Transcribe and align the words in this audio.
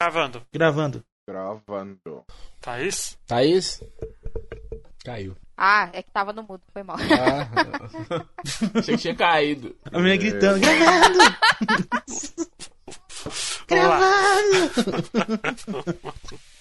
Gravando. 0.00 0.42
Gravando. 0.50 1.04
Gravando. 1.28 2.24
Thaís? 2.58 3.18
Thaís? 3.26 3.82
Caiu. 5.04 5.36
Ah, 5.58 5.90
é 5.92 6.02
que 6.02 6.10
tava 6.10 6.32
no 6.32 6.42
mudo, 6.42 6.62
foi 6.72 6.82
mal. 6.82 6.96
Ah. 6.96 7.46
Achei 8.78 8.96
que 8.96 9.02
tinha 9.02 9.14
caído. 9.14 9.76
A 9.92 9.98
menina 9.98 10.16
gritando. 10.16 10.58
Gravando! 10.58 11.18
Gravando! 13.68 14.72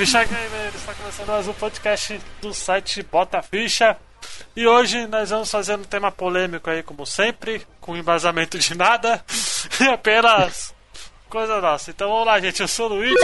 Ficha 0.00 0.24
Gamer! 0.24 0.74
Está 0.74 0.94
começando 0.94 1.28
mais 1.28 1.46
um 1.46 1.52
podcast 1.52 2.18
do 2.40 2.54
site 2.54 3.02
Bota 3.02 3.42
Ficha. 3.42 3.98
E 4.56 4.66
hoje 4.66 5.06
nós 5.06 5.28
vamos 5.28 5.50
fazer 5.50 5.74
um 5.74 5.84
tema 5.84 6.10
polêmico 6.10 6.70
aí, 6.70 6.82
como 6.82 7.04
sempre, 7.04 7.66
com 7.82 7.94
embasamento 7.94 8.58
de 8.58 8.74
nada 8.74 9.22
e 9.78 9.84
apenas 9.84 10.74
coisa 11.28 11.60
nossa. 11.60 11.90
Então 11.90 12.08
vamos 12.08 12.24
lá, 12.24 12.40
gente. 12.40 12.62
Eu 12.62 12.66
sou 12.66 12.86
o 12.86 12.94
Luigi 12.94 13.14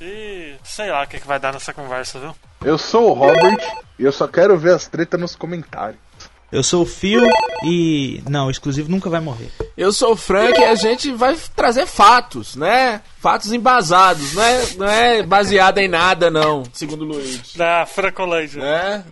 e 0.00 0.54
sei 0.62 0.92
lá 0.92 1.02
o 1.02 1.08
que, 1.08 1.18
que 1.18 1.26
vai 1.26 1.40
dar 1.40 1.52
nessa 1.52 1.74
conversa, 1.74 2.20
viu? 2.20 2.36
Eu 2.64 2.78
sou 2.78 3.10
o 3.10 3.14
Robert 3.14 3.58
e 3.98 4.04
eu 4.04 4.12
só 4.12 4.28
quero 4.28 4.56
ver 4.56 4.74
as 4.74 4.86
tretas 4.86 5.20
nos 5.20 5.34
comentários. 5.34 5.98
Eu 6.52 6.62
sou 6.62 6.82
o 6.82 6.86
Phil 6.86 7.22
e. 7.64 8.22
Não, 8.28 8.48
o 8.48 8.50
exclusivo 8.50 8.90
nunca 8.90 9.08
vai 9.08 9.20
morrer. 9.20 9.50
Eu 9.74 9.90
sou 9.90 10.12
o 10.12 10.16
Frank 10.16 10.60
e 10.60 10.64
a 10.64 10.74
gente 10.74 11.10
vai 11.10 11.34
trazer 11.56 11.86
fatos, 11.86 12.56
né? 12.56 13.00
Fatos 13.18 13.54
embasados, 13.54 14.34
não 14.34 14.42
é, 14.42 14.74
não 14.76 14.86
é 14.86 15.22
baseado 15.22 15.78
em 15.78 15.88
nada, 15.88 16.30
não, 16.30 16.62
segundo 16.74 17.02
o 17.02 17.08
Luigi. 17.08 17.56
Da 17.56 17.86
Francolândia. 17.86 18.60
Né? 18.60 19.04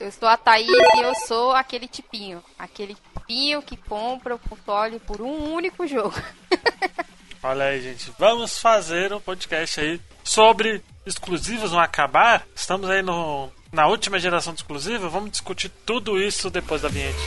Eu 0.00 0.10
sou 0.10 0.28
a 0.28 0.36
Thaís 0.36 0.66
e 0.68 1.00
eu 1.02 1.14
sou 1.14 1.52
aquele 1.52 1.86
tipinho. 1.86 2.42
Aquele 2.58 2.96
tipinho 2.96 3.62
que 3.62 3.76
compra 3.76 4.34
o 4.34 4.38
console 4.40 4.98
por 4.98 5.20
um 5.20 5.54
único 5.54 5.86
jogo. 5.86 6.20
Olha 7.44 7.66
aí, 7.66 7.80
gente. 7.80 8.12
Vamos 8.18 8.58
fazer 8.58 9.12
um 9.12 9.20
podcast 9.20 9.80
aí 9.80 10.00
sobre 10.24 10.82
exclusivos 11.06 11.70
no 11.70 11.78
acabar. 11.78 12.44
Estamos 12.56 12.90
aí 12.90 13.02
no, 13.02 13.48
na 13.72 13.86
última 13.86 14.18
geração 14.20 14.52
de. 14.52 15.08
Vamos 15.08 15.30
discutir 15.30 15.70
tudo 15.86 16.20
isso 16.20 16.50
depois 16.50 16.82
da 16.82 16.88
vinheta. 16.88 17.18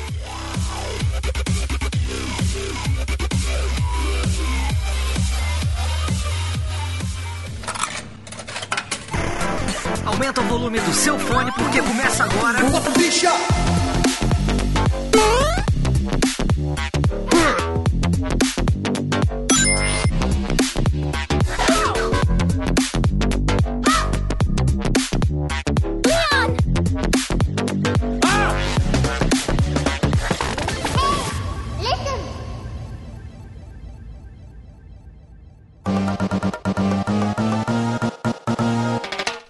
Aumenta 10.05 10.41
o 10.41 10.43
volume 10.45 10.79
do 10.79 10.93
seu 10.93 11.17
fone 11.17 11.51
porque 11.51 11.81
começa 11.81 12.23
agora. 12.23 12.59
Bicha! 12.95 13.31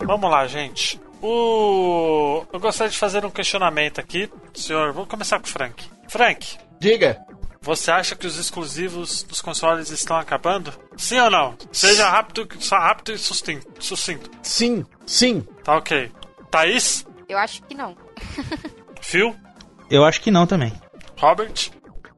Vamos 0.06 0.30
lá, 0.30 0.46
gente. 0.48 1.00
O... 1.22 2.46
Eu 2.54 2.60
gostaria 2.60 2.92
de 2.92 2.98
fazer 2.98 3.26
um 3.26 3.30
questionamento 3.32 4.00
aqui, 4.00 4.30
senhor. 4.54 4.94
Vamos 4.94 5.10
começar 5.10 5.40
com 5.40 5.46
o 5.46 5.50
Frank. 5.50 5.84
Frank, 6.08 6.58
Diga. 6.80 7.18
você 7.62 7.90
acha 7.92 8.16
que 8.16 8.28
os 8.28 8.38
exclusivos 8.38 9.24
dos 9.24 9.42
consoles 9.42 9.90
estão 9.90 10.18
acabando? 10.18 10.72
Sim 10.96 11.20
ou 11.20 11.32
não? 11.32 11.58
Seja 11.72 12.08
rápido, 12.10 12.48
só 12.60 12.78
rápido 12.78 13.14
e 13.14 13.18
sucinto. 13.18 13.68
sucinto. 13.80 14.30
Sim, 14.44 14.86
sim. 15.06 15.42
Tá 15.64 15.78
ok. 15.78 16.12
Thaís? 16.52 17.06
Eu 17.28 17.38
acho 17.40 17.64
que 17.64 17.74
não. 17.74 17.96
Phil? 19.02 19.36
Eu 19.90 20.06
acho 20.06 20.22
que 20.22 20.30
não 20.30 20.46
também. 20.46 20.72
Robert? 21.18 21.72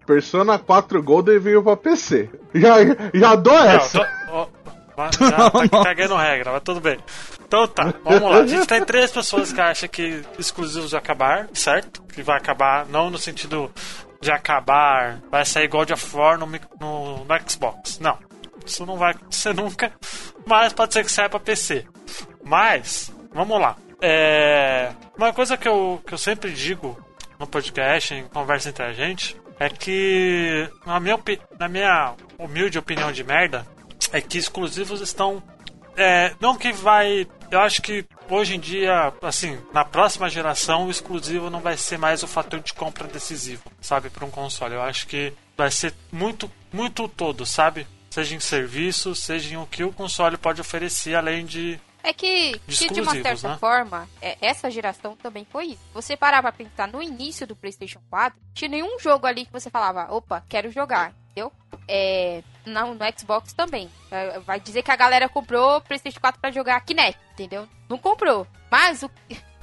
Persona 0.06 0.57
4 0.59 1.02
Golden 1.02 1.40
veio 1.40 1.63
pra 1.63 1.78
PC. 1.78 2.30
Já, 2.53 2.75
já 3.13 3.36
dou 3.36 3.53
Não, 3.53 3.63
essa. 3.69 4.00
tô- 4.00 4.17
já 4.97 5.50
tá 5.50 5.84
cagando 5.84 6.16
regra, 6.16 6.52
mas 6.52 6.63
tudo 6.63 6.81
bem. 6.81 6.97
Então 7.46 7.68
tá, 7.68 7.94
vamos 8.03 8.30
lá. 8.30 8.38
A 8.40 8.47
gente 8.47 8.68
tem 8.68 8.84
três 8.84 9.12
pessoas 9.12 9.53
que 9.53 9.62
acham 9.62 9.88
que 9.88 10.24
exclusivos 10.40 10.91
vai 10.91 11.00
acabar, 11.00 11.47
certo? 11.53 12.03
Que 12.03 12.22
vai 12.22 12.38
acabar, 12.38 12.85
não 12.88 13.09
no 13.09 13.18
sentido 13.18 13.72
de 14.19 14.31
acabar, 14.31 15.22
vai 15.30 15.46
sair 15.46 15.68
God 15.68 15.91
of 15.91 16.16
War 16.16 16.38
no, 16.38 16.47
no, 16.80 17.24
no 17.24 17.50
Xbox. 17.50 18.00
Não. 18.00 18.18
Isso 18.66 18.86
não 18.86 18.97
vai 18.97 19.12
acontecer 19.12 19.53
nunca. 19.56 19.94
Mas 20.46 20.74
pode 20.74 20.94
ser 20.94 21.03
que 21.03 21.12
saia 21.12 21.30
pra 21.30 21.40
PC. 21.40 21.86
Mas, 22.44 23.13
vamos 23.34 23.59
lá. 23.59 23.75
É, 24.02 24.91
uma 25.18 25.34
coisa 25.34 25.57
que 25.57 25.68
eu, 25.68 26.02
que 26.06 26.13
eu 26.13 26.18
sempre 26.18 26.52
digo 26.52 26.97
no 27.40 27.47
podcast, 27.47 28.13
em 28.13 28.28
conversa 28.28 28.69
entre 28.69 28.84
a 28.84 28.94
gente, 28.94 29.40
é 29.59 29.69
que, 29.69 30.69
na 30.86 31.00
minha, 31.00 31.19
na 31.59 31.68
minha 31.68 32.13
humilde 32.38 32.78
opinião 32.78 33.12
de 33.12 33.24
merda, 33.24 33.66
é 34.12 34.22
que 34.22 34.38
exclusivos 34.38 35.02
estão. 35.02 35.41
É, 35.96 36.34
não 36.40 36.56
que 36.56 36.72
vai. 36.72 37.28
Eu 37.50 37.59
acho 37.62 37.81
que 37.81 38.06
hoje 38.30 38.56
em 38.56 38.59
dia, 38.59 39.13
assim, 39.22 39.58
na 39.74 39.85
próxima 39.85 40.30
geração, 40.30 40.88
o 40.88 40.91
exclusivo 40.91 41.50
não 41.50 41.62
vai 41.62 41.78
ser 41.78 41.97
mais 41.97 42.24
o 42.24 42.28
fator 42.28 42.59
de 42.59 42.74
compra 42.74 43.07
decisivo, 43.07 43.63
sabe, 43.81 44.09
para 44.09 44.25
um 44.25 44.30
console. 44.30 44.75
Eu 44.75 44.81
acho 44.81 45.07
que 45.07 45.34
vai 45.56 45.72
ser 45.72 45.94
muito, 46.12 46.52
muito 46.72 47.07
todo, 47.07 47.46
sabe? 47.46 47.88
Seja 48.09 48.36
em 48.36 48.40
serviço, 48.40 49.16
seja 49.16 49.53
em 49.53 49.57
o 49.57 49.66
que 49.66 49.84
o 49.84 49.94
console 49.94 50.38
pode 50.38 50.62
oferecer, 50.62 51.16
além 51.16 51.46
de. 51.46 51.80
É 52.07 52.13
que, 52.13 52.57
De 52.66 52.78
que 52.78 52.94
de 52.94 53.01
uma 53.01 53.12
certa 53.22 53.50
né? 53.50 53.57
forma, 53.57 54.07
é, 54.22 54.38
essa 54.40 54.72
geração 54.72 55.13
também 55.18 55.45
foi 55.51 55.66
isso. 55.66 55.81
Você 55.94 56.16
parar 56.16 56.41
pra 56.41 56.53
pensar 56.53 56.88
no 56.88 57.03
início 57.03 57.45
do 57.45 57.53
PlayStation 57.53 58.00
4, 58.09 58.40
tinha 58.53 58.69
nenhum 58.69 58.97
jogo 58.97 59.28
ali 59.28 59.45
que 59.45 59.51
você 59.51 59.69
falava, 59.69 60.07
opa, 60.13 60.41
quero 60.47 60.72
jogar, 60.72 61.12
entendeu? 61.31 61.51
É, 61.85 62.41
não, 62.66 62.95
no 62.95 63.01
Xbox 63.19 63.51
também. 63.51 63.90
É, 64.09 64.40
Vai 64.40 64.57
dizer 64.57 64.84
que 64.84 64.91
a 64.91 64.95
galera 64.95 65.28
comprou 65.28 65.75
o 65.78 65.81
PlayStation 65.81 66.22
4 66.22 66.40
pra 66.40 66.50
jogar 66.50 66.79
Kinect, 66.79 67.19
entendeu? 67.34 67.68
Não 67.90 67.97
comprou. 67.97 68.47
Mas 68.72 69.03
o, 69.03 69.12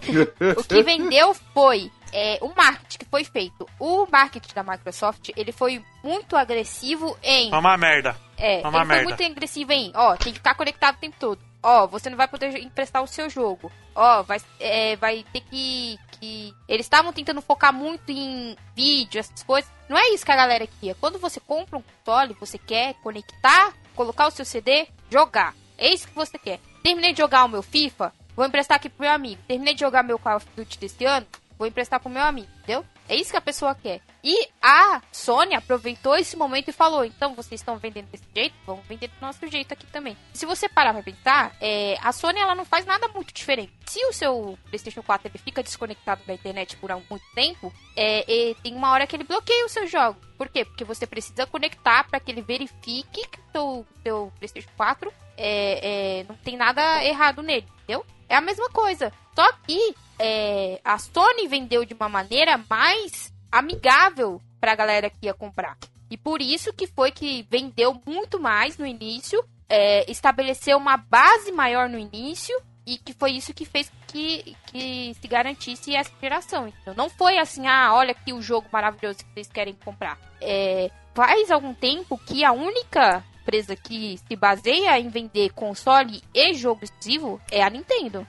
o 0.59 0.65
que 0.65 0.83
vendeu 0.83 1.33
foi 1.55 1.91
é, 2.13 2.39
o 2.43 2.49
marketing 2.55 2.99
que 2.99 3.07
foi 3.07 3.25
feito. 3.25 3.67
O 3.81 4.07
marketing 4.07 4.55
da 4.55 4.63
Microsoft, 4.63 5.31
ele 5.35 5.51
foi 5.51 5.83
muito 6.03 6.37
agressivo 6.37 7.17
em 7.23 7.51
É 7.51 7.57
uma 7.57 7.79
merda. 7.79 8.15
é, 8.37 8.59
uma 8.61 8.69
ele 8.69 8.77
foi 8.77 8.85
merda. 8.85 9.05
muito 9.05 9.25
agressivo 9.25 9.73
em, 9.73 9.93
ó, 9.95 10.15
tem 10.17 10.33
que 10.33 10.41
ficar 10.41 10.55
conectado 10.55 10.97
o 10.97 10.99
tempo 10.99 11.17
todo. 11.19 11.54
Ó, 11.67 11.87
você 11.87 12.11
não 12.11 12.17
vai 12.19 12.29
poder 12.29 12.59
emprestar 12.59 13.03
o 13.03 13.07
seu 13.07 13.31
jogo. 13.31 13.73
Ó, 13.95 14.23
vai, 14.23 14.39
é, 14.61 14.97
vai 14.97 15.25
ter 15.33 15.41
que, 15.41 15.99
que... 16.21 16.55
Eles 16.69 16.85
estavam 16.85 17.11
tentando 17.11 17.41
focar 17.41 17.73
muito 17.73 18.13
em 18.13 18.55
vídeo, 18.77 19.19
essas 19.19 19.43
coisas. 19.43 19.71
Não 19.89 19.97
é 19.97 20.11
isso 20.11 20.27
que 20.27 20.31
a 20.31 20.37
galera 20.37 20.67
queria. 20.67 20.95
Quando 20.97 21.19
você 21.19 21.41
compra 21.41 21.79
um 21.79 21.83
console, 21.83 22.37
você 22.39 22.59
quer 22.59 22.93
conectar, 23.03 23.73
colocar 23.97 24.27
o 24.27 24.31
seu 24.31 24.45
CD, 24.45 24.87
jogar. 25.11 25.55
É 25.79 25.89
isso 25.89 26.07
que 26.07 26.15
você 26.15 26.39
quer. 26.39 26.61
Terminei 26.83 27.15
de 27.15 27.19
jogar 27.19 27.47
o 27.47 27.49
meu 27.49 27.63
FIFA, 27.63 28.13
vou 28.37 28.45
emprestar 28.45 28.77
aqui 28.77 28.91
pro 28.91 29.07
meu 29.07 29.13
amigo. 29.13 29.41
Terminei 29.49 29.73
de 29.73 29.81
jogar 29.81 30.03
meu 30.03 30.19
Call 30.19 30.37
of 30.37 30.47
Duty 30.55 30.79
desse 30.79 31.07
ano, 31.07 31.27
vou 31.59 31.67
emprestar 31.67 31.99
pro 31.99 32.11
meu 32.11 32.23
amigo, 32.23 32.49
entendeu? 32.59 32.85
É 33.09 33.17
isso 33.17 33.31
que 33.31 33.39
a 33.39 33.41
pessoa 33.41 33.75
quer. 33.75 34.03
E 34.25 34.49
a 34.63 35.03
Sony 35.13 35.55
aproveitou 35.55 36.17
esse 36.17 36.35
momento 36.35 36.69
e 36.69 36.73
falou: 36.73 37.05
então 37.05 37.35
vocês 37.35 37.61
estão 37.61 37.77
vendendo 37.77 38.07
desse 38.07 38.25
jeito, 38.35 38.55
vamos 38.65 38.87
vender 38.87 39.09
do 39.09 39.21
nosso 39.21 39.47
jeito 39.47 39.75
aqui 39.75 39.87
também. 39.89 40.17
Se 40.33 40.47
você 40.47 40.67
parar 40.67 40.95
pra 40.95 41.03
pensar, 41.03 41.55
é, 41.61 41.99
a 42.01 42.11
Sony 42.11 42.39
ela 42.39 42.55
não 42.55 42.65
faz 42.65 42.87
nada 42.87 43.07
muito 43.09 43.35
diferente. 43.35 43.73
Se 43.85 44.03
o 44.07 44.13
seu 44.15 44.59
PlayStation 44.71 45.03
4 45.03 45.29
ele 45.29 45.39
fica 45.39 45.63
desconectado 45.63 46.23
da 46.27 46.33
internet 46.33 46.75
por 46.79 46.91
muito 47.11 47.25
tempo, 47.35 47.71
é, 47.95 48.55
tem 48.63 48.75
uma 48.75 48.91
hora 48.93 49.07
que 49.07 49.15
ele 49.15 49.25
bloqueia 49.25 49.67
o 49.67 49.69
seu 49.69 49.87
jogo. 49.87 50.19
Por 50.39 50.49
quê? 50.49 50.65
Porque 50.65 50.85
você 50.85 51.07
precisa 51.07 51.47
conectar 51.47 52.05
para 52.05 52.19
que 52.19 52.31
ele 52.31 52.41
verifique 52.41 53.29
que 53.29 53.59
o 53.59 53.85
seu 54.03 54.33
PlayStation 54.39 54.71
4 54.75 55.13
é, 55.37 56.21
é, 56.21 56.25
não 56.27 56.35
tem 56.37 56.57
nada 56.57 57.05
errado 57.05 57.43
nele, 57.43 57.67
entendeu? 57.83 58.07
É 58.27 58.37
a 58.37 58.41
mesma 58.41 58.71
coisa. 58.71 59.13
Só 59.35 59.53
que 59.67 59.95
é, 60.19 60.81
a 60.83 60.97
Sony 60.99 61.47
vendeu 61.47 61.85
de 61.85 61.93
uma 61.93 62.09
maneira 62.09 62.59
mais 62.71 63.34
amigável 63.59 64.41
pra 64.61 64.75
galera 64.75 65.09
que 65.09 65.27
ia 65.27 65.35
comprar. 65.35 65.77
E 66.11 66.17
por 66.17 66.43
isso 66.43 66.73
que 66.73 66.87
foi 66.87 67.11
que 67.11 67.47
vendeu 67.51 68.01
muito 68.05 68.41
mais 68.41 68.77
no 68.77 68.87
início 68.87 69.45
é, 69.69 70.11
estabeleceu 70.11 70.77
uma 70.77 70.97
base 70.97 71.53
maior 71.53 71.89
no 71.89 71.99
início 71.99 72.55
e 72.87 72.99
que 72.99 73.15
foi 73.15 73.33
isso 73.33 73.55
que 73.55 73.65
fez 73.65 73.91
que, 74.09 74.55
que 74.67 75.15
se 75.21 75.27
garantisse 75.27 75.95
essa 75.95 76.13
geração. 76.21 76.69
Então, 76.69 76.95
não 76.95 77.09
foi 77.09 77.39
assim, 77.39 77.67
ah, 77.67 77.95
olha 77.95 78.11
aqui 78.11 78.33
o 78.33 78.43
jogo 78.43 78.67
maravilhoso 78.73 79.19
que 79.19 79.33
vocês 79.33 79.49
querem 79.49 79.75
comprar. 79.85 80.19
É, 80.41 80.91
faz 81.15 81.51
algum 81.51 81.73
tempo 81.73 82.19
que 82.19 82.45
a 82.45 82.53
única 82.53 83.25
empresa 83.41 83.77
que 83.77 84.19
se 84.27 84.37
baseia 84.37 84.99
em 84.99 85.09
vender 85.09 85.53
console 85.53 86.23
e 86.35 86.55
jogo 86.55 86.85
exclusivo 86.85 87.41
é 87.51 87.63
a 87.63 87.71
Nintendo. 87.71 88.27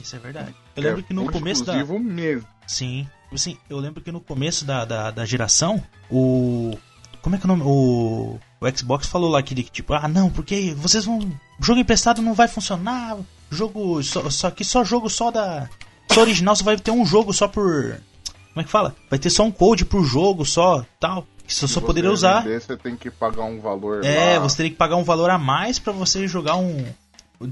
Isso 0.00 0.16
é 0.16 0.18
verdade. 0.18 0.54
Eu 0.74 0.82
lembro 0.82 1.02
que 1.02 1.14
no 1.14 1.30
começo 1.30 1.64
da. 1.64 1.72
exclusivo 1.72 1.98
mesmo. 1.98 2.48
Sim. 2.66 3.08
Assim, 3.32 3.56
eu 3.68 3.78
lembro 3.78 4.00
que 4.00 4.12
no 4.12 4.20
começo 4.20 4.64
da, 4.64 4.84
da, 4.84 5.10
da 5.10 5.24
geração, 5.24 5.82
o. 6.10 6.76
Como 7.20 7.34
é 7.34 7.38
que 7.38 7.46
é 7.46 7.50
o 7.50 7.56
nome? 7.56 7.62
O. 7.64 8.38
O 8.60 8.76
Xbox 8.76 9.06
falou 9.06 9.30
lá 9.30 9.42
que, 9.42 9.54
tipo, 9.64 9.92
ah, 9.92 10.08
não, 10.08 10.30
porque 10.30 10.74
vocês 10.76 11.04
vão. 11.04 11.20
Jogo 11.60 11.80
emprestado 11.80 12.22
não 12.22 12.34
vai 12.34 12.48
funcionar. 12.48 13.18
Jogo. 13.50 14.02
Só, 14.02 14.30
só 14.30 14.50
que 14.50 14.64
só 14.64 14.84
jogo 14.84 15.10
só 15.10 15.30
da. 15.30 15.68
Só 16.10 16.22
original, 16.22 16.54
você 16.56 16.64
vai 16.64 16.76
ter 16.76 16.90
um 16.90 17.04
jogo 17.04 17.32
só 17.32 17.48
por. 17.48 18.00
Como 18.54 18.62
é 18.62 18.64
que 18.64 18.70
fala? 18.70 18.94
Vai 19.10 19.18
ter 19.18 19.28
só 19.28 19.42
um 19.42 19.50
code 19.50 19.84
pro 19.84 20.02
jogo 20.02 20.44
só, 20.46 20.84
tal. 20.98 21.26
Que 21.46 21.54
você 21.54 21.68
só 21.68 21.80
poderia 21.80 22.10
usar. 22.10 22.40
vender, 22.40 22.60
você 22.60 22.76
tem 22.76 22.96
que 22.96 23.10
pagar 23.10 23.44
um 23.44 23.60
valor 23.60 24.04
É, 24.04 24.38
lá, 24.38 24.40
você 24.40 24.56
teria 24.56 24.70
que 24.70 24.76
pagar 24.76 24.96
um 24.96 25.04
valor 25.04 25.30
a 25.30 25.38
mais 25.38 25.78
pra 25.78 25.92
você 25.92 26.26
jogar 26.26 26.56
um. 26.56 26.84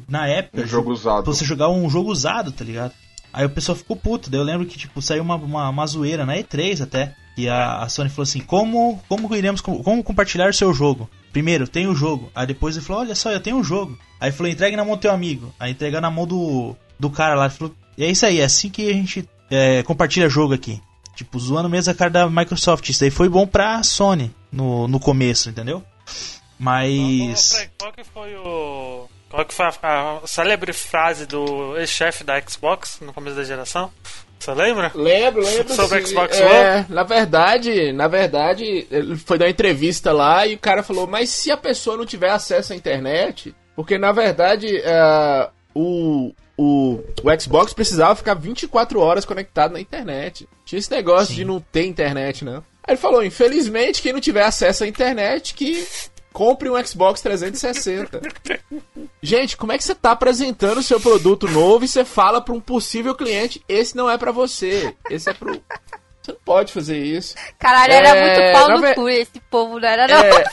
Na 0.09 0.27
época. 0.27 0.62
um 0.62 0.67
jogo 0.67 0.91
usado. 0.91 1.25
Pra 1.25 1.32
você 1.32 1.44
jogar 1.44 1.69
um 1.69 1.88
jogo 1.91 2.11
usado, 2.11 2.50
tá 2.50 2.65
ligado? 2.65 2.93
Aí 3.34 3.44
o 3.44 3.50
pessoal 3.50 3.76
ficou 3.76 3.96
puto. 3.96 4.31
Daí 4.31 4.40
eu 4.40 4.44
lembro 4.44 4.64
que, 4.64 4.78
tipo, 4.78 5.02
saiu 5.02 5.22
uma, 5.22 5.34
uma, 5.34 5.69
uma 5.69 5.86
zoeira 5.86 6.25
na 6.25 6.36
E3 6.36 6.81
até. 6.82 7.14
E 7.36 7.48
a, 7.48 7.78
a 7.82 7.88
Sony 7.88 8.08
falou 8.08 8.22
assim: 8.22 8.40
como, 8.40 9.02
como 9.08 9.34
iremos. 9.34 9.60
com- 9.60 9.82
Como 9.82 10.02
compartilhar 10.04 10.48
o 10.48 10.54
seu 10.54 10.72
jogo? 10.72 11.10
Primeiro, 11.32 11.66
tem 11.66 11.88
o 11.88 11.94
jogo. 11.94 12.31
Aí 12.34 12.46
depois 12.46 12.76
ele 12.76 12.84
falou: 12.86 13.02
olha 13.02 13.14
só, 13.14 13.31
eu 13.32 13.40
tenho 13.40 13.56
um 13.56 13.64
jogo. 13.64 13.98
Aí 14.20 14.31
falou: 14.31 14.50
entregue 14.50 14.76
na 14.76 14.84
mão 14.84 14.94
do 14.96 15.00
teu 15.00 15.10
amigo. 15.12 15.52
Aí 15.58 15.72
entrega 15.72 16.00
na 16.00 16.10
mão 16.10 16.26
do, 16.26 16.76
do 16.98 17.10
cara 17.10 17.34
lá. 17.34 17.46
Ele 17.46 17.54
falou: 17.54 17.75
e 17.98 18.04
é 18.04 18.10
isso 18.10 18.25
aí, 18.25 18.38
é 18.40 18.44
assim 18.44 18.70
que 18.70 18.88
a 18.88 18.92
gente 18.92 19.28
é, 19.50 19.82
compartilha 19.82 20.28
jogo 20.28 20.54
aqui. 20.54 20.81
Tipo, 21.16 21.38
zoando 21.38 21.69
mesmo 21.69 21.90
a 21.90 21.94
cara 21.94 22.10
da 22.10 22.31
Microsoft. 22.31 22.88
Isso 22.88 23.02
aí 23.04 23.10
foi 23.10 23.28
bom 23.28 23.46
pra 23.46 23.82
Sony 23.82 24.32
no, 24.52 24.86
no 24.86 25.00
começo, 25.00 25.50
entendeu? 25.50 25.82
Mas. 26.58 27.52
Frank, 27.52 27.70
qual 27.78 27.92
que 27.92 28.04
foi 28.04 28.36
o. 28.36 29.08
Qual 29.34 29.44
que 29.44 29.52
foi 29.52 29.66
a, 29.66 30.20
a 30.22 30.26
célebre 30.28 30.72
frase 30.72 31.26
do 31.26 31.76
ex-chefe 31.76 32.22
da 32.22 32.40
Xbox 32.40 33.00
no 33.00 33.12
começo 33.12 33.34
da 33.34 33.42
geração? 33.42 33.90
Você 34.38 34.54
lembra? 34.54 34.92
Lembro, 34.94 35.42
lembro. 35.42 35.75
Sobre 35.75 36.02
sim. 36.02 36.12
Xbox 36.12 36.38
é, 36.38 36.86
Na 36.88 37.02
verdade, 37.02 37.92
na 37.92 38.06
verdade, 38.06 38.86
ele 38.88 39.16
foi 39.16 39.36
dar 39.36 39.46
uma 39.46 39.50
entrevista 39.50 40.12
lá 40.12 40.46
e 40.46 40.54
o 40.54 40.58
cara 40.58 40.84
falou, 40.84 41.08
mas 41.08 41.31
se 41.31 41.50
a 41.50 41.56
pessoa 41.56 41.96
não 41.96 42.06
tiver 42.06 42.31
acesso 42.31 42.72
à 42.72 42.76
internet, 42.76 43.52
porque 43.75 43.98
na 43.98 44.12
verdade 44.12 44.69
é, 44.76 45.50
o, 45.75 46.32
o, 46.56 47.00
o 47.25 47.40
Xbox 47.40 47.72
precisava 47.72 48.14
ficar 48.14 48.34
24 48.34 49.00
horas 49.00 49.25
conectado 49.25 49.72
na 49.72 49.81
internet. 49.81 50.48
Tinha 50.64 50.78
esse 50.78 50.92
negócio 50.92 51.28
Sim. 51.28 51.34
de 51.34 51.44
não 51.44 51.58
ter 51.58 51.86
internet, 51.86 52.44
não. 52.44 52.58
Aí 52.86 52.92
ele 52.92 52.98
falou, 52.98 53.25
infelizmente, 53.25 54.00
quem 54.00 54.12
não 54.12 54.20
tiver 54.20 54.44
acesso 54.44 54.84
à 54.84 54.86
internet, 54.86 55.54
que 55.54 55.84
compre 56.34 56.69
um 56.69 56.84
Xbox 56.84 57.20
360. 57.22 58.20
Gente, 59.22 59.56
como 59.56 59.72
é 59.72 59.78
que 59.78 59.84
você 59.84 59.94
tá 59.94 60.10
apresentando 60.10 60.78
o 60.78 60.82
seu 60.82 61.00
produto 61.00 61.48
novo 61.48 61.84
e 61.84 61.88
você 61.88 62.04
fala 62.04 62.40
para 62.42 62.52
um 62.52 62.60
possível 62.60 63.14
cliente, 63.14 63.62
esse 63.69 63.96
não 63.96 64.10
é 64.10 64.19
pra 64.19 64.32
você, 64.32 64.94
esse 65.08 65.31
é 65.31 65.32
pro... 65.32 65.52
Você 66.20 66.32
não 66.32 66.38
pode 66.44 66.72
fazer 66.72 66.98
isso. 66.98 67.34
Caralho, 67.58 67.92
era 67.92 68.08
É, 68.08 68.50
muito 68.50 68.58
pau 68.58 68.69
no 68.76 68.81
ve- 68.81 68.94
cu 68.94 69.08
esse 69.10 69.40
povo, 69.50 69.78
não 69.78 69.88
era 69.88 70.06
não. 70.08 70.16
É, 70.25 70.44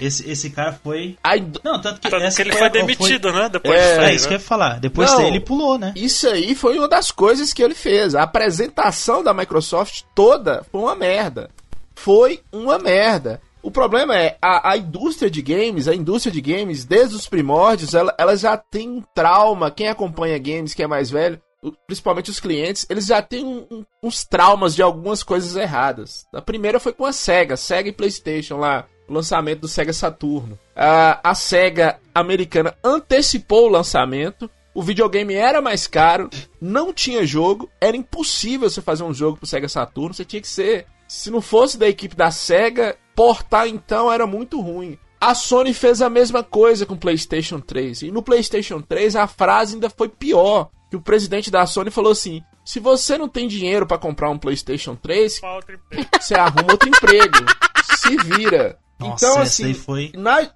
Esse, 0.00 0.28
esse 0.30 0.50
cara 0.50 0.72
foi. 0.72 1.16
a- 1.22 1.36
Não, 1.64 1.80
tanto 1.80 2.00
que, 2.00 2.08
Tanto 2.08 2.24
essa 2.24 2.36
que 2.36 2.42
ele 2.42 2.52
foi 2.52 2.60
foi 2.60 2.70
demitido, 2.70 3.32
né? 3.32 3.48
Depois 3.48 3.74
É, 3.78 3.88
disso 3.88 4.00
É, 4.00 4.14
isso 4.14 4.24
né? 4.24 4.28
que 4.28 4.34
eu 4.34 4.38
ia 4.38 4.44
falar. 4.44 4.80
Depois 4.80 5.10
Não. 5.10 5.18
dele 5.18 5.40
pulou, 5.40 5.78
né? 5.78 5.92
isso 5.96 6.28
aí 6.28 6.54
foi 6.54 6.78
uma 6.78 6.88
das 6.88 7.10
coisas 7.10 7.52
que 7.52 7.62
ele 7.62 7.74
fez. 7.74 8.14
A 8.14 8.22
apresentação 8.22 9.22
da 9.22 9.34
Microsoft 9.34 10.02
toda 10.14 10.64
foi 10.72 10.80
uma 10.80 10.94
merda. 10.96 11.50
Foi 11.96 12.40
uma 12.52 12.78
merda. 12.78 13.40
O 13.64 13.70
problema 13.70 14.14
é, 14.14 14.36
a, 14.42 14.72
a 14.72 14.76
indústria 14.76 15.30
de 15.30 15.40
games, 15.40 15.88
a 15.88 15.94
indústria 15.94 16.30
de 16.30 16.40
games, 16.42 16.84
desde 16.84 17.16
os 17.16 17.26
primórdios, 17.26 17.94
ela, 17.94 18.14
ela 18.18 18.36
já 18.36 18.58
tem 18.58 18.90
um 18.90 19.02
trauma. 19.14 19.70
Quem 19.70 19.88
acompanha 19.88 20.36
games, 20.38 20.74
que 20.74 20.82
é 20.82 20.86
mais 20.86 21.10
velho, 21.10 21.40
principalmente 21.86 22.30
os 22.30 22.38
clientes, 22.38 22.86
eles 22.90 23.06
já 23.06 23.22
têm 23.22 23.42
um- 23.42 23.66
um- 23.70 23.84
uns 24.02 24.22
traumas 24.22 24.74
de 24.74 24.82
algumas 24.82 25.22
coisas 25.22 25.56
erradas. 25.56 26.26
A 26.34 26.42
primeira 26.42 26.78
foi 26.78 26.92
com 26.92 27.06
a 27.06 27.12
SEGA, 27.12 27.56
SEGA 27.56 27.88
e 27.88 27.92
PlayStation 27.92 28.58
lá, 28.58 28.84
o 29.08 29.14
lançamento 29.14 29.60
do 29.60 29.68
SEGA 29.68 29.94
Saturno. 29.94 30.58
A, 30.76 31.30
a 31.30 31.34
SEGA 31.34 31.98
americana 32.14 32.76
antecipou 32.84 33.64
o 33.66 33.70
lançamento. 33.70 34.50
O 34.74 34.82
videogame 34.82 35.32
era 35.32 35.62
mais 35.62 35.86
caro, 35.86 36.28
não 36.60 36.92
tinha 36.92 37.24
jogo, 37.24 37.70
era 37.80 37.96
impossível 37.96 38.68
você 38.68 38.82
fazer 38.82 39.04
um 39.04 39.14
jogo 39.14 39.38
pro 39.38 39.46
Sega 39.46 39.68
Saturno, 39.70 40.12
você 40.12 40.24
tinha 40.24 40.42
que 40.42 40.48
ser. 40.48 40.84
Se 41.08 41.30
não 41.30 41.40
fosse 41.40 41.78
da 41.78 41.88
equipe 41.88 42.16
da 42.16 42.30
Sega, 42.32 42.96
portar 43.14 43.66
então 43.68 44.12
era 44.12 44.26
muito 44.26 44.60
ruim. 44.60 44.98
A 45.20 45.34
Sony 45.34 45.72
fez 45.72 46.02
a 46.02 46.10
mesma 46.10 46.42
coisa 46.42 46.84
com 46.84 46.94
o 46.94 46.98
PlayStation 46.98 47.58
3. 47.58 48.02
E 48.02 48.10
no 48.10 48.22
PlayStation 48.22 48.80
3 48.80 49.16
a 49.16 49.26
frase 49.26 49.74
ainda 49.74 49.88
foi 49.88 50.08
pior. 50.08 50.68
Que 50.90 50.96
o 50.96 51.00
presidente 51.00 51.50
da 51.50 51.66
Sony 51.66 51.90
falou 51.90 52.12
assim: 52.12 52.42
se 52.64 52.78
você 52.78 53.16
não 53.16 53.28
tem 53.28 53.48
dinheiro 53.48 53.86
pra 53.86 53.98
comprar 53.98 54.30
um 54.30 54.38
PlayStation 54.38 54.94
3, 54.94 55.40
Uma 55.42 55.54
outra 55.54 55.74
empresa. 55.74 56.08
você 56.20 56.34
arruma 56.34 56.72
outro 56.72 56.88
emprego. 56.88 57.38
Se 57.82 58.16
vira. 58.18 58.78
Nossa, 58.98 59.26
então, 59.26 59.32
essa 59.32 59.42
assim, 59.42 59.64
aí 59.64 59.74
foi. 59.74 60.12
na, 60.14 60.50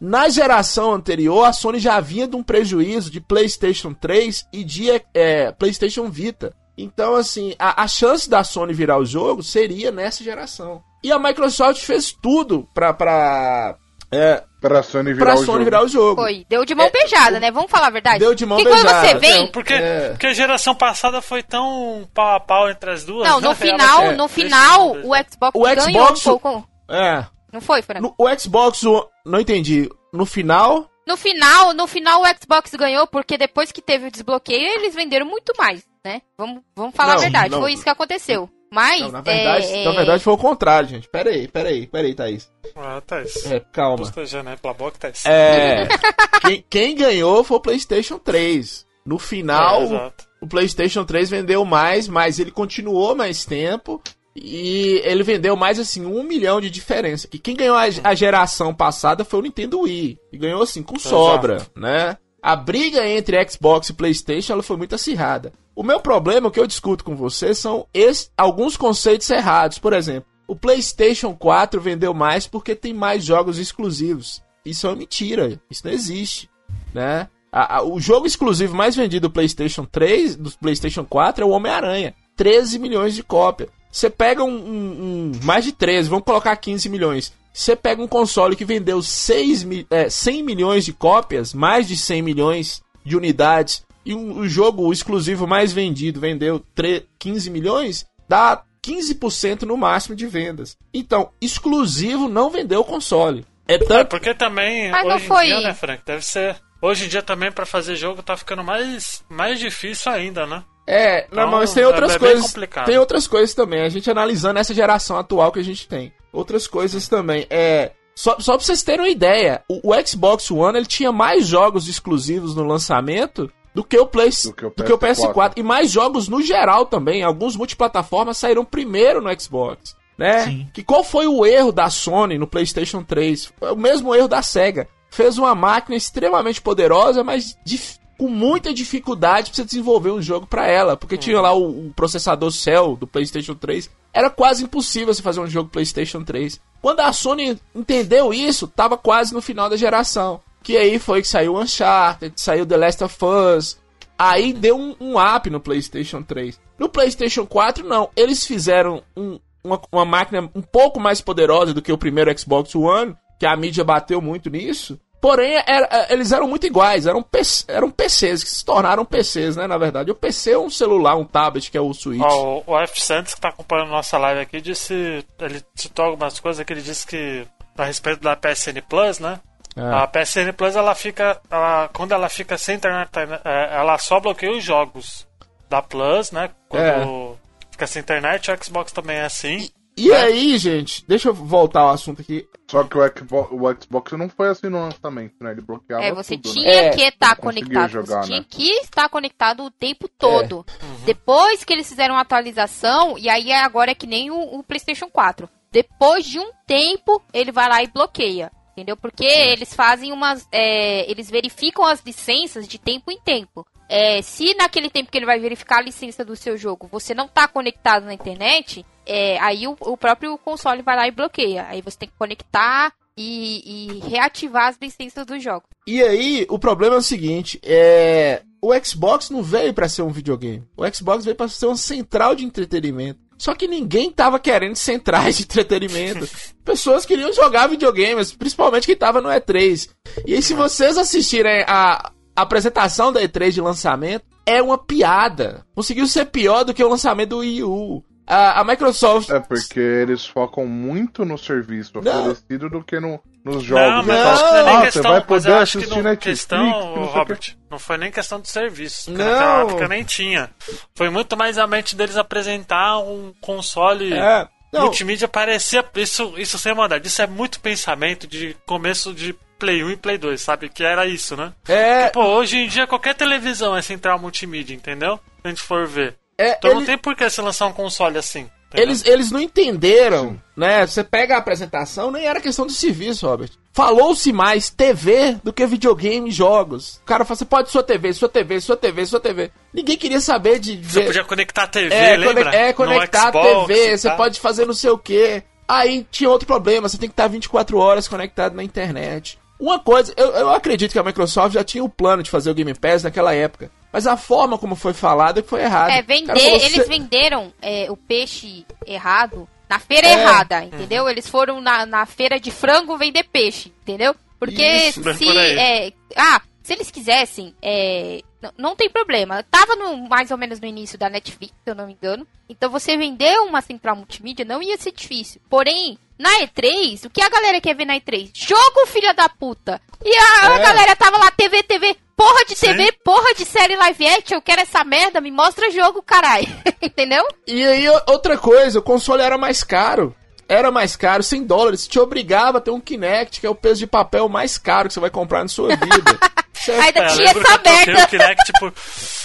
na 0.00 0.28
geração 0.28 0.92
anterior, 0.92 1.44
a 1.44 1.52
Sony 1.52 1.78
já 1.78 1.98
vinha 2.00 2.28
de 2.28 2.36
um 2.36 2.42
prejuízo 2.42 3.10
de 3.10 3.20
PlayStation 3.20 3.92
3 3.92 4.46
e 4.52 4.64
de 4.64 4.90
é, 5.12 5.52
PlayStation 5.52 6.08
Vita. 6.08 6.54
Então, 6.78 7.14
assim, 7.14 7.54
a, 7.58 7.82
a 7.82 7.88
chance 7.88 8.28
da 8.28 8.42
Sony 8.42 8.72
virar 8.72 8.98
o 8.98 9.04
jogo 9.04 9.42
seria 9.42 9.90
nessa 9.90 10.24
geração. 10.24 10.82
E 11.02 11.10
a 11.12 11.18
Microsoft 11.18 11.82
fez 11.84 12.12
tudo 12.12 12.68
pra, 12.74 12.92
pra, 12.92 13.76
é, 14.12 14.42
Pra 14.60 14.82
Sony 14.82 15.14
virar 15.14 15.24
pra 15.24 15.34
o 15.34 15.38
Sony 15.38 15.46
jogo. 15.52 15.64
virar 15.64 15.82
o 15.84 15.88
jogo. 15.88 16.20
Foi, 16.20 16.44
deu 16.48 16.64
de 16.66 16.74
mão 16.74 16.86
É, 16.86 16.90
beijada, 16.90 17.40
né? 17.40 17.50
Vamos 17.50 17.70
falar 17.70 17.86
a 17.86 17.90
verdade. 17.90 18.18
Deu 18.18 18.34
de 18.34 18.44
mão 18.44 18.58
Porque 18.58 18.70
quando 18.70 18.82
beijada. 18.84 19.08
você 19.08 19.14
vem, 19.18 19.40
Não, 19.40 19.46
porque, 19.48 19.72
É. 19.72 20.08
porque 20.10 20.26
a 20.26 20.32
geração 20.34 20.74
passada 20.74 21.22
foi 21.22 21.42
tão 21.42 22.06
pau 22.12 22.36
a 22.36 22.40
pau 22.40 22.68
entre 22.68 22.90
as 22.90 23.02
duas. 23.04 23.26
não, 23.26 23.40
né? 23.40 23.48
no 23.48 23.54
final, 23.54 24.02
é, 24.02 24.12
no 24.16 24.28
final, 24.28 24.96
eu 24.96 25.08
o 25.10 25.14
Xbox 25.16 25.52
O 25.54 25.62
ganhou 25.62 26.06
Xbox- 26.16 26.26
um 26.26 26.38
pouco. 26.38 26.68
É. 26.90 27.24
Não 27.52 27.60
foi, 27.62 27.80
Fernando? 27.80 28.14
No, 28.18 28.26
o 28.26 28.38
Xbox 28.38 28.82
não 29.24 29.40
entendi. 29.40 29.88
No 30.12 30.26
final, 30.26 30.86
No 31.08 31.16
final, 31.16 31.72
no 31.72 31.86
final 31.86 32.22
o 32.22 32.26
Xbox 32.26 32.70
ganhou 32.74 33.06
porque 33.06 33.38
depois 33.38 33.72
que 33.72 33.80
teve 33.80 34.08
o 34.08 34.10
desbloqueio, 34.10 34.68
eles 34.74 34.94
venderam 34.94 35.24
muito 35.26 35.52
mais, 35.58 35.82
né? 36.04 36.20
Vamos, 36.36 36.62
vamos 36.76 36.94
falar 36.94 37.12
Não, 37.14 37.18
a 37.18 37.22
verdade, 37.22 37.50
não. 37.50 37.60
foi 37.62 37.72
isso 37.72 37.82
que 37.82 37.88
aconteceu. 37.88 38.48
Mas, 38.72 39.00
não, 39.00 39.10
na 39.10 39.20
verdade, 39.20 39.66
é, 39.66 39.84
na 39.84 39.90
verdade 39.90 40.22
foi 40.22 40.32
o 40.32 40.38
contrário, 40.38 40.88
gente. 40.88 41.08
Pera 41.08 41.30
aí, 41.30 41.48
pera 41.48 41.68
aí, 41.70 41.86
pera 41.86 42.06
aí, 42.06 42.14
Thaís. 42.14 42.50
Ah, 42.76 43.02
isso. 43.24 43.52
É, 43.52 43.60
calma. 43.72 44.08
Pela 44.12 44.74
boca, 44.74 44.96
tá 44.98 45.08
isso. 45.08 45.28
É. 45.28 45.88
quem, 46.40 46.64
quem 46.70 46.94
ganhou 46.94 47.42
foi 47.42 47.56
o 47.56 47.60
PlayStation 47.60 48.18
3. 48.18 48.86
No 49.04 49.18
final, 49.18 49.80
É, 49.80 49.84
exato. 49.84 50.24
o 50.40 50.46
PlayStation 50.46 51.04
3 51.04 51.30
vendeu 51.30 51.64
mais, 51.64 52.06
mas 52.06 52.38
ele 52.38 52.52
continuou 52.52 53.14
mais 53.16 53.44
tempo. 53.44 54.00
E 54.36 55.00
ele 55.04 55.24
vendeu 55.24 55.56
mais 55.56 55.78
assim, 55.80 56.06
um 56.06 56.22
milhão 56.22 56.60
de 56.60 56.70
diferença. 56.70 57.26
Que 57.26 57.38
quem 57.38 57.56
ganhou 57.56 57.76
a, 57.76 57.86
a 58.04 58.14
geração 58.14 58.72
passada 58.72 59.24
foi 59.24 59.40
o 59.40 59.42
Nintendo 59.42 59.80
Wii. 59.80 60.18
E 60.32 60.38
ganhou 60.38 60.62
assim, 60.62 60.82
com 60.82 60.96
sobra, 60.98 61.66
né? 61.76 62.16
A 62.42 62.56
briga 62.56 63.06
entre 63.08 63.36
Xbox 63.48 63.88
e 63.90 63.92
PlayStation 63.94 64.54
ela 64.54 64.62
foi 64.62 64.76
muito 64.76 64.94
acirrada. 64.94 65.52
O 65.74 65.82
meu 65.82 66.00
problema, 66.00 66.48
o 66.48 66.50
que 66.50 66.58
eu 66.60 66.66
discuto 66.66 67.04
com 67.04 67.14
você, 67.16 67.54
são 67.54 67.86
esse- 67.92 68.28
alguns 68.36 68.76
conceitos 68.76 69.28
errados. 69.30 69.78
Por 69.78 69.92
exemplo, 69.92 70.28
o 70.46 70.56
PlayStation 70.56 71.34
4 71.34 71.80
vendeu 71.80 72.12
mais 72.14 72.46
porque 72.46 72.74
tem 72.74 72.92
mais 72.94 73.24
jogos 73.24 73.58
exclusivos. 73.58 74.42
Isso 74.64 74.86
é 74.86 74.90
uma 74.90 74.96
mentira. 74.96 75.60
Isso 75.70 75.82
não 75.86 75.92
existe, 75.92 76.48
né? 76.94 77.28
A- 77.52 77.76
a- 77.78 77.82
o 77.84 77.98
jogo 78.00 78.26
exclusivo 78.26 78.74
mais 78.74 78.94
vendido 78.94 79.28
do 79.28 79.32
PlayStation 79.32 79.84
3, 79.84 80.36
do 80.36 80.50
PlayStation 80.58 81.04
4 81.04 81.44
é 81.44 81.46
o 81.46 81.50
Homem-Aranha. 81.50 82.14
13 82.36 82.78
milhões 82.78 83.14
de 83.14 83.22
cópias. 83.22 83.68
Você 83.90 84.08
pega 84.08 84.44
um, 84.44 84.48
um- 84.50 85.32
um- 85.32 85.32
mais 85.42 85.64
de 85.64 85.72
13, 85.72 86.08
vamos 86.08 86.24
colocar 86.24 86.54
15 86.56 86.88
milhões. 86.88 87.32
Você 87.52 87.74
pega 87.74 88.00
um 88.02 88.06
console 88.08 88.54
que 88.56 88.64
vendeu 88.64 89.02
6, 89.02 89.64
mi- 89.64 89.86
é, 89.90 90.08
100 90.08 90.42
milhões 90.42 90.84
de 90.84 90.92
cópias, 90.92 91.52
mais 91.52 91.86
de 91.88 91.96
100 91.96 92.22
milhões 92.22 92.82
de 93.04 93.16
unidades, 93.16 93.84
e 94.06 94.14
um, 94.14 94.38
o 94.38 94.48
jogo 94.48 94.92
exclusivo 94.92 95.46
mais 95.46 95.72
vendido 95.72 96.20
vendeu 96.20 96.60
tre- 96.74 97.06
15 97.18 97.50
milhões, 97.50 98.06
dá 98.28 98.62
15% 98.82 99.62
no 99.62 99.76
máximo 99.76 100.14
de 100.16 100.26
vendas. 100.26 100.76
Então, 100.94 101.30
exclusivo 101.40 102.28
não 102.28 102.50
vendeu 102.50 102.80
o 102.80 102.84
console. 102.84 103.44
É 103.68 103.74
É, 103.74 103.78
tanto 103.78 104.08
porque 104.08 104.34
também, 104.34 104.90
Mas 104.90 105.06
não 105.06 105.16
hoje 105.16 105.26
foi- 105.26 105.44
em 105.44 105.48
dia, 105.48 105.60
né, 105.60 105.74
Frank, 105.74 106.02
deve 106.06 106.24
ser... 106.24 106.56
Hoje 106.82 107.04
em 107.04 107.08
dia 107.08 107.22
também, 107.22 107.52
pra 107.52 107.66
fazer 107.66 107.94
jogo, 107.94 108.22
tá 108.22 108.34
ficando 108.38 108.64
mais, 108.64 109.22
mais 109.28 109.58
difícil 109.60 110.10
ainda, 110.10 110.46
né? 110.46 110.64
É, 110.86 111.26
não, 111.30 111.46
Então, 111.46 111.58
mas 111.58 111.74
tem 111.74 111.82
é- 111.82 111.86
outras 111.86 112.12
é 112.14 112.18
bem 112.18 112.30
coisas. 112.30 112.46
complicado. 112.46 112.86
Tem 112.86 112.96
outras 112.98 113.26
coisas 113.26 113.54
também. 113.54 113.82
A 113.82 113.88
gente 113.90 114.10
analisando 114.10 114.58
essa 114.58 114.72
geração 114.72 115.18
atual 115.18 115.52
que 115.52 115.58
a 115.60 115.62
gente 115.64 115.86
tem. 115.86 116.10
Outras 116.32 116.66
coisas 116.66 117.08
também. 117.08 117.46
É. 117.50 117.92
Só, 118.14 118.36
só 118.38 118.56
pra 118.56 118.64
vocês 118.64 118.82
terem 118.82 119.00
uma 119.00 119.08
ideia, 119.10 119.62
o, 119.68 119.92
o 119.92 120.06
Xbox 120.06 120.50
One 120.50 120.76
ele 120.78 120.86
tinha 120.86 121.10
mais 121.10 121.46
jogos 121.46 121.88
exclusivos 121.88 122.54
no 122.54 122.64
lançamento 122.64 123.50
do 123.74 123.82
que 123.84 123.96
o, 123.98 124.06
Play, 124.06 124.30
Do 124.44 124.52
que 124.52 124.66
o 124.66 124.70
do 124.70 124.84
que 124.84 124.92
o 124.92 124.98
PS4. 124.98 125.32
PS4. 125.32 125.52
E 125.56 125.62
mais 125.62 125.90
jogos 125.90 126.28
no 126.28 126.42
geral 126.42 126.86
também. 126.86 127.22
Alguns 127.22 127.56
multiplataformas 127.56 128.36
saíram 128.36 128.64
primeiro 128.64 129.20
no 129.22 129.40
Xbox. 129.40 129.94
Né? 130.18 130.40
Sim. 130.44 130.68
Que 130.74 130.82
qual 130.82 131.02
foi 131.02 131.26
o 131.26 131.46
erro 131.46 131.72
da 131.72 131.88
Sony 131.88 132.36
no 132.36 132.46
PlayStation 132.46 133.02
3? 133.02 133.52
Foi 133.58 133.72
o 133.72 133.76
mesmo 133.76 134.14
erro 134.14 134.28
da 134.28 134.42
Sega. 134.42 134.86
Fez 135.10 135.38
uma 135.38 135.54
máquina 135.54 135.96
extremamente 135.96 136.60
poderosa, 136.60 137.24
mas 137.24 137.56
dif- 137.64 137.98
com 138.18 138.28
muita 138.28 138.74
dificuldade 138.74 139.50
pra 139.50 139.56
você 139.56 139.64
desenvolver 139.64 140.10
um 140.10 140.20
jogo 140.20 140.46
pra 140.46 140.66
ela. 140.66 140.94
Porque 140.96 141.16
tinha 141.16 141.40
lá 141.40 141.54
o, 141.54 141.86
o 141.86 141.92
processador 141.94 142.50
Cell 142.50 142.96
do 142.96 143.06
PlayStation 143.06 143.54
3. 143.54 143.88
Era 144.12 144.28
quase 144.30 144.64
impossível 144.64 145.12
você 145.14 145.22
fazer 145.22 145.40
um 145.40 145.46
jogo 145.46 145.70
PlayStation 145.70 146.22
3. 146.24 146.60
Quando 146.82 147.00
a 147.00 147.12
Sony 147.12 147.58
entendeu 147.74 148.32
isso, 148.32 148.66
tava 148.66 148.96
quase 148.96 149.32
no 149.32 149.40
final 149.40 149.68
da 149.68 149.76
geração. 149.76 150.40
Que 150.62 150.76
aí 150.76 150.98
foi 150.98 151.22
que 151.22 151.28
saiu 151.28 151.56
Uncharted, 151.56 152.32
saiu 152.40 152.66
The 152.66 152.76
Last 152.76 153.04
of 153.04 153.16
Us. 153.24 153.78
Aí 154.18 154.52
deu 154.52 154.76
um, 154.76 154.94
um 155.00 155.14
up 155.18 155.48
no 155.48 155.60
PlayStation 155.60 156.22
3. 156.22 156.58
No 156.78 156.88
PlayStation 156.88 157.46
4, 157.46 157.86
não. 157.86 158.10
Eles 158.16 158.44
fizeram 158.46 159.02
um- 159.16 159.38
uma, 159.62 159.80
uma 159.92 160.04
máquina 160.04 160.50
um 160.54 160.62
pouco 160.62 160.98
mais 160.98 161.20
poderosa 161.20 161.72
do 161.74 161.82
que 161.82 161.92
o 161.92 161.98
primeiro 161.98 162.36
Xbox 162.38 162.74
One, 162.74 163.14
que 163.38 163.46
a 163.46 163.56
mídia 163.56 163.84
bateu 163.84 164.20
muito 164.20 164.50
nisso. 164.50 164.98
Porém, 165.20 165.62
era- 165.66 166.06
eles 166.08 166.32
eram 166.32 166.48
muito 166.48 166.66
iguais, 166.66 167.06
eram, 167.06 167.22
PC 167.22 167.64
eram 167.68 167.90
PCs, 167.90 168.42
que 168.42 168.50
se 168.50 168.64
tornaram 168.64 169.04
PCs, 169.04 169.54
né? 169.56 169.66
Na 169.66 169.76
verdade, 169.76 170.10
o 170.10 170.14
PC 170.14 170.52
é 170.52 170.58
um 170.58 170.70
celular, 170.70 171.14
um 171.16 171.24
tablet, 171.24 171.70
que 171.70 171.76
é 171.76 171.80
o 171.80 171.92
Switch. 171.92 172.22
Ó, 172.22 172.62
o, 172.66 172.72
o 172.74 172.78
F. 172.80 173.00
Santos, 173.02 173.34
que 173.34 173.40
tá 173.40 173.48
acompanhando 173.50 173.90
nossa 173.90 174.16
live 174.16 174.40
aqui, 174.40 174.60
disse. 174.60 175.24
Ele 175.38 175.62
citou 175.74 176.06
algumas 176.06 176.40
coisas 176.40 176.64
que 176.64 176.72
ele 176.72 176.82
disse 176.82 177.06
que. 177.06 177.46
A 177.76 177.84
respeito 177.84 178.20
da 178.22 178.34
PSN 178.36 178.80
Plus, 178.88 179.18
né? 179.18 179.40
É. 179.76 179.80
A 179.82 180.06
PSN 180.06 180.52
Plus, 180.54 180.74
ela 180.76 180.94
fica. 180.94 181.40
Ela, 181.50 181.88
quando 181.92 182.12
ela 182.12 182.28
fica 182.28 182.56
sem 182.58 182.76
internet, 182.76 183.08
é, 183.44 183.76
ela 183.76 183.96
só 183.98 184.20
bloqueia 184.20 184.52
os 184.52 184.64
jogos 184.64 185.26
da 185.68 185.80
Plus, 185.82 186.30
né? 186.32 186.50
Quando 186.68 187.36
fica 187.70 187.86
sem 187.86 188.00
internet, 188.00 188.50
o 188.50 188.64
Xbox 188.64 188.90
também 188.92 189.16
é 189.18 189.24
assim. 189.24 189.70
E 190.00 190.12
aí, 190.12 190.56
gente, 190.58 191.04
deixa 191.06 191.28
eu 191.28 191.34
voltar 191.34 191.80
ao 191.80 191.90
assunto 191.90 192.22
aqui. 192.22 192.48
Só 192.70 192.84
que 192.84 192.96
o 192.96 193.00
Xbox, 193.06 193.48
o 193.52 193.82
Xbox 193.82 194.12
não 194.12 194.28
foi 194.28 194.48
assim 194.48 194.68
no 194.68 194.80
lançamento, 194.80 195.34
né? 195.40 195.50
Ele 195.52 195.60
bloqueava 195.60 196.04
É, 196.04 196.12
você 196.12 196.36
tudo, 196.38 196.52
tinha 196.52 196.64
né? 196.64 196.86
É, 196.86 196.90
que 196.90 197.02
estar 197.02 197.28
não 197.30 197.36
conseguia 197.36 197.64
conectado. 197.64 197.90
jogar, 197.90 198.22
você 198.22 198.26
tinha 198.28 198.38
né? 198.40 198.46
que 198.48 198.70
estar 198.80 199.08
conectado 199.08 199.64
o 199.64 199.70
tempo 199.70 200.08
todo. 200.08 200.64
Depois 201.04 201.64
que 201.64 201.72
eles 201.72 201.88
fizeram 201.88 202.16
a 202.16 202.20
atualização, 202.20 203.18
e 203.18 203.28
aí 203.28 203.52
agora 203.52 203.90
é 203.90 203.94
que 203.94 204.06
nem 204.06 204.30
o, 204.30 204.38
o 204.58 204.62
PlayStation 204.62 205.08
4. 205.10 205.48
Depois 205.72 206.24
de 206.24 206.38
um 206.38 206.50
tempo, 206.66 207.22
ele 207.32 207.52
vai 207.52 207.68
lá 207.68 207.82
e 207.82 207.88
bloqueia. 207.88 208.50
Entendeu? 208.72 208.96
Porque 208.96 209.24
eles 209.26 209.74
fazem 209.74 210.12
umas. 210.12 210.48
é, 210.52 211.10
eles 211.10 211.28
verificam 211.28 211.84
as 211.84 212.00
licenças 212.02 212.66
de 212.66 212.78
tempo 212.78 213.10
em 213.10 213.20
tempo. 213.20 213.66
É, 213.88 214.22
se 214.22 214.54
naquele 214.54 214.88
tempo 214.88 215.10
que 215.10 215.18
ele 215.18 215.26
vai 215.26 215.40
verificar 215.40 215.78
a 215.78 215.82
licença 215.82 216.24
do 216.24 216.36
seu 216.36 216.56
jogo 216.56 216.88
você 216.92 217.12
não 217.12 217.24
está 217.24 217.48
conectado 217.48 218.04
na 218.06 218.14
internet, 218.14 218.86
é, 219.10 219.40
aí 219.40 219.66
o, 219.66 219.76
o 219.80 219.96
próprio 219.96 220.38
console 220.38 220.82
vai 220.82 220.94
lá 220.94 221.08
e 221.08 221.10
bloqueia. 221.10 221.66
Aí 221.68 221.82
você 221.82 221.98
tem 221.98 222.08
que 222.08 222.14
conectar 222.16 222.92
e, 223.16 223.98
e 223.98 224.08
reativar 224.08 224.68
as 224.68 224.78
licenças 224.80 225.26
do 225.26 225.38
jogo. 225.40 225.64
E 225.84 226.00
aí, 226.00 226.46
o 226.48 226.58
problema 226.58 226.94
é 226.94 226.98
o 226.98 227.02
seguinte, 227.02 227.58
é... 227.64 228.42
O 228.62 228.72
Xbox 228.84 229.30
não 229.30 229.42
veio 229.42 229.72
pra 229.72 229.88
ser 229.88 230.02
um 230.02 230.10
videogame. 230.10 230.62
O 230.76 230.86
Xbox 230.94 231.24
veio 231.24 231.34
pra 231.34 231.48
ser 231.48 231.66
uma 231.66 231.76
central 231.76 232.34
de 232.34 232.44
entretenimento. 232.44 233.18
Só 233.38 233.54
que 233.54 233.66
ninguém 233.66 234.12
tava 234.12 234.38
querendo 234.38 234.76
centrais 234.76 235.38
de 235.38 235.44
entretenimento. 235.44 236.28
Pessoas 236.62 237.06
queriam 237.06 237.32
jogar 237.32 237.68
videogames, 237.68 238.32
principalmente 238.32 238.86
quem 238.86 238.94
tava 238.94 239.22
no 239.22 239.30
E3. 239.30 239.88
E 240.26 240.34
aí, 240.34 240.42
se 240.42 240.52
vocês 240.52 240.98
assistirem 240.98 241.64
a 241.66 242.12
apresentação 242.36 243.10
da 243.10 243.22
E3 243.22 243.50
de 243.52 243.60
lançamento, 243.62 244.26
é 244.44 244.62
uma 244.62 244.76
piada. 244.76 245.64
Conseguiu 245.74 246.06
ser 246.06 246.26
pior 246.26 246.64
do 246.64 246.74
que 246.74 246.84
o 246.84 246.88
lançamento 246.88 247.30
do 247.30 247.38
Wii 247.38 247.64
U. 247.64 248.04
A, 248.30 248.60
a 248.60 248.64
Microsoft... 248.64 249.28
É 249.30 249.40
porque 249.40 249.80
eles 249.80 250.24
focam 250.26 250.66
muito 250.66 251.24
no 251.24 251.36
serviço 251.36 252.00
Não. 252.00 252.20
oferecido 252.30 252.70
do 252.70 252.82
que 252.82 253.00
no, 253.00 253.20
nos 253.44 253.56
Não, 253.56 253.60
jogos. 253.60 254.06
mas 254.06 254.18
Não. 254.18 254.30
acho 254.30 254.44
que 254.44 254.50
não 254.50 254.56
é 254.58 254.64
nem 254.64 254.76
Ah, 254.76 254.80
questão. 254.82 255.02
você 255.02 255.08
vai 255.08 255.18
mas 255.18 255.26
poder 255.26 255.52
acho 255.54 255.72
que 255.72 255.84
assistir 255.84 255.96
não, 255.96 256.02
Netflix, 256.10 256.40
questão, 256.40 256.64
não. 256.64 257.04
Robert, 257.10 257.56
não 257.70 257.78
foi 257.78 257.96
nem 257.98 258.10
questão 258.12 258.40
de 258.40 258.48
serviço. 258.48 259.10
porque 259.10 259.22
Não. 259.22 259.30
Naquela 259.32 259.60
época 259.62 259.88
nem 259.88 260.04
tinha. 260.04 260.50
Foi 260.94 261.10
muito 261.10 261.36
mais 261.36 261.58
a 261.58 261.66
mente 261.66 261.96
deles 261.96 262.16
apresentar 262.16 262.98
um 262.98 263.32
console 263.40 264.12
É, 264.14 264.46
não, 264.72 264.82
multimídia. 264.82 265.26
Parecia. 265.26 265.84
Isso, 265.96 266.34
isso 266.36 266.58
sem 266.58 266.74
maldade. 266.74 267.08
Isso 267.08 267.20
é 267.22 267.26
muito 267.26 267.58
pensamento 267.60 268.26
de 268.28 268.54
começo 268.66 269.12
de 269.12 269.34
Play 269.58 269.82
1 269.84 269.90
e 269.90 269.96
Play 269.96 270.16
2, 270.18 270.40
sabe? 270.40 270.68
Que 270.70 270.82
era 270.84 271.04
isso, 271.04 271.36
né? 271.36 271.52
é, 271.68 272.08
Pô, 272.08 272.22
hoje 272.24 272.56
em 272.56 272.68
dia 272.68 272.86
qualquer 272.86 273.14
televisão 273.14 273.76
é 273.76 273.82
central 273.82 274.18
multimídia, 274.18 274.72
entendeu? 274.74 275.16
Se 275.16 275.22
a 275.44 275.48
gente 275.48 275.60
for 275.62 275.86
ver. 275.86 276.16
É, 276.40 276.54
Então 276.58 276.70
não 276.72 276.78
ele- 276.78 276.86
tem 276.86 276.98
por 276.98 277.14
que 277.14 277.28
você 277.28 277.40
lançar 277.42 277.66
um 277.66 277.72
console 277.72 278.18
assim. 278.18 278.48
entendeu? 278.68 278.86
Eles, 278.88 279.04
eles 279.04 279.30
não 279.32 279.40
entenderam, 279.40 280.40
né? 280.56 280.86
Você 280.86 281.02
pega 281.04 281.34
a 281.34 281.38
apresentação, 281.38 282.10
nem 282.10 282.26
era 282.26 282.40
questão 282.40 282.66
de 282.66 282.72
serviço, 282.72 283.26
Robert. 283.26 283.50
Falou-se 283.72 284.32
mais 284.32 284.68
TV 284.70 285.36
do 285.44 285.52
que 285.52 285.64
videogame 285.66 286.28
e 286.28 286.32
jogos. 286.32 286.96
O 287.02 287.04
cara 287.04 287.24
fala, 287.24 287.36
você 287.36 287.44
pode 287.44 287.70
sua 287.70 287.82
TV, 287.82 288.12
sua 288.12 288.28
TV, 288.28 288.60
sua 288.60 288.76
TV, 288.76 289.06
sua 289.06 289.20
TV. 289.20 289.50
Ninguém 289.72 289.96
queria 289.96 290.20
saber 290.20 290.58
de 290.58 290.76
Você 290.82 291.00
ver. 291.00 291.06
podia 291.06 291.24
conectar 291.24 291.62
a 291.64 291.66
TV, 291.68 291.94
é, 291.94 292.16
lembra? 292.16 292.54
é, 292.54 292.72
conectar 292.72 293.28
a 293.28 293.32
TV, 293.32 293.96
você 293.96 294.08
tal. 294.08 294.16
pode 294.16 294.40
fazer 294.40 294.66
não 294.66 294.74
sei 294.74 294.90
o 294.90 294.98
quê. 294.98 295.42
Aí 295.68 296.04
tinha 296.10 296.28
outro 296.28 296.46
problema, 296.48 296.88
você 296.88 296.98
tem 296.98 297.08
que 297.08 297.12
estar 297.12 297.28
24 297.28 297.78
horas 297.78 298.08
conectado 298.08 298.54
na 298.56 298.64
internet. 298.64 299.38
Uma 299.58 299.78
coisa, 299.78 300.12
eu, 300.16 300.30
eu 300.30 300.50
acredito 300.50 300.90
que 300.92 300.98
a 300.98 301.02
Microsoft 301.02 301.54
já 301.54 301.62
tinha 301.62 301.84
o 301.84 301.88
plano 301.88 302.22
de 302.22 302.30
fazer 302.30 302.50
o 302.50 302.54
Game 302.54 302.74
Pass 302.74 303.02
naquela 303.04 303.32
época. 303.34 303.70
Mas 303.92 304.06
a 304.06 304.16
forma 304.16 304.56
como 304.56 304.76
foi 304.76 304.92
falado 304.94 305.40
é 305.40 305.42
foi 305.42 305.62
errada. 305.62 305.92
É, 305.92 306.02
cara 306.02 306.06
vender, 306.06 306.38
eles 306.64 306.72
"Cê- 306.72 306.84
venderam 306.84 307.52
é, 307.60 307.86
o 307.90 307.96
peixe 307.96 308.64
errado 308.86 309.48
na 309.68 309.78
feira 309.78 310.06
É. 310.06 310.12
errada, 310.12 310.64
entendeu? 310.64 311.08
Eles 311.08 311.28
foram 311.28 311.60
na, 311.60 311.84
na 311.86 312.06
feira 312.06 312.38
de 312.38 312.50
frango 312.50 312.96
vender 312.96 313.24
peixe, 313.24 313.72
entendeu? 313.82 314.14
Porque 314.38 314.64
Isso, 314.64 315.02
se. 315.14 315.24
por 315.24 315.36
é, 315.36 315.92
ah, 316.16 316.40
se 316.62 316.72
eles 316.72 316.90
quisessem, 316.90 317.54
é, 317.60 318.22
não, 318.40 318.52
não 318.56 318.76
tem 318.76 318.88
problema. 318.88 319.44
Tava 319.50 319.74
no, 319.76 320.08
mais 320.08 320.30
ou 320.30 320.38
menos 320.38 320.60
no 320.60 320.66
início 320.66 320.96
da 320.98 321.10
Netflix, 321.10 321.52
se 321.62 321.70
eu 321.70 321.74
não 321.74 321.86
me 321.86 321.92
engano. 321.92 322.26
Então 322.48 322.70
você 322.70 322.96
vender 322.96 323.38
uma 323.40 323.60
central 323.60 323.96
multimídia 323.96 324.44
não 324.44 324.62
ia 324.62 324.78
ser 324.78 324.92
difícil. 324.92 325.40
Porém, 325.50 325.98
na 326.18 326.30
E3, 326.40 327.06
o 327.06 327.10
que 327.10 327.20
a 327.22 327.28
galera 327.28 327.60
quer 327.60 327.74
ver 327.74 327.84
na 327.84 327.96
E3? 328.00 328.30
Jogo, 328.34 328.86
filha 328.86 329.12
da 329.12 329.28
puta! 329.28 329.80
E 330.04 330.14
a, 330.16 330.48
a 330.48 330.58
É. 330.58 330.62
galera 330.62 330.96
tava 330.96 331.18
lá, 331.18 331.30
TV, 331.32 331.62
TV, 331.62 331.96
porra 332.20 332.44
de 332.46 332.54
Sim. 332.56 332.66
TV, 332.76 332.92
porra 333.04 333.34
de 333.34 333.44
série 333.44 333.76
live 333.76 334.06
action, 334.08 334.36
eu 334.36 334.42
quero 334.42 334.60
essa 334.60 334.84
merda, 334.84 335.20
me 335.20 335.30
mostra 335.30 335.70
jogo, 335.70 336.02
caralho. 336.02 336.46
Entendeu? 336.82 337.24
E 337.46 337.64
aí, 337.64 337.88
outra 338.06 338.36
coisa, 338.36 338.78
o 338.78 338.82
console 338.82 339.22
era 339.22 339.38
mais 339.38 339.64
caro. 339.64 340.14
Era 340.48 340.70
mais 340.70 340.96
caro, 340.96 341.22
100 341.22 341.44
dólares. 341.44 341.86
Te 341.86 341.98
obrigava 342.00 342.58
a 342.58 342.60
ter 342.60 342.72
um 342.72 342.80
Kinect, 342.80 343.40
que 343.40 343.46
é 343.46 343.50
o 343.50 343.54
peso 343.54 343.78
de 343.78 343.86
papel 343.86 344.28
mais 344.28 344.58
caro 344.58 344.88
que 344.88 344.94
você 344.94 344.98
vai 345.00 345.08
comprar 345.10 345.42
na 345.42 345.48
sua 345.48 345.68
vida. 345.76 346.18
Você- 346.52 346.72
Ainda 346.72 347.00
É, 347.00 347.06
tinha 347.06 347.30
essa 347.30 347.58
merda. 347.58 348.04
o 348.04 348.08
Kinect 348.08 348.52
por. 348.58 348.72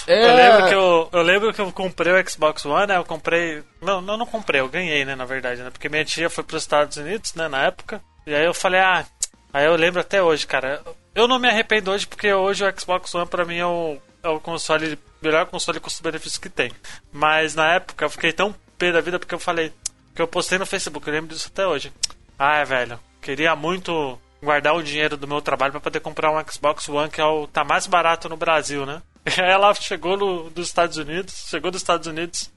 É. 0.06 0.24
Eu, 0.24 0.34
lembro 0.36 0.68
que 0.68 0.74
eu, 0.74 1.08
eu 1.12 1.22
lembro 1.22 1.52
que 1.52 1.60
eu 1.60 1.70
comprei 1.72 2.10
o 2.14 2.30
Xbox 2.30 2.64
One, 2.64 2.86
né? 2.86 2.96
Eu 2.96 3.04
comprei. 3.04 3.62
Não, 3.82 4.00
não, 4.00 4.16
não 4.16 4.24
comprei, 4.24 4.62
eu 4.62 4.68
ganhei, 4.70 5.04
né? 5.04 5.14
Na 5.14 5.26
verdade, 5.26 5.60
né? 5.62 5.68
Porque 5.68 5.88
minha 5.90 6.02
tia 6.02 6.30
foi 6.30 6.42
pros 6.44 6.62
Estados 6.62 6.96
Unidos, 6.96 7.34
né? 7.34 7.46
Na 7.46 7.64
época. 7.66 8.00
E 8.26 8.34
aí 8.34 8.46
eu 8.46 8.54
falei, 8.54 8.80
ah. 8.80 9.04
Aí 9.52 9.66
eu 9.66 9.76
lembro 9.76 10.00
até 10.00 10.22
hoje, 10.22 10.46
cara. 10.46 10.80
Eu 11.16 11.26
não 11.26 11.38
me 11.38 11.48
arrependo 11.48 11.90
hoje 11.90 12.06
porque 12.06 12.30
hoje 12.32 12.62
o 12.62 12.78
Xbox 12.80 13.14
One 13.14 13.26
pra 13.26 13.44
mim 13.46 13.56
é 13.56 13.64
o, 13.66 13.96
é 14.22 14.28
o 14.28 14.38
console. 14.38 14.98
Melhor 15.22 15.46
console 15.46 15.80
custo-benefício 15.80 16.38
que 16.40 16.50
tem. 16.50 16.70
Mas 17.10 17.54
na 17.54 17.72
época 17.72 18.04
eu 18.04 18.10
fiquei 18.10 18.32
tão 18.34 18.54
pé 18.76 18.92
da 18.92 19.00
vida 19.00 19.18
porque 19.18 19.34
eu 19.34 19.38
falei. 19.38 19.72
Que 20.14 20.20
eu 20.20 20.28
postei 20.28 20.58
no 20.58 20.66
Facebook, 20.66 21.06
eu 21.08 21.14
lembro 21.14 21.34
disso 21.34 21.50
até 21.52 21.66
hoje. 21.66 21.90
Ah, 22.38 22.62
velho. 22.64 23.00
Queria 23.20 23.56
muito 23.56 24.18
guardar 24.42 24.74
o 24.74 24.82
dinheiro 24.82 25.16
do 25.16 25.26
meu 25.26 25.40
trabalho 25.40 25.72
pra 25.72 25.80
poder 25.80 26.00
comprar 26.00 26.30
um 26.30 26.44
Xbox 26.48 26.86
One 26.88 27.10
que 27.10 27.20
é 27.20 27.24
o 27.24 27.46
tá 27.46 27.64
mais 27.64 27.86
barato 27.86 28.28
no 28.28 28.36
Brasil, 28.36 28.84
né? 28.86 29.02
E 29.26 29.40
aí 29.40 29.50
ela 29.50 29.74
chegou 29.74 30.16
no, 30.16 30.50
dos 30.50 30.68
Estados 30.68 30.98
Unidos, 30.98 31.46
chegou 31.48 31.70
dos 31.70 31.80
Estados 31.80 32.06
Unidos 32.06 32.52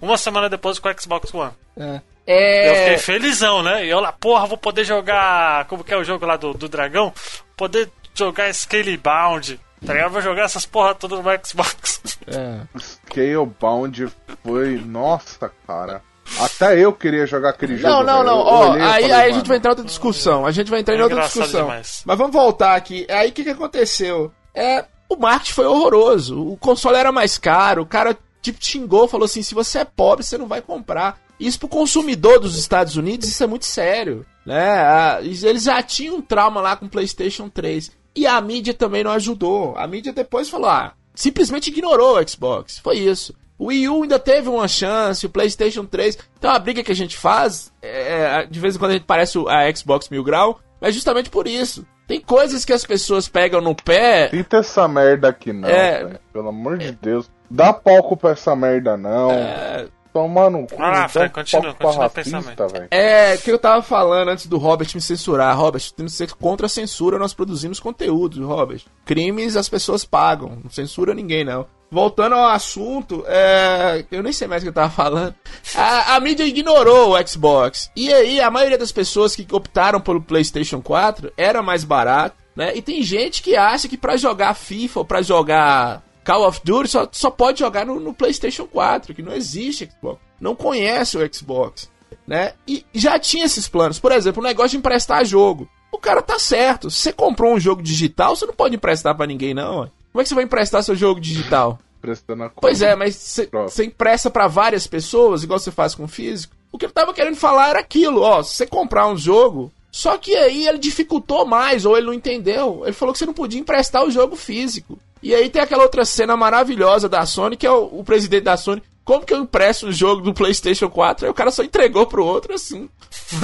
uma 0.00 0.16
semana 0.18 0.48
depois 0.48 0.78
com 0.78 0.88
o 0.88 1.00
Xbox 1.00 1.32
One. 1.32 1.52
É. 1.76 2.00
Eu 2.26 2.34
É, 2.34 2.74
fiquei 2.74 2.98
felizão, 2.98 3.62
né? 3.62 3.86
E 3.86 3.88
eu 3.88 4.00
lá, 4.00 4.12
porra, 4.12 4.46
vou 4.46 4.58
poder 4.58 4.84
jogar. 4.84 5.64
Como 5.66 5.84
que 5.84 5.94
é 5.94 5.96
o 5.96 6.04
jogo 6.04 6.26
lá 6.26 6.36
do, 6.36 6.52
do 6.52 6.68
dragão? 6.68 7.12
Poder 7.56 7.88
jogar 8.18 8.52
Scalebound. 8.52 9.60
Tá 9.84 9.92
ligado? 9.94 10.10
Vou 10.12 10.20
jogar 10.20 10.42
essas 10.42 10.66
porra 10.66 10.94
todas 10.94 11.18
no 11.20 11.24
Xbox. 11.46 12.18
é. 12.26 12.60
Scalebound 12.78 14.08
foi. 14.44 14.78
Nossa, 14.84 15.50
cara. 15.66 16.02
Até 16.40 16.78
eu 16.78 16.92
queria 16.92 17.26
jogar 17.26 17.50
aquele 17.50 17.76
jogo. 17.76 17.88
Não, 17.94 18.02
não, 18.02 18.22
não. 18.22 18.38
Eu 18.40 18.44
Ó, 18.44 18.72
aí, 18.72 18.80
falei, 18.80 19.12
aí 19.12 19.30
a 19.30 19.32
gente 19.32 19.46
vai 19.48 19.56
entrar 19.56 19.70
em 19.70 19.72
outra 19.72 19.84
discussão. 19.86 20.44
A 20.44 20.50
gente 20.50 20.70
vai 20.70 20.80
entrar 20.80 20.94
em 20.94 20.98
É 20.98 21.02
outra 21.02 21.16
engraçado 21.18 21.42
discussão. 21.42 21.66
demais. 21.66 22.02
Mas 22.04 22.18
vamos 22.18 22.32
voltar 22.32 22.74
aqui. 22.74 23.06
Aí 23.08 23.30
o 23.30 23.32
que, 23.32 23.44
que 23.44 23.50
aconteceu? 23.50 24.30
É, 24.54 24.84
o 25.08 25.16
marketing 25.16 25.52
foi 25.54 25.66
horroroso. 25.66 26.38
O 26.52 26.56
console 26.58 26.96
era 26.98 27.10
mais 27.12 27.38
caro. 27.38 27.82
O 27.82 27.86
cara 27.86 28.16
tipo 28.42 28.58
xingou, 28.60 29.08
falou 29.08 29.24
assim: 29.24 29.42
se 29.42 29.54
você 29.54 29.78
é 29.78 29.84
pobre, 29.84 30.24
você 30.24 30.36
não 30.36 30.46
vai 30.46 30.60
comprar. 30.60 31.18
Isso 31.40 31.58
pro 31.58 31.68
consumidor 31.68 32.40
dos 32.40 32.58
Estados 32.58 32.96
Unidos, 32.96 33.28
isso 33.28 33.42
é 33.42 33.46
muito 33.46 33.64
sério. 33.64 34.26
Né? 34.44 34.70
Ah, 34.80 35.18
Eles 35.22 35.62
já 35.62 35.80
tinham 35.82 36.16
um 36.16 36.20
trauma 36.22 36.60
lá 36.60 36.76
com 36.76 36.86
o 36.86 36.90
PlayStation 36.90 37.48
3. 37.48 37.92
E 38.18 38.26
a 38.26 38.40
mídia 38.40 38.74
também 38.74 39.04
não 39.04 39.12
ajudou. 39.12 39.76
A 39.76 39.86
mídia 39.86 40.12
depois 40.12 40.50
falou: 40.50 40.68
ah, 40.68 40.92
simplesmente 41.14 41.70
ignorou 41.70 42.18
o 42.18 42.28
Xbox. 42.28 42.80
Foi 42.80 42.96
isso. 42.96 43.32
O 43.56 43.66
Wii 43.66 43.88
U 43.88 44.02
ainda 44.02 44.18
teve 44.18 44.48
uma 44.48 44.66
chance, 44.66 45.24
o 45.24 45.30
PlayStation 45.30 45.84
3. 45.84 46.18
Então 46.36 46.50
a 46.50 46.58
briga 46.58 46.82
que 46.82 46.90
a 46.90 46.96
gente 46.96 47.16
faz, 47.16 47.72
é, 47.80 48.44
de 48.46 48.58
vez 48.58 48.74
em 48.74 48.78
quando 48.80 48.90
a 48.90 48.94
gente 48.94 49.06
parece 49.06 49.38
a 49.46 49.72
Xbox 49.74 50.08
Mil 50.08 50.24
Grau, 50.24 50.58
mas 50.80 50.96
justamente 50.96 51.30
por 51.30 51.46
isso. 51.46 51.86
Tem 52.08 52.20
coisas 52.20 52.64
que 52.64 52.72
as 52.72 52.84
pessoas 52.84 53.28
pegam 53.28 53.60
no 53.60 53.74
pé. 53.74 54.30
Cita 54.30 54.56
essa 54.56 54.88
merda 54.88 55.28
aqui 55.28 55.52
não, 55.52 55.68
É. 55.68 56.18
Pelo 56.32 56.48
amor 56.48 56.78
de 56.78 56.90
Deus. 56.90 57.30
Dá 57.48 57.72
palco 57.72 58.16
pra 58.16 58.30
essa 58.30 58.56
merda 58.56 58.96
não. 58.96 59.30
É, 59.30 59.86
Toma 60.12 60.50
no 60.50 60.66
cu. 60.66 60.76
Vai 60.76 60.90
lá, 60.90 61.02
dá 61.02 61.08
Fred, 61.08 61.32
continua, 61.32 61.74
continua 61.74 62.06
o 62.06 62.10
pensamento. 62.10 62.68
velho. 62.68 62.88
É, 62.90 63.36
que 63.36 63.50
eu 63.50 63.58
tava 63.58 63.82
falando 63.82 64.28
antes 64.28 64.46
do 64.46 64.58
Robert 64.58 64.88
me 64.94 65.00
censurar. 65.00 65.56
Robert, 65.56 65.82
temos 65.92 66.12
que 66.12 66.18
ser 66.18 66.32
contra 66.34 66.66
a 66.66 66.68
censura, 66.68 67.18
nós 67.18 67.34
produzimos 67.34 67.80
conteúdo, 67.80 68.46
Robert. 68.46 68.82
Crimes 69.04 69.56
as 69.56 69.68
pessoas 69.68 70.04
pagam, 70.04 70.58
não 70.62 70.70
censura 70.70 71.14
ninguém, 71.14 71.44
não. 71.44 71.66
Voltando 71.90 72.34
ao 72.34 72.50
assunto, 72.50 73.24
é, 73.26 74.04
eu 74.10 74.22
nem 74.22 74.32
sei 74.32 74.46
mais 74.46 74.62
o 74.62 74.66
que 74.66 74.68
eu 74.68 74.74
tava 74.74 74.90
falando. 74.90 75.34
A, 75.74 76.16
a 76.16 76.20
mídia 76.20 76.44
ignorou 76.44 77.14
o 77.14 77.26
Xbox. 77.26 77.90
E 77.96 78.12
aí, 78.12 78.40
a 78.40 78.50
maioria 78.50 78.76
das 78.76 78.92
pessoas 78.92 79.34
que 79.34 79.46
optaram 79.50 79.98
pelo 79.98 80.20
PlayStation 80.20 80.82
4 80.82 81.32
era 81.34 81.62
mais 81.62 81.84
barato, 81.84 82.36
né? 82.54 82.76
E 82.76 82.82
tem 82.82 83.02
gente 83.02 83.42
que 83.42 83.56
acha 83.56 83.88
que 83.88 83.96
pra 83.96 84.18
jogar 84.18 84.52
FIFA 84.52 85.00
ou 85.00 85.04
pra 85.06 85.22
jogar 85.22 86.02
Call 86.28 86.46
of 86.46 86.60
Duty 86.62 86.88
só, 86.88 87.08
só 87.10 87.30
pode 87.30 87.60
jogar 87.60 87.86
no, 87.86 87.98
no 87.98 88.12
PlayStation 88.12 88.66
4, 88.66 89.14
que 89.14 89.22
não 89.22 89.32
existe 89.32 89.88
Xbox. 89.90 90.20
Não 90.40 90.54
conhece 90.54 91.16
o 91.16 91.34
Xbox 91.34 91.90
né? 92.28 92.52
E 92.66 92.84
já 92.92 93.18
tinha 93.18 93.46
esses 93.46 93.66
planos. 93.66 93.98
Por 93.98 94.12
exemplo, 94.12 94.42
o 94.42 94.46
negócio 94.46 94.70
de 94.70 94.76
emprestar 94.76 95.24
jogo. 95.24 95.66
O 95.90 95.98
cara 95.98 96.20
tá 96.20 96.38
certo. 96.38 96.90
Se 96.90 96.98
você 96.98 97.12
comprou 97.12 97.54
um 97.54 97.58
jogo 97.58 97.82
digital, 97.82 98.36
você 98.36 98.44
não 98.44 98.52
pode 98.52 98.76
emprestar 98.76 99.16
pra 99.16 99.26
ninguém, 99.26 99.54
não. 99.54 99.90
Como 100.12 100.20
é 100.20 100.22
que 100.22 100.28
você 100.28 100.34
vai 100.34 100.44
emprestar 100.44 100.82
seu 100.82 100.94
jogo 100.94 101.20
digital? 101.20 101.78
Prestando 102.00 102.44
a 102.44 102.50
Pois 102.50 102.82
é, 102.82 102.94
mas 102.94 103.40
você 103.50 103.84
empresta 103.86 104.30
pra 104.30 104.46
várias 104.46 104.86
pessoas, 104.86 105.42
igual 105.42 105.58
você 105.58 105.70
faz 105.70 105.94
com 105.94 106.04
o 106.04 106.08
físico. 106.08 106.54
O 106.70 106.76
que 106.76 106.84
eu 106.84 106.90
tava 106.90 107.14
querendo 107.14 107.36
falar 107.36 107.70
era 107.70 107.80
aquilo, 107.80 108.20
ó. 108.20 108.42
Se 108.42 108.54
você 108.54 108.66
comprar 108.66 109.08
um 109.08 109.16
jogo, 109.16 109.72
só 109.90 110.18
que 110.18 110.34
aí 110.36 110.68
ele 110.68 110.78
dificultou 110.78 111.46
mais, 111.46 111.86
ou 111.86 111.96
ele 111.96 112.06
não 112.06 112.14
entendeu. 112.14 112.82
Ele 112.84 112.92
falou 112.92 113.12
que 113.12 113.18
você 113.18 113.26
não 113.26 113.32
podia 113.32 113.58
emprestar 113.58 114.04
o 114.04 114.10
jogo 114.10 114.36
físico. 114.36 114.98
E 115.22 115.34
aí 115.34 115.48
tem 115.50 115.60
aquela 115.62 115.82
outra 115.82 116.04
cena 116.04 116.36
maravilhosa 116.36 117.08
da 117.08 117.24
Sony, 117.26 117.56
que 117.56 117.66
é 117.66 117.70
o, 117.70 117.84
o 117.86 118.04
presidente 118.04 118.44
da 118.44 118.56
Sony. 118.56 118.82
Como 119.04 119.24
que 119.24 119.32
eu 119.32 119.38
empresto 119.38 119.86
o 119.88 119.92
jogo 119.92 120.20
do 120.22 120.34
PlayStation 120.34 120.88
4? 120.90 121.24
Aí 121.26 121.30
o 121.30 121.34
cara 121.34 121.50
só 121.50 121.62
entregou 121.62 122.06
pro 122.06 122.24
outro 122.24 122.54
assim. 122.54 122.88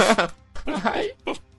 aí 0.83 1.11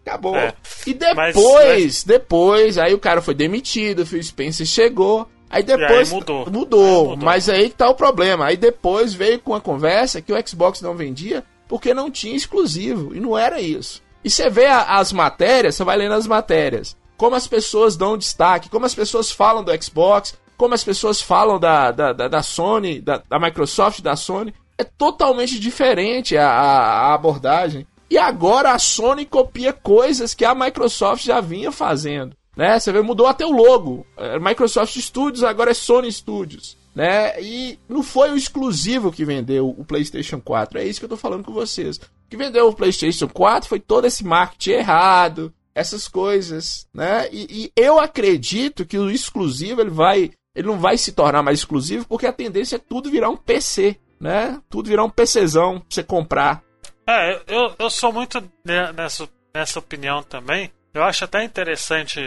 acabou. 0.05 0.37
É. 0.37 0.55
E 0.87 0.97
Mas- 1.15 1.35
depois, 1.35 2.05
depois, 2.05 2.79
aí 2.79 2.95
o 2.95 2.99
cara 2.99 3.21
foi 3.21 3.35
demitido, 3.35 4.01
o 4.03 4.07
Phil 4.07 4.23
Spencer 4.23 4.67
chegou. 4.67 5.29
Aí 5.49 5.63
depois 5.63 6.11
mudou. 6.13 6.51
mudou, 6.51 7.03
Aí 7.03 7.09
mudou. 7.11 7.25
mas 7.25 7.49
aí 7.49 7.69
que 7.71 7.77
tá 7.77 7.89
o 7.89 7.95
problema. 7.95 8.47
Aí 8.47 8.57
depois 8.57 9.15
veio 9.15 9.39
com 9.39 9.55
a 9.55 9.61
conversa 9.61 10.21
que 10.21 10.33
o 10.33 10.49
Xbox 10.49 10.81
não 10.81 10.97
vendia 10.97 11.45
porque 11.69 11.95
não 11.95 12.11
tinha 12.11 12.35
exclusivo. 12.37 13.15
E 13.15 13.21
não 13.21 13.39
era 13.39 13.61
isso. 13.61 14.03
E 14.25 14.31
você 14.31 14.49
vê 14.51 14.67
a- 14.67 14.99
as 14.99 15.13
matérias, 15.13 15.77
você 15.77 15.85
vai 15.85 15.97
lendo 15.97 16.15
as 16.15 16.27
matérias. 16.27 16.97
Como 17.17 17.35
as 17.35 17.47
pessoas 17.47 17.97
dão 17.97 18.19
destaque, 18.19 18.69
como 18.69 18.87
as 18.87 18.95
pessoas 18.95 19.31
falam 19.31 19.65
do 19.65 19.83
Xbox, 19.83 20.37
como 20.57 20.75
as 20.75 20.85
pessoas 20.85 21.21
falam 21.21 21.59
da, 21.59 21.91
da, 21.91 22.13
da, 22.13 22.29
da 22.29 22.43
Sony, 22.43 23.01
da, 23.01 23.23
da 23.29 23.39
Microsoft, 23.39 24.01
da 24.01 24.17
Sony. 24.17 24.55
É 24.79 24.85
totalmente 24.85 25.59
diferente 25.59 26.37
a, 26.37 26.49
a, 26.49 27.11
a 27.11 27.15
abordagem. 27.15 27.87
E 28.09 28.17
agora 28.19 28.73
a 28.73 28.79
Sony 28.79 29.25
copia 29.25 29.73
coisas 29.73 30.35
que 30.35 30.45
a 30.45 30.55
Microsoft 30.55 31.25
já 31.25 31.41
vinha 31.41 31.73
fazendo. 31.73 32.37
Né? 32.57 32.79
Você 32.79 32.91
vê, 32.91 33.03
mudou 33.03 33.27
até 33.27 33.45
o 33.45 33.53
logo. 33.53 34.07
É, 34.17 34.39
Microsoft 34.39 34.97
Studios 34.97 35.45
agora 35.45 35.73
é 35.73 35.75
Sony 35.75 36.11
Studios. 36.11 36.77
Né? 36.95 37.43
E 37.43 37.79
não 37.87 38.03
foi 38.03 38.31
o 38.31 38.37
exclusivo 38.37 39.13
que 39.13 39.25
vendeu 39.25 39.69
o 39.69 39.85
PlayStation 39.85 40.41
4. 40.41 40.79
É 40.79 40.85
isso 40.85 40.99
que 40.99 41.05
eu 41.05 41.11
tô 41.11 41.17
falando 41.17 41.45
com 41.45 41.53
vocês. 41.53 41.99
O 41.99 42.31
que 42.31 42.37
vendeu 42.37 42.69
o 42.69 42.75
PlayStation 42.75 43.29
4 43.29 43.69
foi 43.69 43.79
todo 43.79 44.07
esse 44.07 44.25
marketing 44.25 44.71
errado, 44.71 45.53
essas 45.77 46.09
coisas, 46.09 46.89
né? 46.93 47.29
E, 47.31 47.47
e 47.51 47.73
eu 47.77 48.01
acredito 48.01 48.87
que 48.87 48.97
o 48.97 49.11
exclusivo 49.11 49.83
ele 49.83 49.91
vai, 49.91 50.31
ele 50.55 50.67
não 50.67 50.79
vai 50.79 50.97
se 50.97 51.13
tornar 51.13 51.43
mais 51.43 51.59
exclusivo 51.59 52.07
porque 52.09 52.27
a 52.27 52.33
tendência 52.33 52.77
é 52.77 52.79
tudo 52.79 53.11
virar 53.11 53.29
um 53.29 53.37
PC, 53.37 54.01
né? 54.19 54.59
Tudo 54.71 54.89
virar 54.89 55.05
um 55.05 55.11
PCzão 55.11 55.79
pra 55.81 55.87
você 55.91 56.03
comprar. 56.03 56.63
É, 57.07 57.43
eu, 57.47 57.75
eu 57.79 57.91
sou 57.91 58.11
muito 58.11 58.41
ne- 58.65 58.91
nessa, 58.93 59.29
nessa 59.55 59.79
opinião 59.79 60.23
também. 60.23 60.73
Eu 60.95 61.05
acho 61.05 61.25
até 61.25 61.45
interessante 61.45 62.19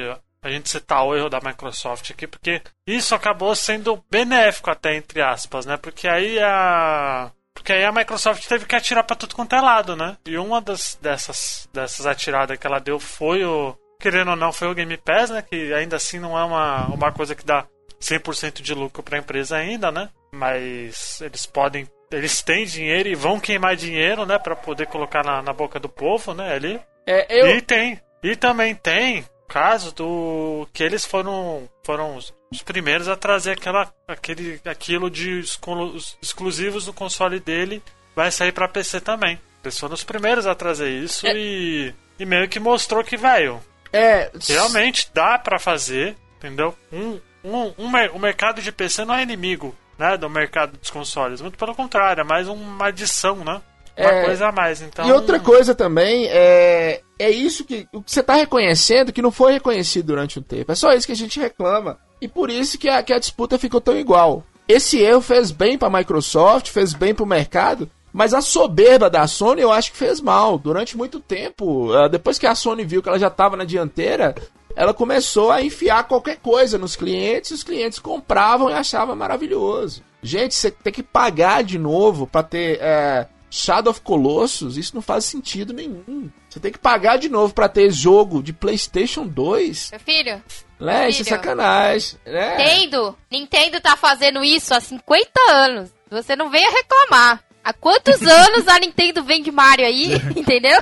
a 0.43 0.49
gente 0.51 0.69
citar 0.69 1.03
o 1.03 1.15
erro 1.15 1.27
da 1.27 1.41
Microsoft 1.43 2.12
aqui, 2.12 2.27
porque 2.27 2.62
isso 2.88 3.15
acabou 3.15 3.55
sendo 3.55 4.01
benéfico 4.12 4.69
até, 4.69 4.95
entre 4.95 5.21
aspas, 5.23 5.65
né? 5.65 5.75
Porque 5.75 6.07
aí 6.07 6.38
a. 6.39 7.31
Porque 7.59 7.73
aí 7.73 7.83
a 7.83 7.91
Microsoft 7.91 8.47
teve 8.47 8.65
que 8.65 8.75
atirar 8.75 9.03
pra 9.03 9.17
tudo 9.17 9.35
quanto 9.35 9.53
é 9.53 9.59
lado, 9.59 9.93
né? 9.93 10.15
E 10.25 10.37
uma 10.37 10.61
das, 10.61 10.97
dessas, 11.01 11.67
dessas 11.73 12.05
atiradas 12.05 12.57
que 12.57 12.65
ela 12.65 12.79
deu 12.79 12.99
foi 12.99 13.43
o. 13.43 13.75
Querendo 13.99 14.31
ou 14.31 14.37
não, 14.37 14.53
foi 14.53 14.69
o 14.69 14.73
Game 14.73 14.95
Pass, 14.95 15.29
né? 15.29 15.41
Que 15.41 15.73
ainda 15.73 15.97
assim 15.97 16.19
não 16.19 16.39
é 16.39 16.43
uma, 16.45 16.85
uma 16.85 17.11
coisa 17.11 17.35
que 17.35 17.45
dá 17.45 17.67
100% 17.99 18.61
de 18.61 18.73
lucro 18.73 19.03
pra 19.03 19.17
empresa 19.17 19.57
ainda, 19.57 19.91
né? 19.91 20.09
Mas 20.33 21.19
eles 21.21 21.45
podem. 21.45 21.85
Eles 22.09 22.41
têm 22.41 22.65
dinheiro 22.65 23.09
e 23.09 23.13
vão 23.13 23.41
queimar 23.41 23.75
dinheiro, 23.75 24.25
né? 24.25 24.39
Pra 24.39 24.55
poder 24.55 24.87
colocar 24.87 25.21
na, 25.23 25.41
na 25.41 25.51
boca 25.51 25.81
do 25.81 25.89
povo, 25.89 26.33
né? 26.33 26.53
Ali. 26.53 26.79
É, 27.05 27.41
eu, 27.41 27.57
E 27.57 27.61
tem. 27.61 27.99
E 28.23 28.37
também 28.37 28.73
tem 28.73 29.25
caso 29.49 29.91
do 29.93 30.67
que 30.73 30.81
eles 30.83 31.03
foram 31.05 31.67
foram 31.83 32.15
os 32.15 32.33
os 32.51 32.62
primeiros 32.63 33.07
a 33.07 33.15
trazer 33.15 33.51
aquela 33.51 33.93
aquele 34.07 34.59
aquilo 34.65 35.09
de 35.09 35.39
exclu- 35.39 35.93
os 35.95 36.17
exclusivos 36.21 36.85
do 36.85 36.93
console 36.93 37.39
dele 37.39 37.83
vai 38.15 38.31
sair 38.31 38.51
pra 38.51 38.67
PC 38.67 39.01
também. 39.01 39.39
Eles 39.63 39.77
foram 39.77 39.93
os 39.93 40.03
primeiros 40.03 40.47
a 40.47 40.55
trazer 40.55 40.89
isso 40.89 41.27
É. 41.27 41.33
e 41.35 41.93
e 42.19 42.25
meio 42.25 42.47
que 42.49 42.59
mostrou 42.59 43.03
que 43.03 43.15
velho, 43.17 43.62
é, 43.93 44.31
realmente 44.47 45.09
dá 45.13 45.38
pra 45.39 45.57
fazer, 45.59 46.15
entendeu? 46.38 46.75
Um, 46.91 47.19
um, 47.43 47.73
um 47.77 47.88
o 48.13 48.19
mercado 48.19 48.62
de 48.62 48.71
PC 48.71 49.05
não 49.05 49.15
é 49.15 49.21
inimigo, 49.23 49.73
né, 49.97 50.17
do 50.17 50.29
mercado 50.29 50.77
dos 50.77 50.89
consoles, 50.89 51.39
muito 51.41 51.57
pelo 51.57 51.73
contrário, 51.75 52.21
é 52.21 52.23
mais 52.25 52.47
uma 52.49 52.88
adição, 52.88 53.38
né? 53.38 53.62
Uma 53.99 54.09
É. 54.12 54.25
coisa 54.25 54.47
a 54.47 54.51
mais, 54.51 54.81
então 54.81 55.05
E 55.07 55.12
outra 55.12 55.39
coisa 55.39 55.75
também 55.75 56.27
é 56.29 57.01
é 57.19 57.29
isso 57.29 57.65
que 57.65 57.85
o 57.93 58.01
que 58.01 58.12
você 58.12 58.23
tá 58.23 58.35
reconhecendo 58.35 59.12
que 59.12 59.21
não 59.21 59.31
foi 59.31 59.51
reconhecido 59.53 60.07
durante 60.07 60.39
um 60.39 60.41
tempo. 60.41 60.71
É 60.71 60.75
só 60.75 60.93
isso 60.93 61.05
que 61.05 61.12
a 61.13 61.15
gente 61.15 61.39
reclama. 61.39 61.97
E 62.21 62.27
por 62.27 62.49
isso 62.49 62.77
que 62.77 62.88
a, 62.88 63.03
que 63.03 63.12
a 63.12 63.19
disputa 63.19 63.57
ficou 63.59 63.81
tão 63.81 63.97
igual. 63.97 64.43
Esse 64.67 64.99
erro 64.99 65.19
fez 65.21 65.51
bem 65.51 65.77
pra 65.77 65.89
Microsoft, 65.89 66.69
fez 66.69 66.93
bem 66.93 67.13
pro 67.13 67.25
mercado, 67.25 67.89
mas 68.13 68.33
a 68.33 68.41
soberba 68.41 69.09
da 69.09 69.27
Sony 69.27 69.62
eu 69.62 69.71
acho 69.71 69.91
que 69.91 69.97
fez 69.97 70.21
mal. 70.21 70.57
Durante 70.57 70.95
muito 70.95 71.19
tempo, 71.19 71.91
ah, 71.93 72.07
depois 72.07 72.38
que 72.39 72.47
a 72.47 72.55
Sony 72.55 72.85
viu 72.85 73.01
que 73.01 73.09
ela 73.09 73.19
já 73.19 73.29
tava 73.29 73.57
na 73.57 73.63
dianteira, 73.65 74.33
ela 74.75 74.93
começou 74.93 75.51
a 75.51 75.62
enfiar 75.63 76.07
qualquer 76.07 76.38
coisa 76.38 76.77
nos 76.77 76.95
clientes, 76.95 77.51
e 77.51 77.53
os 77.55 77.63
clientes 77.63 77.99
compravam 77.99 78.69
e 78.69 78.73
achavam 78.73 79.15
maravilhoso. 79.15 80.03
Gente, 80.21 80.53
você 80.55 80.69
tem 80.71 80.93
que 80.93 81.03
pagar 81.03 81.63
de 81.63 81.77
novo 81.79 82.27
pra 82.27 82.43
ter 82.43 82.77
é, 82.81 83.27
Shadow 83.49 83.91
of 83.91 84.01
Colossus, 84.01 84.77
isso 84.77 84.93
não 84.95 85.01
faz 85.01 85.25
sentido 85.25 85.73
nenhum. 85.73 86.29
Você 86.49 86.59
tem 86.59 86.71
que 86.71 86.77
pagar 86.79 87.17
de 87.17 87.29
novo 87.29 87.53
pra 87.53 87.67
ter 87.69 87.91
jogo 87.91 88.43
de 88.43 88.53
PlayStation 88.53 89.25
2, 89.25 89.89
Meu 89.91 89.99
filho, 89.99 90.43
né? 90.79 91.09
Isso 91.09 91.21
é 91.21 91.25
sacanagem, 91.25 92.19
né? 92.25 92.57
Nintendo, 92.57 93.17
Nintendo 93.31 93.81
tá 93.81 93.95
fazendo 93.97 94.43
isso 94.43 94.73
há 94.73 94.79
50 94.79 95.29
anos. 95.51 95.89
Você 96.12 96.35
não 96.35 96.49
venha 96.49 96.69
reclamar. 96.71 97.43
Há 97.63 97.73
quantos 97.73 98.21
anos 98.25 98.67
a 98.67 98.79
Nintendo 98.79 99.23
vende 99.23 99.51
Mario 99.51 99.85
aí, 99.85 100.13
entendeu? 100.35 100.79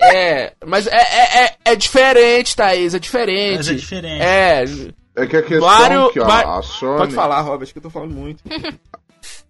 É, 0.00 0.52
mas 0.64 0.86
é, 0.86 0.96
é, 0.96 1.44
é, 1.44 1.56
é 1.72 1.76
diferente, 1.76 2.54
Thaís, 2.54 2.94
é 2.94 2.98
diferente. 2.98 3.56
Mas 3.56 3.68
é 3.68 3.74
diferente. 3.74 4.22
É, 4.22 4.64
É 5.16 5.26
que 5.26 5.36
a 5.36 5.42
questão 5.42 6.08
é 6.08 6.12
que 6.12 6.20
ó, 6.20 6.24
va- 6.26 6.58
a 6.58 6.62
Sony. 6.62 6.98
pode 6.98 7.14
falar, 7.14 7.40
Robert, 7.40 7.72
que 7.72 7.78
eu 7.78 7.82
tô 7.82 7.90
falando 7.90 8.12
muito. 8.14 8.42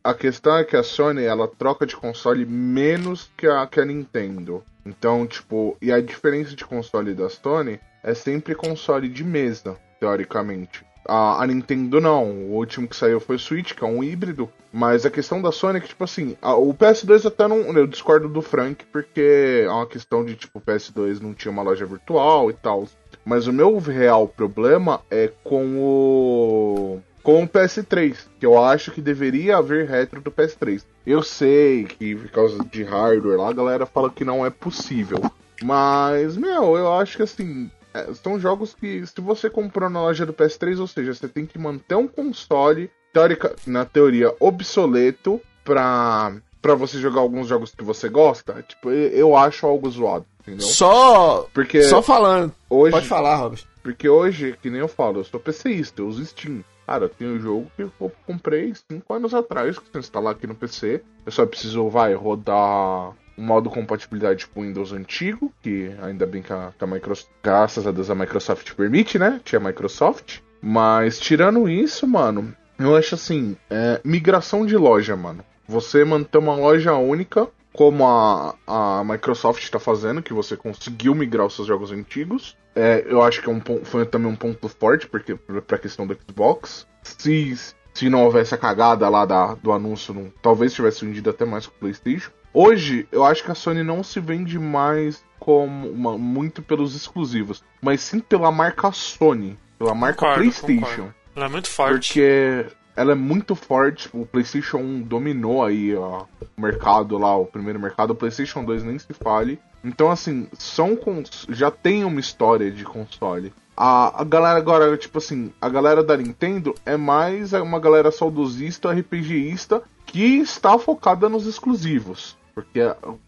A 0.08 0.14
questão 0.14 0.56
é 0.56 0.64
que 0.64 0.76
a 0.76 0.82
Sony 0.82 1.24
ela 1.24 1.48
troca 1.48 1.84
de 1.86 1.96
console 1.96 2.46
menos 2.46 3.28
que 3.36 3.46
a, 3.46 3.66
que 3.66 3.80
a 3.80 3.84
Nintendo. 3.84 4.62
Então, 4.84 5.26
tipo, 5.26 5.76
e 5.82 5.90
a 5.90 6.00
diferença 6.00 6.54
de 6.54 6.64
console 6.64 7.12
da 7.12 7.28
Sony 7.28 7.80
é 8.04 8.14
sempre 8.14 8.54
console 8.54 9.08
de 9.08 9.24
mesa, 9.24 9.76
teoricamente. 9.98 10.84
A, 11.08 11.42
a 11.42 11.46
Nintendo 11.46 12.00
não, 12.00 12.24
o 12.24 12.54
último 12.54 12.86
que 12.86 12.94
saiu 12.96 13.18
foi 13.20 13.36
o 13.36 13.38
Switch, 13.38 13.74
que 13.74 13.84
é 13.84 13.86
um 13.86 14.02
híbrido. 14.02 14.48
Mas 14.72 15.06
a 15.06 15.10
questão 15.10 15.40
da 15.42 15.50
Sony 15.50 15.78
é 15.78 15.80
que, 15.80 15.88
tipo 15.88 16.04
assim, 16.04 16.36
a- 16.42 16.54
o 16.56 16.72
PS2 16.74 17.26
até 17.26 17.48
não. 17.48 17.58
Eu 17.76 17.86
discordo 17.86 18.28
do 18.28 18.42
Frank, 18.42 18.84
porque 18.92 19.62
é 19.64 19.68
uma 19.70 19.86
questão 19.86 20.24
de, 20.24 20.34
tipo, 20.36 20.58
o 20.58 20.62
PS2 20.62 21.20
não 21.20 21.32
tinha 21.34 21.50
uma 21.50 21.62
loja 21.62 21.86
virtual 21.86 22.50
e 22.50 22.54
tal. 22.54 22.86
Mas 23.24 23.46
o 23.46 23.52
meu 23.52 23.76
real 23.78 24.28
problema 24.28 25.00
é 25.10 25.32
com 25.42 25.78
o. 25.78 27.00
com 27.26 27.42
o 27.42 27.48
PS3, 27.48 28.18
que 28.38 28.46
eu 28.46 28.56
acho 28.56 28.92
que 28.92 29.00
deveria 29.00 29.56
haver 29.56 29.88
retro 29.88 30.20
do 30.20 30.30
PS3. 30.30 30.84
Eu 31.04 31.24
sei 31.24 31.82
que 31.82 32.14
por 32.14 32.30
causa 32.30 32.64
de 32.70 32.84
hardware 32.84 33.36
lá, 33.36 33.48
a 33.48 33.52
galera 33.52 33.84
fala 33.84 34.08
que 34.08 34.24
não 34.24 34.46
é 34.46 34.50
possível. 34.50 35.20
Mas, 35.60 36.36
meu, 36.36 36.76
eu 36.76 36.92
acho 36.94 37.16
que 37.16 37.24
assim, 37.24 37.68
é, 37.92 38.14
são 38.14 38.38
jogos 38.38 38.74
que 38.74 39.04
se 39.04 39.20
você 39.20 39.50
comprou 39.50 39.90
na 39.90 40.02
loja 40.02 40.24
do 40.24 40.32
PS3, 40.32 40.78
ou 40.78 40.86
seja, 40.86 41.14
você 41.14 41.26
tem 41.26 41.44
que 41.44 41.58
manter 41.58 41.96
um 41.96 42.06
console, 42.06 42.88
teórica, 43.12 43.56
na 43.66 43.84
teoria, 43.84 44.32
obsoleto 44.38 45.40
pra, 45.64 46.32
pra 46.62 46.76
você 46.76 47.00
jogar 47.00 47.22
alguns 47.22 47.48
jogos 47.48 47.74
que 47.74 47.82
você 47.82 48.08
gosta. 48.08 48.64
Tipo, 48.68 48.92
eu, 48.92 49.08
eu 49.10 49.36
acho 49.36 49.66
algo 49.66 49.90
zoado, 49.90 50.24
entendeu? 50.42 50.64
Só, 50.64 51.48
Porque 51.52 51.82
só 51.82 52.00
falando. 52.00 52.52
hoje, 52.70 52.92
Pode 52.92 53.08
falar, 53.08 53.34
Robert. 53.34 53.64
porque 53.82 54.08
hoje, 54.08 54.56
que 54.62 54.70
nem 54.70 54.78
eu 54.78 54.86
falo, 54.86 55.18
eu 55.18 55.24
sou 55.24 55.40
PCista, 55.40 56.02
eu 56.02 56.06
uso 56.06 56.24
Steam. 56.24 56.62
Cara, 56.86 57.08
tem 57.08 57.26
um 57.26 57.40
jogo 57.40 57.70
que 57.74 57.82
eu 57.82 58.12
comprei 58.26 58.72
5 58.90 59.12
anos 59.12 59.34
atrás, 59.34 59.78
que 59.78 59.90
você 59.90 59.98
instalar 59.98 60.32
aqui 60.32 60.46
no 60.46 60.54
PC. 60.54 61.02
Eu 61.24 61.32
só 61.32 61.44
preciso, 61.44 61.88
vai, 61.88 62.14
rodar 62.14 63.12
um 63.36 63.42
modo 63.44 63.68
compatibilidade 63.68 64.46
com 64.46 64.62
Windows 64.62 64.92
antigo, 64.92 65.52
que 65.60 65.92
ainda 66.00 66.24
bem 66.24 66.42
que 66.42 66.52
a, 66.52 66.72
que 66.76 66.84
a 66.84 66.86
Microsoft, 66.86 67.30
graças 67.42 67.86
a 67.86 67.90
Deus 67.90 68.08
a 68.08 68.14
Microsoft 68.14 68.72
permite, 68.74 69.18
né? 69.18 69.40
Tinha 69.44 69.60
Microsoft. 69.60 70.38
Mas 70.62 71.18
tirando 71.18 71.68
isso, 71.68 72.06
mano, 72.06 72.54
eu 72.78 72.96
acho 72.96 73.14
assim, 73.14 73.56
é, 73.68 74.00
migração 74.04 74.64
de 74.64 74.76
loja, 74.76 75.16
mano. 75.16 75.44
Você 75.68 76.04
manter 76.04 76.38
uma 76.38 76.54
loja 76.54 76.94
única, 76.94 77.48
como 77.76 78.06
a, 78.06 78.54
a 78.66 79.04
Microsoft 79.04 79.62
está 79.62 79.78
fazendo, 79.78 80.22
que 80.22 80.32
você 80.32 80.56
conseguiu 80.56 81.14
migrar 81.14 81.46
os 81.46 81.54
seus 81.54 81.68
jogos 81.68 81.92
antigos. 81.92 82.56
É, 82.74 83.04
eu 83.06 83.22
acho 83.22 83.42
que 83.42 83.48
é 83.48 83.52
um, 83.52 83.60
foi 83.84 84.04
também 84.06 84.30
um 84.30 84.36
ponto 84.36 84.68
forte 84.68 85.06
porque 85.06 85.34
para 85.36 85.76
a 85.76 85.78
questão 85.80 86.06
do 86.06 86.14
Xbox. 86.26 86.86
Se, 87.02 87.54
se 87.94 88.08
não 88.10 88.24
houvesse 88.24 88.54
a 88.54 88.58
cagada 88.58 89.08
lá 89.08 89.24
da, 89.24 89.54
do 89.54 89.72
anúncio, 89.72 90.12
não- 90.14 90.32
talvez 90.42 90.72
tivesse 90.72 91.04
vendido 91.04 91.30
até 91.30 91.44
mais 91.44 91.66
com 91.66 91.74
o 91.76 91.78
PlayStation. 91.78 92.30
Hoje, 92.52 93.06
eu 93.12 93.24
acho 93.24 93.44
que 93.44 93.50
a 93.50 93.54
Sony 93.54 93.82
não 93.82 94.02
se 94.02 94.18
vende 94.20 94.58
mais 94.58 95.22
como 95.38 95.90
uma- 95.90 96.16
muito 96.18 96.62
pelos 96.62 96.94
exclusivos, 96.96 97.62
mas 97.82 98.00
sim 98.00 98.18
pela 98.20 98.50
marca 98.50 98.90
Sony, 98.92 99.58
pela 99.78 99.94
marca 99.94 100.16
Concordo, 100.20 100.40
PlayStation. 100.40 100.80
concordo. 100.86 101.14
Ela 101.36 101.44
é 101.44 101.48
muito 101.50 101.68
forte. 101.68 102.08
Porque 102.14 102.66
ela 102.96 103.12
é 103.12 103.14
muito 103.14 103.54
forte. 103.54 104.08
O 104.12 104.24
PlayStation 104.24 104.78
1 104.78 105.02
dominou 105.02 105.62
aí 105.62 105.94
ó, 105.94 106.24
o 106.56 106.60
mercado 106.60 107.18
lá, 107.18 107.36
o 107.36 107.46
primeiro 107.46 107.78
mercado. 107.78 108.10
O 108.12 108.16
PlayStation 108.16 108.64
2 108.64 108.82
nem 108.82 108.98
se 108.98 109.12
fale. 109.12 109.60
Então, 109.84 110.10
assim, 110.10 110.48
são 110.54 110.96
cons... 110.96 111.46
já 111.50 111.70
tem 111.70 112.04
uma 112.04 112.18
história 112.18 112.70
de 112.70 112.84
console. 112.84 113.52
A, 113.76 114.22
a 114.22 114.24
galera 114.24 114.58
agora, 114.58 114.96
tipo 114.96 115.18
assim, 115.18 115.52
a 115.60 115.68
galera 115.68 116.02
da 116.02 116.16
Nintendo 116.16 116.74
é 116.84 116.96
mais 116.96 117.52
uma 117.52 117.78
galera 117.78 118.10
saudosista, 118.10 118.90
RPGista, 118.90 119.82
que 120.06 120.38
está 120.38 120.78
focada 120.78 121.28
nos 121.28 121.46
exclusivos. 121.46 122.36
Porque, 122.54 122.80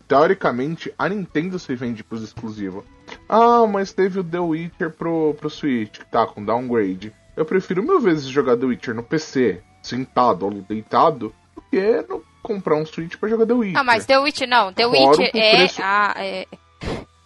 teoricamente, 0.08 0.92
a 0.98 1.06
Nintendo 1.06 1.58
se 1.58 1.74
vende 1.74 2.02
pros 2.02 2.22
exclusivos. 2.22 2.82
Ah, 3.28 3.66
mas 3.66 3.92
teve 3.92 4.20
o 4.20 4.24
The 4.24 4.40
Witcher 4.40 4.90
pro, 4.90 5.34
pro 5.38 5.50
Switch, 5.50 5.98
que 5.98 6.10
tá 6.10 6.26
com 6.26 6.42
downgrade. 6.42 7.12
Eu 7.38 7.44
prefiro 7.44 7.82
mil 7.82 8.00
vezes 8.00 8.26
jogar 8.26 8.56
The 8.56 8.66
Witcher 8.66 8.94
no 8.94 9.02
PC, 9.02 9.62
sentado 9.80 10.44
ou 10.44 10.50
deitado, 10.50 11.32
do 11.54 11.62
que 11.70 12.04
no, 12.08 12.22
comprar 12.42 12.74
um 12.74 12.84
Switch 12.84 13.16
pra 13.16 13.28
jogar 13.28 13.46
The 13.46 13.52
Witcher. 13.52 13.74
Não, 13.74 13.84
mas 13.84 14.04
The 14.04 14.18
Witcher 14.18 14.48
não. 14.48 14.72
The 14.72 14.86
Witcher 14.86 15.30
é, 15.34 15.56
preço- 15.56 15.80
a, 15.82 16.14
é, 16.16 16.46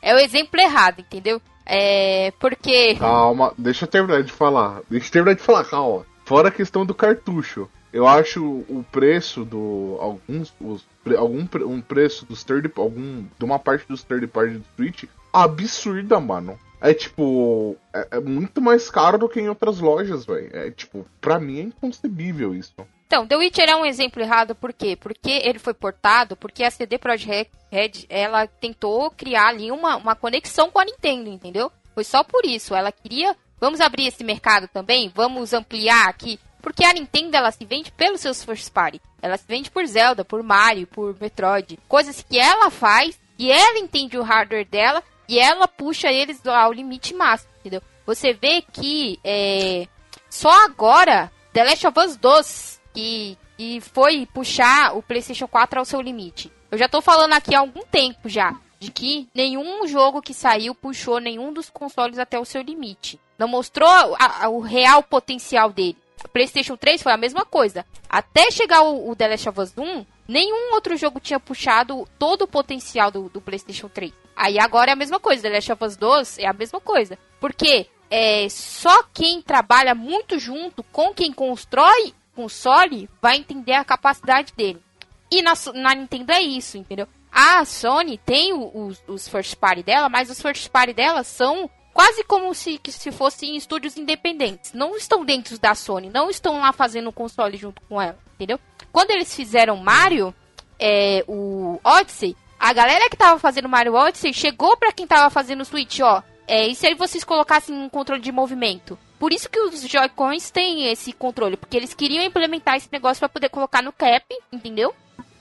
é 0.03 0.15
o 0.15 0.19
exemplo 0.19 0.61
errado, 0.61 1.01
entendeu? 1.01 1.41
É 1.65 2.31
porque. 2.39 2.95
Calma, 2.97 3.55
deixa 3.57 3.85
eu 3.85 3.89
terminar 3.89 4.23
de 4.23 4.33
falar. 4.33 4.83
Deixa 4.91 5.07
eu 5.07 5.13
terminar 5.13 5.35
de 5.35 5.43
falar, 5.43 5.65
calma. 5.65 6.05
Fora 6.27 6.49
a 6.49 6.53
questão 6.53 6.85
do 6.85 6.95
cartucho. 6.95 7.69
Eu 7.93 8.07
acho 8.07 8.45
o 8.45 8.85
preço 8.93 9.45
do. 9.45 9.97
alguns. 10.01 10.53
Os, 10.61 10.85
algum 11.17 11.47
um 11.67 11.81
preço 11.81 12.27
dos 12.27 12.45
third. 12.45 12.71
algum. 12.77 13.25
de 13.39 13.45
uma 13.45 13.59
parte 13.59 13.87
dos 13.89 14.03
third 14.03 14.27
party 14.27 14.55
do 14.55 14.65
Switch 14.77 15.05
absurda, 15.33 16.21
mano. 16.21 16.59
É 16.83 16.93
tipo. 16.93 17.77
É, 17.95 18.17
é 18.17 18.21
muito 18.21 18.61
mais 18.61 18.91
caro 18.91 19.17
do 19.17 19.29
que 19.29 19.41
em 19.41 19.49
outras 19.49 19.79
lojas, 19.79 20.27
velho. 20.27 20.51
É 20.53 20.71
tipo, 20.73 21.07
pra 21.21 21.39
mim 21.39 21.61
é 21.61 21.63
inconcebível 21.63 22.53
isso. 22.55 22.75
Então, 23.07 23.27
The 23.27 23.37
Witcher 23.37 23.69
é 23.69 23.77
um 23.77 23.85
exemplo 23.85 24.23
errado, 24.23 24.55
por 24.55 24.73
quê? 24.73 24.97
Porque 24.97 25.31
ele 25.31 25.59
foi 25.59 25.75
portado, 25.75 26.35
porque 26.35 26.65
a 26.65 26.71
CD 26.71 26.99
Projekt 26.99 27.53
Red, 27.71 28.07
ela 28.09 28.47
tentou 28.47 29.11
criar 29.11 29.49
ali 29.49 29.71
uma, 29.71 29.97
uma 29.97 30.17
conexão 30.17 30.71
com 30.71 30.79
a 30.79 30.85
Nintendo, 30.85 31.29
entendeu? 31.29 31.71
Foi 31.95 32.05
só 32.05 32.25
por 32.25 32.45
isso. 32.45 32.75
Ela 32.75 32.91
queria, 32.91 33.37
vamos 33.61 33.81
abrir 33.81 34.07
esse 34.07 34.25
mercado 34.25 34.67
também, 34.67 35.13
vamos 35.15 35.53
ampliar 35.53 36.09
aqui. 36.09 36.41
Porque 36.63 36.85
a 36.85 36.93
Nintendo, 36.95 37.37
ela 37.37 37.51
se 37.51 37.65
vende 37.65 37.93
pelos 37.93 38.21
seus 38.21 38.43
first 38.43 38.73
party. 38.73 39.01
Ela 39.21 39.37
se 39.37 39.45
vende 39.47 39.71
por 39.71 39.87
Zelda, 39.87 40.25
por 40.25 40.43
Mario, 40.43 40.87
por 40.87 41.15
Metroid. 41.21 41.79
Coisas 41.87 42.23
que 42.23 42.39
ela 42.39 42.71
faz, 42.71 43.21
e 43.39 43.53
ela 43.53 43.79
entende 43.79 44.17
o 44.17 44.23
hardware 44.23 44.67
dela, 44.67 45.03
e 45.33 45.39
ela 45.39 45.67
puxa 45.67 46.11
eles 46.13 46.45
ao 46.47 46.73
limite 46.73 47.15
máximo, 47.15 47.51
entendeu? 47.61 47.81
Você 48.05 48.33
vê 48.35 48.63
que 48.73 49.19
é, 49.25 49.87
só 50.29 50.51
agora, 50.65 51.31
The 51.53 51.65
Last 51.65 51.87
of 51.87 51.99
Us 52.01 52.17
2, 52.17 52.81
que, 52.93 53.39
que 53.57 53.81
foi 53.81 54.27
puxar 54.27 54.97
o 54.97 55.03
PlayStation 55.03 55.47
4 55.49 55.79
ao 55.79 55.85
seu 55.85 56.01
limite. 56.01 56.53
Eu 56.71 56.77
já 56.79 56.89
tô 56.89 57.01
falando 57.01 57.33
aqui 57.33 57.55
há 57.55 57.61
algum 57.61 57.83
tempo 57.83 58.29
já, 58.29 58.55
de 58.79 58.91
que 58.91 59.29
nenhum 59.35 59.87
jogo 59.87 60.21
que 60.21 60.35
saiu 60.35 60.75
puxou 60.75 61.19
nenhum 61.21 61.53
dos 61.53 61.71
consoles 61.71 62.19
até 62.19 62.39
o 62.39 62.45
seu 62.45 62.61
limite. 62.63 63.19
Não 63.39 63.47
mostrou 63.49 63.89
a- 64.19 64.45
a- 64.45 64.49
o 64.49 64.61
real 64.61 65.03
potencial 65.03 65.71
dele. 65.71 65.97
PlayStation 66.33 66.77
3 66.77 67.03
foi 67.03 67.13
a 67.13 67.17
mesma 67.17 67.45
coisa. 67.45 67.85
Até 68.09 68.51
chegar 68.51 68.83
o, 68.83 69.11
o 69.11 69.17
The 69.17 69.29
Last 69.29 69.49
of 69.49 69.61
Us 69.61 69.73
1, 69.77 70.05
nenhum 70.33 70.75
outro 70.75 70.97
jogo 70.97 71.21
tinha 71.21 71.39
puxado 71.39 72.09
todo 72.19 72.43
o 72.43 72.49
potencial 72.49 73.11
do, 73.11 73.29
do 73.29 73.41
PlayStation 73.41 73.89
3. 73.89 74.13
Aí 74.35 74.59
agora 74.59 74.91
é 74.91 74.95
a 74.95 74.97
mesma 74.97 75.21
coisa, 75.21 75.43
The 75.43 75.51
Last 75.51 75.73
of 75.73 75.85
Us 75.85 75.97
2 75.97 76.39
é 76.39 76.47
a 76.47 76.53
mesma 76.53 76.81
coisa. 76.81 77.19
Porque 77.39 77.87
é, 78.11 78.49
só 78.49 79.05
quem 79.15 79.43
trabalha 79.43 79.95
muito 79.95 80.39
junto 80.39 80.83
com 80.85 81.13
quem 81.15 81.33
constrói 81.33 82.15
console 82.35 83.09
vai 83.21 83.37
entender 83.37 83.75
a 83.75 83.85
capacidade 83.85 84.53
dele. 84.57 84.83
E 85.31 85.43
na, 85.43 85.53
na 85.75 85.95
Nintendo 85.95 86.33
é 86.33 86.41
isso, 86.41 86.77
entendeu? 86.77 87.07
A 87.31 87.65
Sony 87.65 88.19
tem 88.19 88.53
os, 88.53 89.03
os 89.07 89.29
first 89.29 89.57
party 89.57 89.83
dela, 89.83 90.09
mas 90.09 90.29
os 90.29 90.41
first 90.41 90.69
party 90.69 90.93
dela 90.93 91.25
são 91.25 91.71
quase 91.95 92.25
como 92.25 92.55
se, 92.55 92.81
se 92.87 93.11
fossem 93.11 93.57
estúdios 93.57 93.97
independentes. 93.97 94.73
Não 94.73 94.97
estão 94.97 95.25
dentro 95.25 95.59
da 95.59 95.75
Sony, 95.75 96.11
não 96.11 96.29
estão 96.29 96.61
lá 96.61 96.73
fazendo 96.73 97.09
o 97.09 97.13
console 97.13 97.57
junto 97.57 97.81
com 97.83 98.01
ela, 98.01 98.19
entendeu? 98.35 98.59
Quando 98.93 99.11
eles 99.11 99.35
fizeram 99.35 99.77
Mario, 99.77 100.35
é, 100.79 101.25
o 101.27 101.81
Odyssey, 101.83 102.37
a 102.59 102.73
galera 102.73 103.09
que 103.09 103.17
tava 103.17 103.39
fazendo 103.39 103.69
Mario 103.69 103.95
Odyssey 103.95 104.33
chegou 104.33 104.77
pra 104.77 104.93
quem 104.93 105.07
tava 105.07 105.31
fazendo 105.31 105.63
o 105.63 105.65
Switch, 105.65 106.01
ó. 106.01 106.23
É, 106.47 106.67
e 106.67 106.75
se 106.75 106.87
aí 106.87 106.95
vocês 106.95 107.25
colocassem 107.25 107.75
um 107.75 107.89
controle 107.89 108.21
de 108.21 108.31
movimento? 108.31 108.99
Por 109.19 109.33
isso 109.33 109.49
que 109.49 109.59
os 109.61 109.81
Joy-Cons 109.81 110.51
têm 110.51 110.91
esse 110.91 111.13
controle, 111.13 111.57
porque 111.57 111.77
eles 111.77 111.95
queriam 111.95 112.25
implementar 112.25 112.77
esse 112.77 112.89
negócio 112.93 113.21
pra 113.21 113.29
poder 113.29 113.49
colocar 113.49 113.83
no 113.83 113.93
cap, 113.93 114.27
entendeu? 114.53 114.95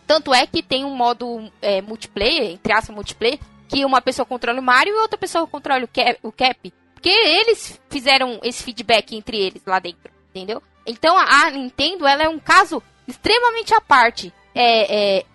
Tanto 0.07 0.33
é 0.33 0.45
que 0.45 0.61
tem 0.61 0.85
um 0.85 0.95
modo 0.95 1.51
é, 1.61 1.81
multiplayer, 1.81 2.51
entre 2.51 2.71
aspas, 2.71 2.95
multiplayer, 2.95 3.39
que 3.67 3.83
uma 3.83 4.01
pessoa 4.01 4.25
controla 4.25 4.59
o 4.59 4.63
Mario 4.63 4.93
e 4.93 4.99
outra 4.99 5.17
pessoa 5.17 5.47
controla 5.47 5.83
o 5.83 5.87
Cap. 5.87 6.19
O 6.21 6.31
cap 6.31 6.73
porque 7.01 7.09
eles 7.09 7.81
fizeram 7.89 8.39
esse 8.43 8.61
feedback 8.61 9.15
entre 9.15 9.35
eles 9.35 9.63
lá 9.65 9.79
dentro, 9.79 10.11
entendeu? 10.29 10.61
Então 10.85 11.17
a 11.17 11.49
Nintendo, 11.49 12.05
ela 12.05 12.21
é 12.21 12.29
um 12.29 12.37
caso 12.37 12.81
extremamente 13.11 13.73
à 13.73 13.81
parte. 13.81 14.33
É, 14.55 15.19
é, 15.19 15.25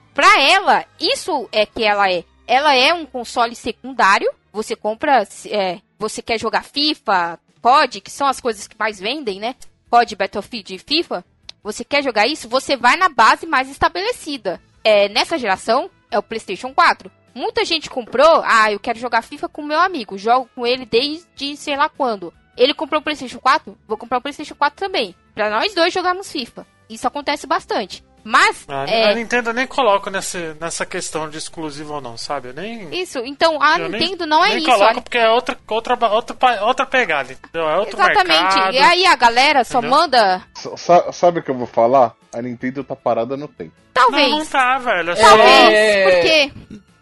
ela, 0.50 0.84
isso 0.98 1.48
é 1.52 1.64
que 1.64 1.84
ela 1.84 2.10
é. 2.10 2.24
Ela 2.46 2.74
é 2.74 2.92
um 2.92 3.06
console 3.06 3.54
secundário. 3.54 4.30
Você 4.52 4.74
compra, 4.74 5.26
é, 5.50 5.80
você 5.98 6.22
quer 6.22 6.38
jogar 6.38 6.64
FIFA, 6.64 7.38
COD, 7.60 8.00
que 8.00 8.10
são 8.10 8.26
as 8.26 8.40
coisas 8.40 8.66
que 8.66 8.76
mais 8.78 8.98
vendem, 8.98 9.38
né? 9.38 9.54
COD, 9.90 10.16
Battlefield 10.16 10.74
e 10.74 10.78
FIFA. 10.78 11.24
Você 11.62 11.84
quer 11.84 12.02
jogar 12.02 12.26
isso? 12.26 12.48
Você 12.48 12.76
vai 12.76 12.96
na 12.96 13.08
base 13.08 13.46
mais 13.46 13.68
estabelecida. 13.68 14.60
É, 14.84 15.08
nessa 15.08 15.36
geração, 15.36 15.90
é 16.10 16.18
o 16.18 16.22
PlayStation 16.22 16.72
4. 16.72 17.10
Muita 17.34 17.64
gente 17.64 17.90
comprou, 17.90 18.42
ah, 18.44 18.72
eu 18.72 18.80
quero 18.80 18.98
jogar 18.98 19.22
FIFA 19.22 19.48
com 19.48 19.62
meu 19.62 19.78
amigo, 19.80 20.16
jogo 20.16 20.48
com 20.54 20.66
ele 20.66 20.86
desde 20.86 21.56
sei 21.56 21.76
lá 21.76 21.88
quando. 21.88 22.32
Ele 22.56 22.72
comprou 22.72 23.00
o 23.00 23.04
PlayStation 23.04 23.38
4, 23.38 23.76
vou 23.86 23.98
comprar 23.98 24.18
o 24.18 24.22
PlayStation 24.22 24.54
4 24.54 24.78
também. 24.78 25.14
Pra 25.34 25.50
nós 25.50 25.74
dois 25.74 25.92
jogarmos 25.92 26.32
FIFA. 26.32 26.66
Isso 26.88 27.06
acontece 27.06 27.46
bastante. 27.46 28.04
Mas, 28.28 28.64
A, 28.68 28.84
é, 28.90 29.12
a 29.12 29.14
Nintendo 29.14 29.50
eu 29.50 29.54
nem 29.54 29.68
coloco 29.68 30.10
nesse, 30.10 30.56
nessa 30.60 30.84
questão 30.84 31.28
de 31.30 31.38
exclusivo 31.38 31.94
ou 31.94 32.00
não, 32.00 32.16
sabe? 32.16 32.48
Eu 32.48 32.54
nem. 32.54 32.92
isso, 33.00 33.20
então 33.20 33.62
a 33.62 33.78
eu 33.78 33.88
nem- 33.88 34.00
Nintendo 34.00 34.26
não 34.26 34.44
é 34.44 34.48
nem 34.48 34.58
isso. 34.58 34.66
coloco 34.66 34.98
a- 34.98 35.02
porque 35.02 35.16
é 35.18 35.30
outra, 35.30 35.56
outra, 35.68 35.96
outra, 36.10 36.64
outra 36.64 36.86
pegada, 36.86 37.32
entendeu? 37.32 37.68
É 37.68 37.78
outro 37.78 37.96
Exatamente. 37.96 38.28
mercado. 38.42 38.74
E 38.74 38.78
aí 38.78 39.06
a 39.06 39.14
galera 39.14 39.62
só 39.62 39.78
Entendeu? 39.78 39.96
manda. 39.96 40.42
Sa- 40.76 41.12
sabe 41.12 41.38
o 41.38 41.42
que 41.44 41.50
eu 41.52 41.56
vou 41.56 41.68
falar? 41.68 42.14
A 42.34 42.42
Nintendo 42.42 42.82
tá 42.82 42.96
parada 42.96 43.36
no 43.36 43.46
tempo. 43.46 43.72
Talvez. 43.94 44.28
Não, 44.28 44.38
não 44.38 44.46
tá, 44.46 44.78
velho. 44.78 45.10
É 45.12 45.16
só- 45.16 45.22
Talvez. 45.28 45.72
É. 45.72 46.10
Porque. 46.10 46.52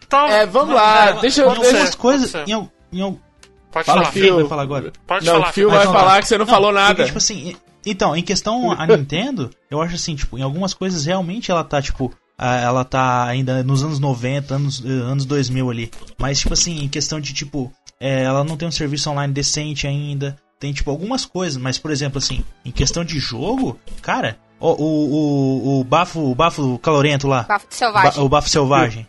Então, 0.05 0.27
É, 0.27 0.45
vamos 0.45 0.75
lá, 0.75 1.11
deixa 1.13 1.41
eu. 1.41 1.49
Ser. 1.55 1.57
Algumas 1.65 1.95
coisas. 1.95 2.35
Em, 2.47 2.69
em 2.93 3.19
Pode 3.71 3.85
Fala, 3.87 4.01
falar, 4.01 4.11
Fio, 4.13 4.23
Fio. 4.23 4.35
vai 4.35 4.45
falar 4.47 4.61
agora. 4.61 4.93
Pode 5.07 5.25
Não, 5.25 5.33
falar. 5.33 5.49
o 5.49 5.53
Phil 5.53 5.71
Ah, 5.71 5.75
vai 5.75 5.85
falar 5.87 6.21
que 6.21 6.27
você 6.27 6.37
não, 6.37 6.45
falou 6.45 6.71
nada. 6.71 6.93
Porque, 6.95 7.05
tipo 7.05 7.17
assim, 7.17 7.57
Então, 7.85 8.15
em 8.15 8.23
questão 8.23 8.71
a 8.71 8.85
Nintendo, 8.87 9.49
eu 9.69 9.81
acho 9.81 9.95
assim, 9.95 10.15
tipo, 10.15 10.37
em 10.37 10.41
algumas 10.41 10.73
coisas 10.73 11.05
realmente 11.05 11.51
ela 11.51 11.63
tá, 11.63 11.81
tipo, 11.81 12.11
ah, 12.37 12.55
ela 12.57 12.83
tá 12.83 13.25
ainda 13.25 13.63
nos 13.63 13.83
anos 13.83 13.99
90, 13.99 14.55
anos, 14.55 14.83
eh, 14.85 14.89
anos 14.89 15.25
2000 15.25 15.69
ali. 15.69 15.91
Mas, 16.17 16.39
tipo 16.39 16.53
assim, 16.53 16.83
em 16.83 16.87
questão 16.89 17.19
de, 17.19 17.33
tipo, 17.33 17.71
é, 17.99 18.23
ela 18.23 18.43
não 18.43 18.57
tem 18.57 18.67
um 18.67 18.71
serviço 18.71 19.09
online 19.09 19.31
decente 19.33 19.87
ainda. 19.87 20.35
Tem, 20.59 20.73
tipo, 20.73 20.89
algumas 20.89 21.25
coisas, 21.25 21.57
mas, 21.61 21.77
por 21.77 21.91
exemplo, 21.91 22.17
assim, 22.17 22.43
em 22.63 22.71
questão 22.71 23.03
de 23.05 23.19
jogo, 23.19 23.77
cara, 24.01 24.37
o, 24.59 24.69
o, 24.69 25.13
o, 25.77 25.79
o 25.79 25.83
bafo, 25.83 26.19
o 26.19 26.33
bafo 26.35 26.79
calorento 26.79 27.27
lá, 27.27 27.43
Bafo 27.43 27.67
selvagem. 27.69 28.11
ba- 28.11 28.21
o 28.21 28.29
bafo 28.29 28.49
selvagem, 28.49 29.07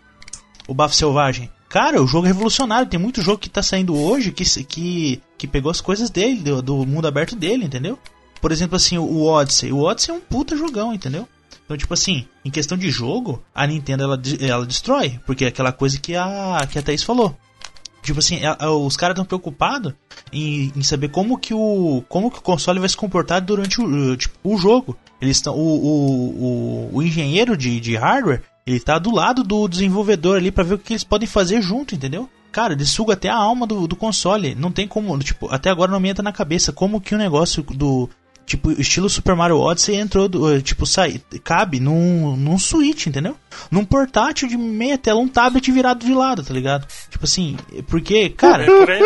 o 0.69 0.75
bafo 0.75 0.95
selvagem. 0.95 1.51
Cara, 1.69 2.01
o 2.03 2.07
jogo 2.07 2.27
é 2.27 2.29
revolucionário. 2.31 2.89
Tem 2.89 2.99
muito 2.99 3.21
jogo 3.23 3.39
que 3.39 3.51
tá 3.51 3.63
saindo 3.63 3.97
hoje 3.97 4.31
que, 4.33 4.45
se- 4.45 4.63
que, 4.65 5.21
que 5.37 5.47
pegou 5.49 5.71
as 5.71 5.81
coisas 5.81 6.11
dele, 6.11 6.41
do, 6.41 6.63
do 6.63 6.87
mundo 6.87 7.07
aberto 7.09 7.35
dele, 7.37 7.65
entendeu? 7.65 7.99
Por 8.41 8.53
exemplo, 8.53 8.77
assim, 8.77 8.99
o, 8.99 9.25
Odyssey. 9.25 9.73
O 9.73 9.81
Odyssey 9.83 10.15
é 10.15 10.19
um 10.19 10.21
puta 10.21 10.57
jogão, 10.57 10.93
entendeu? 10.95 11.29
Então, 11.65 11.77
tipo 11.77 11.93
assim, 11.95 12.27
em 12.45 12.51
questão 12.51 12.79
de 12.79 12.91
jogo, 12.91 13.43
a 13.55 13.67
Nintendo 13.67 14.05
ela, 14.05 14.21
ela 14.41 14.65
destrói. 14.67 15.19
Porque 15.27 15.45
é 15.45 15.49
aquela 15.49 15.73
coisa 15.73 15.99
que 15.99 16.15
a, 16.15 16.59
que 16.71 16.79
a 16.79 16.83
Thaís 16.83 17.03
falou. 17.03 17.37
Tipo 18.03 18.21
assim, 18.21 18.45
a- 18.45 18.57
a- 18.61 18.71
os 18.71 18.97
caras 18.97 19.15
estão 19.15 19.25
preocupados 19.25 19.93
em, 20.33 20.73
em 20.77 20.83
saber 20.83 21.09
como 21.09 21.37
que, 21.39 21.53
o, 21.53 22.05
como 22.09 22.31
que 22.31 22.39
o 22.39 22.43
console 22.43 22.79
vai 22.79 22.89
se 22.89 22.97
comportar 22.97 23.41
durante 23.41 23.81
o, 23.81 24.17
tipo, 24.17 24.37
o 24.45 24.57
jogo. 24.57 24.97
Eles 25.21 25.39
estão. 25.39 25.55
O, 25.57 25.59
o, 25.59 26.91
o, 26.93 26.97
o 26.99 27.03
engenheiro 27.03 27.57
de, 27.57 27.81
de 27.81 27.97
hardware, 27.97 28.43
ele 28.65 28.79
tá 28.79 28.97
do 28.99 29.11
lado 29.11 29.43
do 29.43 29.67
desenvolvedor 29.67 30.37
ali 30.37 30.53
pra 30.53 30.63
ver 30.63 30.75
o 30.75 30.79
que 30.79 30.93
eles 30.93 31.03
podem 31.03 31.27
fazer 31.27 31.61
junto, 31.61 31.95
entendeu? 31.97 32.29
Cara, 32.53 32.75
ele 32.75 32.87
suga 32.87 33.15
até 33.15 33.29
a 33.29 33.37
alma 33.37 33.67
do, 33.67 33.89
do 33.89 33.97
console. 33.97 34.55
Não 34.55 34.71
tem 34.71 34.87
como, 34.87 35.19
tipo, 35.19 35.53
até 35.53 35.69
agora 35.69 35.91
não 35.91 35.99
me 36.01 36.09
entra 36.09 36.23
na 36.23 36.33
cabeça 36.33 36.73
como 36.73 37.01
que 37.01 37.15
o 37.15 37.19
negócio 37.19 37.63
do. 37.65 38.09
Tipo, 38.47 38.71
estilo 38.71 39.11
Super 39.11 39.35
Mario 39.35 39.59
Odyssey 39.59 39.97
entrou, 39.97 40.29
do, 40.29 40.55
eh, 40.55 40.61
tipo, 40.61 40.87
sai, 40.87 41.21
cabe 41.43 41.81
num, 41.81 42.37
num 42.37 42.57
Switch, 42.57 43.09
entendeu? 43.09 43.37
Num 43.73 43.85
portátil 43.85 44.47
de 44.47 44.57
meia 44.57 44.97
tela, 44.97 45.19
um 45.19 45.27
tablet 45.27 45.73
virado 45.73 46.07
de 46.07 46.15
lado, 46.15 46.45
tá 46.45 46.55
ligado? 46.55 46.87
Tipo 47.11 47.25
assim, 47.25 47.57
porque, 47.89 48.31
cara, 48.31 48.65
Por 48.65 48.89
aí. 48.89 49.03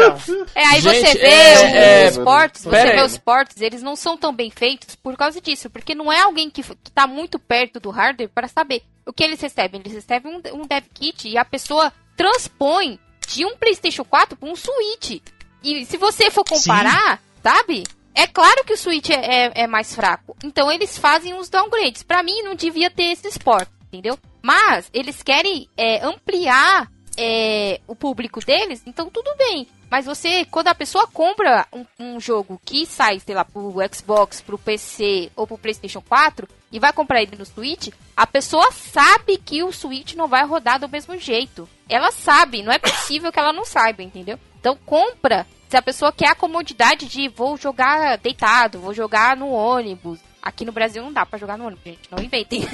É, 0.54 0.66
aí 0.66 0.80
Gente, 0.82 1.06
você 1.06 1.14
vê 1.14 1.26
é, 1.26 2.08
os 2.10 2.18
é, 2.18 2.22
ports, 2.22 2.62
você 2.64 2.70
pera 2.70 2.90
vê 2.92 2.98
aí. 2.98 3.06
os 3.06 3.16
ports, 3.16 3.62
eles 3.62 3.82
não 3.82 3.96
são 3.96 4.14
tão 4.14 4.34
bem 4.34 4.50
feitos 4.50 4.94
por 4.94 5.16
causa 5.16 5.40
disso, 5.40 5.70
porque 5.70 5.94
não 5.94 6.12
é 6.12 6.20
alguém 6.20 6.50
que, 6.50 6.62
que 6.62 6.90
tá 6.92 7.06
muito 7.06 7.38
perto 7.38 7.80
do 7.80 7.88
hardware 7.88 8.28
para 8.28 8.46
saber. 8.46 8.82
O 9.06 9.12
que 9.12 9.24
eles 9.24 9.40
recebem? 9.40 9.80
Eles 9.80 9.94
recebem 9.94 10.34
um, 10.34 10.60
um 10.60 10.66
dev 10.66 10.84
kit 10.92 11.26
e 11.26 11.38
a 11.38 11.46
pessoa 11.46 11.90
transpõe 12.14 12.98
de 13.26 13.46
um 13.46 13.56
PlayStation 13.56 14.04
4 14.04 14.36
para 14.36 14.50
um 14.50 14.54
Switch. 14.54 15.22
E 15.62 15.86
se 15.86 15.96
você 15.96 16.30
for 16.30 16.44
comparar, 16.44 17.20
sabe? 17.42 17.84
É 18.14 18.26
claro 18.26 18.64
que 18.64 18.72
o 18.72 18.76
Switch 18.76 19.10
é, 19.10 19.14
é- 19.46 19.52
é 19.62 19.66
mais 19.66 19.94
fraco. 19.94 20.36
Então 20.44 20.70
eles 20.70 20.98
fazem 20.98 21.34
uns 21.34 21.48
downgrades. 21.48 22.02
Pra 22.02 22.22
mim 22.22 22.42
não 22.42 22.54
devia 22.54 22.90
ter 22.90 23.04
esses 23.12 23.38
ports, 23.38 23.72
entendeu? 23.86 24.18
Mas 24.42 24.90
eles 24.92 25.22
querem 25.22 25.68
é, 25.76 26.04
ampliar 26.04 26.90
é, 27.16 27.80
o 27.86 27.94
público 27.94 28.40
deles, 28.44 28.82
então 28.86 29.10
tudo 29.10 29.34
bem. 29.36 29.66
Mas 29.90 30.06
você, 30.06 30.44
quando 30.44 30.68
a 30.68 30.74
pessoa 30.74 31.06
compra 31.08 31.66
um, 31.72 31.84
um 31.98 32.20
jogo 32.20 32.60
que 32.64 32.86
sai, 32.86 33.18
sei 33.18 33.34
lá, 33.34 33.44
pro 33.44 33.74
Xbox, 33.92 34.40
pro 34.40 34.56
PC 34.56 35.30
ou 35.34 35.46
pro 35.48 35.58
PlayStation 35.58 36.00
4 36.00 36.48
e 36.70 36.78
vai 36.78 36.92
comprar 36.92 37.20
ele 37.20 37.36
no 37.36 37.44
Switch, 37.44 37.88
a 38.16 38.24
pessoa 38.26 38.70
sabe 38.70 39.36
que 39.36 39.64
o 39.64 39.72
Switch 39.72 40.14
não 40.14 40.28
vai 40.28 40.46
rodar 40.46 40.78
do 40.78 40.88
mesmo 40.88 41.16
jeito. 41.18 41.68
Ela 41.88 42.12
sabe, 42.12 42.62
não 42.62 42.72
é 42.72 42.78
possível 42.78 43.32
que 43.32 43.38
ela 43.40 43.52
não 43.52 43.64
saiba, 43.64 44.02
entendeu? 44.02 44.38
Então 44.60 44.76
compra. 44.86 45.46
Se 45.68 45.76
a 45.76 45.82
pessoa 45.82 46.12
quer 46.12 46.28
a 46.28 46.34
comodidade 46.34 47.06
de 47.06 47.28
vou 47.28 47.56
jogar 47.56 48.18
deitado, 48.18 48.78
vou 48.80 48.92
jogar 48.92 49.36
no 49.36 49.50
ônibus. 49.50 50.18
Aqui 50.42 50.64
no 50.64 50.72
Brasil 50.72 51.02
não 51.02 51.12
dá 51.12 51.24
pra 51.24 51.38
jogar 51.38 51.56
no 51.58 51.66
ônibus, 51.66 51.84
gente. 51.84 52.00
Não 52.10 52.22
inventem. 52.22 52.66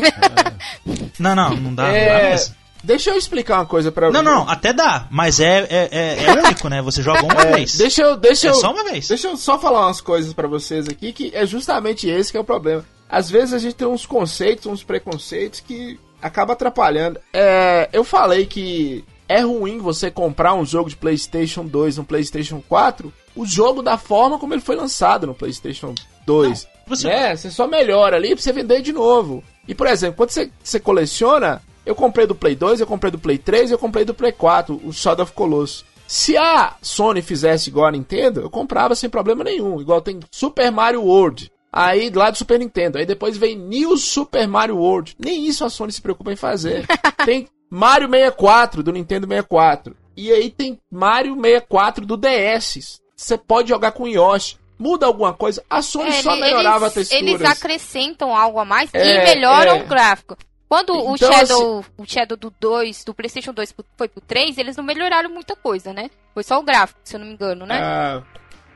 não, 1.19 1.35
não, 1.35 1.51
não 1.51 1.57
dá, 1.57 1.57
não 1.61 1.75
dá 1.75 1.89
É, 1.89 2.31
mesmo. 2.31 2.55
deixa 2.83 3.11
eu 3.11 3.17
explicar 3.19 3.57
uma 3.59 3.67
coisa 3.67 3.91
pra 3.93 4.11
Não, 4.11 4.23
não, 4.23 4.49
até 4.49 4.73
dá, 4.73 5.07
mas 5.11 5.41
é, 5.41 5.67
é, 5.69 5.89
é, 5.91 6.25
é 6.25 6.33
único, 6.43 6.69
né? 6.69 6.81
Você 6.83 7.03
joga 7.03 7.23
uma 7.25 7.45
vez. 7.53 7.77
Deixa 7.77 8.03
eu, 8.03 8.17
deixa 8.17 8.47
É 8.49 8.51
eu, 8.51 8.55
só 8.55 8.73
uma 8.73 8.85
vez. 8.85 9.09
Deixa 9.09 9.29
eu 9.29 9.37
só 9.37 9.59
falar 9.59 9.87
umas 9.87 10.01
coisas 10.01 10.33
pra 10.33 10.49
vocês 10.49 10.89
aqui 10.89 11.13
que 11.13 11.31
é 11.35 11.45
justamente 11.47 12.09
esse 12.09 12.31
que 12.31 12.39
é 12.39 12.41
o 12.41 12.45
problema. 12.45 12.85
Às 13.09 13.29
vezes 13.31 13.53
a 13.53 13.59
gente 13.59 13.75
tem 13.75 13.87
uns 13.87 14.07
conceitos, 14.07 14.67
uns 14.67 14.83
preconceitos 14.83 15.61
que 15.61 15.99
acaba 16.23 16.55
atrapalhando. 16.55 17.21
É, 17.33 17.89
eu 17.93 18.03
falei 18.05 18.47
que 18.47 19.05
é 19.29 19.41
ruim 19.41 19.79
você 19.79 20.11
comprar 20.11 20.55
um 20.55 20.65
jogo 20.65 20.89
de 20.91 20.97
PlayStation 20.97 21.65
2 21.65 21.99
no 21.99 22.05
PlayStation 22.05 22.63
4, 22.69 23.13
o 23.35 23.45
jogo 23.47 23.83
da 23.83 23.99
forma 23.99 24.39
como 24.39 24.55
ele 24.55 24.61
foi 24.63 24.77
lançado 24.77 25.27
no 25.27 25.35
PlayStation 25.35 25.95
2. 26.27 26.67
você- 26.87 27.09
Né? 27.09 27.37
Você 27.37 27.51
só 27.51 27.67
melhora 27.67 28.17
ali 28.17 28.35
pra 28.35 28.43
você 28.43 28.53
vender 28.53 28.81
de 28.83 28.93
novo. 28.93 29.43
E 29.67 29.75
por 29.75 29.87
exemplo, 29.87 30.17
quando 30.17 30.31
você, 30.31 30.51
você 30.63 30.79
coleciona, 30.79 31.61
eu 31.85 31.95
comprei 31.95 32.27
do 32.27 32.35
Play 32.35 32.55
2, 32.55 32.81
eu 32.81 32.87
comprei 32.87 33.11
do 33.11 33.19
Play 33.19 33.39
3, 33.39 33.71
eu 33.71 33.79
comprei 33.79 34.05
do 34.05 34.15
Play 34.15 34.33
4, 34.33 34.81
o 34.85 34.93
Shadow 34.93 35.25
of 35.25 35.33
Colossus. 35.33 35.85
Se 36.07 36.37
a 36.37 36.77
Sony 36.81 37.21
fizesse 37.21 37.69
igual 37.69 37.87
a 37.87 37.91
Nintendo, 37.91 38.41
eu 38.41 38.49
comprava 38.51 38.95
sem 38.95 39.11
problema 39.11 39.43
nenhum. 39.43 39.81
Igual 39.81 40.01
tem 40.01 40.21
Super 40.31 40.71
Mario 40.71 41.03
World. 41.03 41.51
Aí 41.73 42.11
lá 42.11 42.31
do 42.31 42.39
Super 42.39 42.61
Nintendo. 42.61 42.97
Aí 42.99 43.05
depois 43.05 43.37
vem 43.37 43.57
New 43.57 43.97
Super 43.97 44.47
Mario 44.47 44.77
World. 44.79 45.17
Nem 45.19 45.45
isso 45.47 45.65
a 45.65 45.69
Sony 45.69 45.91
se 45.93 46.01
preocupa 46.01 46.33
em 46.33 46.37
fazer. 46.37 46.87
tem 47.27 47.49
Mario 47.71 48.09
64 48.09 48.83
do 48.83 48.93
Nintendo 48.93 49.27
64. 49.27 49.97
E 50.17 50.33
aí 50.33 50.51
tem 50.51 50.79
Mario 50.91 51.35
64 51.35 52.07
do 52.07 52.17
DS. 52.17 53.01
Você 53.15 53.37
pode 53.37 53.69
jogar 53.69 53.93
com 53.93 54.07
Yoshi. 54.09 54.57
Muda 54.79 55.07
alguma 55.07 55.33
coisa. 55.33 55.65
A 55.71 55.81
Sony 55.81 56.11
É, 56.11 56.23
só 56.23 56.37
melhorava 56.37 56.85
eles, 56.87 56.93
a 56.93 57.01
textura. 57.01 57.21
Eles 57.21 57.43
acrescentam 57.43 58.37
algo 58.37 58.59
a 58.59 58.65
mais 58.65 58.91
É, 58.93 59.01
e 59.01 59.25
melhoram 59.35 59.77
é. 59.77 59.83
o 59.83 59.87
gráfico. 59.87 60.37
Quando 60.69 60.91
o 60.93 61.15
Então, 61.15 61.33
Shadow, 61.33 61.85
o 61.97 62.05
Shadow 62.05 62.37
do 62.37 62.53
2, 62.61 63.05
do 63.05 63.15
PlayStation 63.15 63.53
2 63.53 63.73
pro- 63.73 63.85
foi 63.97 64.09
pro 64.09 64.21
3, 64.21 64.59
eles 64.59 64.77
não 64.77 64.85
melhoraram 64.85 65.31
muita 65.31 65.55
coisa, 65.57 65.93
né? 65.93 66.11
Foi 66.35 66.43
só 66.43 66.59
o 66.59 66.63
gráfico, 66.63 67.01
se 67.05 67.15
eu 67.17 67.21
não 67.21 67.27
me 67.29 67.33
engano, 67.35 67.65
né? 67.65 67.79
Ah, 67.81 68.23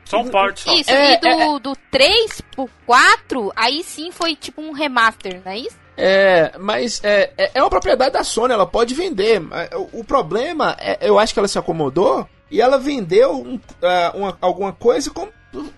Só 0.05 0.21
um 0.21 0.29
port 0.29 0.57
só. 0.57 0.73
Isso, 0.73 0.89
É, 0.89 1.13
e 1.13 1.17
do, 1.19 1.59
do 1.59 1.75
3 1.91 2.41
pro 2.55 2.69
4, 2.85 3.51
aí 3.55 3.83
sim 3.83 4.09
foi 4.11 4.35
tipo 4.35 4.61
um 4.61 4.71
remaster, 4.71 5.41
não 5.45 5.51
é 5.51 5.57
isso? 5.59 5.77
É, 5.97 6.53
mas 6.57 6.99
é, 7.03 7.31
é, 7.37 7.51
é 7.55 7.61
uma 7.61 7.69
propriedade 7.69 8.13
da 8.13 8.23
Sony, 8.23 8.53
ela 8.53 8.65
pode 8.65 8.93
vender. 8.95 9.41
O, 9.93 10.03
problema 10.03 10.75
é, 10.79 10.97
eu 11.01 11.19
acho 11.19 11.33
que 11.33 11.39
ela 11.39 11.47
se 11.47 11.59
acomodou 11.59 12.27
e 12.49 12.59
ela 12.61 12.77
vendeu 12.77 13.35
um, 13.35 13.59
ah, 13.83 14.11
uma- 14.15 14.37
alguma 14.41 14.73
coisa 14.73 15.11
com. 15.11 15.27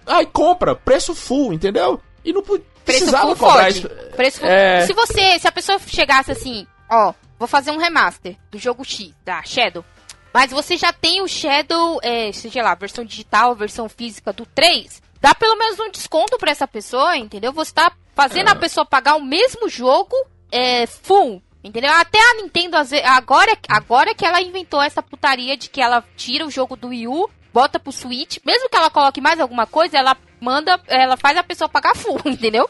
Ai, 0.05 0.25
compra, 0.25 0.75
preço 0.75 1.13
full, 1.15 1.51
entendeu? 1.51 1.99
E 2.23 2.31
não 2.31 2.43
precisava 2.85 3.35
cobrar 3.35 3.69
isso. 3.69 3.89
Preço 4.15 4.39
full- 4.39 4.47
É. 4.49 4.85
Se 4.85 4.93
você, 4.93 5.39
se 5.39 5.47
a 5.47 5.51
pessoa 5.51 5.77
chegasse 5.85 6.31
assim, 6.31 6.65
ó, 6.89 7.13
vou 7.37 7.47
fazer 7.47 7.71
um 7.71 7.77
remaster 7.77 8.35
do 8.51 8.57
jogo 8.57 8.85
X, 8.85 9.11
da 9.25 9.41
Shadow. 9.43 9.83
Mas 10.33 10.51
você 10.51 10.77
já 10.77 10.91
tem 10.93 11.21
o 11.21 11.27
Shadow, 11.27 11.99
é, 12.01 12.31
seja 12.31 12.63
lá, 12.63 12.73
versão 12.73 13.03
digital, 13.05 13.55
versão 13.55 13.87
física 13.89 14.31
do 14.33 14.45
3. 14.47 15.02
Dá 15.23 15.33
pelo 15.33 15.57
menos 15.57 15.79
um 15.79 15.89
desconto 15.89 16.37
pra 16.37 16.51
essa 16.51 16.67
pessoa, 16.67 17.15
entendeu? 17.15 17.53
Você 17.53 17.71
tá 17.71 17.93
fazendo 18.13 18.49
a 18.49 18.55
pessoa 18.55 18.85
pagar 18.85 19.15
o 19.15 19.23
mesmo 19.23 19.69
jogo 19.69 20.13
é, 20.51 20.85
full. 20.85 21.41
Entendeu? 21.63 21.93
Até 21.93 22.19
a 22.19 22.41
Nintendo, 22.41 22.75
às 22.75 22.91
vezes, 22.91 23.05
agora, 23.05 23.57
agora 23.69 24.13
que 24.13 24.25
ela 24.25 24.41
inventou 24.41 24.81
essa 24.81 25.01
putaria 25.01 25.55
de 25.55 25.69
que 25.69 25.79
ela 25.79 26.03
tira 26.17 26.45
o 26.45 26.51
jogo 26.51 26.75
do 26.75 26.89
Wii 26.89 27.07
U, 27.07 27.29
bota 27.53 27.79
pro 27.79 27.93
Switch, 27.93 28.39
mesmo 28.45 28.67
que 28.67 28.75
ela 28.75 28.89
coloque 28.89 29.21
mais 29.21 29.39
alguma 29.39 29.65
coisa, 29.65 29.97
ela 29.97 30.17
manda, 30.41 30.77
ela 30.87 31.15
faz 31.15 31.37
a 31.37 31.43
pessoa 31.43 31.69
pagar 31.69 31.95
full, 31.95 32.19
entendeu? 32.25 32.69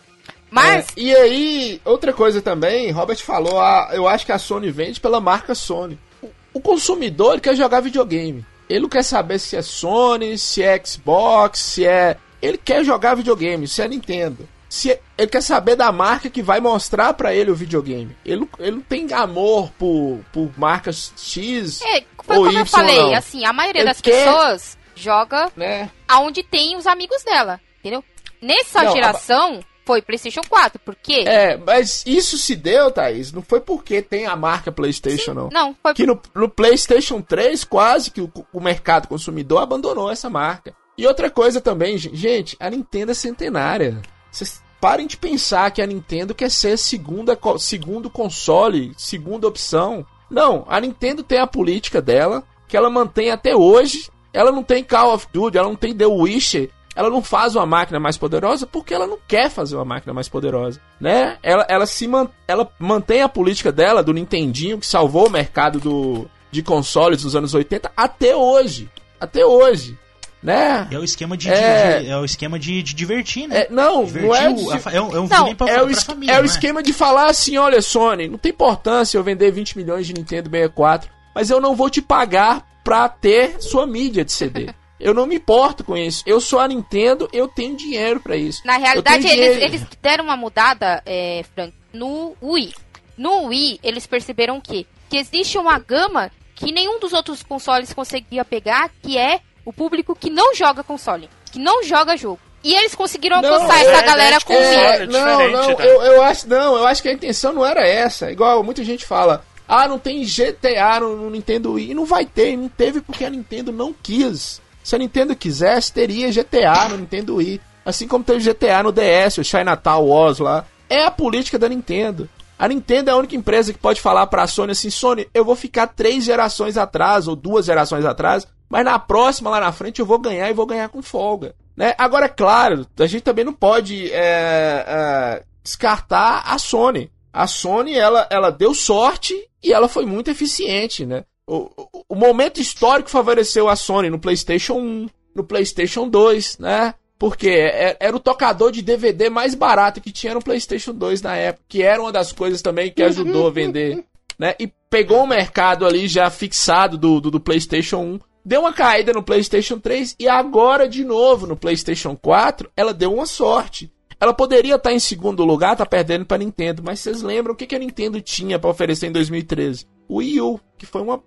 Mas, 0.52 0.89
É, 0.89 1.02
e 1.02 1.16
aí, 1.16 1.82
outra 1.84 2.13
coisa 2.13 2.39
também, 2.39 2.92
Robert 2.92 3.18
falou, 3.18 3.60
ah, 3.60 3.89
eu 3.94 4.08
acho 4.08 4.28
que 4.28 4.32
a 4.32 4.38
Sony 4.38 4.70
vende 4.70 5.02
pela 5.02 5.20
marca 5.20 5.56
Sony. 5.56 5.98
O, 6.22 6.30
o 6.54 6.62
consumidor 6.62 7.42
quer 7.42 7.56
jogar 7.56 7.80
videogame. 7.80 8.46
Ele 8.70 8.82
não 8.82 8.89
quer 8.89 9.04
saber 9.04 9.39
se 9.39 9.56
é 9.56 9.63
Sony, 9.63 10.38
se 10.38 10.62
é 10.62 10.80
Xbox, 10.86 11.58
se 11.58 11.88
é. 11.88 12.18
Ele 12.43 12.58
quer 12.58 12.84
jogar 12.84 13.15
videogame, 13.15 13.67
se 13.67 13.82
é 13.82 13.88
Nintendo. 13.88 14.47
Se 14.67 14.99
ele 15.17 15.27
quer 15.27 15.41
saber 15.41 15.75
da 15.75 15.91
marca 15.91 16.29
que 16.29 16.41
vai 16.41 16.60
mostrar 16.60 17.13
pra 17.13 17.34
ele 17.34 17.51
o 17.51 17.56
videogame. 17.56 18.17
Ele, 18.25 18.41
não- 18.41 18.49
ele 18.60 18.71
não 18.77 18.82
tem 18.82 19.13
amor 19.13 19.71
por, 19.77 20.19
por 20.34 20.49
marcas 20.58 21.13
X, 21.15 21.79
É, 21.82 22.03
foi 22.23 22.38
Ou 22.38 22.45
como 22.45 22.58
eu 22.58 22.63
Y 22.63 22.65
falei, 22.65 22.97
não. 22.97 23.13
assim, 23.15 23.45
a 23.45 23.53
maioria 23.53 23.82
Ele 23.82 23.88
das 23.89 24.01
quer- 24.01 24.25
pessoas 24.25 24.77
joga 24.95 25.51
né? 25.56 25.89
aonde 26.08 26.41
tem 26.43 26.75
os 26.75 26.86
amigos 26.88 27.23
dela, 27.23 27.62
entendeu? 27.79 28.03
Nessa 28.41 28.84
Não, 28.84 28.93
geração, 28.93 29.60
foi 29.86 30.01
PlayStation 30.01 30.41
4, 30.49 30.79
por 30.79 30.95
quê? 30.95 31.23
É, 31.27 31.56
mas 31.56 32.03
isso 32.06 32.38
se 32.38 32.56
deu, 32.56 32.89
Thaís, 32.91 33.32
não 33.32 33.41
foi 33.43 33.60
porque 33.62 34.01
tem 34.01 34.25
a 34.25 34.36
marca 34.36 34.71
PlayStation, 34.71 35.34
não. 35.34 35.49
Não, 35.51 35.75
foi 35.82 35.93
que 35.93 36.06
no, 36.06 36.19
no 36.36 36.49
PlayStation 36.49 37.21
3 37.21 37.63
quase 37.63 38.10
que 38.12 38.21
o, 38.21 38.32
o 38.51 38.60
mercado 38.60 39.08
consumidor 39.08 39.62
abandonou 39.62 40.12
essa 40.12 40.29
marca. 40.29 40.75
E 40.97 41.08
outra 41.08 41.29
coisa 41.29 41.60
também, 41.60 41.97
gen- 41.97 42.15
gente, 42.15 42.56
a 42.60 42.69
Nintendo 42.69 43.12
é 43.12 43.15
centenária. 43.15 44.01
Vocês 44.32 44.62
parem 44.79 45.08
de 45.08 45.17
pensar 45.17 45.71
que 45.71 45.82
a 45.82 45.88
Nintendo 45.88 46.36
quer 46.36 46.51
ser 46.51 46.77
segunda, 46.77 47.38
segundo 47.58 48.10
console, 48.10 48.93
segunda 48.97 49.47
opção. 49.47 50.06
Não, 50.29 50.65
a 50.67 50.79
Nintendo 50.79 51.23
tem 51.23 51.39
a 51.39 51.47
política 51.47 52.01
dela, 52.01 52.43
que 52.67 52.77
ela 52.77 52.89
mantém 52.89 53.32
até 53.32 53.56
hoje. 53.56 54.10
Ela 54.32 54.51
não 54.51 54.63
tem 54.63 54.84
Call 54.84 55.13
of 55.13 55.27
Duty, 55.32 55.58
ela 55.58 55.67
não 55.69 55.75
tem 55.75 55.95
The 55.95 56.06
Witcher. 56.08 56.69
ela 56.95 57.10
não 57.10 57.23
faz 57.23 57.56
uma 57.56 57.65
máquina 57.65 57.99
mais 57.99 58.17
poderosa 58.17 58.67
porque 58.67 58.93
ela 58.93 59.08
não 59.08 59.17
quer 59.27 59.49
fazer 59.49 59.75
uma 59.75 59.86
máquina 59.86 60.13
mais 60.13 60.29
poderosa, 60.29 60.79
né? 60.99 61.38
Ela, 61.41 61.65
ela 61.67 61.86
se 61.88 62.08
man, 62.08 62.27
ela 62.47 62.71
mantém 62.77 63.21
a 63.23 63.29
política 63.29 63.71
dela 63.71 64.03
do 64.03 64.13
Nintendinho 64.13 64.77
que 64.79 64.86
salvou 64.86 65.27
o 65.27 65.32
mercado 65.32 65.79
do, 65.79 66.27
de 66.51 66.62
consoles 66.62 67.23
dos 67.23 67.36
anos 67.36 67.53
80 67.56 67.91
até 67.97 68.36
hoje, 68.36 68.89
até 69.19 69.43
hoje, 69.45 69.97
né? 70.43 70.88
É 70.91 70.97
o 70.99 71.03
esquema 71.03 71.38
de, 71.38 71.49
É. 71.49 71.97
de- 71.99 72.03
de- 72.06 72.10
é 72.12 72.17
o 72.17 72.25
esquema 72.25 72.60
de, 72.60 72.84
de 72.84 72.93
divertir, 72.93 73.47
né? 73.47 73.62
É, 73.62 73.67
não, 73.69 74.03
Divertir 74.06 74.27
não 74.29 74.36
é, 74.36 74.49
o- 74.49 74.71
a 74.71 74.91
é 74.91 75.01
um, 75.01 75.15
é 75.15 75.19
um 75.19 75.27
Não, 75.27 75.27
videogame 75.27 75.56
pra, 75.56 75.69
é 75.69 75.73
pra 75.75 75.86
o, 75.86 75.89
es- 75.89 76.03
família, 76.03 76.32
é 76.34 76.36
o 76.36 76.39
não 76.39 76.45
esquema 76.45 76.84
de 76.84 76.91
falar 76.93 77.27
assim, 77.29 77.58
olha 77.58 77.82
Sony, 77.82 78.27
não 78.27 78.38
tem 78.38 78.51
importância 78.51 79.17
eu 79.17 79.23
vender 79.23 79.51
20 79.51 79.77
milhões 79.77 80.06
de 80.06 80.13
Nintendo 80.13 80.49
64, 80.49 81.10
mas 81.34 81.49
eu 81.49 81.62
não 81.62 81.75
vou 81.75 81.89
te 81.89 82.01
pagar 82.01 82.65
pra 82.84 83.08
ter 83.08 83.62
sua 83.62 83.88
mídia 83.88 84.25
de 84.25 84.32
CD. 84.32 84.69
Eu 84.99 85.13
não 85.13 85.25
me 85.25 85.36
importo 85.36 85.84
com 85.84 85.97
isso. 85.97 86.23
Eu 86.25 86.39
sou 86.39 86.60
a 86.60 86.67
Nintendo, 86.67 87.27
eu 87.34 87.45
tenho 87.45 87.75
dinheiro 87.75 88.21
pra 88.21 88.38
isso. 88.38 88.62
Na 88.65 88.77
realidade, 88.77 89.27
eles, 89.27 89.62
eles 89.62 89.86
deram 90.01 90.23
uma 90.23 90.38
mudada, 90.38 91.01
é, 91.06 91.43
Frank, 91.53 91.73
no 91.91 92.38
Wii. 92.41 92.73
No 93.17 93.47
Wii, 93.47 93.82
eles 93.84 94.08
perceberam 94.08 94.62
que, 94.62 94.88
que 95.10 95.17
existe 95.17 95.58
uma 95.58 95.77
gama 95.77 96.32
que 96.56 96.71
nenhum 96.71 96.99
dos 97.01 97.12
outros 97.12 97.43
consoles 97.43 97.91
conseguia 97.91 98.45
pegar, 98.45 98.89
que 99.01 99.17
é 99.17 99.41
o 99.65 99.71
público 99.71 100.15
que 100.15 100.30
não 100.30 100.54
joga 100.54 100.84
console, 100.84 101.30
que 101.52 101.60
não 101.60 101.84
joga 101.84 102.17
jogo. 102.17 102.39
E 102.63 102.73
eles 102.73 102.95
conseguiram 102.95 103.41
Não, 103.41 103.54
alcançar 103.54 103.78
é 103.78 103.82
essa 103.82 103.89
ideia 103.89 104.06
galera 104.06 104.38
de 104.38 104.45
com 104.45 104.54
é 104.54 105.06
não, 105.06 105.49
não, 105.52 105.67
né? 105.67 105.76
eu, 105.80 106.02
eu 106.02 106.23
acho, 106.23 106.47
não, 106.47 106.78
eu 106.78 106.88
acho 106.88 107.02
que 107.02 107.10
a 107.10 107.13
intenção 107.13 107.52
não 107.52 107.65
era 107.65 107.86
essa. 107.86 108.32
Igual 108.32 108.63
muita 108.63 108.84
gente 108.86 109.06
fala, 109.06 109.43
ah, 109.67 109.86
não 109.86 109.99
tem 109.99 110.23
GTA 110.23 111.02
no, 111.02 111.17
no 111.17 111.30
Nintendo 111.30 111.73
Wii. 111.73 111.91
E 111.91 111.93
não 111.93 112.06
vai 112.06 112.26
ter, 112.26 112.56
não 112.56 112.69
teve 112.69 113.02
porque 113.02 113.26
a 113.26 113.30
Nintendo 113.30 113.73
não 113.73 113.93
quis. 113.93 114.62
Se 114.82 114.95
a 114.95 114.99
Nintendo 114.99 115.36
quisesse, 115.36 115.91
teria 115.91 116.32
GTA 116.32 116.89
no 116.89 116.97
Nintendo 116.97 117.36
Wii. 117.36 117.60
Assim 117.86 118.08
como 118.08 118.23
teve 118.23 118.39
GTA 118.39 118.84
no 118.84 118.93
DS, 118.93 119.39
o 119.39 119.43
Chinatown 119.43 120.08
Wars 120.08 120.39
lá. 120.39 120.65
É 120.89 121.04
a 121.04 121.12
política 121.12 121.60
da 121.60 121.67
Nintendo. 121.67 122.30
A 122.58 122.67
Nintendo 122.67 123.10
é 123.10 123.13
a 123.13 123.17
única 123.17 123.36
empresa 123.36 123.73
que 123.73 123.80
pode 123.80 123.99
falar 123.99 124.28
pra 124.28 124.47
Sony 124.47 124.71
assim, 124.71 124.89
Sony, 124.89 125.28
eu 125.34 125.43
vou 125.43 125.56
ficar 125.56 125.88
três 125.88 126.23
gerações 126.23 126.78
atrás, 126.78 127.28
ou 127.28 127.36
duas 127.36 127.65
gerações 127.65 128.06
atrás, 128.06 128.47
mas 128.73 128.83
na 128.83 128.97
próxima, 128.97 129.51
lá 129.51 129.59
na 129.59 129.71
frente, 129.71 129.99
eu 129.99 130.05
vou 130.05 130.17
ganhar 130.17 130.49
e 130.49 130.53
vou 130.53 130.65
ganhar 130.65 130.89
com 130.89 130.99
folga. 130.99 131.53
Né? 131.77 131.93
Agora, 131.95 132.25
é 132.25 132.29
claro, 132.29 132.88
a 132.97 133.05
gente 133.05 133.21
também 133.21 133.45
não 133.45 133.53
pode 133.53 134.12
é, 134.12 134.83
é, 134.88 135.43
descartar 135.63 136.41
a 136.43 136.57
Sony. 136.57 137.12
A 137.31 137.45
Sony, 137.45 137.93
ela, 137.93 138.27
ela 138.31 138.49
deu 138.49 138.73
sorte 138.73 139.36
e 139.62 139.71
ela 139.71 139.88
foi 139.88 140.07
muito 140.07 140.31
eficiente, 140.31 141.05
né? 141.05 141.23
O, 141.45 141.69
o, 141.77 142.05
o 142.09 142.15
momento 142.15 142.59
histórico 142.59 143.12
favoreceu 143.12 143.69
a 143.69 143.75
Sony 143.75 144.09
no 144.09 144.17
PlayStation 144.17 144.73
1, 144.73 145.07
no 145.36 145.43
PlayStation 145.43 146.09
2, 146.09 146.57
né? 146.57 146.95
Porque 147.19 147.49
é- 147.49 147.95
era 147.99 148.17
o 148.17 148.19
tocador 148.19 148.71
de 148.71 148.81
DVD 148.81 149.29
mais 149.29 149.53
barato 149.53 150.01
que 150.01 150.12
tinha 150.12 150.33
no 150.33 150.41
PlayStation 150.41 150.93
2 150.93 151.21
na 151.21 151.36
época, 151.36 151.63
que 151.69 151.83
era 151.83 152.01
uma 152.01 152.12
das 152.12 152.31
coisas 152.31 152.59
também 152.59 152.91
que 152.91 153.03
ajudou 153.03 153.45
a 153.45 153.51
vender, 153.51 154.03
né? 154.39 154.55
E 154.59 154.67
pegou 154.89 155.23
o 155.23 155.27
mercado 155.27 155.86
ali 155.86 156.07
já 156.07 156.27
fixado 156.31 156.97
do, 156.97 157.21
do, 157.21 157.29
do 157.29 157.39
PlayStation 157.39 157.97
1, 157.99 158.19
deu 158.45 158.62
uma 158.62 158.73
caída 158.73 159.13
no 159.13 159.23
PlayStation 159.23 159.79
3 159.79 160.15
e 160.19 160.27
agora 160.27 160.88
de 160.88 161.03
novo 161.03 161.47
no 161.47 161.56
PlayStation 161.56 162.15
4, 162.15 162.69
ela 162.75 162.93
deu 162.93 163.13
uma 163.13 163.25
sorte. 163.25 163.91
Ela 164.19 164.34
poderia 164.34 164.75
estar 164.75 164.93
em 164.93 164.99
segundo 164.99 165.43
lugar, 165.43 165.75
tá 165.75 165.86
perdendo 165.86 166.25
pra 166.25 166.38
Nintendo, 166.38 166.82
mas 166.84 166.99
vocês 166.99 167.21
lembram 167.21 167.53
o 167.53 167.58
que, 167.58 167.75
a 167.75 167.79
Nintendo 167.79 168.21
tinha 168.21 168.58
pra 168.58 168.69
oferecer 168.69 169.08
em 169.08 169.12
2013? 169.12 169.86
O 170.08 170.17
Wii 170.17 170.41
U, 170.41 170.60
que 170.77 170.86
foi 170.86 171.01
uma 171.01 171.21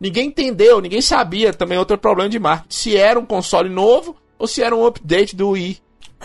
Ninguém 0.00 0.28
entendeu, 0.28 0.80
ninguém 0.80 1.00
sabia 1.00 1.52
também 1.52 1.76
outro 1.76 1.98
problema 1.98 2.30
de 2.30 2.38
marketing. 2.38 2.74
Se 2.74 2.96
era 2.96 3.18
um 3.18 3.26
console 3.26 3.68
novo 3.68 4.16
ou 4.38 4.46
se 4.46 4.62
era 4.62 4.74
um 4.74 4.86
update 4.86 5.34
do 5.34 5.50
Wii. 5.50 5.78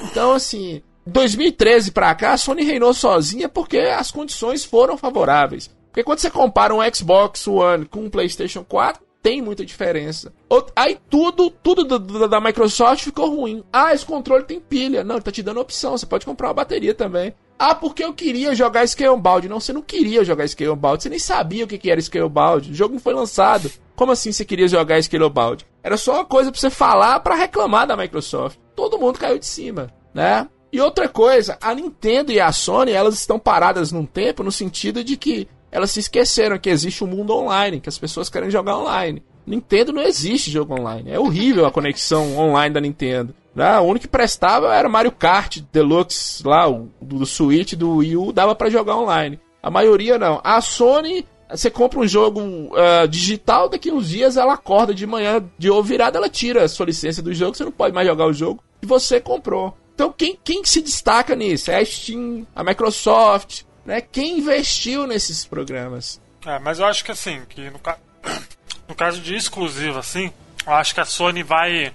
Então, 0.03 0.33
assim, 0.33 0.81
2013 1.07 1.91
pra 1.91 2.13
cá, 2.13 2.33
a 2.33 2.37
Sony 2.37 2.63
reinou 2.63 2.93
sozinha 2.93 3.49
porque 3.49 3.79
as 3.79 4.11
condições 4.11 4.63
foram 4.63 4.97
favoráveis. 4.97 5.71
Porque 5.87 6.03
quando 6.03 6.19
você 6.19 6.29
compara 6.29 6.73
um 6.73 6.79
Xbox 6.93 7.47
One 7.47 7.85
com 7.85 8.01
um 8.01 8.09
PlayStation 8.09 8.63
4, 8.63 9.03
tem 9.23 9.41
muita 9.41 9.65
diferença. 9.65 10.31
Aí 10.75 10.99
tudo, 11.09 11.49
tudo 11.49 11.83
do- 11.85 11.97
do- 11.97 12.27
da 12.27 12.39
Microsoft 12.41 13.05
ficou 13.05 13.33
ruim. 13.35 13.63
Ah, 13.71 13.93
esse 13.93 14.05
controle 14.05 14.43
tem 14.43 14.59
pilha. 14.59 15.03
Não, 15.03 15.15
ele 15.15 15.23
tá 15.23 15.31
te 15.31 15.41
dando 15.41 15.61
opção. 15.61 15.97
Você 15.97 16.05
pode 16.05 16.25
comprar 16.25 16.49
uma 16.49 16.53
bateria 16.53 16.93
também. 16.93 17.33
Ah, 17.57 17.73
porque 17.73 18.03
eu 18.03 18.13
queria 18.13 18.53
jogar 18.53 18.85
Scalebound. 18.85 19.47
Não, 19.47 19.59
você 19.61 19.71
não 19.71 19.81
queria 19.81 20.25
jogar 20.25 20.45
Scalebound. 20.47 21.01
Você 21.01 21.09
nem 21.09 21.19
sabia 21.19 21.63
o 21.63 21.67
que 21.67 21.89
era 21.89 22.01
Scalebound. 22.01 22.69
O 22.71 22.75
jogo 22.75 22.95
não 22.95 22.99
foi 23.01 23.13
lançado. 23.13 23.71
Como 23.95 24.11
assim 24.11 24.31
você 24.33 24.43
queria 24.43 24.67
jogar 24.67 25.01
Scalebound? 25.01 25.65
Era 25.81 25.95
só 25.95 26.15
uma 26.15 26.25
coisa 26.25 26.51
pra 26.51 26.59
você 26.59 26.69
falar 26.69 27.19
pra 27.21 27.35
reclamar 27.35 27.87
da 27.87 27.95
Microsoft. 27.95 28.57
Todo 28.75 28.99
mundo 28.99 29.17
caiu 29.19 29.39
de 29.39 29.45
cima, 29.45 29.89
né? 30.13 30.47
E 30.71 30.81
outra 30.81 31.07
coisa, 31.07 31.57
a 31.61 31.73
Nintendo 31.73 32.31
e 32.31 32.39
a 32.41 32.51
Sony, 32.51 32.91
elas 32.91 33.13
estão 33.13 33.37
paradas 33.39 33.91
num 33.91 34.05
tempo 34.05 34.43
no 34.43 34.51
sentido 34.51 35.03
de 35.03 35.15
que 35.15 35.47
elas 35.73 35.89
se 35.89 35.99
esqueceram 35.99 36.59
que 36.59 36.69
existe 36.69 37.03
um 37.03 37.07
mundo 37.07 37.35
online, 37.35 37.81
que 37.81 37.89
as 37.89 37.97
pessoas 37.97 38.29
querem 38.29 38.51
jogar 38.51 38.77
online. 38.77 39.23
Nintendo 39.45 39.91
não 39.91 40.03
existe 40.03 40.51
jogo 40.51 40.79
online. 40.79 41.11
É 41.11 41.19
horrível 41.19 41.65
a 41.65 41.71
conexão 41.71 42.37
online 42.37 42.73
da 42.73 42.79
Nintendo. 42.79 43.33
né? 43.55 43.79
O 43.79 43.83
único 43.85 44.01
que 44.01 44.07
prestava 44.07 44.73
era 44.73 44.87
Mario 44.87 45.11
Kart 45.11 45.57
Deluxe, 45.71 46.47
lá, 46.47 46.69
o 46.69 46.89
do, 47.01 47.25
Switch, 47.25 47.73
do 47.73 47.97
Wii 47.97 48.17
U, 48.17 48.31
dava 48.31 48.53
pra 48.53 48.69
jogar 48.69 48.95
online. 48.95 49.39
A 49.63 49.71
maioria 49.71 50.19
não. 50.19 50.39
A 50.43 50.61
Sony, 50.61 51.25
você 51.49 51.71
compra 51.71 51.99
um 51.99 52.07
jogo 52.07 52.39
ah, 52.75 53.07
digital, 53.07 53.67
daqui 53.67 53.91
uns 53.91 54.09
dias 54.09 54.37
ela 54.37 54.53
acorda 54.53 54.93
de 54.93 55.07
manhã, 55.07 55.43
de 55.57 55.71
ovo 55.71 55.81
virado, 55.81 56.17
ela 56.17 56.29
tira 56.29 56.63
a 56.63 56.69
sua 56.69 56.85
licença 56.85 57.19
do 57.19 57.33
jogo, 57.33 57.57
você 57.57 57.65
não 57.65 57.71
pode 57.71 57.95
mais 57.95 58.07
jogar 58.07 58.27
o 58.27 58.33
jogo 58.33 58.63
que 58.79 58.87
você 58.87 59.19
comprou. 59.19 59.75
Então 59.95 60.13
quem, 60.15 60.37
quem 60.43 60.63
se 60.63 60.81
destaca 60.81 61.35
nisso? 61.35 61.71
É 61.71 61.79
a 61.79 61.85
Steam, 61.85 62.45
a 62.55 62.63
Microsoft, 62.63 63.63
né? 63.85 64.01
Quem 64.01 64.39
investiu 64.39 65.05
nesses 65.07 65.45
programas? 65.45 66.19
É, 66.45 66.59
mas 66.59 66.79
eu 66.79 66.85
acho 66.85 67.03
que 67.03 67.11
assim, 67.11 67.41
que 67.49 67.69
no, 67.69 67.79
ca- 67.79 67.97
no 68.87 68.95
caso 68.95 69.21
de 69.21 69.35
exclusivo, 69.35 69.97
assim, 69.99 70.31
eu 70.65 70.73
acho 70.73 70.93
que 70.93 70.99
a 71.01 71.05
Sony 71.05 71.43
vai. 71.43 71.91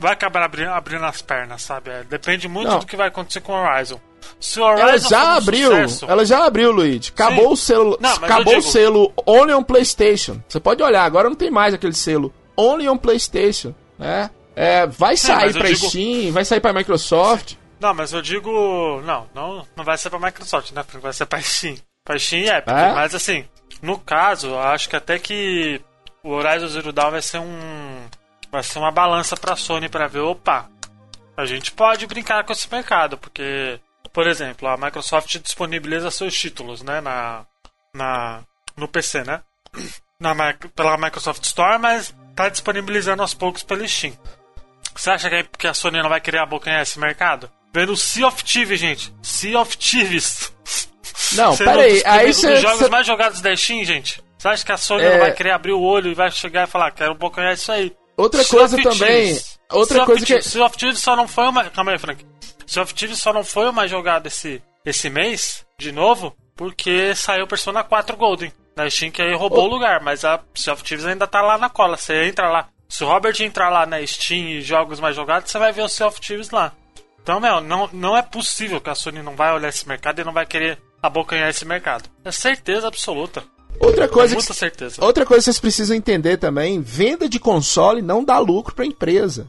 Vai 0.00 0.12
acabar 0.12 0.44
abri- 0.44 0.64
abrindo 0.64 1.04
as 1.04 1.20
pernas, 1.20 1.60
sabe? 1.62 1.90
É, 1.90 2.04
depende 2.04 2.46
muito 2.46 2.68
Não. 2.70 2.78
do 2.78 2.86
que 2.86 2.96
vai 2.96 3.08
acontecer 3.08 3.40
com 3.40 3.52
o 3.52 3.56
Horizon. 3.56 4.00
Se 4.38 4.60
o 4.60 4.62
Horizon 4.62 4.86
Ela 4.86 4.98
já 4.98 5.24
um 5.24 5.36
abriu, 5.38 5.70
sucesso- 5.70 6.06
ela 6.08 6.24
já 6.24 6.44
abriu, 6.44 6.70
Luigi. 6.70 7.10
Acabou 7.10 7.46
Sim. 7.48 7.52
o 7.52 7.56
selo, 7.56 7.98
Não, 8.00 8.10
acabou 8.12 8.54
o 8.54 8.60
digo- 8.60 8.70
selo 8.70 9.12
Only 9.26 9.52
on 9.54 9.62
PlayStation. 9.64 10.40
Você 10.48 10.60
pode 10.60 10.80
olhar, 10.84 11.02
agora 11.04 11.28
não 11.28 11.34
tem 11.34 11.50
mais 11.50 11.74
aquele 11.74 11.94
selo 11.94 12.32
Only 12.56 12.88
on 12.88 12.96
PlayStation, 12.96 13.74
né? 13.98 14.30
É, 14.54 14.86
vai 14.86 15.16
sair 15.16 15.48
eu 15.48 15.52
pra 15.60 15.68
digo- 15.68 15.88
Steam, 15.88 16.32
vai 16.32 16.44
sair 16.44 16.60
pra 16.60 16.72
Microsoft. 16.72 17.54
Não, 17.80 17.94
mas 17.94 18.12
eu 18.12 18.20
digo. 18.20 19.00
Não, 19.02 19.28
não, 19.34 19.66
não 19.76 19.84
vai 19.84 19.96
ser 19.96 20.10
pra 20.10 20.18
Microsoft, 20.18 20.72
né? 20.72 20.84
Vai 21.00 21.12
ser 21.12 21.26
pra 21.26 21.40
Steam. 21.40 21.76
Pra 22.04 22.18
Steam 22.18 22.42
e 22.42 22.48
Epic. 22.48 22.72
É? 22.72 22.92
Mas 22.92 23.14
assim, 23.14 23.46
no 23.82 23.98
caso, 23.98 24.56
acho 24.58 24.88
que 24.88 24.96
até 24.96 25.18
que 25.18 25.80
o 26.22 26.30
Horizon 26.30 26.68
Zero 26.68 26.92
Dawn 26.92 27.10
vai 27.10 27.22
ser 27.22 27.38
um. 27.38 28.06
Vai 28.50 28.62
ser 28.62 28.78
uma 28.78 28.90
balança 28.90 29.36
pra 29.36 29.56
Sony 29.56 29.88
pra 29.88 30.08
ver, 30.08 30.20
opa, 30.20 30.70
a 31.36 31.44
gente 31.44 31.70
pode 31.70 32.06
brincar 32.06 32.44
com 32.44 32.52
esse 32.52 32.70
mercado, 32.72 33.18
porque, 33.18 33.78
por 34.12 34.26
exemplo, 34.26 34.66
a 34.66 34.76
Microsoft 34.76 35.38
disponibiliza 35.38 36.10
seus 36.10 36.36
títulos, 36.36 36.82
né, 36.82 37.00
na, 37.00 37.44
na 37.94 38.42
no 38.76 38.88
PC, 38.88 39.22
né? 39.22 39.42
Na, 40.18 40.34
pela 40.74 40.96
Microsoft 40.96 41.44
Store, 41.44 41.78
mas 41.78 42.14
tá 42.34 42.48
disponibilizando 42.48 43.22
aos 43.22 43.34
poucos 43.34 43.62
pelo 43.62 43.86
Steam. 43.86 44.16
Você 44.96 45.10
acha 45.10 45.30
que, 45.30 45.44
que 45.44 45.66
a 45.68 45.74
Sony 45.74 46.02
não 46.02 46.08
vai 46.08 46.20
querer 46.20 46.38
abocanhar 46.38 46.82
esse 46.82 46.98
mercado? 46.98 47.48
Vendo 47.74 47.92
o 47.92 47.96
Sea 47.96 48.26
of 48.26 48.42
Thieves, 48.44 48.80
gente. 48.80 49.12
Sea 49.22 49.58
of 49.60 49.76
Thieves. 49.76 50.52
Não, 51.32 51.54
Sendo 51.54 51.66
pera 51.70 51.82
aí, 51.82 51.90
um 51.90 51.94
dos 51.94 52.04
aí 52.04 52.12
primeiros- 52.32 52.36
cê- 52.36 52.46
um 52.48 52.52
dos 52.52 52.62
jogos 52.62 52.78
cê- 52.78 52.88
mais 52.88 53.06
jogados 53.06 53.40
da 53.40 53.56
Steam, 53.56 53.84
gente. 53.84 54.22
Você 54.38 54.48
acha 54.48 54.64
que 54.64 54.72
a 54.72 54.76
Sony 54.76 55.02
É. 55.04 55.10
não 55.10 55.18
vai 55.18 55.32
querer 55.32 55.50
abrir 55.50 55.72
o 55.72 55.80
olho 55.80 56.10
e 56.10 56.14
vai 56.14 56.30
chegar 56.30 56.66
e 56.66 56.70
falar, 56.70 56.90
quero 56.92 57.12
abocanhar 57.12 57.52
isso 57.54 57.70
aí? 57.72 57.92
Outra 58.16 58.42
Sea 58.42 58.58
coisa 58.58 58.76
também, 58.82 59.24
Thieves. 59.34 59.58
outra 59.70 59.96
Sea 59.98 60.06
coisa 60.06 60.26
que 60.26 60.42
Sea 60.42 60.64
of 60.64 60.76
Thieves 60.76 60.98
só 61.00 61.14
não 61.14 61.28
foi 61.28 61.44
uma... 61.48 61.64
Calma 61.70 61.92
aí, 61.92 61.98
Frank. 61.98 62.24
Sea 62.66 62.82
of 62.82 62.94
Thieves 62.94 63.18
só 63.18 63.32
não 63.32 63.44
foi 63.44 63.68
o 63.68 63.72
mais 63.72 63.90
jogado 63.90 64.26
esse, 64.26 64.62
esse 64.84 65.10
mês, 65.10 65.64
de 65.78 65.92
novo, 65.92 66.34
porque 66.56 67.14
saiu 67.14 67.46
Persona 67.46 67.82
4 67.84 68.16
Golden. 68.16 68.52
Na 68.76 68.88
Steam 68.88 69.10
que 69.10 69.20
aí 69.20 69.34
roubou 69.34 69.64
o 69.64 69.68
lugar, 69.68 70.00
mas 70.00 70.24
a 70.24 70.40
Sea 70.54 70.72
of 70.72 70.82
Thieves 70.84 71.04
ainda 71.04 71.26
tá 71.26 71.42
lá 71.42 71.58
na 71.58 71.68
cola. 71.68 71.96
Você 71.96 72.24
entra 72.26 72.48
lá. 72.48 72.68
Se 72.88 73.02
o 73.04 73.08
Robert 73.08 73.34
entrar 73.40 73.68
lá 73.70 73.84
na 73.84 74.04
Steam 74.06 74.48
e 74.48 74.62
jogos 74.62 75.00
mais 75.00 75.14
jogados, 75.16 75.50
você 75.50 75.58
vai 75.58 75.72
ver 75.72 75.82
o 75.82 75.88
Sea 75.88 76.06
of 76.06 76.20
Thieves 76.20 76.50
lá. 76.50 76.72
Então, 77.28 77.40
meu, 77.40 77.60
não, 77.60 77.90
não 77.92 78.16
é 78.16 78.22
possível 78.22 78.80
que 78.80 78.88
a 78.88 78.94
Sony 78.94 79.22
não 79.22 79.36
vai 79.36 79.52
olhar 79.52 79.68
esse 79.68 79.86
mercado 79.86 80.18
e 80.18 80.24
não 80.24 80.32
vai 80.32 80.46
querer 80.46 80.78
abocanhar 81.02 81.50
esse 81.50 81.62
mercado. 81.66 82.08
É 82.24 82.32
certeza 82.32 82.88
absoluta. 82.88 83.44
outra 83.78 84.08
coisa 84.08 84.32
é 84.32 84.36
que 84.36 84.42
muita 84.42 84.54
certeza. 84.54 85.04
Outra 85.04 85.26
coisa 85.26 85.40
que 85.40 85.44
vocês 85.44 85.60
precisam 85.60 85.94
entender 85.94 86.38
também: 86.38 86.80
venda 86.80 87.28
de 87.28 87.38
console 87.38 88.00
não 88.00 88.24
dá 88.24 88.38
lucro 88.38 88.74
para 88.74 88.86
a 88.86 88.88
empresa. 88.88 89.46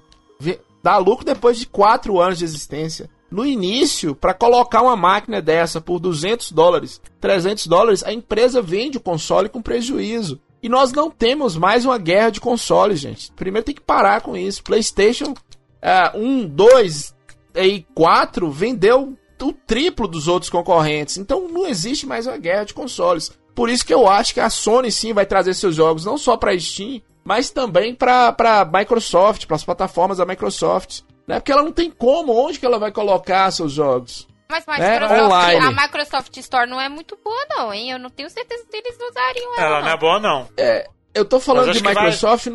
Dá 0.83 0.97
lucro 0.97 1.23
depois 1.23 1.57
de 1.57 1.67
4 1.67 2.19
anos 2.19 2.39
de 2.39 2.43
existência. 2.43 3.09
No 3.31 3.45
início, 3.45 4.13
para 4.13 4.33
colocar 4.33 4.81
uma 4.81 4.97
máquina 4.97 5.41
dessa 5.41 5.79
por 5.79 5.99
200 5.99 6.51
dólares, 6.51 6.99
300 7.21 7.65
dólares, 7.67 8.03
a 8.03 8.11
empresa 8.11 8.61
vende 8.61 8.97
o 8.97 9.01
console 9.01 9.47
com 9.47 9.61
prejuízo. 9.61 10.37
E 10.61 10.67
nós 10.67 10.91
não 10.91 11.09
temos 11.09 11.55
mais 11.55 11.85
uma 11.85 11.97
guerra 11.97 12.31
de 12.31 12.41
consoles, 12.41 12.99
gente. 12.99 13.31
Primeiro 13.37 13.65
tem 13.65 13.75
que 13.75 13.79
parar 13.79 14.19
com 14.19 14.35
isso. 14.35 14.63
PlayStation 14.63 15.33
é, 15.81 16.11
um, 16.13 16.45
dois 17.53 17.67
e 17.67 17.85
quatro 17.93 18.49
vendeu 18.51 19.17
o 19.41 19.53
triplo 19.53 20.07
dos 20.07 20.27
outros 20.27 20.49
concorrentes. 20.49 21.17
Então 21.17 21.47
não 21.47 21.65
existe 21.65 22.05
mais 22.05 22.27
uma 22.27 22.37
guerra 22.37 22.65
de 22.65 22.73
consoles. 22.73 23.31
Por 23.55 23.69
isso 23.69 23.85
que 23.85 23.93
eu 23.93 24.07
acho 24.07 24.33
que 24.33 24.39
a 24.39 24.49
Sony 24.49 24.91
sim 24.91 25.13
vai 25.13 25.25
trazer 25.25 25.53
seus 25.53 25.75
jogos 25.75 26.05
não 26.05 26.17
só 26.17 26.37
para 26.37 26.57
Steam, 26.59 27.01
mas 27.23 27.49
também 27.49 27.93
para 27.93 28.69
Microsoft, 28.73 29.45
para 29.45 29.55
as 29.55 29.63
plataformas 29.63 30.17
da 30.17 30.25
Microsoft. 30.25 31.01
Né? 31.27 31.39
Porque 31.39 31.51
ela 31.51 31.63
não 31.63 31.71
tem 31.71 31.91
como, 31.91 32.33
onde 32.33 32.59
que 32.59 32.65
ela 32.65 32.79
vai 32.79 32.91
colocar 32.91 33.51
seus 33.51 33.71
jogos? 33.71 34.27
Mas 34.49 34.67
a 34.67 34.77
É, 34.77 34.93
Microsoft, 34.99 35.21
online. 35.25 35.65
a 35.65 35.81
Microsoft 35.83 36.37
Store 36.37 36.69
não 36.69 36.81
é 36.81 36.89
muito 36.89 37.17
boa, 37.23 37.45
não, 37.49 37.73
hein? 37.73 37.91
Eu 37.91 37.99
não 37.99 38.09
tenho 38.09 38.29
certeza 38.29 38.63
se 38.69 38.77
eles 38.77 38.97
usariam 38.97 39.55
ela. 39.57 39.65
Ela 39.65 39.81
não 39.81 39.89
é 39.89 39.97
boa, 39.97 40.19
não. 40.19 40.49
Eu 41.13 41.23
tô 41.23 41.39
falando 41.39 41.67
Mas 41.67 41.77
de 41.77 41.83
acho 41.87 41.95
que 41.95 42.01
Microsoft 42.01 42.47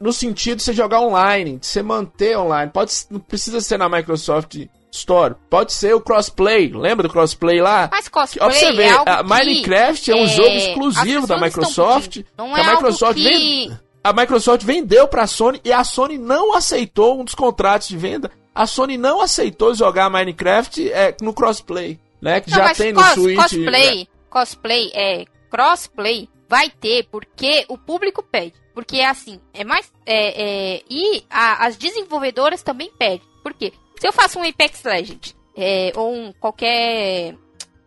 no, 0.00 0.12
sentido 0.12 0.56
de 0.58 0.62
você 0.62 0.72
jogar 0.72 1.00
online, 1.00 1.58
de 1.58 1.66
você 1.66 1.82
manter 1.82 2.36
online. 2.38 2.70
Pode, 2.72 2.92
não 3.10 3.20
precisa 3.20 3.60
ser 3.60 3.78
na 3.78 3.88
Microsoft 3.88 4.56
Store. 4.92 5.34
Pode 5.50 5.72
ser 5.72 5.94
o 5.94 6.00
crossplay. 6.00 6.68
Lembra 6.72 7.08
do 7.08 7.12
crossplay 7.12 7.60
lá? 7.60 7.88
Mas 7.90 8.06
Ó, 8.06 8.10
cosplay 8.20 8.48
pra 8.50 8.58
você 8.58 8.82
é 8.82 8.90
algo 8.90 9.10
a 9.10 9.22
Minecraft 9.22 10.10
é 10.10 10.14
um 10.14 10.24
é, 10.24 10.26
jogo 10.28 10.48
exclusivo 10.56 11.26
da 11.26 11.38
Microsoft. 11.40 12.20
Não 12.38 12.56
é 12.56 12.60
a 12.60 12.70
Microsoft 12.72 13.18
algo 13.18 13.28
que... 13.28 13.38
vem- 13.68 13.78
A 14.02 14.12
Microsoft 14.12 14.62
vendeu 14.62 15.08
pra 15.08 15.26
Sony 15.26 15.60
e 15.64 15.72
a 15.72 15.82
Sony 15.82 16.18
não 16.18 16.54
aceitou 16.54 17.20
um 17.20 17.24
dos 17.24 17.34
contratos 17.34 17.88
de 17.88 17.96
venda. 17.96 18.30
A 18.54 18.66
Sony 18.66 18.96
não 18.96 19.20
aceitou 19.20 19.74
jogar 19.74 20.08
Minecraft 20.10 20.92
é, 20.92 21.16
no 21.20 21.32
crossplay, 21.32 21.98
né? 22.22 22.40
Que 22.40 22.50
Não, 22.50 22.58
já 22.58 22.74
tem 22.74 22.92
no 22.92 23.00
cos- 23.02 23.12
Switch. 23.14 23.36
Cosplay, 23.36 24.08
cosplay, 24.30 24.90
é, 24.94 25.24
crossplay 25.50 26.28
vai 26.48 26.70
ter 26.70 27.08
porque 27.10 27.64
o 27.68 27.76
público 27.76 28.22
pede. 28.22 28.54
Porque 28.74 28.96
é 28.96 29.06
assim, 29.06 29.40
é 29.52 29.62
mais. 29.64 29.90
É, 30.04 30.42
é, 30.76 30.82
e 30.90 31.24
a- 31.30 31.64
as 31.66 31.76
desenvolvedoras 31.76 32.62
também 32.62 32.90
pedem. 32.98 33.22
Por 33.42 33.54
quê? 33.54 33.72
Se 34.00 34.06
eu 34.08 34.12
faço 34.12 34.38
um 34.38 34.48
Apex 34.48 34.82
Legend 34.82 35.34
é, 35.56 35.92
ou 35.94 36.12
um 36.12 36.32
qualquer 36.32 37.36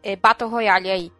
é, 0.01 0.15
Battle 0.15 0.49
Royale 0.49 0.89
aí, 0.89 1.11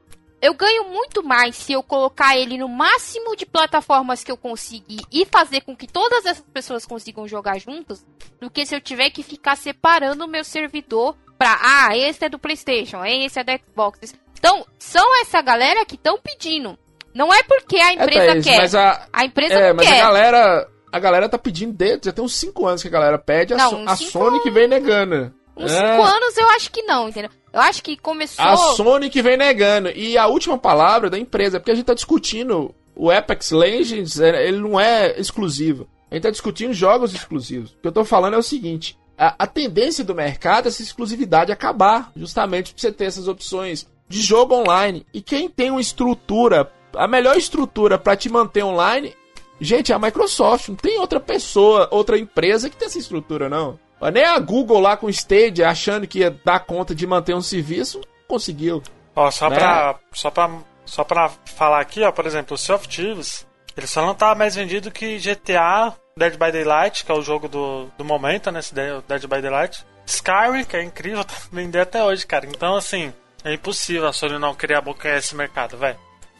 eu 0.42 0.54
ganho 0.54 0.86
muito 0.86 1.22
mais 1.24 1.56
se 1.56 1.74
eu 1.74 1.84
colocar 1.84 2.38
ele 2.38 2.58
no 2.58 2.70
máximo 2.70 3.36
de 3.36 3.46
plataformas 3.46 4.24
que 4.24 4.32
eu 4.32 4.38
conseguir 4.38 5.02
e 5.12 5.26
fazer 5.26 5.62
com 5.62 5.76
que 5.76 5.88
todas 5.88 6.26
essas 6.26 6.46
pessoas 6.54 6.86
consigam 6.86 7.28
jogar 7.28 7.60
juntos, 7.60 8.06
do 8.40 8.50
que 8.50 8.66
se 8.66 8.76
eu 8.76 8.80
tiver 8.80 9.10
que 9.10 9.24
ficar 9.24 9.58
separando 9.58 10.24
o 10.24 10.28
meu 10.28 10.44
servidor 10.44 11.16
pra, 11.38 11.60
ah, 11.62 11.98
esse 11.98 12.24
é 12.24 12.30
do 12.30 12.40
PlayStation, 12.40 13.04
esse 13.04 13.40
é 13.40 13.44
do 13.44 13.52
Xbox. 13.52 14.14
Então, 14.38 14.66
são 14.78 15.22
essa 15.22 15.42
galera 15.42 15.84
que 15.86 15.96
estão 15.96 16.20
pedindo. 16.20 16.78
Não 17.18 17.34
é 17.34 17.42
porque 17.44 17.78
a 17.78 17.90
É, 17.90 17.94
empresa 17.96 18.26
Thaís, 18.28 18.46
quer. 18.46 18.58
mas 18.58 18.76
a, 18.76 19.08
A 19.12 19.26
empresa 19.26 19.54
É, 19.56 19.74
mas 19.74 19.88
a 19.88 19.90
quer. 19.90 19.98
galera. 20.02 20.68
A 20.92 21.00
galera 21.00 21.28
tá 21.28 21.38
pedindo 21.38 21.74
desde. 21.74 22.06
Já 22.06 22.12
tem 22.14 22.24
uns 22.24 22.36
5 22.36 22.66
anos 22.66 22.82
que 22.82 22.88
a 22.88 22.92
galera 22.92 23.18
pede. 23.18 23.54
A, 23.54 23.58
Não, 23.58 23.70
So- 23.72 23.84
a 23.88 23.96
cinco 23.96 24.12
Sony 24.12 24.40
que 24.42 24.52
vem 24.52 24.68
negando. 24.68 25.34
Uns 25.56 25.72
É, 25.72 25.92
5 25.98 26.04
anos 26.04 26.38
eu 26.38 26.48
acho 26.52 26.72
que 26.72 26.82
não, 26.84 27.10
entendeu? 27.10 27.30
Eu 27.52 27.60
acho 27.62 27.82
que 27.84 27.98
começou. 27.98 28.46
A 28.46 28.56
Sony 28.56 29.10
que 29.10 29.22
vem 29.22 29.36
negando. 29.36 29.90
E 29.90 30.18
a 30.18 30.28
última 30.28 30.58
palavra 30.58 31.10
da 31.10 31.18
empresa, 31.18 31.60
porque 31.60 31.72
a 31.72 31.76
gente 31.76 31.86
tá 31.86 31.94
discutindo. 31.94 32.74
O 32.96 33.12
Apex 33.12 33.52
Legends, 33.52 34.20
é, 34.20 34.48
ele 34.48 34.60
não 34.60 34.80
é 34.80 35.20
exclusivo. 35.20 35.88
A 36.10 36.16
gente 36.16 36.24
tá 36.24 36.30
discutindo 36.32 36.74
jogos 36.74 37.14
exclusivos. 37.14 37.72
O 37.72 37.78
que 37.82 37.88
eu 37.88 37.92
tô 37.92 38.06
falando 38.06 38.36
é 38.36 38.38
o 38.38 38.44
seguinte. 38.44 38.98
A, 39.18 39.36
a 39.40 39.46
tendência 39.48 40.04
do 40.04 40.16
mercado 40.16 40.66
é 40.66 40.70
essa 40.70 40.82
exclusividade 40.82 41.52
acabar. 41.52 42.12
Justamente 42.16 42.72
pra 42.74 42.80
você 42.82 42.92
ter 42.92 43.06
essas 43.06 43.28
opções 43.28 43.88
de 44.08 44.22
jogo 44.22 44.56
online. 44.56 45.06
E 45.14 45.22
quem 45.22 45.50
tem 45.50 45.70
uma 45.70 45.82
estrutura, 45.82 46.72
a 46.98 47.08
melhor 47.08 47.38
estrutura 47.38 47.98
pra 47.98 48.16
te 48.16 48.30
manter 48.30 48.64
online 48.64 49.16
Gente, 49.60 49.92
é 49.92 49.96
a 49.96 50.00
Microsoft, 50.00 50.70
não 50.70 50.76
tem 50.76 51.00
outra 51.00 51.20
pessoa, 51.20 51.88
outra 51.92 52.18
empresa 52.18 52.70
que 52.70 52.78
tem 52.78 52.88
essa 52.88 53.00
estrutura, 53.00 53.50
não. 53.50 53.80
Nem 54.14 54.24
a 54.24 54.38
Google 54.38 54.80
lá 54.80 54.96
com 54.96 55.08
o 55.08 55.10
Stadia, 55.10 55.68
achando 55.68 56.08
que 56.08 56.20
ia 56.20 56.30
dar 56.46 56.60
conta 56.60 56.94
de 56.94 57.08
manter 57.08 57.34
um 57.34 57.42
serviço, 57.42 58.02
conseguiu. 58.28 58.84
Ó, 59.16 59.32
só 59.32 59.50
Né? 59.50 59.56
pra, 59.56 60.00
só 60.12 60.30
pra. 60.30 60.50
Só 60.86 61.04
pra 61.04 61.30
falar 61.44 61.82
aqui, 61.82 62.02
ó, 62.02 62.14
por 62.14 62.26
exemplo, 62.26 62.56
o 62.56 62.58
Sea 62.58 62.76
of 62.76 62.88
Thieves, 62.88 63.46
ele 63.76 63.88
só 63.88 64.06
não 64.06 64.16
tá 64.16 64.34
mais 64.34 64.56
vendido 64.56 64.90
que 64.90 65.18
GTA, 65.18 65.94
Dead 66.16 66.38
by 66.38 66.50
Daylight, 66.50 67.04
que 67.04 67.12
é 67.12 67.14
o 67.14 67.22
jogo 67.22 67.50
do, 67.50 67.88
do 67.98 68.06
momento, 68.06 68.50
né? 68.52 68.62
Dead 69.06 69.22
by 69.28 69.42
Daylight. 69.42 69.86
Skyrim, 70.06 70.64
que 70.64 70.78
é 70.78 70.84
incrível, 70.84 71.26
tá 71.26 71.34
vendendo 71.52 71.82
até 71.82 72.02
hoje, 72.02 72.26
cara. 72.26 72.46
Então, 72.46 72.78
assim, 72.78 73.12
é 73.44 73.54
impossível 73.54 74.08
a 74.08 74.14
Sony 74.14 74.40
não 74.40 74.56
querer 74.56 74.76
abocanhar 74.76 75.18
esse 75.18 75.36
mercado, 75.36 75.76
velho. 75.76 75.98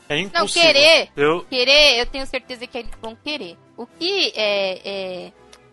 É 0.10 0.16
Não, 0.16 0.22
impossível. 0.24 0.62
querer. 0.72 1.10
Eu, 1.16 1.44
Querer, 1.46 2.00
eu 2.00 2.06
tenho 2.06 2.26
certeza 2.26 2.66
que 2.66 2.78
eles 2.78 2.92
vão 3.02 3.16
querer. 3.16 3.58
O 3.76 3.86
que 3.86 4.32
é, 4.36 4.82
é, 4.86 5.32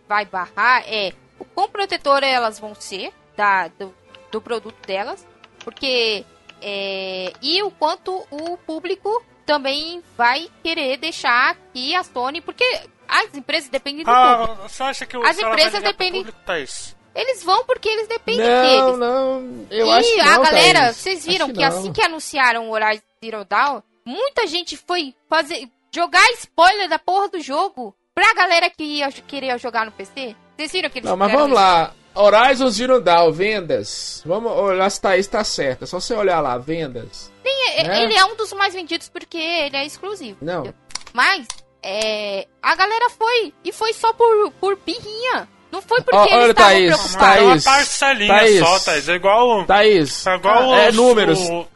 vai 0.09 0.25
barrar 0.25 0.83
é 0.87 1.13
o 1.39 1.45
quão 1.45 1.69
protetora 1.69 2.27
elas 2.27 2.59
vão 2.59 2.75
ser 2.75 3.13
da, 3.37 3.69
do, 3.69 3.95
do 4.33 4.41
produto 4.41 4.77
delas, 4.87 5.27
porque 5.61 6.25
é, 6.61 7.33
e 7.43 7.63
o 7.63 7.71
quanto 7.71 8.27
o 8.31 8.57
público 8.59 9.23
também 9.47 10.03
vai 10.17 10.49
querer 10.63 10.97
deixar 10.97 11.57
que 11.73 11.95
a 11.95 12.03
Sony, 12.03 12.41
porque 12.41 12.65
as 13.07 13.35
empresas 13.35 13.69
dependem 13.69 14.05
do 14.05 14.11
público. 14.11 14.63
ah, 14.65 14.69
você 14.69 14.83
acha 14.83 15.07
que 15.07 15.17
o 15.17 15.23
As 15.25 15.39
empresas 15.39 15.83
dependem- 15.83 16.23
público, 16.25 16.39
Thaís? 16.47 16.97
Eles 17.15 17.45
vão 17.45 17.65
porque 17.65 17.89
eles 17.89 18.09
dependem 18.09 18.45
Não, 18.45 18.63
deles. 18.63 18.99
não, 18.99 19.67
eu 19.71 19.87
e 19.87 19.91
acho 19.93 20.15
que 20.15 20.21
a 20.21 20.25
não, 20.37 20.43
galera, 20.43 20.81
Thaís. 20.81 20.97
vocês 20.97 21.25
viram 21.27 21.45
Acho 21.47 21.55
que, 21.55 21.61
não. 21.61 21.69
assim 21.69 21.93
que 21.93 22.03
anunciaram 22.03 22.69
o 22.69 22.73
Horizon 22.73 23.03
Zero 23.25 23.45
Dawn, 23.45 23.83
muita 24.05 24.47
gente 24.47 24.77
foi 24.77 25.15
fazer 25.29 25.69
jogar 25.95 26.25
spoiler 26.39 26.89
da 26.89 26.99
porra 26.99 27.29
do 27.29 27.41
jogo 27.41 27.95
pra 28.15 28.35
galera 28.35 28.69
que 28.71 28.83
ia 28.85 29.11
querer 29.13 29.59
jogar 29.59 29.87
no 29.87 29.93
PC. 29.93 30.35
Vocês 30.57 30.73
viram 30.73 30.91
que 30.91 30.99
eles 30.99 31.09
Não, 31.11 31.17
mas 31.17 31.31
vamos 31.33 31.49
isso? 31.49 31.55
lá. 31.57 31.93
Horizon 32.17 32.71
Zero 32.71 33.01
Dawn, 33.01 33.33
vendas. 33.33 34.23
Vamos 34.25 34.53
olhar 34.53 34.89
se 34.89 35.01
Thaís 35.01 35.27
tá 35.27 35.43
certa. 35.43 35.83
É 35.85 35.87
só 35.87 35.99
você 35.99 36.15
olhar 36.15 36.41
lá, 36.41 36.57
vendas. 36.59 37.31
É, 37.45 37.83
né? 37.83 38.03
Ele 38.05 38.17
é 38.17 38.25
um 38.25 38.37
dos 38.37 38.53
mais 38.53 38.73
vendidos 38.73 39.09
porque 39.09 39.37
ele 39.37 39.77
é 39.77 39.85
exclusivo. 39.85 40.39
Não. 40.41 40.61
entendeu? 40.61 40.75
Mas 41.13 41.47
é, 41.83 42.47
a 42.63 42.75
galera 42.77 43.11
foi 43.11 43.53
e 43.65 43.73
foi 43.73 43.93
só 43.93 44.13
por, 44.13 44.53
por 44.61 44.77
birrinha. 44.77 45.49
Não 45.73 45.83
foi 45.83 46.01
porque 46.03 46.17
eles 46.33 46.33
olha, 46.45 46.51
estavam 46.53 46.71
Thaís, 46.73 46.87
preocupados. 46.95 47.17
Ah, 47.27 47.37
é 47.37 47.41
uma 47.41 47.49
Thaís, 47.51 47.65
parcelinha 47.65 48.35
Thaís. 48.39 48.59
só, 48.61 48.79
Thaís. 48.79 49.09
É 49.09 49.13
igual. 49.15 49.65
Thaís, 49.67 50.27
É 50.29 50.35
igual 50.37 50.75
é 50.77 50.89
os- 50.91 50.95
números. 50.95 51.41
o- 51.41 51.67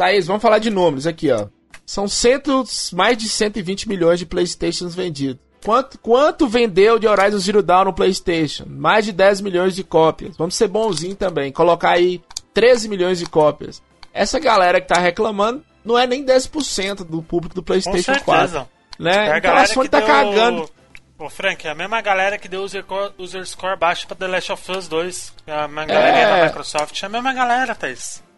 Thaís, 0.00 0.26
vamos 0.26 0.40
falar 0.40 0.58
de 0.58 0.70
números 0.70 1.06
aqui, 1.06 1.30
ó. 1.30 1.48
São 1.84 2.08
cento, 2.08 2.64
mais 2.94 3.18
de 3.18 3.28
120 3.28 3.86
milhões 3.86 4.18
de 4.18 4.24
Playstations 4.24 4.94
vendidos. 4.94 5.42
Quanto, 5.62 5.98
quanto 5.98 6.48
vendeu 6.48 6.98
de 6.98 7.06
Horizon 7.06 7.38
Zero 7.38 7.62
Dawn 7.62 7.84
no 7.84 7.92
PlayStation? 7.92 8.64
Mais 8.66 9.04
de 9.04 9.12
10 9.12 9.42
milhões 9.42 9.76
de 9.76 9.84
cópias. 9.84 10.38
Vamos 10.38 10.54
ser 10.54 10.68
bonzinho 10.68 11.14
também. 11.14 11.52
Colocar 11.52 11.90
aí 11.90 12.22
13 12.54 12.88
milhões 12.88 13.18
de 13.18 13.26
cópias. 13.26 13.82
Essa 14.10 14.40
galera 14.40 14.80
que 14.80 14.88
tá 14.88 14.98
reclamando 14.98 15.62
não 15.84 15.98
é 15.98 16.06
nem 16.06 16.24
10% 16.24 17.04
do 17.04 17.22
público 17.22 17.54
do 17.54 17.60
Com 17.60 17.66
PlayStation 17.66 18.14
certeza. 18.14 18.24
4. 18.24 18.68
Né? 18.98 19.10
É 19.10 19.18
a 19.18 19.24
então 19.24 19.36
a 19.36 19.40
galera 19.40 19.66
Sony 19.66 19.84
que 19.84 19.90
tá 19.90 19.98
deu... 19.98 20.06
cagando. 20.06 20.70
Ô, 21.18 21.28
Frank, 21.28 21.66
é 21.66 21.70
a 21.72 21.74
mesma 21.74 22.00
galera 22.00 22.38
que 22.38 22.48
deu 22.48 22.62
user, 22.62 22.86
user 23.18 23.44
score 23.44 23.78
baixo 23.78 24.06
pra 24.06 24.16
The 24.16 24.28
Last 24.28 24.50
of 24.50 24.72
Us 24.72 24.88
2. 24.88 25.34
A 25.46 25.68
mesma 25.68 25.84
galerinha 25.84 26.26
da 26.26 26.44
Microsoft. 26.46 27.02
É 27.02 27.04
a 27.04 27.08
mesma 27.10 27.34
galera, 27.34 27.74
Thaís. 27.74 28.29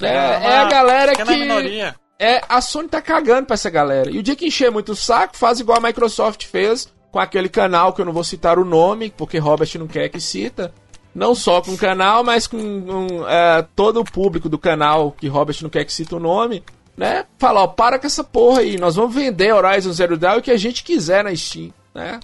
É, 0.00 0.06
é 0.06 0.56
a 0.58 0.64
galera 0.64 1.14
que. 1.14 1.24
minoria. 1.24 1.94
É, 2.18 2.42
a 2.48 2.60
Sony 2.60 2.88
tá 2.88 3.00
cagando 3.00 3.46
pra 3.46 3.54
essa 3.54 3.70
galera. 3.70 4.10
E 4.10 4.18
o 4.18 4.22
dia 4.22 4.34
que 4.34 4.46
encher 4.46 4.70
muito 4.70 4.92
o 4.92 4.96
saco, 4.96 5.36
faz 5.36 5.60
igual 5.60 5.78
a 5.78 5.80
Microsoft 5.80 6.46
fez 6.46 6.92
com 7.12 7.20
aquele 7.20 7.48
canal 7.48 7.92
que 7.92 8.00
eu 8.00 8.04
não 8.04 8.12
vou 8.12 8.24
citar 8.24 8.58
o 8.58 8.64
nome, 8.64 9.12
porque 9.16 9.38
Robert 9.38 9.70
não 9.78 9.86
quer 9.86 10.08
que 10.08 10.20
cita. 10.20 10.72
Não 11.14 11.34
só 11.34 11.60
com 11.60 11.72
o 11.72 11.78
canal, 11.78 12.22
mas 12.22 12.46
com 12.46 12.58
um, 12.58 13.28
é, 13.28 13.66
todo 13.74 14.00
o 14.00 14.04
público 14.04 14.48
do 14.48 14.58
canal 14.58 15.12
que 15.12 15.26
Robert 15.26 15.56
não 15.62 15.70
quer 15.70 15.84
que 15.84 15.92
cita 15.92 16.16
o 16.16 16.20
nome, 16.20 16.62
né? 16.96 17.24
Fala, 17.38 17.62
ó, 17.62 17.66
para 17.66 17.98
com 17.98 18.06
essa 18.06 18.22
porra 18.22 18.60
aí, 18.60 18.76
nós 18.78 18.94
vamos 18.94 19.14
vender 19.14 19.52
Horizon 19.52 19.92
Zero 19.92 20.18
Dawn 20.18 20.38
o 20.38 20.42
que 20.42 20.50
a 20.50 20.56
gente 20.56 20.84
quiser 20.84 21.24
na 21.24 21.34
Steam, 21.34 21.72
né? 21.94 22.20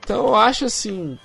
Então 0.00 0.26
eu 0.28 0.34
acho 0.34 0.64
assim, 0.64 1.18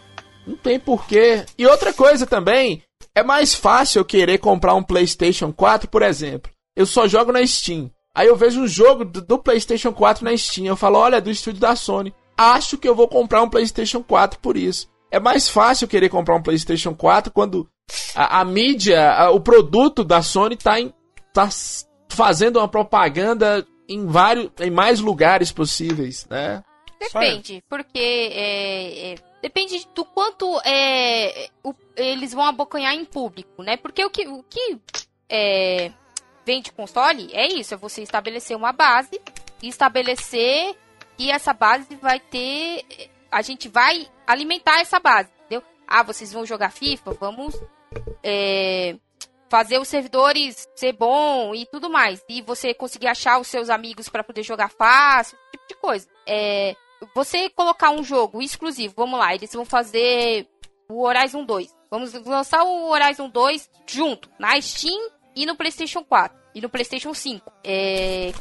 não 0.46 0.56
tem 0.56 0.80
porquê. 0.80 1.44
E 1.58 1.66
outra 1.66 1.92
coisa 1.92 2.26
também, 2.26 2.84
é 3.16 3.24
mais 3.24 3.54
fácil 3.54 4.00
eu 4.00 4.06
querer 4.06 4.38
comprar 4.38 4.74
um 4.76 4.84
PlayStation 4.84 5.52
4, 5.52 5.90
por 5.90 6.02
exemplo. 6.02 6.52
Eu 6.76 6.86
só 6.86 7.08
jogo 7.08 7.32
na 7.32 7.46
Steam. 7.46 7.92
Aí 8.16 8.28
eu 8.28 8.36
vejo 8.36 8.62
um 8.62 8.68
jogo 8.68 9.06
do, 9.06 9.22
do 9.22 9.38
PlayStation 9.40 9.92
4 9.94 10.24
na 10.24 10.36
Steam. 10.38 10.66
Eu 10.68 10.76
falo, 10.76 10.98
olha, 11.00 11.18
é 11.18 11.22
do 11.22 11.30
estúdio 11.32 11.60
da 11.62 11.76
Sony. 11.76 12.14
Acho 12.38 12.78
que 12.78 12.88
eu 12.88 12.96
vou 12.96 13.08
comprar 13.08 13.42
um 13.44 13.50
PlayStation 13.50 14.02
4 14.04 14.40
por 14.40 14.58
isso. 14.58 14.90
É 15.12 15.20
mais 15.20 15.50
fácil 15.50 15.86
eu 15.86 15.90
querer 15.90 16.10
comprar 16.10 16.36
um 16.36 16.42
PlayStation 16.42 16.94
4 16.96 17.32
quando 17.32 17.68
a, 18.16 18.40
a 18.40 18.46
mídia, 18.46 19.12
a- 19.12 19.32
o 19.32 19.40
produto 19.42 20.04
da 20.04 20.22
Sony 20.22 20.56
tá, 20.56 20.80
em, 20.80 20.94
tá 21.34 21.44
s- 21.44 21.86
fazendo 22.10 22.58
uma 22.60 22.68
propaganda 22.68 23.66
em 23.90 24.06
vários, 24.08 24.50
em 24.62 24.72
mais 24.72 25.02
lugares 25.02 25.52
possíveis, 25.52 26.26
né? 26.30 26.64
Depende, 27.00 27.62
porque 27.70 28.00
é, 28.00 29.12
é, 29.14 29.16
depende 29.42 29.88
do 29.96 30.06
quanto 30.06 30.60
é, 30.66 31.50
o- 31.64 31.74
eles 31.96 32.34
vão 32.34 32.46
abocanhar 32.46 32.94
em 32.94 33.06
público, 33.06 33.64
né? 33.64 33.78
Porque 33.78 34.04
o 34.06 34.10
que, 34.10 34.28
o 34.28 34.44
que 34.44 34.78
é, 35.30 35.92
vende 36.46 36.72
console 36.72 37.30
é 37.34 37.48
isso, 37.48 37.74
é 37.74 37.78
você 37.78 38.02
estabelecer 38.02 38.56
uma 38.56 38.72
base 38.72 39.20
e 39.62 39.68
estabelecer 39.68 40.76
que 41.18 41.30
essa 41.32 41.54
base 41.54 41.96
vai 41.96 42.20
ter. 42.20 42.84
A 43.32 43.42
gente 43.42 43.68
vai 43.70 44.08
alimentar 44.28 44.80
essa 44.80 45.00
base, 45.00 45.30
entendeu? 45.46 45.64
Ah, 45.88 46.04
vocês 46.04 46.32
vão 46.34 46.46
jogar 46.46 46.72
FIFA? 46.72 47.14
Vamos 47.14 47.56
é, 48.24 48.96
fazer 49.50 49.78
os 49.80 49.88
servidores 49.88 50.68
ser 50.76 50.94
bom 50.94 51.54
e 51.54 51.66
tudo 51.66 51.90
mais. 51.90 52.24
E 52.28 52.42
você 52.42 52.74
conseguir 52.74 53.08
achar 53.08 53.40
os 53.40 53.48
seus 53.48 53.70
amigos 53.70 54.10
para 54.10 54.24
poder 54.24 54.44
jogar 54.44 54.70
fácil, 54.70 55.38
esse 55.38 55.52
tipo 55.52 55.68
de 55.68 55.76
coisa. 55.76 56.08
É, 56.28 56.76
você 57.16 57.50
colocar 57.50 57.92
um 57.92 58.04
jogo 58.04 58.42
exclusivo, 58.42 58.94
vamos 58.96 59.20
lá, 59.20 59.34
eles 59.34 59.52
vão 59.54 59.66
fazer 59.66 60.48
o 60.90 61.04
Horizon 61.04 61.44
2. 61.44 61.76
Vamos 61.90 62.14
lançar 62.14 62.64
o 62.64 62.90
Horizon 62.90 63.30
2 63.30 63.70
junto, 63.88 64.30
na 64.40 64.60
Steam 64.62 65.10
e 65.36 65.46
no 65.46 65.56
PlayStation 65.56 66.04
4 66.04 66.38
e 66.56 66.62
no 66.62 66.70
PlayStation 66.70 67.14
5. 67.14 67.52
É, 67.64 68.32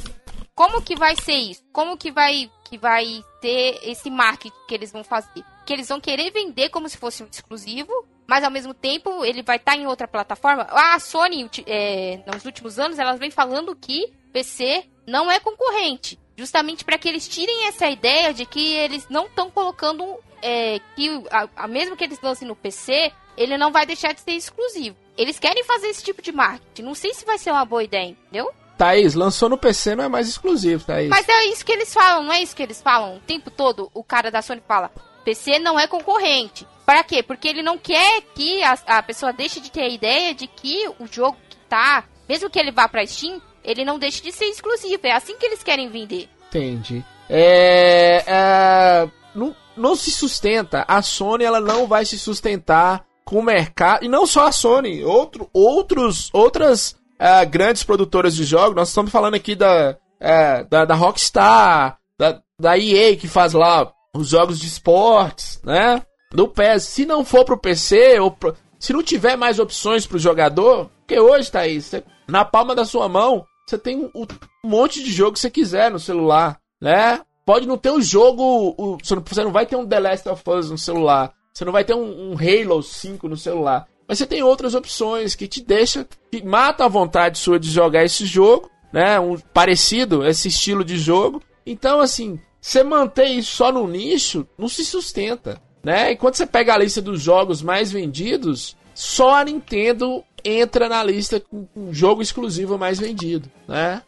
como 0.55 0.83
que 0.83 0.95
vai 0.95 1.17
ser 1.17 1.35
isso? 1.35 1.65
Como 1.73 1.97
que 1.97 2.11
vai 2.11 2.51
que 2.69 2.79
vai 2.79 3.25
ter 3.41 3.81
esse 3.83 4.11
marketing 4.11 4.55
que 4.69 4.75
eles 4.75 4.93
vão 4.93 5.03
fazer? 5.03 5.43
Que 5.65 5.73
eles 5.73 5.89
vão 5.89 6.01
querer 6.01 6.31
vender 6.31 6.69
como 6.69 6.89
se 6.89 6.99
fosse 6.99 7.23
um 7.23 7.27
exclusivo, 7.27 7.93
mas 8.27 8.45
ao 8.45 8.51
mesmo 8.51 8.75
tempo 8.75 9.25
ele 9.25 9.43
vai 9.43 9.57
estar 9.57 9.73
tá 9.73 9.79
em 9.79 9.87
outra 9.87 10.07
plataforma. 10.07 10.67
A 10.71 10.99
Sony, 11.01 11.49
é, 11.67 12.21
nos 12.33 12.45
últimos 12.45 12.79
anos, 12.79 12.99
elas 12.99 13.19
vem 13.19 13.31
falando 13.31 13.75
que 13.75 14.13
PC 14.33 14.85
não 15.07 15.31
é 15.31 15.41
concorrente, 15.41 16.19
justamente 16.41 16.85
para 16.85 16.99
que 16.99 17.09
eles 17.09 17.29
tirem 17.29 17.69
essa 17.69 17.89
ideia 17.89 18.33
de 18.33 18.47
que 18.47 18.75
eles 18.75 19.07
não 19.09 19.27
estão 19.27 19.51
colocando 19.51 20.05
é, 20.43 20.81
que 20.97 21.23
a, 21.31 21.49
a, 21.55 21.69
mesmo 21.69 21.97
que 21.97 22.03
eles 22.03 22.21
lancem 22.21 22.49
no 22.49 22.57
PC, 22.57 23.13
ele 23.37 23.59
não 23.59 23.71
vai 23.71 23.85
deixar 23.85 24.13
de 24.13 24.21
ser 24.23 24.33
exclusivo. 24.33 24.97
Eles 25.17 25.39
querem 25.39 25.63
fazer 25.65 25.89
esse 25.89 26.03
tipo 26.03 26.23
de 26.23 26.33
marketing. 26.33 26.83
Não 26.83 26.95
sei 26.95 27.13
se 27.13 27.27
vai 27.27 27.39
ser 27.39 27.51
uma 27.51 27.65
boa 27.65 27.85
ideia, 27.85 28.09
entendeu? 28.09 28.51
Thaís, 28.79 29.13
lançou 29.15 29.51
no 29.51 29.59
PC 29.59 29.95
não 29.95 30.05
é 30.05 30.09
mais 30.09 30.27
exclusivo, 30.27 30.83
Thaís. 30.83 31.11
Mas 31.11 31.29
é 31.29 31.45
isso 31.45 31.65
que 31.65 31.73
eles 31.73 31.93
falam, 31.93 32.23
não 32.23 32.33
é 32.33 32.43
isso 32.43 32.57
que 32.57 32.63
eles 32.63 32.81
falam? 32.81 33.17
O 33.17 33.21
tempo 33.21 33.51
todo 33.51 33.91
o 33.93 34.03
cara 34.03 34.31
da 34.31 34.41
Sony 34.41 34.63
fala: 34.67 34.91
PC 35.23 35.59
não 35.59 35.79
é 35.79 35.87
concorrente. 35.87 36.67
Para 36.87 37.05
quê? 37.05 37.23
Porque 37.23 37.47
ele 37.47 37.63
não 37.63 37.77
quer 37.77 38.23
que 38.35 38.63
a, 38.63 38.79
a 38.87 39.03
pessoa 39.03 39.35
deixe 39.35 39.61
de 39.61 39.71
ter 39.71 39.83
a 39.83 39.89
ideia 39.89 40.35
de 40.35 40.47
que 40.47 40.89
o 40.99 41.07
jogo 41.07 41.37
que 41.51 41.57
tá, 41.69 42.05
mesmo 42.27 42.49
que 42.49 42.59
ele 42.59 42.73
vá 42.73 42.89
pra 42.89 43.07
Steam, 43.07 43.41
ele 43.65 43.85
não 43.85 43.99
deixe 43.99 44.23
de 44.23 44.33
ser 44.33 44.47
exclusivo. 44.47 45.01
É 45.07 45.13
assim 45.13 45.37
que 45.37 45.47
eles 45.47 45.63
querem 45.63 45.89
vender. 45.89 46.29
Entendi. 46.49 47.05
É, 47.29 48.25
é, 48.27 49.09
não, 49.35 49.55
não 49.77 49.95
se 49.95 50.11
sustenta. 50.11 50.85
A 50.89 51.03
Sony 51.03 51.45
ela 51.45 51.61
não 51.61 51.87
vai 51.87 52.05
se 52.05 52.19
sustentar 52.19 53.05
com 53.25 53.39
o 53.39 53.43
mercado. 53.43 54.05
E 54.05 54.09
não 54.09 54.27
só 54.27 54.47
a 54.47 54.53
Sony, 54.53 55.05
outro, 55.05 55.49
outros, 55.53 56.31
outras 56.33 56.97
uh, 57.21 57.49
grandes 57.49 57.85
produtoras 57.85 58.35
de 58.35 58.45
jogos. 58.45 58.75
Nós 58.75 58.89
estamos 58.89 59.13
falando 59.13 59.35
aqui 59.35 59.55
da, 59.55 59.97
uh, 60.21 60.69
da, 60.69 60.85
da, 60.85 60.95
Rockstar, 60.95 61.99
da, 62.19 62.41
da 62.59 62.79
EA, 62.79 63.17
que 63.17 63.29
faz 63.29 63.53
lá 63.53 63.93
os 64.15 64.29
jogos 64.29 64.59
de 64.59 64.67
esportes, 64.67 65.61
né? 65.65 66.03
Do 66.33 66.49
PES. 66.49 66.83
Se 66.85 67.07
não 67.07 67.25
for 67.25 67.45
pro 67.45 67.59
PC, 67.59 68.19
ou 68.19 68.31
pro, 68.31 68.57
se 68.79 68.93
não 68.93 69.03
tiver 69.03 69.37
mais 69.37 69.59
opções 69.59 70.07
pro 70.07 70.19
jogador, 70.19 70.91
porque 70.99 71.21
hoje, 71.21 71.51
tá 71.51 71.61
aí, 71.61 71.81
na 72.27 72.45
palma 72.45 72.75
da 72.75 72.85
sua 72.85 73.09
mão, 73.09 73.45
você 73.71 73.79
tem 73.79 74.11
um, 74.15 74.27
um 74.65 74.69
monte 74.69 75.03
de 75.03 75.13
jogo 75.13 75.35
que 75.35 75.41
você 75.41 75.51
quiser 75.51 75.91
no 75.91 75.99
celular, 75.99 76.59
né? 76.81 77.21
Pode 77.47 77.67
não 77.67 77.79
ter 77.79 77.91
um 77.91 78.03
jogo, 78.03 78.75
o, 78.77 78.99
você 78.99 79.45
não 79.45 79.53
vai 79.53 79.65
ter 79.65 79.77
um 79.77 79.87
The 79.87 80.01
Last 80.01 80.29
of 80.29 80.43
Us 80.47 80.71
no 80.71 80.79
celular, 80.79 81.33
você 81.55 81.65
não 81.65 81.73
vai 81.73 81.85
ter 81.85 81.95
um, 81.95 82.33
um 82.33 82.37
Halo 82.37 82.83
5 82.83 83.29
no 83.29 83.37
celular. 83.37 83.87
Mas 84.09 84.19
você 84.19 84.27
tem 84.27 84.43
outras 84.43 84.75
opções 84.75 85.37
que 85.37 85.47
te 85.47 85.63
deixa, 85.63 86.07
que 86.33 86.45
mata 86.45 86.85
a 86.85 86.89
vontade 86.89 87.39
sua 87.39 87.61
de 87.61 87.71
jogar 87.71 88.05
esse 88.05 88.27
jogo, 88.27 88.69
né? 88.93 89.21
Um 89.21 89.39
parecido, 89.39 90.27
esse 90.27 90.49
estilo 90.49 90.85
de 90.85 90.99
jogo. 90.99 91.41
Então, 91.65 92.01
assim, 92.01 92.41
você 92.61 92.83
manter 92.83 93.27
isso 93.27 93.53
só 93.53 93.71
no 93.71 93.87
nicho 93.87 94.47
não 94.59 94.69
se 94.69 94.85
sustenta, 94.85 95.63
né? 95.83 96.11
E 96.11 96.17
quando 96.17 96.35
você 96.35 96.45
pega 96.45 96.75
a 96.75 96.79
lista 96.79 97.01
dos 97.01 97.23
jogos 97.23 97.63
mais 97.63 97.93
vendidos, 97.93 98.77
só 98.95 99.37
a 99.37 99.45
Nintendo 99.45 100.25
entra 100.45 100.89
na 100.89 101.03
lista 101.03 101.41
com 101.41 101.67
um 101.77 101.93
jogo 101.93 102.23
exclusivo 102.23 102.79
mais 102.79 102.99
vendido, 102.99 103.51
né? 103.67 104.03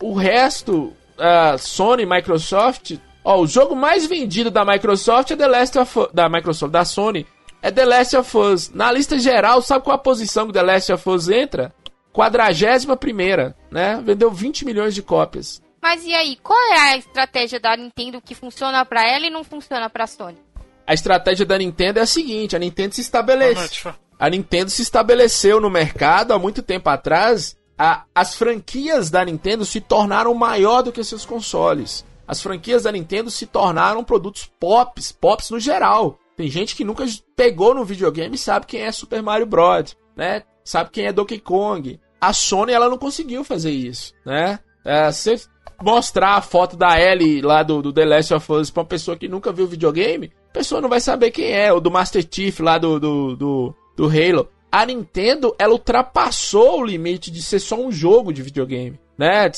O 0.00 0.14
resto, 0.14 0.92
a 1.18 1.58
Sony, 1.58 2.06
Microsoft, 2.06 2.96
ó, 3.24 3.40
o 3.40 3.46
jogo 3.46 3.74
mais 3.74 4.06
vendido 4.06 4.50
da 4.50 4.64
Microsoft 4.64 5.30
é 5.32 5.36
The 5.36 5.46
Last 5.46 5.78
of 5.78 6.08
da 6.12 6.28
Microsoft, 6.28 6.72
da 6.72 6.84
Sony 6.84 7.26
é 7.62 7.70
The 7.70 7.84
Last 7.84 8.16
of 8.16 8.36
Us. 8.36 8.70
Na 8.70 8.90
lista 8.92 9.18
geral, 9.18 9.60
sabe 9.62 9.84
qual 9.84 9.96
a 9.96 9.98
posição 9.98 10.46
que 10.46 10.52
The 10.52 10.62
Last 10.62 10.92
of 10.92 11.08
Us 11.08 11.28
entra? 11.28 11.72
Quadragésima 12.12 12.96
primeira, 12.96 13.56
né? 13.70 14.00
Vendeu 14.04 14.30
20 14.30 14.64
milhões 14.64 14.94
de 14.94 15.02
cópias. 15.02 15.62
Mas 15.80 16.04
e 16.04 16.12
aí, 16.12 16.36
qual 16.42 16.58
é 16.72 16.92
a 16.92 16.96
estratégia 16.96 17.60
da 17.60 17.76
Nintendo 17.76 18.20
que 18.20 18.34
funciona 18.34 18.84
para 18.84 19.06
ela 19.08 19.26
e 19.26 19.30
não 19.30 19.44
funciona 19.44 19.88
para 19.88 20.06
Sony? 20.06 20.38
A 20.86 20.94
estratégia 20.94 21.46
da 21.46 21.58
Nintendo 21.58 21.98
é 21.98 22.02
a 22.02 22.06
seguinte: 22.06 22.56
a 22.56 22.58
Nintendo 22.58 22.94
se 22.94 23.00
estabelece. 23.00 23.88
A 24.18 24.28
Nintendo 24.28 24.70
se 24.70 24.82
estabeleceu 24.82 25.60
no 25.60 25.70
mercado 25.70 26.32
há 26.32 26.38
muito 26.38 26.62
tempo 26.62 26.88
atrás. 26.90 27.56
A, 27.78 28.04
as 28.12 28.34
franquias 28.34 29.10
da 29.10 29.24
Nintendo 29.24 29.64
se 29.64 29.80
tornaram 29.80 30.34
maior 30.34 30.82
do 30.82 30.90
que 30.90 31.04
seus 31.04 31.24
consoles. 31.24 32.04
As 32.26 32.42
franquias 32.42 32.82
da 32.82 32.92
Nintendo 32.92 33.30
se 33.30 33.46
tornaram 33.46 34.02
produtos 34.02 34.50
pops, 34.58 35.12
pops 35.12 35.50
no 35.50 35.60
geral. 35.60 36.18
Tem 36.36 36.48
gente 36.48 36.74
que 36.74 36.84
nunca 36.84 37.04
pegou 37.36 37.74
no 37.74 37.84
videogame 37.84 38.34
e 38.34 38.38
sabe 38.38 38.66
quem 38.66 38.82
é 38.82 38.92
Super 38.92 39.22
Mario 39.22 39.46
Bros, 39.46 39.96
né? 40.16 40.42
Sabe 40.64 40.90
quem 40.90 41.06
é 41.06 41.12
Donkey 41.12 41.38
Kong. 41.38 41.98
A 42.20 42.32
Sony 42.32 42.72
ela 42.72 42.88
não 42.88 42.98
conseguiu 42.98 43.44
fazer 43.44 43.70
isso, 43.70 44.12
né? 44.26 44.58
É, 44.84 45.10
se 45.12 45.48
mostrar 45.80 46.34
a 46.34 46.42
foto 46.42 46.76
da 46.76 47.00
Ellie 47.00 47.40
lá 47.40 47.62
do, 47.62 47.80
do 47.80 47.92
The 47.92 48.04
Last 48.04 48.34
of 48.34 48.52
Us 48.52 48.70
pra 48.70 48.82
uma 48.82 48.88
pessoa 48.88 49.16
que 49.16 49.28
nunca 49.28 49.52
viu 49.52 49.66
videogame, 49.66 50.32
a 50.50 50.52
pessoa 50.52 50.80
não 50.80 50.88
vai 50.88 51.00
saber 51.00 51.30
quem 51.30 51.52
é. 51.52 51.72
O 51.72 51.80
do 51.80 51.90
Master 51.90 52.26
Chief 52.28 52.60
lá 52.60 52.78
do, 52.78 52.98
do, 52.98 53.36
do, 53.36 53.74
do 53.98 54.06
Halo. 54.06 54.48
A 54.72 54.86
Nintendo, 54.86 55.54
ela 55.58 55.72
ultrapassou 55.72 56.80
o 56.80 56.84
limite 56.84 57.30
de 57.30 57.42
ser 57.42 57.58
só 57.58 57.76
um 57.76 57.92
jogo 57.92 58.32
de 58.32 58.42
videogame 58.42 58.98
né? 59.18 59.50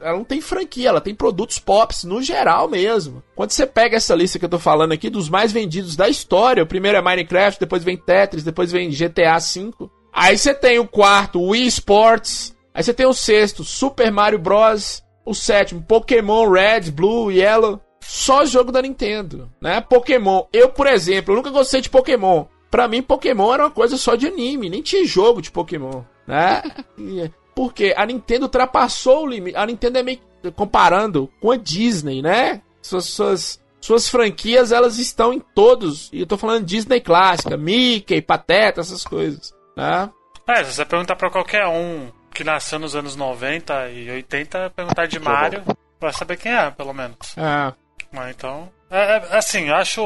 Ela 0.00 0.16
não 0.16 0.24
tem 0.24 0.40
franquia, 0.40 0.88
ela 0.88 1.00
tem 1.00 1.14
produtos 1.14 1.58
pops 1.58 2.04
no 2.04 2.22
geral 2.22 2.68
mesmo. 2.68 3.22
Quando 3.34 3.50
você 3.50 3.66
pega 3.66 3.96
essa 3.96 4.14
lista 4.14 4.38
que 4.38 4.44
eu 4.44 4.48
tô 4.48 4.58
falando 4.58 4.92
aqui 4.92 5.10
dos 5.10 5.28
mais 5.28 5.50
vendidos 5.50 5.96
da 5.96 6.08
história, 6.08 6.62
o 6.62 6.66
primeiro 6.66 6.96
é 6.96 7.02
Minecraft, 7.02 7.58
depois 7.58 7.82
vem 7.82 7.96
Tetris, 7.96 8.44
depois 8.44 8.70
vem 8.70 8.88
GTA 8.88 9.36
V. 9.38 9.90
Aí 10.12 10.38
você 10.38 10.54
tem 10.54 10.78
o 10.78 10.86
quarto, 10.86 11.42
Wii 11.42 11.66
Sports. 11.66 12.56
Aí 12.72 12.84
você 12.84 12.94
tem 12.94 13.06
o 13.06 13.12
sexto, 13.12 13.64
Super 13.64 14.12
Mario 14.12 14.38
Bros. 14.38 15.02
O 15.26 15.34
sétimo, 15.34 15.82
Pokémon 15.82 16.48
Red, 16.48 16.92
Blue, 16.92 17.32
Yellow. 17.32 17.80
Só 18.00 18.44
jogo 18.44 18.72
da 18.72 18.80
Nintendo, 18.80 19.50
né? 19.60 19.80
Pokémon. 19.80 20.44
Eu, 20.52 20.70
por 20.70 20.86
exemplo, 20.86 21.32
eu 21.32 21.36
nunca 21.36 21.50
gostei 21.50 21.80
de 21.80 21.90
Pokémon. 21.90 22.46
Pra 22.70 22.86
mim, 22.86 23.02
Pokémon 23.02 23.52
era 23.52 23.64
uma 23.64 23.70
coisa 23.70 23.96
só 23.96 24.14
de 24.14 24.28
anime, 24.28 24.70
nem 24.70 24.82
tinha 24.82 25.04
jogo 25.04 25.42
de 25.42 25.50
Pokémon, 25.50 26.02
né? 26.26 26.62
Porque 27.54 27.92
a 27.96 28.06
Nintendo 28.06 28.44
ultrapassou 28.44 29.24
o 29.24 29.26
limite. 29.26 29.56
A 29.56 29.66
Nintendo 29.66 29.98
é 29.98 30.02
meio 30.02 30.20
comparando 30.54 31.28
com 31.40 31.50
a 31.50 31.56
Disney, 31.56 32.22
né? 32.22 32.62
Suas, 32.80 33.04
suas, 33.06 33.62
suas 33.80 34.08
franquias, 34.08 34.72
elas 34.72 34.98
estão 34.98 35.32
em 35.32 35.40
todos. 35.40 36.08
E 36.12 36.20
eu 36.20 36.26
tô 36.26 36.38
falando 36.38 36.64
Disney 36.64 37.00
clássica, 37.00 37.56
Mickey, 37.56 38.22
Pateta, 38.22 38.80
essas 38.80 39.04
coisas, 39.04 39.52
né? 39.76 40.08
É, 40.46 40.64
se 40.64 40.72
você 40.72 40.84
perguntar 40.84 41.16
pra 41.16 41.30
qualquer 41.30 41.66
um 41.66 42.10
que 42.32 42.44
nasceu 42.44 42.78
nos 42.78 42.96
anos 42.96 43.16
90 43.16 43.90
e 43.90 44.10
80, 44.10 44.70
perguntar 44.70 45.06
de 45.06 45.18
Mario, 45.18 45.62
vai 46.00 46.12
saber 46.12 46.36
quem 46.36 46.52
é, 46.52 46.70
pelo 46.70 46.94
menos. 46.94 47.36
É. 47.36 47.72
Mas 48.12 48.34
então. 48.34 48.70
É, 48.90 49.16
é, 49.16 49.36
assim, 49.36 49.68
eu 49.68 49.74
acho. 49.76 50.00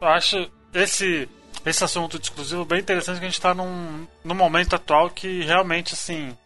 Eu 0.00 0.08
acho 0.08 0.50
esse. 0.74 1.28
Esse 1.64 1.84
assunto 1.84 2.18
de 2.18 2.26
exclusivo 2.26 2.64
bem 2.64 2.80
interessante 2.80 3.18
que 3.18 3.26
a 3.26 3.28
gente 3.28 3.40
tá 3.40 3.54
num, 3.54 4.06
num 4.24 4.34
momento 4.34 4.74
atual 4.74 5.10
que 5.10 5.42
realmente, 5.42 5.94
assim, 5.94 6.36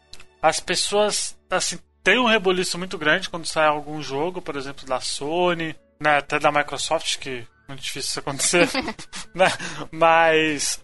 as 0.43 0.61
pessoas, 0.61 1.37
assim, 1.51 1.79
tem 2.03 2.19
um 2.19 2.27
rebuliço 2.27 2.79
muito 2.79 2.99
grande 2.99 3.31
quando 3.31 3.47
sai 3.47 3.67
algum 3.67 4.03
jogo, 4.03 4.43
por 4.43 4.57
exemplo, 4.57 4.87
da 4.87 5.01
Sony, 5.01 5.75
né, 6.01 6.19
até 6.19 6.39
da 6.39 6.53
Microsoft, 6.53 7.19
que 7.19 7.47
é 7.67 7.69
muito 7.69 7.83
difícil 7.83 8.11
isso 8.11 8.19
acontecer, 8.21 8.69
né? 9.35 9.47
Mas 9.91 10.83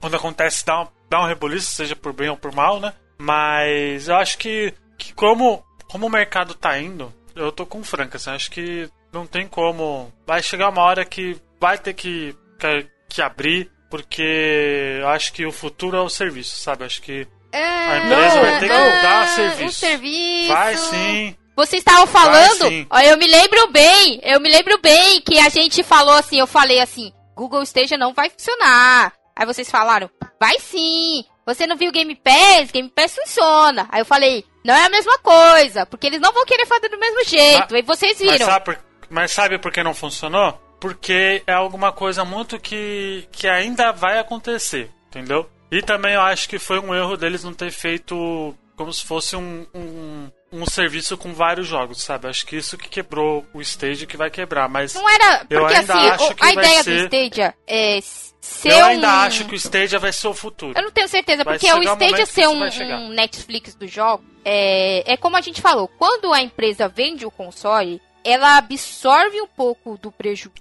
quando 0.00 0.16
acontece 0.16 0.64
dá 0.64 0.82
um, 0.82 0.88
dá 1.08 1.20
um 1.20 1.26
rebuliço, 1.26 1.74
seja 1.74 1.96
por 1.96 2.12
bem 2.12 2.28
ou 2.28 2.36
por 2.36 2.54
mal, 2.54 2.78
né? 2.80 2.94
Mas 3.18 4.08
eu 4.08 4.16
acho 4.16 4.38
que, 4.38 4.72
que 4.96 5.12
como, 5.12 5.64
como 5.90 6.06
o 6.06 6.10
mercado 6.10 6.54
tá 6.54 6.78
indo, 6.78 7.12
eu 7.34 7.50
tô 7.50 7.66
com 7.66 7.82
franca, 7.82 8.16
assim, 8.16 8.30
acho 8.30 8.50
que 8.50 8.88
não 9.12 9.26
tem 9.26 9.48
como. 9.48 10.12
Vai 10.26 10.42
chegar 10.42 10.68
uma 10.68 10.82
hora 10.82 11.04
que 11.04 11.36
vai 11.60 11.76
ter 11.78 11.94
que, 11.94 12.36
que, 12.58 12.86
que 13.08 13.22
abrir, 13.22 13.70
porque 13.90 14.98
eu 15.00 15.08
acho 15.08 15.32
que 15.32 15.46
o 15.46 15.52
futuro 15.52 15.96
é 15.96 16.00
o 16.00 16.08
serviço, 16.08 16.56
sabe? 16.56 16.84
Acho 16.84 17.00
que 17.02 17.26
é, 17.52 17.64
a 17.64 17.98
empresa 17.98 18.34
não, 18.34 18.42
vai 18.42 18.60
ter 18.60 18.68
não, 18.68 18.84
que 18.84 19.02
dar 19.02 19.28
serviço. 19.28 19.64
Um 19.64 19.70
serviço. 19.70 20.48
Vai 20.48 20.76
sim. 20.76 21.36
Vocês 21.56 21.80
estavam 21.80 22.06
falando, 22.06 22.86
ó, 22.88 23.00
eu 23.00 23.18
me 23.18 23.26
lembro 23.26 23.66
bem, 23.72 24.20
eu 24.22 24.38
me 24.38 24.48
lembro 24.48 24.78
bem 24.78 25.20
que 25.20 25.40
a 25.40 25.48
gente 25.48 25.82
falou 25.82 26.14
assim, 26.14 26.38
eu 26.38 26.46
falei 26.46 26.78
assim, 26.78 27.12
Google 27.34 27.64
Stage 27.64 27.96
não 27.96 28.14
vai 28.14 28.30
funcionar. 28.30 29.12
Aí 29.34 29.44
vocês 29.44 29.68
falaram, 29.68 30.08
vai 30.38 30.58
sim. 30.60 31.24
Você 31.44 31.66
não 31.66 31.76
viu 31.76 31.90
Game 31.90 32.14
Pass? 32.14 32.70
Game 32.70 32.88
Pass 32.90 33.16
funciona. 33.16 33.88
Aí 33.90 34.00
eu 34.00 34.04
falei, 34.04 34.44
não 34.64 34.74
é 34.74 34.84
a 34.84 34.90
mesma 34.90 35.18
coisa, 35.18 35.86
porque 35.86 36.06
eles 36.06 36.20
não 36.20 36.32
vão 36.32 36.44
querer 36.44 36.66
fazer 36.66 36.88
do 36.90 36.98
mesmo 36.98 37.24
jeito. 37.24 37.68
Mas, 37.70 37.72
Aí 37.72 37.82
vocês 37.82 38.18
viram. 38.18 38.32
Mas 38.32 38.46
sabe, 38.46 38.64
por, 38.64 38.78
mas 39.10 39.32
sabe 39.32 39.58
por 39.58 39.72
que 39.72 39.82
não 39.82 39.94
funcionou? 39.94 40.60
Porque 40.80 41.42
é 41.46 41.52
alguma 41.52 41.92
coisa 41.92 42.24
muito 42.24 42.58
que, 42.58 43.26
que 43.32 43.48
ainda 43.48 43.92
vai 43.92 44.18
acontecer, 44.18 44.90
entendeu? 45.08 45.48
E 45.70 45.82
também 45.82 46.14
eu 46.14 46.22
acho 46.22 46.48
que 46.48 46.58
foi 46.58 46.78
um 46.78 46.94
erro 46.94 47.16
deles 47.16 47.44
não 47.44 47.52
ter 47.52 47.70
feito 47.70 48.54
como 48.76 48.92
se 48.92 49.04
fosse 49.04 49.34
um, 49.36 49.66
um, 49.74 50.30
um 50.52 50.64
serviço 50.64 51.18
com 51.18 51.34
vários 51.34 51.66
jogos, 51.66 52.00
sabe? 52.02 52.28
Acho 52.28 52.46
que 52.46 52.56
isso 52.56 52.78
que 52.78 52.88
quebrou 52.88 53.44
o 53.52 53.60
Stage 53.60 54.06
que 54.06 54.16
vai 54.16 54.30
quebrar, 54.30 54.68
mas 54.68 54.94
Não 54.94 55.08
era. 55.08 55.44
Eu 55.50 55.60
Porque 55.60 55.74
ainda 55.74 55.94
assim, 55.94 56.08
acho 56.10 56.34
que 56.34 56.44
a 56.46 56.52
ideia 56.52 56.82
ser- 56.84 57.08
do 57.08 57.16
Stadia 57.16 57.54
é 57.66 57.98
ser 58.00 58.70
eu 58.70 58.84
ainda 58.84 59.08
um... 59.08 59.10
acho 59.10 59.44
que 59.46 59.54
o 59.54 59.56
Stadia 59.56 59.98
vai 59.98 60.12
ser 60.12 60.28
o 60.28 60.34
futuro. 60.34 60.78
Eu 60.78 60.82
não 60.84 60.92
tenho 60.92 61.08
certeza, 61.08 61.42
Vai 61.42 61.58
porque 61.58 61.72
o 61.72 61.82
Stadia 61.82 62.24
ser 62.24 62.46
um, 62.46 62.54
um 62.54 63.08
Netflix 63.08 63.74
do 63.74 63.86
jogo 63.86 64.24
é, 64.44 65.12
é 65.12 65.16
como 65.16 65.36
a 65.36 65.40
gente 65.40 65.60
falou, 65.60 65.88
quando 65.98 66.32
a 66.32 66.40
empresa 66.40 66.88
vende 66.88 67.26
o 67.26 67.30
console, 67.30 68.00
ela 68.24 68.56
absorve 68.56 69.40
um 69.40 69.46
pouco 69.46 69.98
do 69.98 70.10
prejuízo, 70.10 70.52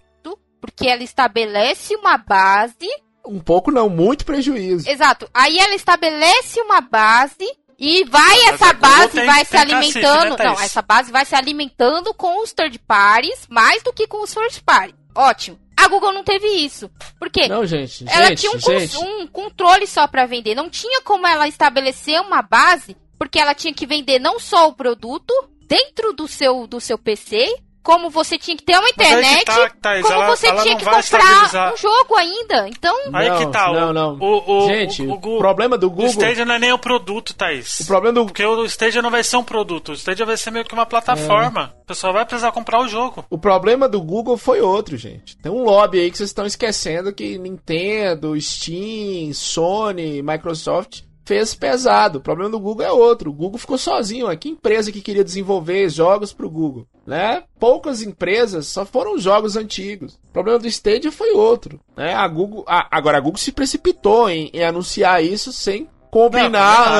porque 0.61 0.87
ela 0.87 1.03
estabelece 1.03 1.95
uma 1.95 2.17
base. 2.17 2.87
Um 3.25 3.39
pouco 3.39 3.71
não, 3.71 3.89
muito 3.89 4.25
prejuízo. 4.25 4.89
Exato. 4.89 5.29
Aí 5.33 5.57
ela 5.59 5.75
estabelece 5.75 6.61
uma 6.61 6.79
base 6.81 7.45
e 7.79 8.03
vai 8.05 8.21
Mas 8.21 8.53
essa 8.53 8.73
Google 8.73 8.89
base 8.89 9.11
tem- 9.11 9.25
vai 9.25 9.45
se 9.45 9.51
tem 9.51 9.67
cacife, 9.67 9.97
alimentando. 9.99 10.29
né, 10.31 10.35
Thaís? 10.37 10.49
não, 10.57 10.61
essa 10.65 10.81
base 10.81 11.11
vai 11.11 11.25
se 11.25 11.35
alimentando 11.35 12.13
com 12.13 12.41
os 12.41 12.53
third 12.53 12.79
parties 12.79 13.45
mais 13.49 13.83
do 13.83 13.91
que 13.93 14.07
com 14.07 14.23
os 14.23 14.33
first 14.33 14.61
parties. 14.65 14.95
Ótimo. 15.13 15.59
A 15.79 15.87
Google 15.87 16.11
não 16.11 16.23
teve 16.23 16.47
isso. 16.47 16.89
Por 17.19 17.29
quê? 17.29 17.47
Não, 17.47 17.63
gente, 17.65 18.03
ela 18.09 18.29
gente, 18.29 18.39
tinha 18.41 18.51
um, 18.51 18.59
gente. 18.59 18.97
um 18.97 19.27
controle 19.27 19.85
só 19.85 20.07
pra 20.07 20.25
vender. 20.25 20.55
Não 20.55 20.69
tinha 20.71 21.01
como 21.03 21.27
ela 21.27 21.47
estabelecer 21.47 22.19
uma 22.21 22.41
base, 22.41 22.97
porque 23.19 23.37
ela 23.39 23.53
tinha 23.53 23.73
que 23.73 23.85
vender 23.85 24.17
não 24.19 24.39
só 24.39 24.67
o 24.69 24.73
produto 24.73 25.31
dentro 25.67 26.13
do 26.13 26.27
seu, 26.27 26.65
do 26.65 26.79
seu 26.81 26.97
PC, 26.97 27.45
como 27.87 28.09
você 28.09 28.37
tinha 28.37 28.57
que 28.57 28.63
ter 28.63 28.73
uma 28.73 28.83
aí 28.83 28.91
internet, 28.91 29.45
tá, 29.45 29.69
Thaís, 29.81 30.01
como 30.05 30.13
ela- 30.21 30.35
você 30.35 30.47
ela 30.47 30.61
tinha 30.61 30.75
que 30.75 30.83
comprar 30.83 30.99
estabilizar. 30.99 31.73
um 31.73 31.77
jogo 31.77 32.15
ainda. 32.15 32.67
Então, 32.67 32.93
Aí 33.13 33.29
não, 33.29 33.37
que 33.37 33.45
tá, 33.47 33.71
o- 33.71 33.73
Não, 33.73 33.93
não. 33.93 34.17
o- 34.19 34.65
o- 34.65 34.67
gente, 34.67 35.01
o- 35.03 35.05
o, 35.05 35.13
o 35.13 35.17
Google- 35.17 35.37
problema 35.39 35.77
do 35.77 35.87
O 35.87 35.89
Google. 35.89 36.07
Stadia 36.09 36.43
não 36.43 36.55
é 36.55 36.59
nem 36.59 36.73
o 36.73 36.77
produto, 36.77 37.33
Thaís. 37.33 37.79
O 37.79 37.87
problema 37.87 38.19
do 38.19 38.25
Porque 38.25 38.45
o 38.45 38.65
Stadia 38.65 39.01
não 39.01 39.09
vai 39.09 39.23
ser 39.23 39.37
um 39.37 39.43
produto, 39.43 39.93
o 39.93 39.95
Stadia 39.95 40.25
vai 40.25 40.35
ser 40.35 40.51
meio 40.51 40.65
que 40.65 40.73
uma 40.73 40.85
plataforma. 40.85 41.73
É. 41.77 41.81
O 41.83 41.85
pessoal 41.87 42.11
vai 42.11 42.25
precisar 42.25 42.51
comprar 42.51 42.81
o 42.81 42.87
jogo. 42.89 43.23
O 43.29 43.37
problema 43.37 43.87
do 43.87 44.01
Google 44.01 44.35
foi 44.35 44.59
outro, 44.59 44.97
gente. 44.97 45.37
Tem 45.37 45.49
um 45.49 45.63
lobby 45.63 46.01
aí 46.01 46.11
que 46.11 46.17
vocês 46.17 46.29
estão 46.29 46.45
esquecendo 46.45 47.13
que 47.13 47.37
Nintendo, 47.37 48.39
Steam, 48.41 49.31
Sony, 49.33 50.21
Microsoft 50.21 51.06
fez 51.27 51.53
pesado. 51.53 52.19
O 52.19 52.21
problema 52.21 52.49
do 52.51 52.59
Google 52.59 52.85
é 52.85 52.91
outro. 52.91 53.29
O 53.29 53.33
Google 53.33 53.59
ficou 53.59 53.77
sozinho. 53.77 54.27
Aqui 54.27 54.49
empresa 54.49 54.91
que 54.91 55.01
queria 55.01 55.23
desenvolver 55.23 55.89
jogos 55.89 56.31
pro 56.31 56.49
Google, 56.49 56.87
né? 57.05 57.43
Poucas 57.59 58.01
empresas 58.01 58.67
só 58.67 58.85
foram 58.85 59.17
jogos 59.19 59.57
antigos. 59.57 60.13
O 60.29 60.31
problema 60.33 60.57
do 60.57 60.67
Stadia 60.67 61.11
foi 61.11 61.31
outro, 61.33 61.79
né? 61.95 62.13
A 62.13 62.27
Google, 62.27 62.63
a- 62.65 62.87
agora 62.89 63.17
a 63.17 63.21
Google 63.21 63.37
se 63.37 63.51
precipitou 63.51 64.29
em, 64.29 64.49
em 64.53 64.63
anunciar 64.63 65.23
isso 65.23 65.51
sem 65.51 65.89
combinar 66.09 66.49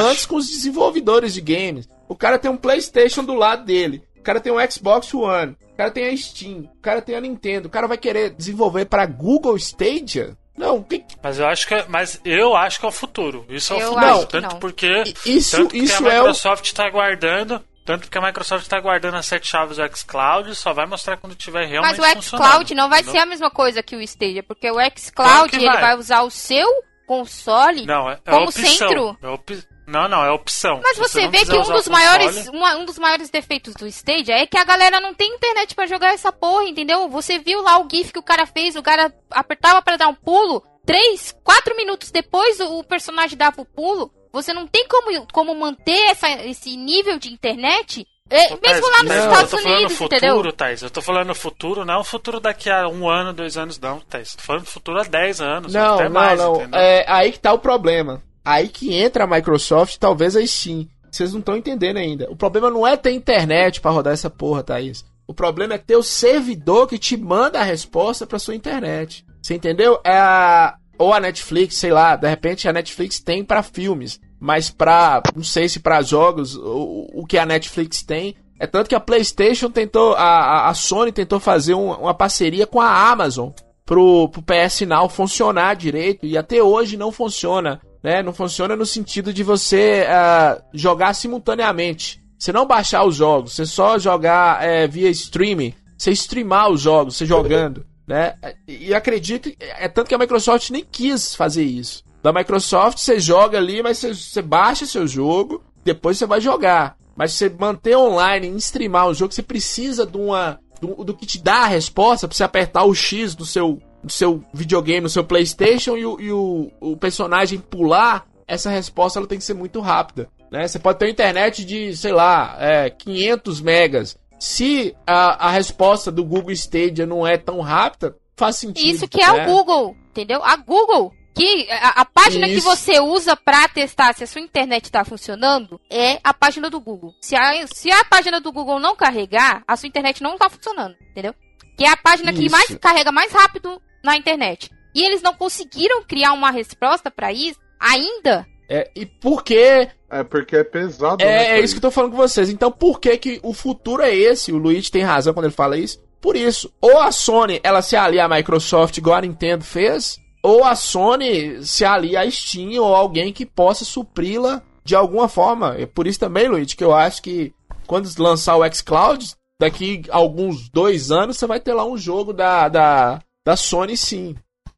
Não, 0.02 0.10
antes 0.10 0.26
com 0.26 0.36
os 0.36 0.48
desenvolvedores 0.50 1.34
de 1.34 1.42
games. 1.42 1.88
O 2.10 2.16
cara 2.16 2.38
tem 2.38 2.52
um 2.52 2.58
PlayStation 2.58 3.24
do 3.24 3.34
lado 3.34 3.66
dele. 3.66 4.04
O 4.20 4.22
cara 4.22 4.42
tem 4.42 4.52
um 4.52 4.72
Xbox 4.72 5.14
One. 5.14 5.56
O 5.74 5.78
cara 5.78 5.90
tem 5.90 6.08
a 6.10 6.18
Steam. 6.18 6.70
O 6.78 6.82
cara 6.82 7.02
tem 7.02 7.16
a 7.16 7.22
Nintendo. 7.22 7.68
O 7.68 7.72
cara 7.72 7.88
vai 7.88 7.98
querer 7.98 8.32
desenvolver 8.32 8.86
para 8.86 9.06
Google 9.06 9.56
Stadia? 9.56 10.38
Não, 10.58 10.82
que, 10.82 11.04
Mas 11.22 11.40
eu 11.40 11.48
acho 11.48 11.68
que 11.68 11.74
é, 11.76 11.86
mas 11.88 12.20
eu 12.26 12.56
acho 12.56 12.80
que 12.80 12.86
é 12.86 12.90
o 12.90 12.92
futuro. 12.92 13.46
Isso 13.48 13.74
é 13.74 13.78
o 13.88 13.94
futuro. 13.94 14.26
tanto 14.26 14.54
não. 14.54 14.60
porque 14.60 15.04
isso, 15.26 15.58
tanto 15.58 15.70
que 15.70 15.78
isso 15.78 16.06
a 16.08 16.12
é 16.12 16.16
o. 16.20 16.24
Microsoft 16.24 16.66
está 16.66 16.90
guardando, 16.90 17.64
tanto 17.86 18.02
porque 18.02 18.18
a 18.18 18.22
Microsoft 18.22 18.64
está 18.64 18.80
guardando 18.80 19.16
as 19.18 19.26
sete 19.28 19.48
chaves 19.48 19.78
do 19.78 19.96
xCloud, 19.98 20.56
só 20.56 20.74
vai 20.74 20.86
mostrar 20.88 21.16
quando 21.18 21.36
tiver 21.36 21.66
realmente 21.68 22.00
mas 22.02 22.18
o 22.18 22.22
xCloud 22.24 22.74
não 22.74 22.90
vai 22.90 23.02
entendeu? 23.02 23.22
ser 23.22 23.26
a 23.26 23.26
mesma 23.28 23.52
coisa 23.52 23.84
que 23.84 23.96
o 23.96 24.02
Stadia, 24.02 24.42
porque 24.42 24.70
o 24.70 24.74
Claro 24.74 24.92
xCloud 24.98 25.50
que 25.52 25.56
ele 25.58 25.66
vai. 25.68 25.82
vai 25.82 25.96
usar 25.96 26.24
o 26.24 26.30
seu 26.32 26.68
console 27.06 27.86
Não, 27.86 28.10
é, 28.10 28.14
é 28.26 28.32
como 28.32 28.46
opção. 28.46 28.66
centro. 28.66 29.18
É 29.22 29.28
opi- 29.28 29.64
Não, 29.88 30.08
não, 30.10 30.24
é 30.24 30.30
opção. 30.32 30.82
Mas 30.84 30.98
você 30.98 31.22
não 31.24 31.32
vê 31.32 31.46
que 31.46 31.58
um 31.58 31.62
dos 31.64 31.88
maiores, 31.88 32.50
uma- 32.50 32.76
um 32.76 32.84
dos 32.86 33.00
maiores 33.00 33.30
defeitos 33.30 33.74
do 33.74 33.88
Stadia 33.88 34.36
é 34.36 34.46
que 34.46 34.58
a 34.58 34.66
galera 34.66 35.00
não 35.00 35.14
tem 35.14 35.34
internet 35.34 35.74
pra 35.74 35.88
jogar 35.88 36.14
essa 36.14 36.32
porra, 36.32 36.66
entendeu? 36.66 37.08
Você 37.10 37.40
viu 37.40 37.62
lá 37.62 37.80
o 37.80 37.88
gif 37.90 38.12
que 38.12 38.20
o 38.20 38.24
cara 38.24 38.46
fez, 38.46 38.76
o 38.76 38.84
cara 38.84 39.14
apertava 39.32 39.82
pra 39.82 39.96
dar 39.96 40.10
um 40.10 40.14
pulo, 40.14 40.62
três, 40.86 41.34
quatro 41.44 41.74
minutos 41.76 42.12
depois 42.12 42.60
o, 42.60 42.84
personagem 42.84 43.38
dava 43.38 43.62
o 43.62 43.66
pulo. 43.66 44.12
Você 44.34 44.54
não 44.54 44.68
tem 44.68 44.86
como, 44.90 45.26
como 45.32 45.56
manter 45.56 46.12
essa, 46.12 46.30
esse 46.30 46.76
nível 46.76 47.18
de 47.18 47.32
internet, 47.32 48.06
é, 48.30 48.54
Ô, 48.54 48.58
Thais, 48.58 48.62
mesmo 48.62 48.92
lá 48.92 48.98
nos 49.04 49.08
mas 49.08 49.24
Estados 49.24 49.42
eu 49.54 49.58
tô 49.58 49.64
falando 49.64 49.78
Unidos, 49.78 49.98
futuro, 49.98 50.18
entendeu? 50.18 50.54
Thais. 50.54 50.82
Eu 50.84 50.90
tô 50.90 51.02
falando 51.02 51.34
futuro, 51.34 51.86
não 51.86 51.94
é 51.94 51.98
o 51.98 52.04
futuro 52.04 52.40
daqui 52.42 52.70
a 52.70 52.90
um 52.90 53.10
ano, 53.10 53.32
dois 53.32 53.58
anos, 53.58 53.80
não, 53.80 54.02
Thais. 54.02 54.36
Tô 54.36 54.44
falando 54.44 54.66
futuro 54.66 55.00
há 55.00 55.04
10 55.04 55.40
anos, 55.40 55.74
Não, 55.74 55.96
até 55.96 56.04
não, 56.04 56.12
mais, 56.12 56.38
não. 56.40 56.56
entendeu? 56.58 56.78
É 56.80 57.06
aí 57.08 57.32
que 57.32 57.40
tá 57.40 57.54
o 57.54 57.60
problema. 57.60 58.22
Aí 58.50 58.68
que 58.70 58.94
entra 58.94 59.26
a 59.26 59.28
Microsoft, 59.28 59.98
talvez 59.98 60.36
a 60.36 60.46
Steam. 60.46 60.88
Vocês 61.12 61.32
não 61.34 61.40
estão 61.40 61.58
entendendo 61.58 61.98
ainda. 61.98 62.30
O 62.32 62.36
problema 62.36 62.70
não 62.70 62.86
é 62.86 62.96
ter 62.96 63.12
internet 63.12 63.82
pra 63.82 63.92
rodar 63.92 64.14
essa 64.14 64.30
porra, 64.30 64.64
Thaís. 64.64 65.04
O 65.28 65.34
problema 65.34 65.74
é 65.74 65.78
ter 65.78 65.96
o 65.96 66.04
servidor 66.04 66.88
que 66.88 66.98
te 66.98 67.18
manda 67.18 67.60
a 67.60 67.64
resposta 67.64 68.26
pra 68.26 68.40
sua 68.40 68.56
internet. 68.56 69.26
Você 69.42 69.56
entendeu? 69.56 70.00
É 70.04 70.18
a... 70.18 70.76
Ou 71.00 71.14
a 71.14 71.20
Netflix, 71.20 71.76
sei 71.76 71.92
lá, 71.92 72.16
de 72.16 72.28
repente 72.28 72.68
a 72.68 72.74
Netflix 72.74 73.20
tem 73.20 73.44
pra 73.44 73.62
filmes, 73.62 74.20
mas 74.40 74.72
pra, 74.72 75.22
não 75.36 75.44
sei 75.44 75.70
se 75.70 75.80
pra 75.80 76.02
jogos, 76.02 76.56
o, 76.56 77.08
o 77.14 77.26
que 77.28 77.38
a 77.38 77.46
Netflix 77.46 78.02
tem 78.02 78.36
é 78.60 78.66
tanto 78.66 78.90
que 78.90 78.96
a 78.96 79.00
PlayStation 79.00 79.70
tentou, 79.70 80.16
a- 80.16 80.68
a 80.70 80.74
Sony 80.74 81.12
tentou 81.12 81.40
fazer 81.40 81.76
um- 81.76 81.92
uma 81.94 82.16
parceria 82.16 82.66
com 82.66 82.82
a 82.82 83.12
Amazon 83.12 83.52
pro, 83.86 84.28
pro 84.30 84.42
PS 84.42 84.82
Now 84.88 85.08
funcionar 85.08 85.76
direito 85.76 86.26
e 86.26 86.36
até 86.36 86.64
hoje 86.64 86.98
não 86.98 87.12
funciona, 87.12 87.80
né? 88.04 88.22
Não 88.22 88.34
funciona 88.34 88.76
no 88.76 88.86
sentido 88.86 89.34
de 89.34 89.44
você 89.44 90.06
ah, 90.08 90.62
jogar 90.74 91.14
simultaneamente. 91.14 92.22
Você 92.38 92.52
não 92.52 92.66
baixar 92.66 93.04
os 93.04 93.16
jogos, 93.16 93.54
você 93.54 93.66
só 93.66 93.98
jogar 93.98 94.64
eh, 94.64 94.88
via 94.88 95.10
streaming, 95.10 95.74
você 95.98 96.12
streamar 96.12 96.70
os 96.70 96.82
jogos, 96.82 97.18
você 97.18 97.26
jogando, 97.26 97.84
né? 98.08 98.36
E 98.68 98.94
acredito, 98.94 99.52
é 99.60 99.88
tanto 99.88 100.08
que 100.08 100.14
a 100.14 100.20
Microsoft 100.20 100.70
nem 100.70 100.84
quis 100.84 101.34
fazer 101.34 101.64
isso. 101.64 102.04
Da 102.22 102.32
Microsoft 102.32 103.00
você 103.00 103.20
joga 103.20 103.58
ali, 103.58 103.82
mas 103.82 103.98
você, 103.98 104.14
você 104.14 104.42
baixa 104.42 104.86
seu 104.86 105.08
jogo, 105.08 105.64
depois 105.84 106.18
você 106.18 106.28
vai 106.28 106.40
jogar. 106.40 106.96
Mas 107.16 107.34
você 107.34 107.50
manter 107.50 107.98
online 107.98 108.48
e 108.48 108.56
streamar 108.58 109.08
o 109.08 109.14
jogo, 109.16 109.34
você 109.34 109.42
precisa 109.42 110.06
de 110.06 110.18
uma 110.18 110.60
do, 110.80 111.04
do 111.04 111.14
que 111.16 111.26
te 111.26 111.42
dá 111.42 111.64
a 111.64 111.68
resposta 111.68 112.28
pra 112.28 112.38
você 112.38 112.44
apertar 112.44 112.84
o 112.84 112.94
X 112.94 113.34
do 113.34 113.46
seu, 113.46 113.82
do 114.08 114.14
seu 114.14 114.44
videogame, 114.54 115.02
no 115.02 115.10
seu 115.10 115.24
PlayStation 115.24 115.96
e, 115.96 116.06
o, 116.06 116.20
e 116.20 116.32
o, 116.32 116.72
o 116.80 116.98
personagem 116.98 117.60
pular. 117.60 118.26
Essa 118.48 118.70
resposta 118.70 119.20
ela 119.20 119.28
tem 119.28 119.38
que 119.38 119.44
ser 119.44 119.54
muito 119.54 119.80
rápida. 119.80 120.30
Né? 120.52 120.68
Você 120.68 120.80
pode 120.80 120.98
ter 120.98 121.06
uma 121.06 121.12
internet 121.12 121.66
de, 121.66 121.96
sei 121.96 122.12
lá, 122.12 122.56
é, 122.60 122.90
500 122.90 123.62
megas. 123.62 124.18
Se 124.40 124.96
a, 125.06 125.48
a 125.48 125.52
resposta 125.52 126.12
do 126.12 126.24
Google 126.24 126.52
Stadia 126.52 127.06
não 127.06 127.26
é 127.26 127.38
tão 127.38 127.60
rápida, 127.60 128.16
faz 128.36 128.56
sentido. 128.58 128.88
Isso 128.88 129.08
que 129.08 129.22
é 129.22 129.32
né? 129.32 129.48
o 129.48 129.52
Google, 129.52 129.96
entendeu? 130.12 130.44
A 130.44 130.56
Google, 130.56 131.12
que 131.34 131.68
a, 131.72 132.02
a 132.02 132.06
página 132.06 132.48
que 132.48 132.56
Isso. 132.56 132.68
você 132.68 133.00
usa 133.00 133.36
pra 133.36 133.68
testar 133.68 134.14
se 134.14 134.24
a 134.24 134.28
sua 134.28 134.42
internet 134.42 134.92
tá 134.92 135.04
funcionando 135.04 135.80
é 135.90 136.20
a 136.24 136.34
página 136.34 136.70
do 136.70 136.80
Google. 136.80 137.14
Se 137.22 137.36
a, 137.36 137.66
se 137.68 137.92
a 137.92 138.06
página 138.06 138.40
do 138.40 138.52
Google 138.52 138.80
não 138.80 138.96
carregar, 138.96 139.64
a 139.68 139.76
sua 139.76 139.88
internet 139.88 140.22
não 140.22 140.38
tá 140.38 140.50
funcionando, 140.50 140.96
entendeu? 141.12 141.34
Que 141.78 141.86
é 141.86 141.90
a 141.90 141.98
página 141.98 142.32
que 142.32 142.46
Isso. 142.46 142.52
mais 142.52 142.76
carrega 142.76 143.12
mais 143.12 143.32
rápido 143.32 143.82
na 144.04 144.18
internet. 144.18 144.70
E 144.96 145.06
eles 145.06 145.22
não 145.22 145.34
conseguiram 145.34 146.04
criar 146.04 146.34
uma 146.34 146.52
resposta 146.52 147.12
pra 147.12 147.32
isso 147.32 147.60
ainda. 147.80 148.46
É, 148.70 148.90
e 148.96 149.06
por 149.06 149.44
que 149.44 149.88
É 150.10 150.24
porque 150.24 150.58
é 150.58 150.64
pesado, 150.64 151.24
né? 151.24 151.32
É, 151.32 151.44
é 151.44 151.48
Thaís? 151.56 151.66
isso 151.66 151.74
que 151.76 151.78
eu 151.78 151.90
tô 151.90 151.92
falando 151.92 152.12
com 152.12 152.18
vocês. 152.18 152.50
Então, 152.50 152.72
por 152.72 153.00
que 153.00 153.18
que 153.18 153.40
o 153.44 153.54
futuro 153.54 154.02
é 154.02 154.14
esse? 154.14 154.52
O 154.52 154.58
Luigi 154.58 154.92
tem 154.92 155.04
razão 155.04 155.34
quando 155.34 155.46
ele 155.46 155.54
fala 155.54 155.78
isso. 155.78 156.00
Por 156.20 156.36
isso, 156.36 156.74
ou 156.82 157.00
a 157.00 157.12
Sony, 157.12 157.60
ela 157.64 157.82
se 157.82 157.96
alia 157.96 158.26
à 158.26 158.30
Microsoft 158.30 158.98
igual 158.98 159.18
a 159.18 159.22
Nintendo 159.22 159.64
fez, 159.64 160.18
ou 160.42 160.64
a 160.64 160.76
Sony 160.76 161.64
se 161.64 161.86
alia 161.86 162.22
à 162.22 162.32
Steam 162.32 162.82
ou 162.82 162.96
alguém 162.96 163.32
que 163.32 163.46
possa 163.46 163.86
supri-la 163.86 164.64
de 164.84 164.96
alguma 164.96 165.28
forma. 165.30 165.76
É 165.78 165.86
por 165.86 166.08
isso 166.08 166.20
também, 166.20 166.48
Luigi, 166.48 166.76
que 166.76 166.84
eu 166.84 166.94
acho 166.94 167.22
que 167.22 167.54
quando 167.86 168.10
lançar 168.18 168.58
o 168.58 168.74
xCloud, 168.74 169.36
daqui 169.62 170.02
a 170.10 170.18
alguns 170.18 170.70
dois 170.70 171.12
anos, 171.12 171.38
você 171.38 171.46
vai 171.46 171.60
ter 171.60 171.74
lá 171.74 171.86
um 171.86 171.98
jogo 171.98 172.34
da, 172.34 172.68
da, 172.68 173.20
da 173.48 173.56
Sony 173.56 173.96
sim, 173.96 174.36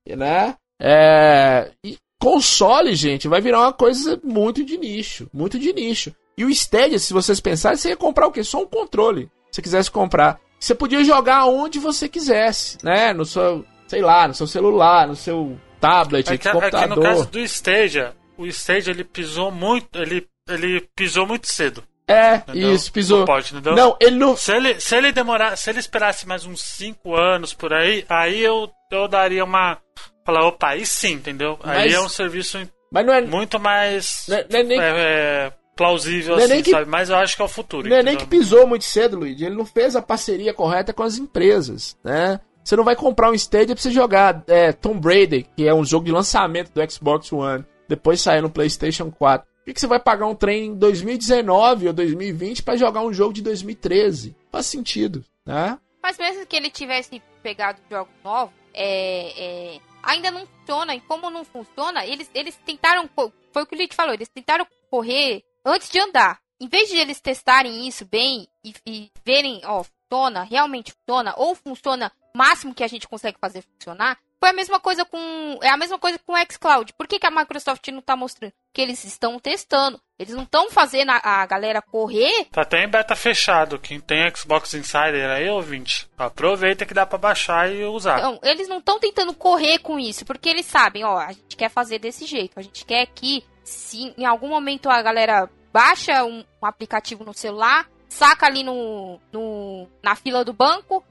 né? 0.08 0.56
É, 0.80 1.72
e 1.84 1.98
console, 2.22 2.94
gente, 2.94 3.28
vai 3.28 3.42
virar 3.42 3.62
uma 3.62 3.74
coisa 3.74 4.22
muito 4.24 4.64
de 4.64 4.78
nicho, 4.78 5.28
muito 5.34 5.58
de 5.58 5.74
nicho. 5.74 6.14
E 6.38 6.46
o 6.46 6.52
Stadia, 6.52 7.00
se 7.00 7.12
vocês 7.12 7.40
pensarem, 7.40 7.80
você 7.80 7.90
ia 7.90 7.98
comprar 7.98 8.28
o 8.28 8.32
quê? 8.32 8.44
Só 8.44 8.62
um 8.62 8.68
controle. 8.68 9.24
Se 9.50 9.56
você 9.56 9.62
quisesse 9.64 9.90
comprar. 9.90 10.40
Você 10.60 10.76
podia 10.76 11.04
jogar 11.04 11.48
onde 11.48 11.80
você 11.80 12.08
quisesse, 12.08 12.78
né? 12.84 13.12
No 13.12 13.26
seu, 13.26 13.66
sei 13.88 14.04
lá, 14.04 14.28
no 14.28 14.36
seu 14.36 14.46
celular, 14.46 15.08
no 15.08 15.16
seu 15.16 15.58
tablet, 15.80 16.28
É 16.28 16.38
que, 16.38 16.48
é 16.48 16.52
que 16.52 16.60
computador. 16.60 16.96
no 16.96 17.02
caso 17.02 17.26
do 17.26 17.40
Stadia, 17.40 18.14
o 18.38 18.46
Stadia 18.46 18.94
ele 18.94 19.04
pisou 19.04 19.50
muito, 19.50 19.98
ele, 20.00 20.28
ele 20.48 20.88
pisou 20.96 21.26
muito 21.26 21.48
cedo. 21.52 21.84
É, 22.10 22.36
entendeu? 22.38 22.74
isso, 22.74 22.91
pisou. 22.91 23.20
Não 23.20 23.26
pode, 23.26 23.53
entendeu? 23.53 23.76
Não, 23.76 23.95
ele 23.99 24.16
não. 24.16 24.36
Se 24.36 24.51
ele, 24.51 24.80
se 24.80 24.95
ele 24.95 25.12
demorar, 25.12 25.55
se 25.55 25.70
ele 25.70 25.80
esperasse 25.80 26.28
mais 26.28 26.45
uns 26.45 26.62
5 26.62 27.16
anos 27.16 27.53
por 27.53 27.72
aí, 27.72 28.03
aí 28.10 28.41
eu, 28.41 28.70
eu 28.91 29.07
daria 29.07 29.43
uma. 29.43 29.78
Falar, 30.26 30.47
opa, 30.47 30.70
aí 30.70 30.86
sim, 30.86 31.14
entendeu? 31.14 31.57
Aí 31.64 31.86
Mas- 31.86 31.93
é 31.93 31.99
um 31.99 32.10
serviço 32.10 32.57
é, 32.57 33.22
muito 33.22 33.60
mais 33.60 34.26
não 34.28 34.38
é, 34.38 34.45
não 34.49 34.60
é 34.60 34.64
nem, 34.64 34.80
é, 34.80 34.84
é, 34.84 35.53
plausível, 35.76 36.36
é 36.36 36.43
assim, 36.43 36.53
nem 36.53 36.64
que- 36.64 36.72
sabe? 36.72 36.89
Mas 36.89 37.10
eu 37.10 37.16
acho 37.16 37.36
que 37.36 37.41
é 37.41 37.45
o 37.45 37.49
futuro. 37.49 37.88
não 37.88 37.95
é 37.95 38.03
nem 38.03 38.16
que 38.18 38.24
entendeu? 38.24 38.39
pisou 38.39 38.68
muito 38.68 38.86
cedo, 38.86 39.18
Luigi. 39.18 39.45
Ele 39.45 39.55
não 39.55 39.66
fez 39.66 39.95
a 39.95 40.01
parceria 40.01 40.53
correta 40.53 40.91
com 40.93 41.03
as 41.03 41.18
empresas, 41.18 41.97
né? 42.03 42.39
Você 42.64 42.76
não 42.76 42.84
vai 42.84 42.95
comprar 42.95 43.32
um 43.32 43.34
Stadia 43.34 43.74
pra 43.74 43.82
você 43.82 43.89
jogar 43.89 44.43
é, 44.47 44.72
Tomb 44.72 45.07
Raider, 45.07 45.45
que 45.55 45.68
é 45.68 45.74
um 45.74 45.86
jogo 45.86 46.05
de 46.05 46.12
lançamento 46.12 46.72
do 46.72 46.91
Xbox 46.91 47.32
One, 47.32 47.66
depois 47.88 48.22
sair 48.22 48.41
no 48.41 48.49
PlayStation 48.49 49.10
4. 49.10 49.47
Que, 49.70 49.74
que 49.76 49.82
você 49.82 49.88
vai 49.88 50.00
pagar 50.00 50.26
um 50.26 50.34
trem 50.34 50.66
em 50.66 50.76
2019 50.76 51.88
ou 51.90 51.94
2020 51.94 52.64
pra 52.64 52.76
jogar 52.76 53.02
um 53.02 53.14
jogo 53.14 53.34
de 53.34 53.44
2013? 53.44 54.36
Faz 54.52 54.66
sentido, 54.66 55.24
né? 55.46 55.78
Mas 56.02 56.18
mesmo 56.18 56.44
que 56.48 56.56
ele 56.56 56.72
tivesse 56.72 57.22
pegado 57.44 57.80
jogos 57.88 58.12
novos, 58.24 58.52
é, 58.74 59.76
é, 59.76 59.80
ainda 60.02 60.32
não 60.32 60.48
funciona. 60.48 60.96
E 60.96 61.02
como 61.02 61.30
não 61.30 61.46
funciona, 61.46 62.04
eles, 62.04 62.32
eles 62.34 62.56
tentaram. 62.66 63.08
Foi 63.16 63.62
o 63.62 63.66
que 63.68 63.76
o 63.76 63.78
Lid 63.78 63.94
falou, 63.94 64.12
eles 64.12 64.28
tentaram 64.28 64.66
correr 64.90 65.44
antes 65.64 65.88
de 65.88 66.00
andar. 66.00 66.40
Em 66.60 66.68
vez 66.68 66.90
de 66.90 66.98
eles 66.98 67.22
testarem 67.22 67.88
isso 67.88 68.06
bem 68.06 68.48
e, 68.66 68.74
e 68.88 69.12
verem, 69.24 69.62
ó, 69.66 69.84
funciona, 69.84 70.42
realmente 70.46 70.94
funciona, 70.94 71.36
ou 71.38 71.54
funciona 71.54 72.12
o 72.34 72.38
máximo 72.40 72.74
que 72.74 72.84
a 72.84 72.88
gente 72.88 73.08
consegue 73.08 73.38
fazer 73.40 73.62
funcionar, 73.62 74.18
foi 74.40 74.50
a 74.50 74.54
mesma 74.54 74.80
coisa 74.80 75.06
com. 75.06 75.60
É 75.62 75.70
a 75.70 75.78
mesma 75.78 76.00
coisa 76.00 76.18
com 76.18 76.34
o 76.34 76.52
xCloud. 76.52 76.94
Por 76.94 77.08
que, 77.08 77.20
que 77.20 77.28
a 77.28 77.32
Microsoft 77.32 77.88
não 77.90 78.02
tá 78.02 78.16
mostrando? 78.16 78.54
Porque 78.72 78.82
eles 78.82 79.04
estão 79.04 79.40
testando. 79.40 80.00
Eles 80.20 80.34
não 80.36 80.44
estão 80.44 80.70
fazendo 80.70 81.10
a, 81.12 81.20
a 81.24 81.46
galera 81.46 81.82
correr 81.82 82.46
Tá 82.52 82.62
até 82.62 82.84
em 82.84 82.88
beta 82.88 83.16
fechado. 83.16 83.80
Quem 83.80 84.00
tem 84.00 84.30
Xbox 84.36 84.74
Insider 84.76 85.30
aí, 85.30 85.50
ouvinte, 85.50 86.08
aproveita 86.18 86.86
que 86.86 86.94
dá 86.94 87.06
pra 87.06 87.18
baixar 87.18 87.72
e 87.74 87.84
usar. 87.86 88.22
Não, 88.22 88.40
eles 88.44 88.68
não 88.68 88.78
estão 88.78 89.00
tentando 89.00 89.34
correr 89.34 89.80
com 89.80 89.98
isso, 89.98 90.24
porque 90.26 90.50
eles 90.50 90.66
sabem, 90.66 91.04
ó, 91.04 91.18
a 91.18 91.32
gente 91.32 91.56
quer 91.58 91.70
fazer 91.70 91.98
desse 92.00 92.26
jeito. 92.26 92.60
A 92.60 92.62
gente 92.62 92.86
quer 92.86 93.08
que, 93.08 93.44
se 93.64 94.14
em 94.18 94.26
algum 94.26 94.50
momento 94.50 94.90
a 94.90 95.02
galera 95.02 95.50
baixa 95.74 96.24
um, 96.24 96.44
um 96.62 96.66
aplicativo 96.66 97.24
no 97.24 97.34
celular, 97.34 97.88
saca 98.08 98.46
ali 98.46 98.62
no, 98.64 99.20
no- 99.32 99.88
na 100.04 100.16
fila 100.16 100.44
do 100.46 100.52
banco, 100.54 101.04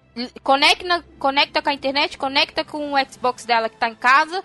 conecta, 0.45 1.05
conecta 1.19 1.63
com 1.63 1.71
a 1.71 1.75
internet, 1.75 2.17
conecta 2.19 2.65
com 2.65 2.93
o 2.93 3.05
Xbox 3.11 3.45
dela 3.45 3.69
que 3.69 3.77
tá 3.77 3.89
em 3.89 3.95
casa 3.95 4.43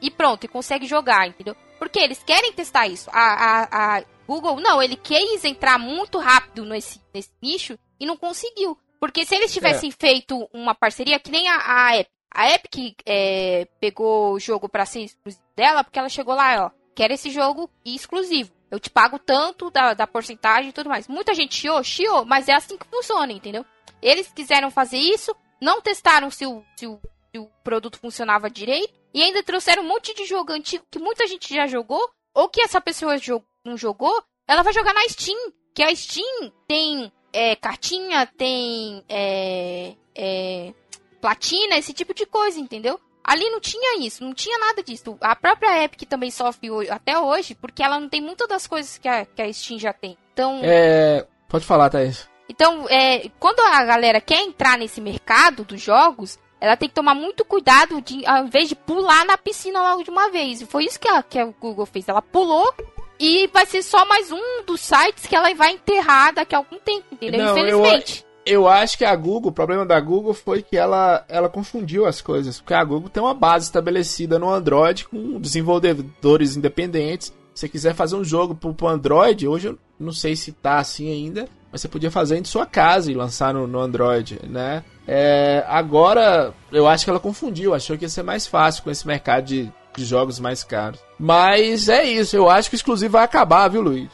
e 0.00 0.10
pronto, 0.10 0.44
e 0.44 0.48
consegue 0.48 0.86
jogar, 0.86 1.26
entendeu? 1.28 1.56
Porque 1.82 1.98
eles 1.98 2.22
querem 2.22 2.52
testar 2.52 2.86
isso. 2.86 3.10
A, 3.12 3.18
a, 3.18 3.96
a 3.96 4.04
Google, 4.24 4.60
não, 4.60 4.80
ele 4.80 4.94
quis 4.94 5.44
entrar 5.44 5.80
muito 5.80 6.16
rápido 6.16 6.64
nesse, 6.64 7.00
nesse 7.12 7.32
nicho 7.42 7.76
e 7.98 8.06
não 8.06 8.16
conseguiu. 8.16 8.78
Porque 9.00 9.24
se 9.24 9.34
eles 9.34 9.52
tivessem 9.52 9.90
feito 9.90 10.48
uma 10.52 10.76
parceria, 10.76 11.18
que 11.18 11.32
nem 11.32 11.48
a, 11.48 11.88
a 11.88 11.96
Epic. 11.98 12.12
A 12.32 12.54
Epic 12.54 13.00
é, 13.04 13.66
pegou 13.80 14.34
o 14.34 14.38
jogo 14.38 14.68
pra 14.68 14.86
ser 14.86 15.00
exclusivo 15.00 15.42
dela, 15.56 15.82
porque 15.82 15.98
ela 15.98 16.08
chegou 16.08 16.36
lá, 16.36 16.66
ó, 16.66 16.70
quero 16.94 17.14
esse 17.14 17.30
jogo 17.30 17.68
exclusivo. 17.84 18.52
Eu 18.70 18.78
te 18.78 18.88
pago 18.88 19.18
tanto 19.18 19.68
da, 19.68 19.92
da 19.92 20.06
porcentagem 20.06 20.70
e 20.70 20.72
tudo 20.72 20.88
mais. 20.88 21.08
Muita 21.08 21.34
gente 21.34 21.56
chiou, 21.56 21.82
chiou, 21.82 22.24
mas 22.24 22.48
é 22.48 22.54
assim 22.54 22.78
que 22.78 22.86
funciona, 22.86 23.32
entendeu? 23.32 23.66
Eles 24.00 24.30
quiseram 24.30 24.70
fazer 24.70 24.98
isso, 24.98 25.34
não 25.60 25.82
testaram 25.82 26.30
se 26.30 26.46
o, 26.46 26.62
se 26.76 26.86
o, 26.86 27.00
o 27.38 27.46
produto 27.64 27.98
funcionava 27.98 28.50
direito, 28.50 28.92
e 29.14 29.22
ainda 29.22 29.42
trouxeram 29.42 29.82
um 29.82 29.88
monte 29.88 30.14
de 30.14 30.24
jogo 30.26 30.52
antigo 30.52 30.84
que 30.90 30.98
muita 30.98 31.26
gente 31.26 31.54
já 31.54 31.66
jogou, 31.66 32.00
ou 32.34 32.48
que 32.48 32.60
essa 32.62 32.80
pessoa 32.80 33.18
jo- 33.18 33.42
não 33.64 33.76
jogou, 33.76 34.22
ela 34.46 34.62
vai 34.62 34.72
jogar 34.72 34.92
na 34.94 35.06
Steam. 35.08 35.38
Que 35.74 35.82
a 35.82 35.94
Steam 35.94 36.52
tem 36.68 37.10
é, 37.32 37.56
cartinha, 37.56 38.26
tem 38.26 39.02
é, 39.08 39.94
é, 40.14 40.74
platina, 41.20 41.76
esse 41.78 41.92
tipo 41.94 42.12
de 42.14 42.26
coisa, 42.26 42.58
entendeu? 42.60 43.00
Ali 43.24 43.48
não 43.50 43.60
tinha 43.60 43.98
isso, 44.00 44.22
não 44.24 44.34
tinha 44.34 44.58
nada 44.58 44.82
disso. 44.82 45.16
A 45.20 45.34
própria 45.36 45.84
Epic 45.84 46.02
também 46.08 46.30
sofre 46.30 46.68
até 46.90 47.18
hoje, 47.18 47.54
porque 47.54 47.82
ela 47.82 47.98
não 48.00 48.08
tem 48.08 48.20
muitas 48.20 48.48
das 48.48 48.66
coisas 48.66 48.98
que 48.98 49.08
a, 49.08 49.24
que 49.24 49.40
a 49.40 49.50
Steam 49.52 49.78
já 49.78 49.92
tem. 49.92 50.18
Então, 50.32 50.60
É. 50.62 51.26
Pode 51.48 51.64
falar, 51.66 51.88
Thaís. 51.90 52.28
então 52.48 52.86
é, 52.88 53.28
quando 53.38 53.60
a 53.60 53.84
galera 53.84 54.20
quer 54.22 54.40
entrar 54.40 54.76
nesse 54.78 55.00
mercado 55.02 55.64
dos 55.64 55.80
jogos, 55.80 56.38
ela 56.62 56.76
tem 56.76 56.88
que 56.88 56.94
tomar 56.94 57.14
muito 57.14 57.44
cuidado 57.44 58.00
de, 58.00 58.24
ao 58.24 58.44
invés 58.46 58.68
de 58.68 58.76
pular 58.76 59.24
na 59.26 59.36
piscina 59.36 59.82
logo 59.82 60.04
de 60.04 60.10
uma 60.10 60.30
vez. 60.30 60.60
E 60.60 60.66
foi 60.66 60.84
isso 60.84 61.00
que 61.00 61.08
a, 61.08 61.22
que 61.22 61.38
a 61.38 61.44
Google 61.46 61.84
fez. 61.86 62.08
Ela 62.08 62.22
pulou 62.22 62.72
e 63.18 63.48
vai 63.48 63.66
ser 63.66 63.82
só 63.82 64.06
mais 64.06 64.30
um 64.30 64.62
dos 64.64 64.80
sites 64.80 65.26
que 65.26 65.34
ela 65.34 65.52
vai 65.54 65.72
enterrar 65.72 66.32
daqui 66.32 66.54
a 66.54 66.58
algum 66.58 66.78
tempo, 66.78 67.04
entendeu? 67.12 67.44
Não, 67.44 67.58
eu- 67.58 67.80
Infelizmente. 67.80 68.24
Eu 68.44 68.66
acho 68.68 68.98
que 68.98 69.04
a 69.04 69.14
Google, 69.14 69.50
o 69.50 69.54
problema 69.54 69.86
da 69.86 70.00
Google 70.00 70.34
foi 70.34 70.62
que 70.62 70.76
ela, 70.76 71.24
ela 71.28 71.48
confundiu 71.48 72.06
as 72.06 72.20
coisas. 72.20 72.60
Porque 72.60 72.74
a 72.74 72.82
Google 72.82 73.08
tem 73.08 73.22
uma 73.22 73.34
base 73.34 73.66
estabelecida 73.66 74.36
no 74.38 74.50
Android 74.50 75.06
com 75.06 75.38
desenvolvedores 75.40 76.56
independentes. 76.56 77.28
Se 77.54 77.60
você 77.60 77.68
quiser 77.68 77.94
fazer 77.94 78.16
um 78.16 78.24
jogo 78.24 78.54
pro, 78.54 78.74
pro 78.74 78.88
Android, 78.88 79.46
hoje 79.46 79.68
eu 79.68 79.78
não 79.98 80.12
sei 80.12 80.34
se 80.34 80.52
tá 80.52 80.78
assim 80.78 81.08
ainda, 81.10 81.48
mas 81.72 81.80
você 81.80 81.88
podia 81.88 82.10
fazer 82.10 82.36
em 82.38 82.44
sua 82.44 82.66
casa 82.66 83.10
e 83.10 83.14
lançar 83.14 83.52
no, 83.54 83.66
no 83.66 83.80
Android, 83.80 84.38
né? 84.46 84.84
É, 85.08 85.64
agora, 85.66 86.52
eu 86.70 86.86
acho 86.86 87.04
que 87.04 87.10
ela 87.10 87.18
confundiu, 87.18 87.74
achou 87.74 87.96
que 87.98 88.04
ia 88.04 88.08
ser 88.08 88.22
mais 88.22 88.46
fácil 88.46 88.82
com 88.84 88.90
esse 88.90 89.06
mercado 89.06 89.44
de, 89.46 89.72
de 89.96 90.04
jogos 90.04 90.38
mais 90.38 90.62
caros. 90.62 91.00
Mas 91.18 91.88
é 91.88 92.04
isso, 92.04 92.36
eu 92.36 92.48
acho 92.50 92.68
que 92.70 92.74
o 92.74 92.76
exclusivo 92.76 93.12
vai 93.12 93.24
acabar, 93.24 93.68
viu, 93.68 93.80
Luiz? 93.80 94.08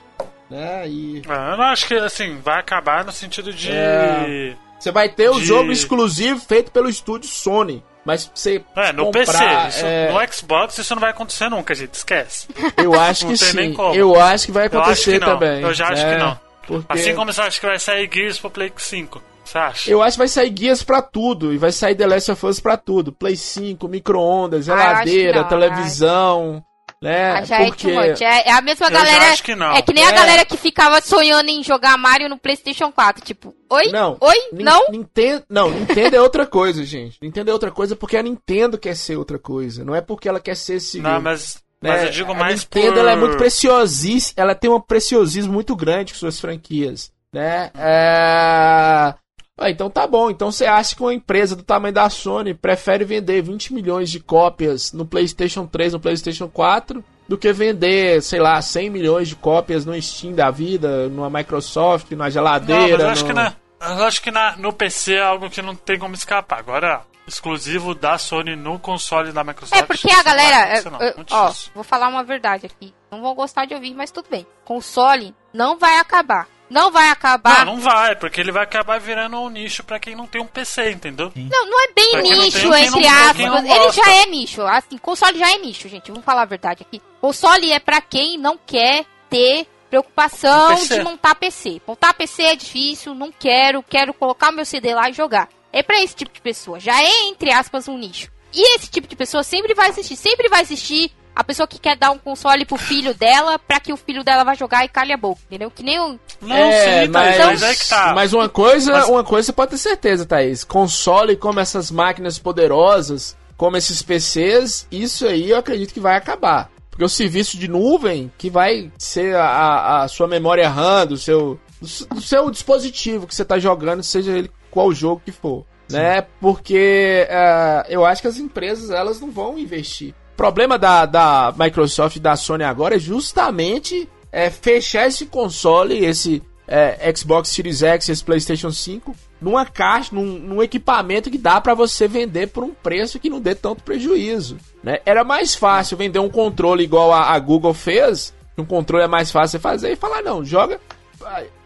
Né? 0.49 0.89
E 0.89 1.23
Ah, 1.29 1.51
Eu 1.53 1.57
não 1.59 1.65
acho 1.65 1.87
que, 1.87 1.95
assim, 1.95 2.39
vai 2.43 2.59
acabar 2.61 3.05
no 3.05 3.13
sentido 3.13 3.53
de... 3.53 3.71
É. 3.71 4.55
Você 4.79 4.91
vai 4.93 5.09
ter 5.09 5.29
o 5.29 5.35
De- 5.41 5.45
jogo 5.45 5.73
exclusivo 5.73 6.39
feito 6.41 6.71
pelo 6.71 6.89
estúdio 6.89 7.29
Sony. 7.29 7.83
Mas 8.05 8.31
você 8.33 8.63
É, 8.77 8.93
no 8.93 9.07
comprar, 9.07 9.25
PC. 9.25 9.69
Isso- 9.79 9.85
é, 9.87 10.11
No 10.13 10.33
Xbox 10.33 10.79
isso 10.79 10.95
não 10.95 11.01
vai 11.01 11.11
acontecer 11.11 11.49
nunca, 11.51 11.75
gente. 11.75 11.93
Esquece. 11.95 12.47
eu 12.79 12.99
acho 12.99 13.27
não 13.27 13.35
que 13.35 13.39
tem 13.41 13.53
nem 13.55 13.71
sim. 13.71 13.75
como. 13.77 13.95
Eu 13.95 14.19
acho 14.19 14.47
que 14.47 14.53
vai 14.53 14.63
Eu 14.63 14.67
acontecer 14.69 15.19
que 15.19 15.19
não. 15.27 15.35
também. 15.35 15.61
Eu 15.61 15.75
já 15.75 15.89
acho 15.89 16.03
né? 16.03 16.15
que 16.15 16.23
não. 16.23 16.41
Porque 16.69 16.93
Assim 17.01 17.15
como 17.15 17.33
você 17.33 17.41
acha 17.41 17.59
que 17.61 17.67
vai 17.67 17.79
sair 17.79 18.09
Gears 18.13 18.39
pro 18.39 18.51
Play 18.51 18.73
5. 18.77 19.23
Você 19.45 19.59
acha? 19.59 19.91
eu 19.91 20.03
acho 20.03 20.13
que 20.17 20.19
vai 20.19 20.29
sair 20.29 20.51
guias 20.51 20.83
pra 20.83 21.01
tudo. 21.01 21.53
E 21.55 21.59
vai 21.59 21.73
sair 21.73 21.95
The 21.95 22.07
Last 22.07 22.31
of 22.33 22.47
Us 22.47 22.61
pra 22.61 22.77
tudo. 22.77 23.13
Play 23.13 23.35
5, 23.37 23.89
micro-ondas, 23.89 24.69
Ah, 24.69 24.77
geladeira, 24.77 25.41
não, 25.43 25.49
televisão. 25.49 26.65
Né? 27.01 27.31
Ah, 27.31 27.45
já 27.45 27.65
Porque... 27.65 27.91
é. 27.91 28.15
É, 28.21 28.49
é 28.49 28.53
a 28.53 28.61
mesma 28.61 28.87
Eu 28.87 28.91
galera. 28.91 29.31
acho 29.31 29.43
que 29.45 29.55
não. 29.55 29.73
É 29.73 29.81
que 29.81 29.93
nem 29.93 30.05
É. 30.05 30.09
a 30.09 30.13
galera 30.13 30.45
que 30.45 30.57
ficava 30.57 31.01
sonhando 31.01 31.49
em 31.49 31.63
jogar 31.63 31.97
Mario 31.97 32.29
no 32.29 32.37
PlayStation 32.37 32.91
4. 32.91 33.25
Tipo, 33.25 33.55
oi? 33.71 33.87
Não. 33.93 34.17
Oi? 34.21 34.37
Não? 34.53 34.85
Nintendo, 34.91 35.45
não, 35.49 35.71
Nintendo 35.71 36.17
é 36.17 36.21
outra 36.21 36.45
coisa, 36.45 36.85
gente. 36.85 37.17
Nintendo 37.23 37.51
é 37.51 37.53
outra 37.53 37.71
coisa 37.71 37.95
porque 37.95 38.17
a 38.17 38.23
Nintendo 38.23 38.77
quer 38.77 38.97
ser 38.97 39.17
outra 39.17 39.39
coisa. 39.39 39.85
Não 39.85 39.95
é 39.95 40.01
porque 40.01 40.29
ela 40.29 40.41
quer 40.41 40.57
ser 40.57 40.75
esse. 40.75 40.99
Não, 41.01 41.21
mas, 41.23 41.63
né? 41.83 41.91
mas 41.91 42.03
eu 42.05 42.11
digo 42.11 42.33
a 42.33 42.35
mais 42.35 42.61
Nintendo 42.61 42.93
por... 42.93 42.99
ela 43.01 43.11
é 43.13 43.17
muito 43.17 43.37
preciosíssima, 43.37 44.35
ela 44.37 44.55
tem 44.55 44.71
um 44.71 44.81
preciosismo 44.81 45.53
muito 45.53 45.75
grande 45.77 46.13
com 46.13 46.19
suas 46.19 46.41
franquias, 46.41 47.13
né? 47.33 47.71
É... 47.77 49.15
Ah, 49.61 49.69
então 49.71 49.91
tá 49.91 50.07
bom. 50.07 50.31
Então 50.31 50.53
você 50.53 50.67
acha 50.67 50.95
que 50.95 51.03
uma 51.03 51.13
empresa 51.13 51.57
do 51.57 51.65
tamanho 51.65 51.93
da 51.93 52.09
Sony 52.09 52.55
prefere 52.55 53.05
vender 53.05 53.43
20 53.43 53.75
milhões 53.75 54.09
de 54.09 54.21
cópias 54.21 54.93
no 54.93 55.05
PlayStation 55.05 55.67
3, 55.67 55.95
no 55.95 56.01
PlayStation 56.01 56.47
4, 56.49 57.05
do 57.29 57.37
que 57.37 57.53
vender, 57.53 58.23
sei 58.23 58.39
lá, 58.39 58.63
100 58.63 58.89
milhões 58.91 59.27
de 59.29 59.35
cópias 59.35 59.85
no 59.85 60.01
Steam 60.01 60.33
da 60.33 60.49
vida, 60.51 61.09
numa 61.09 61.29
Microsoft, 61.29 62.09
numa 62.13 62.25
Não, 62.27 62.31
geladeira. 62.31 62.99
mas 62.99 63.01
eu 63.01 63.09
acho 63.09 63.23
no- 63.23 63.29
que, 63.29 63.35
na, 63.35 63.53
eu 63.81 64.05
acho 64.05 64.23
que 64.23 64.31
na, 64.31 64.57
no 64.57 64.73
PC 64.73 65.15
é 65.15 65.23
algo 65.23 65.51
que 65.51 65.61
não 65.61 65.75
tem 65.75 65.99
como 65.99 66.15
escapar. 66.15 66.61
Agora, 66.61 67.03
exclusivo 67.29 67.95
da 67.95 68.19
Sony 68.19 68.57
no 68.57 68.79
console 68.79 69.33
da 69.33 69.45
Microsoft. 69.45 69.81
É 69.81 69.85
porque 69.85 70.11
a 70.11 70.23
galera. 70.23 70.91
não. 70.91 71.01
é, 71.01 71.11
é, 71.11 71.15
Muito 71.15 71.35
ó, 71.35 71.53
vou 71.75 71.85
falar 71.85 72.09
uma 72.09 72.25
verdade 72.25 72.67
aqui. 72.67 72.95
Não 73.11 73.23
vão 73.23 73.35
gostar 73.35 73.67
de 73.67 73.75
ouvir, 73.75 73.95
mas 73.95 74.11
tudo 74.11 74.29
bem. 74.31 74.47
Console 74.65 75.35
não 75.53 75.79
vai 75.79 75.99
acabar. 75.99 76.47
Não 76.71 76.91
vai 76.91 77.09
acabar. 77.09 77.65
Não, 77.65 77.77
não 77.77 77.81
vai, 77.81 78.15
porque 78.15 78.41
ele 78.41 78.53
vai 78.53 78.63
acabar 78.63 79.01
virando 79.01 79.39
um 79.39 79.49
nicho 79.49 79.83
pra 79.83 79.99
quem 79.99 80.15
não 80.15 80.27
tem 80.27 80.43
um 80.43 80.47
PC, 80.47 80.91
entendeu? 80.91 81.33
Não, 81.35 81.67
não 81.67 81.85
é 81.85 81.93
bem 81.95 82.11
Pra 82.11 82.21
nicho, 82.21 82.71
tem, 82.71 82.85
entre 82.85 83.07
aspas. 83.07 83.65
Ele 83.65 83.93
já 83.93 84.13
é 84.13 84.27
nicho. 84.27 84.63
Assim, 84.63 84.99
console 84.99 85.39
já 85.39 85.51
é 85.51 85.59
nicho, 85.59 85.89
gente. 85.89 86.11
Vamos 86.11 86.27
falar 86.27 86.43
a 86.43 86.47
verdade 86.47 86.83
aqui. 86.83 87.01
Console 87.21 87.73
é 87.73 87.79
pra 87.79 88.03
quem 88.03 88.37
não 88.37 88.59
quer 88.59 89.07
ter 89.31 89.67
preocupação 89.89 90.75
Um 90.75 90.87
de 90.87 91.03
montar 91.03 91.35
PC. 91.35 91.81
Montar 91.87 92.13
PC 92.13 92.43
é 92.43 92.57
difícil, 92.57 93.15
não 93.15 93.33
quero, 93.33 93.83
quero 93.83 94.13
colocar 94.13 94.51
o 94.51 94.53
meu 94.53 94.65
CD 94.65 94.95
lá 94.95 95.09
e 95.09 95.15
jogar. 95.15 95.49
É 95.73 95.83
pra 95.83 96.03
esse 96.03 96.15
tipo 96.15 96.33
de 96.33 96.41
pessoa. 96.41 96.81
Já 96.81 97.03
é, 97.03 97.29
entre 97.29 97.53
aspas, 97.53 97.89
um 97.89 97.99
nicho. 97.99 98.31
E 98.53 98.77
esse 98.77 98.89
tipo 98.89 99.07
de 99.07 99.15
pessoa 99.17 99.43
sempre 99.43 99.75
vai 99.75 99.91
assistir. 99.91 100.17
Sempre 100.17 100.49
vai 100.49 100.63
assistir 100.63 101.11
a 101.37 101.45
pessoa 101.45 101.69
que 101.69 101.79
quer 101.79 101.97
dar 101.97 102.11
um 102.11 102.19
console 102.19 102.65
pro 102.65 102.77
filho 102.77 103.15
dela 103.15 103.59
pra 103.61 103.79
que 103.79 103.93
o 103.93 103.97
filho 103.97 104.25
dela 104.25 104.43
vá 104.43 104.55
jogar 104.55 104.85
e 104.85 104.89
calhe 104.89 105.13
a 105.13 105.17
boca, 105.17 105.41
entendeu? 105.47 105.71
Que 105.71 105.85
nem 105.85 106.01
o... 106.01 106.19
Não, 106.41 106.57
É, 106.57 107.05
sim, 107.07 107.13
Thaís, 107.13 107.39
mas, 107.39 107.39
mas 107.39 107.63
é 107.63 107.75
que 107.77 107.89
tá. 107.89 108.13
mas 108.15 108.33
uma 108.33 108.49
coisa, 108.49 108.93
Mas- 108.93 109.09
uma 109.09 109.23
coisa 109.23 109.47
você 109.47 109.53
pode 109.53 109.71
ter 109.73 109.79
certeza, 109.79 110.27
Thaís. 110.27 110.65
Console 110.65 111.37
como 111.37 111.61
essas 111.61 111.93
máquinas 111.93 112.39
poderosas, 112.41 113.37
como 113.57 113.77
esses 113.77 114.03
PCs, 114.03 114.89
isso 114.91 115.27
aí 115.27 115.51
eu 115.51 115.59
acredito 115.59 115.95
que 115.95 116.01
vai 116.01 116.17
acabar. 116.17 116.71
Porque 116.91 117.05
o 117.05 117.09
serviço 117.09 117.57
de 117.57 117.69
nuvem, 117.69 118.33
que 118.37 118.51
vai 118.51 118.91
ser 118.99 119.37
a, 119.37 120.03
a- 120.03 120.09
sua 120.09 120.27
memória 120.27 120.69
RAM 120.69 121.07
do 121.07 121.17
seu, 121.17 121.61
do, 121.81 122.21
seu 122.21 122.51
dispositivo 122.51 123.29
que 123.29 123.35
você 123.35 123.45
tá 123.45 123.61
jogando, 123.61 124.03
seja 124.03 124.33
ele 124.37 124.51
qual 124.79 124.93
jogo 124.93 125.21
que 125.25 125.33
for. 125.33 125.67
Né? 125.91 126.23
Porque 126.41 127.27
é, 127.29 127.87
eu 127.89 128.05
acho 128.05 128.23
que 128.23 128.29
as 128.29 128.37
empresas 128.37 128.91
elas 128.91 129.21
não 129.21 129.29
vão 129.29 129.59
investir. 129.59 130.15
O 130.35 130.37
problema 130.37 130.79
da, 130.79 131.05
da 131.05 131.53
Microsoft 131.59 132.15
e 132.15 132.21
da 132.21 132.37
Sony 132.37 132.63
agora 132.63 132.95
é 132.95 132.99
justamente 132.99 134.09
é, 134.31 134.51
fechar 134.51 135.09
esse 135.09 135.27
console, 135.27 136.05
esse 136.05 136.41
é, 136.69 137.13
Xbox 137.13 137.49
Series 137.49 137.83
X, 137.83 138.09
esse 138.09 138.23
PlayStation 138.23 138.71
5, 138.71 139.17
numa 139.41 139.67
caixa, 139.67 140.15
num, 140.15 140.39
num 140.39 140.63
equipamento 140.63 141.29
que 141.29 141.39
dá 141.39 141.61
pra 141.61 141.75
você 141.75 142.07
vender 142.07 142.49
por 142.49 142.63
um 142.63 142.73
preço 142.73 143.19
que 143.19 143.31
não 143.31 143.41
dê 143.41 143.57
tanto 143.57 143.83
prejuízo. 143.83 144.59
Né? 144.81 144.99
Era 145.05 145.25
mais 145.25 145.57
fácil 145.57 145.97
vender 145.97 146.21
um 146.21 146.31
controle 146.31 146.85
igual 146.85 147.13
a, 147.13 147.33
a 147.33 147.39
Google 147.41 147.75
fez, 147.75 148.33
um 148.57 148.65
controle 148.65 149.03
é 149.03 149.09
mais 149.09 149.33
fácil 149.33 149.59
fazer 149.59 149.91
e 149.91 149.97
falar, 149.97 150.23
não, 150.23 150.45
joga. 150.45 150.79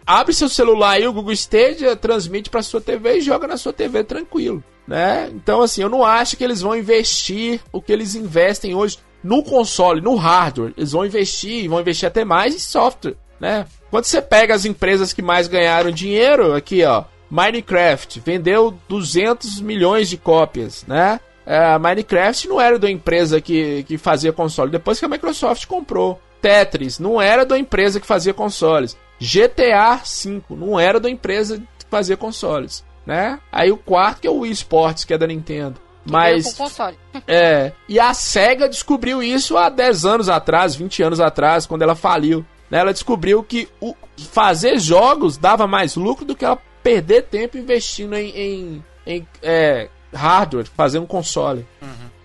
Abre 0.07 0.35
seu 0.35 0.49
celular 0.49 0.93
aí, 0.93 1.07
o 1.07 1.13
Google 1.13 1.33
Stadia, 1.33 1.97
transmite 1.97 2.51
pra 2.51 2.63
sua 2.63 2.81
TV 2.81 3.19
e 3.19 3.21
joga 3.21 3.47
na 3.47 3.57
sua 3.57 3.73
TV 3.73 4.05
tranquilo. 4.05 4.63
Né? 4.87 5.31
Então, 5.33 5.63
assim, 5.63 5.83
eu 5.83 5.89
não 5.89 6.05
acho 6.05 6.37
que 6.37 6.43
eles 6.43 6.61
vão 6.61 6.77
investir 6.77 7.61
o 7.73 7.81
que 7.81 7.93
eles 7.93 8.15
investem 8.15 8.75
hoje 8.75 8.99
no 9.23 9.43
console, 9.43 10.01
no 10.01 10.17
hardware. 10.17 10.75
Eles 10.77 10.93
vão 10.93 11.07
investir, 11.07 11.65
e 11.65 11.69
vão 11.69 11.81
investir 11.81 12.07
até 12.07 12.25
mais 12.25 12.55
em 12.55 12.59
software, 12.59 13.15
né? 13.39 13.67
Quando 13.91 14.05
você 14.05 14.21
pega 14.21 14.55
as 14.55 14.65
empresas 14.65 15.13
que 15.13 15.23
mais 15.23 15.47
ganharam 15.47 15.91
dinheiro, 15.91 16.55
aqui, 16.55 16.83
ó, 16.85 17.05
Minecraft 17.31 18.21
vendeu 18.21 18.77
200 18.89 19.61
milhões 19.61 20.09
de 20.09 20.17
cópias, 20.17 20.85
né? 20.87 21.21
É, 21.47 21.79
Minecraft 21.79 22.49
não 22.49 22.61
era 22.61 22.79
da 22.79 22.91
empresa 22.91 23.41
que, 23.41 23.85
que 23.85 23.99
fazia 23.99 24.33
console, 24.33 24.71
depois 24.71 24.99
que 24.99 25.05
a 25.05 25.09
Microsoft 25.09 25.67
comprou. 25.67 26.21
Tetris 26.41 26.99
não 26.99 27.23
era 27.23 27.47
da 27.47 27.57
empresa 27.57 28.01
que 28.01 28.07
fazia 28.07 28.35
consoles. 28.35 28.97
GTA 29.23 29.97
V 30.03 30.43
não 30.51 30.79
era 30.81 30.99
da 30.99 31.09
empresa 31.09 31.59
que 31.79 31.87
fazia 31.89 32.17
consoles, 32.17 32.85
né? 33.07 33.39
Aí 33.53 33.71
o 33.71 33.77
quarto 33.77 34.21
que 34.23 34.27
é 34.27 34.31
o 34.31 34.41
Wii 34.41 34.53
Sports, 34.53 35.05
que 35.05 35.15
é 35.15 35.19
da 35.19 35.27
Nintendo. 35.27 35.81
Mas 36.05 36.55
com 36.55 36.65
console. 36.65 36.99
é, 37.29 37.73
e 37.89 38.01
a 38.01 38.13
SEGA 38.13 38.69
descobriu 38.69 39.23
isso 39.23 39.57
há 39.57 39.69
10 39.69 40.05
anos 40.05 40.29
atrás, 40.29 40.75
20 40.75 41.03
anos 41.05 41.21
atrás, 41.21 41.65
quando 41.65 41.83
ela 41.83 41.95
faliu. 41.95 42.45
né? 42.69 42.81
Ela 42.81 42.93
descobriu 42.93 43.43
que 43.45 43.69
o 43.81 43.95
fazer 44.31 44.79
jogos 44.81 45.37
dava 45.37 45.67
mais 45.69 45.95
lucro 45.95 46.25
do 46.25 46.35
que 46.35 46.45
ela 46.45 46.59
perder 46.83 47.23
tempo 47.23 47.57
investindo 47.57 48.17
em, 48.17 48.31
em, 48.37 48.85
em, 49.07 49.27
é, 49.41 49.89
hardware, 50.13 50.67
fazer 50.67 50.99
um 50.99 51.07
console. 51.07 51.65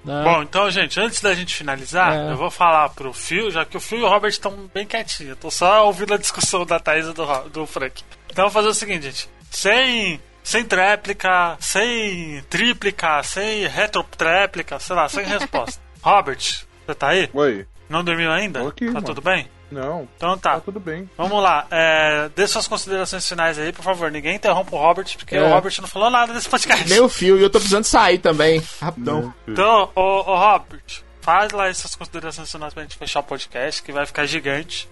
Né? 0.08 0.24
Bom, 0.24 0.42
então, 0.42 0.72
gente, 0.72 1.00
antes 1.00 1.22
da 1.22 1.34
gente 1.36 1.54
finalizar, 1.56 2.14
É. 2.16 2.32
eu 2.32 2.38
vou 2.38 2.50
falar 2.50 2.90
pro 2.90 3.14
Phil, 3.14 3.52
já 3.52 3.66
que 3.66 3.78
o 3.78 3.80
Phil 3.80 4.00
e 4.00 4.04
o 4.04 4.08
Robert 4.10 4.30
estão 4.32 4.70
bem 4.74 4.86
quietinhos. 4.86 5.32
Eu 5.32 5.36
tô 5.36 5.52
só 5.52 5.86
ouvindo 5.86 6.14
a 6.14 6.18
discussão 6.18 6.66
da 6.66 6.80
Thaís 6.80 7.06
e 7.06 7.14
do, 7.14 7.26
do 7.50 7.66
Frank. 7.68 8.04
Então, 8.32 8.46
eu 8.46 8.50
vou 8.50 8.62
fazer 8.62 8.70
o 8.70 8.74
seguinte, 8.74 9.04
gente. 9.04 9.30
Sem, 9.52 10.20
sem 10.44 10.64
tréplica, 10.66 11.58
sem 11.60 12.42
tríplica, 12.50 13.22
sem 13.24 13.68
retotréplica, 13.68 14.80
sei 14.80 14.96
lá, 14.96 15.08
sem 15.10 15.26
resposta. 15.26 15.82
Robert, 16.02 16.40
você 16.40 16.96
tá 16.96 17.10
aí? 17.10 17.30
Oi. 17.34 17.66
Não 17.90 18.04
dormiu 18.04 18.32
ainda? 18.32 18.60
Tô 18.62 18.68
aqui, 18.68 18.86
tá 18.88 18.94
mano. 18.94 19.06
tudo 19.06 19.22
bem? 19.22 19.48
Não, 19.72 20.08
Então 20.16 20.38
tá 20.38 20.56
tá. 20.56 20.60
tudo 20.62 20.80
bem. 20.80 21.10
Vamos 21.18 21.42
lá, 21.44 21.68
é, 21.70 22.30
dê 22.36 22.48
suas 22.48 22.68
considerações 22.68 23.28
finais 23.28 23.60
aí, 23.60 23.72
por 23.74 23.84
favor. 23.84 24.10
Ninguém 24.12 24.36
interrompa 24.36 24.76
o 24.76 24.80
Robert, 24.80 25.16
porque 25.18 25.36
É. 25.36 25.42
o 25.44 25.50
Robert 25.50 25.74
não 25.82 25.88
falou 25.88 26.10
nada 26.10 26.34
desse 26.34 26.50
podcast. 26.50 26.90
Nem 26.90 27.00
o 27.02 27.10
fio, 27.10 27.38
e 27.38 27.42
eu 27.44 27.50
tô 27.50 27.60
precisando 27.60 27.84
sair 27.84 28.18
também. 28.20 28.64
Rapidão. 28.82 29.34
Então, 29.48 29.90
ô, 29.96 30.02
ô 30.02 30.36
Robert, 30.38 30.82
faz 31.22 31.52
lá 31.52 31.68
essas 31.68 31.96
considerações 31.96 32.50
finais 32.52 32.74
pra 32.74 32.84
gente 32.84 32.98
fechar 32.98 33.20
o 33.20 33.24
podcast, 33.24 33.84
que 33.84 33.92
vai 33.92 34.06
ficar 34.06 34.26
gigante. 34.26 34.88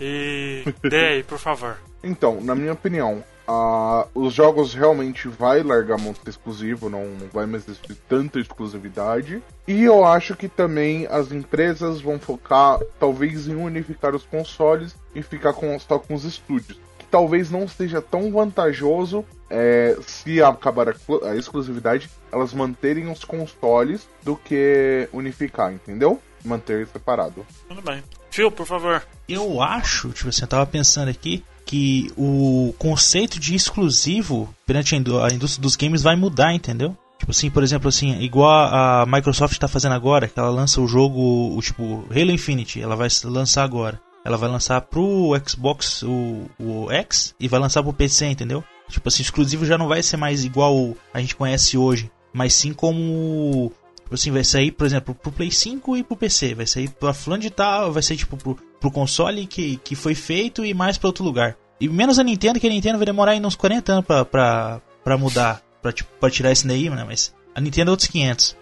E 0.00 0.64
dê 0.88 1.06
aí, 1.08 1.22
por 1.22 1.38
favor. 1.38 1.76
Então, 2.02 2.40
na 2.40 2.54
minha 2.54 2.72
opinião, 2.72 3.22
ah, 3.52 4.06
os 4.14 4.32
jogos 4.32 4.74
realmente 4.74 5.26
vai 5.26 5.60
largar 5.60 5.98
muito 5.98 6.20
exclusivo, 6.30 6.88
não, 6.88 7.04
não 7.04 7.26
vai 7.32 7.46
mais 7.46 7.66
existir 7.66 7.96
tanta 8.08 8.38
exclusividade. 8.38 9.42
E 9.66 9.82
eu 9.82 10.04
acho 10.04 10.36
que 10.36 10.48
também 10.48 11.08
as 11.08 11.32
empresas 11.32 12.00
vão 12.00 12.16
focar, 12.16 12.78
talvez, 13.00 13.48
em 13.48 13.56
unificar 13.56 14.14
os 14.14 14.22
consoles 14.24 14.94
e 15.16 15.20
ficar 15.20 15.52
com, 15.52 15.76
só 15.80 15.98
com 15.98 16.14
os 16.14 16.24
estúdios. 16.24 16.78
Que 16.96 17.06
talvez 17.06 17.50
não 17.50 17.66
seja 17.66 18.00
tão 18.00 18.30
vantajoso 18.30 19.24
é, 19.50 19.98
se 20.06 20.40
acabar 20.40 20.88
a, 20.88 20.94
a 21.24 21.34
exclusividade, 21.34 22.08
elas 22.30 22.54
manterem 22.54 23.10
os 23.10 23.24
consoles 23.24 24.06
do 24.22 24.36
que 24.36 25.08
unificar, 25.12 25.72
entendeu? 25.72 26.22
Manter 26.44 26.86
separado. 26.86 27.44
Tudo 27.66 27.82
bem. 27.82 28.00
Phil, 28.30 28.52
por 28.52 28.64
favor. 28.64 29.02
Eu 29.28 29.60
acho, 29.60 30.10
tipo 30.10 30.28
assim, 30.28 30.42
eu 30.42 30.48
tava 30.48 30.66
pensando 30.66 31.08
aqui 31.08 31.44
que 31.70 32.10
o 32.16 32.74
conceito 32.78 33.38
de 33.38 33.54
exclusivo 33.54 34.52
perante 34.66 34.96
a 34.96 34.98
indú- 34.98 35.20
a 35.20 35.28
indústria 35.32 35.62
dos 35.62 35.76
games 35.76 36.02
vai 36.02 36.16
mudar, 36.16 36.52
entendeu? 36.52 36.96
Tipo 37.16 37.30
assim, 37.30 37.48
por 37.48 37.62
exemplo, 37.62 37.88
assim, 37.88 38.20
igual 38.20 38.50
a 38.50 39.06
Microsoft 39.06 39.56
tá 39.56 39.68
fazendo 39.68 39.92
agora, 39.92 40.26
que 40.26 40.36
ela 40.36 40.50
lança 40.50 40.80
o 40.80 40.88
jogo, 40.88 41.56
o 41.56 41.62
tipo 41.62 42.04
Halo 42.10 42.32
Infinite, 42.32 42.80
ela 42.82 42.96
vai 42.96 43.06
lançar 43.22 43.62
agora. 43.62 44.00
Ela 44.24 44.36
vai 44.36 44.48
lançar 44.50 44.80
pro 44.80 45.30
Xbox 45.46 46.02
o, 46.02 46.50
o 46.58 46.90
X 46.90 47.36
e 47.38 47.46
vai 47.46 47.60
lançar 47.60 47.84
pro 47.84 47.92
PC, 47.92 48.26
entendeu? 48.26 48.64
Tipo 48.88 49.06
assim, 49.06 49.22
exclusivo 49.22 49.64
já 49.64 49.78
não 49.78 49.86
vai 49.86 50.02
ser 50.02 50.16
mais 50.16 50.44
igual 50.44 50.96
a 51.14 51.20
gente 51.20 51.36
conhece 51.36 51.78
hoje, 51.78 52.10
mas 52.32 52.52
sim 52.52 52.72
como 52.72 53.72
Tipo 54.10 54.16
assim, 54.16 54.32
vai 54.32 54.42
sair, 54.42 54.72
por 54.72 54.84
exemplo, 54.88 55.14
pro 55.14 55.30
Play 55.30 55.52
5 55.52 55.96
e 55.96 56.02
pro 56.02 56.16
PC. 56.16 56.52
Vai 56.52 56.66
sair 56.66 56.90
pra 56.90 57.14
fulano 57.14 57.42
de 57.42 57.48
tal, 57.48 57.92
vai 57.92 58.02
sair 58.02 58.16
tipo 58.16 58.36
pro, 58.36 58.58
pro 58.80 58.90
console 58.90 59.46
que, 59.46 59.76
que 59.76 59.94
foi 59.94 60.16
feito 60.16 60.64
e 60.64 60.74
mais 60.74 60.98
pra 60.98 61.06
outro 61.06 61.22
lugar. 61.22 61.56
E 61.80 61.88
menos 61.88 62.18
a 62.18 62.24
Nintendo, 62.24 62.60
que 62.60 62.66
a 62.66 62.70
Nintendo 62.70 62.98
vai 62.98 63.06
demorar 63.06 63.32
ainda 63.32 63.48
uns 63.48 63.56
40 63.56 63.92
anos 63.92 64.04
pra, 64.04 64.24
pra, 64.24 64.80
pra 65.02 65.16
mudar, 65.16 65.62
pra, 65.80 65.92
tipo, 65.92 66.10
pra 66.20 66.30
tirar 66.30 66.52
esse 66.52 66.66
daí, 66.66 66.90
né? 66.90 67.04
Mas 67.04 67.34
a 67.54 67.60
Nintendo 67.60 67.90
é 67.90 67.92
outros 67.92 68.08
500. 68.08 68.56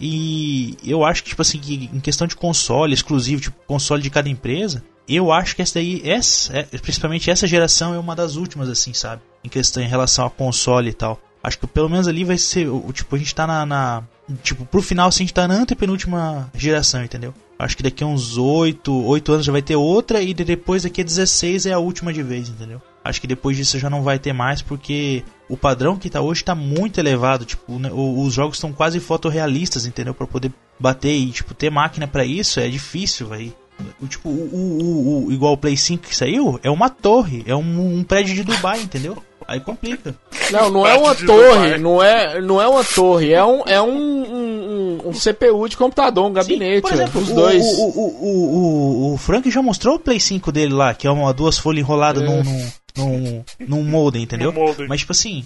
E 0.00 0.76
eu 0.84 1.04
acho 1.04 1.22
que, 1.22 1.30
tipo 1.30 1.42
assim, 1.42 1.58
que 1.58 1.90
em 1.92 2.00
questão 2.00 2.26
de 2.26 2.36
console 2.36 2.94
exclusivo, 2.94 3.42
tipo, 3.42 3.56
console 3.66 4.02
de 4.02 4.10
cada 4.10 4.28
empresa, 4.28 4.82
eu 5.08 5.32
acho 5.32 5.54
que 5.54 5.62
essa 5.62 5.74
daí, 5.74 6.02
essa, 6.04 6.56
é, 6.56 6.62
principalmente 6.78 7.30
essa 7.30 7.46
geração 7.46 7.94
é 7.94 7.98
uma 7.98 8.16
das 8.16 8.36
últimas, 8.36 8.68
assim, 8.68 8.92
sabe? 8.92 9.22
Em 9.42 9.48
questão, 9.48 9.82
em 9.82 9.88
relação 9.88 10.26
a 10.26 10.30
console 10.30 10.90
e 10.90 10.94
tal. 10.94 11.20
Acho 11.42 11.58
que 11.58 11.66
pelo 11.66 11.90
menos 11.90 12.08
ali 12.08 12.24
vai 12.24 12.38
ser, 12.38 12.68
o, 12.68 12.90
tipo, 12.92 13.14
a 13.14 13.18
gente 13.18 13.34
tá 13.34 13.46
na, 13.46 13.66
na 13.66 14.02
tipo, 14.42 14.64
pro 14.64 14.80
final, 14.80 15.08
assim, 15.08 15.24
a 15.24 15.26
gente 15.26 15.34
tá 15.34 15.46
na 15.46 15.54
antepenúltima 15.54 16.50
geração, 16.54 17.04
entendeu? 17.04 17.34
Acho 17.58 17.76
que 17.76 17.82
daqui 17.82 18.02
a 18.02 18.06
uns 18.06 18.36
8, 18.36 18.92
8 19.06 19.32
anos 19.32 19.46
já 19.46 19.52
vai 19.52 19.62
ter 19.62 19.76
outra 19.76 20.20
e 20.20 20.34
de- 20.34 20.44
depois 20.44 20.82
daqui 20.82 21.00
a 21.00 21.04
16 21.04 21.66
é 21.66 21.72
a 21.72 21.78
última 21.78 22.12
de 22.12 22.22
vez, 22.22 22.48
entendeu? 22.48 22.80
Acho 23.04 23.20
que 23.20 23.26
depois 23.26 23.56
disso 23.56 23.78
já 23.78 23.88
não 23.90 24.02
vai 24.02 24.18
ter 24.18 24.32
mais 24.32 24.60
porque 24.62 25.22
o 25.48 25.56
padrão 25.56 25.96
que 25.96 26.10
tá 26.10 26.20
hoje 26.20 26.42
tá 26.42 26.54
muito 26.54 26.98
elevado, 26.98 27.44
tipo, 27.44 27.78
né, 27.78 27.90
os 27.92 28.32
jogos 28.32 28.56
estão 28.56 28.72
quase 28.72 28.98
fotorrealistas, 28.98 29.86
entendeu? 29.86 30.14
Pra 30.14 30.26
poder 30.26 30.50
bater 30.80 31.14
e, 31.14 31.30
tipo, 31.30 31.54
ter 31.54 31.70
máquina 31.70 32.06
pra 32.08 32.24
isso 32.24 32.58
é 32.60 32.68
difícil, 32.68 33.26
vai. 33.28 33.52
O, 34.00 34.06
tipo, 34.06 34.28
o, 34.28 34.32
o- 34.32 35.26
o- 35.26 35.32
igual 35.32 35.52
o 35.52 35.58
Play 35.58 35.76
5 35.76 36.04
que 36.08 36.14
saiu, 36.16 36.58
é 36.62 36.70
uma 36.70 36.88
torre, 36.88 37.42
é 37.46 37.54
um, 37.54 37.98
um 37.98 38.02
prédio 38.04 38.34
de 38.34 38.42
Dubai, 38.44 38.80
entendeu? 38.80 39.22
Aí 39.46 39.60
complica. 39.60 40.14
Não, 40.50 40.70
não 40.70 40.86
é 40.86 40.94
uma 40.94 41.14
torre, 41.14 41.78
não 41.78 42.02
é, 42.02 42.40
não 42.40 42.60
é 42.60 42.66
uma 42.68 42.82
torre, 42.84 43.32
é 43.32 43.44
um, 43.44 43.62
é 43.66 43.80
um, 43.80 43.88
um, 43.94 45.08
um- 45.08 45.12
CPU 45.12 45.68
de 45.68 45.76
computador, 45.76 46.26
um 46.26 46.32
gabinete, 46.32 46.82
Por 46.82 46.92
exemplo, 46.92 47.20
os 47.20 47.30
o, 47.30 47.34
dois. 47.34 47.62
O, 47.62 47.82
o, 47.82 48.24
o, 48.24 49.10
o, 49.10 49.14
o 49.14 49.18
Frank 49.18 49.50
já 49.50 49.62
mostrou 49.62 49.96
o 49.96 49.98
Play 49.98 50.18
5 50.20 50.50
dele 50.50 50.72
lá, 50.72 50.94
que 50.94 51.06
é 51.06 51.10
uma 51.10 51.32
duas 51.32 51.58
folhas 51.58 51.80
enroladas 51.80 52.22
É. 52.22 52.26
num, 52.26 52.42
num, 52.42 52.70
num, 52.96 53.44
num 53.68 53.82
modem, 53.84 54.22
entendeu? 54.22 54.52
Modem. 54.52 54.88
Mas, 54.88 55.00
tipo 55.00 55.12
assim, 55.12 55.44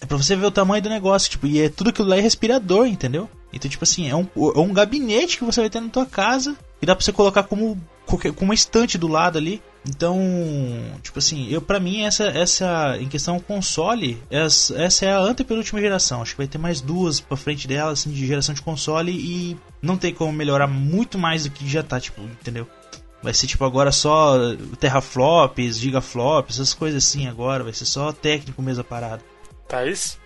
é 0.00 0.06
pra 0.06 0.16
você 0.16 0.36
ver 0.36 0.46
o 0.46 0.50
tamanho 0.50 0.82
do 0.82 0.88
negócio, 0.88 1.30
tipo, 1.30 1.46
e 1.46 1.60
é 1.60 1.68
tudo 1.68 1.90
aquilo 1.90 2.08
lá 2.08 2.16
é 2.16 2.20
respirador, 2.20 2.86
entendeu? 2.86 3.28
Então, 3.52 3.70
tipo 3.70 3.84
assim, 3.84 4.08
é 4.08 4.16
um, 4.16 4.26
é 4.54 4.58
um 4.60 4.72
gabinete 4.72 5.36
que 5.38 5.44
você 5.44 5.60
vai 5.60 5.70
ter 5.70 5.80
na 5.80 5.88
tua 5.88 6.06
casa 6.06 6.56
e 6.82 6.86
dá 6.86 6.96
pra 6.96 7.04
você 7.04 7.12
colocar 7.12 7.44
como, 7.44 7.80
como 8.06 8.34
uma 8.40 8.54
estante 8.54 8.98
do 8.98 9.06
lado 9.06 9.38
ali. 9.38 9.62
Então, 9.88 10.16
tipo 11.02 11.18
assim, 11.18 11.48
eu 11.48 11.60
para 11.60 11.80
mim 11.80 12.02
essa 12.02 12.24
essa 12.24 12.96
em 13.00 13.08
questão 13.08 13.40
console, 13.40 14.22
essa, 14.30 14.80
essa 14.80 15.06
é 15.06 15.12
a 15.12 15.18
antepenúltima 15.18 15.80
geração. 15.80 16.22
Acho 16.22 16.32
que 16.32 16.38
vai 16.38 16.46
ter 16.46 16.58
mais 16.58 16.80
duas 16.80 17.20
pra 17.20 17.36
frente 17.36 17.66
dela 17.66 17.92
assim 17.92 18.10
de 18.10 18.26
geração 18.26 18.54
de 18.54 18.62
console 18.62 19.12
e 19.12 19.56
não 19.80 19.96
tem 19.96 20.12
como 20.12 20.32
melhorar 20.32 20.66
muito 20.66 21.18
mais 21.18 21.44
do 21.44 21.50
que 21.50 21.68
já 21.68 21.82
tá, 21.82 21.98
tipo, 21.98 22.20
entendeu? 22.20 22.68
Vai 23.22 23.32
ser 23.34 23.46
tipo 23.46 23.64
agora 23.64 23.92
só 23.92 24.36
teraflops, 24.78 25.78
gigaflops, 25.78 26.56
essas 26.56 26.74
coisas 26.74 27.04
assim 27.04 27.28
agora, 27.28 27.62
vai 27.64 27.72
ser 27.72 27.84
só 27.84 28.12
técnico 28.12 28.60
mesmo 28.60 28.82
a 28.82 28.84
parada. 28.84 29.22
Thaís? 29.68 30.18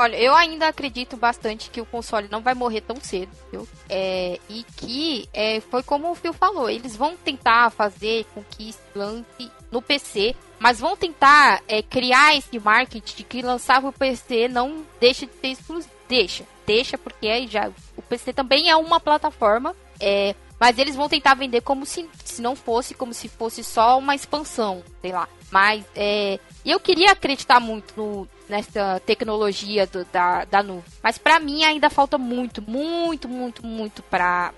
Olha, 0.00 0.16
eu 0.16 0.34
ainda 0.34 0.66
acredito 0.66 1.14
bastante 1.14 1.68
que 1.68 1.78
o 1.78 1.84
console 1.84 2.26
não 2.30 2.40
vai 2.40 2.54
morrer 2.54 2.80
tão 2.80 2.96
cedo, 2.98 3.30
viu? 3.52 3.68
É, 3.86 4.40
e 4.48 4.64
que 4.74 5.28
é, 5.30 5.60
foi 5.60 5.82
como 5.82 6.10
o 6.10 6.14
Phil 6.14 6.32
falou, 6.32 6.70
eles 6.70 6.96
vão 6.96 7.18
tentar 7.18 7.68
fazer 7.68 8.24
com 8.32 8.42
que 8.42 8.74
lance 8.94 9.52
no 9.70 9.82
PC, 9.82 10.34
mas 10.58 10.80
vão 10.80 10.96
tentar 10.96 11.62
é, 11.68 11.82
criar 11.82 12.34
esse 12.34 12.58
marketing 12.58 13.14
de 13.14 13.24
que 13.24 13.42
lançar 13.42 13.84
o 13.84 13.92
PC 13.92 14.48
não 14.48 14.86
deixa 14.98 15.26
de 15.26 15.32
ser 15.34 15.48
exclusivo. 15.48 15.92
Deixa, 16.08 16.44
deixa, 16.66 16.96
porque 16.96 17.28
aí 17.28 17.46
já 17.46 17.70
o 17.94 18.00
PC 18.00 18.32
também 18.32 18.70
é 18.70 18.76
uma 18.76 19.00
plataforma. 19.00 19.76
É, 20.00 20.34
Mas 20.58 20.78
eles 20.78 20.96
vão 20.96 21.10
tentar 21.10 21.34
vender 21.34 21.60
como 21.60 21.84
se, 21.84 22.08
se 22.24 22.40
não 22.40 22.56
fosse, 22.56 22.94
como 22.94 23.12
se 23.12 23.28
fosse 23.28 23.62
só 23.62 23.98
uma 23.98 24.14
expansão, 24.14 24.82
sei 25.02 25.12
lá. 25.12 25.28
Mas 25.50 25.84
é, 25.94 26.40
eu 26.64 26.80
queria 26.80 27.12
acreditar 27.12 27.60
muito 27.60 27.92
no, 27.96 28.28
nessa 28.50 29.00
tecnologia 29.06 29.86
do, 29.86 30.04
da, 30.06 30.44
da 30.44 30.62
nuvem. 30.62 30.84
Mas 31.02 31.16
para 31.16 31.40
mim 31.40 31.64
ainda 31.64 31.88
falta 31.88 32.18
muito, 32.18 32.60
muito, 32.60 33.28
muito, 33.28 33.64
muito 33.64 34.02
para 34.02 34.52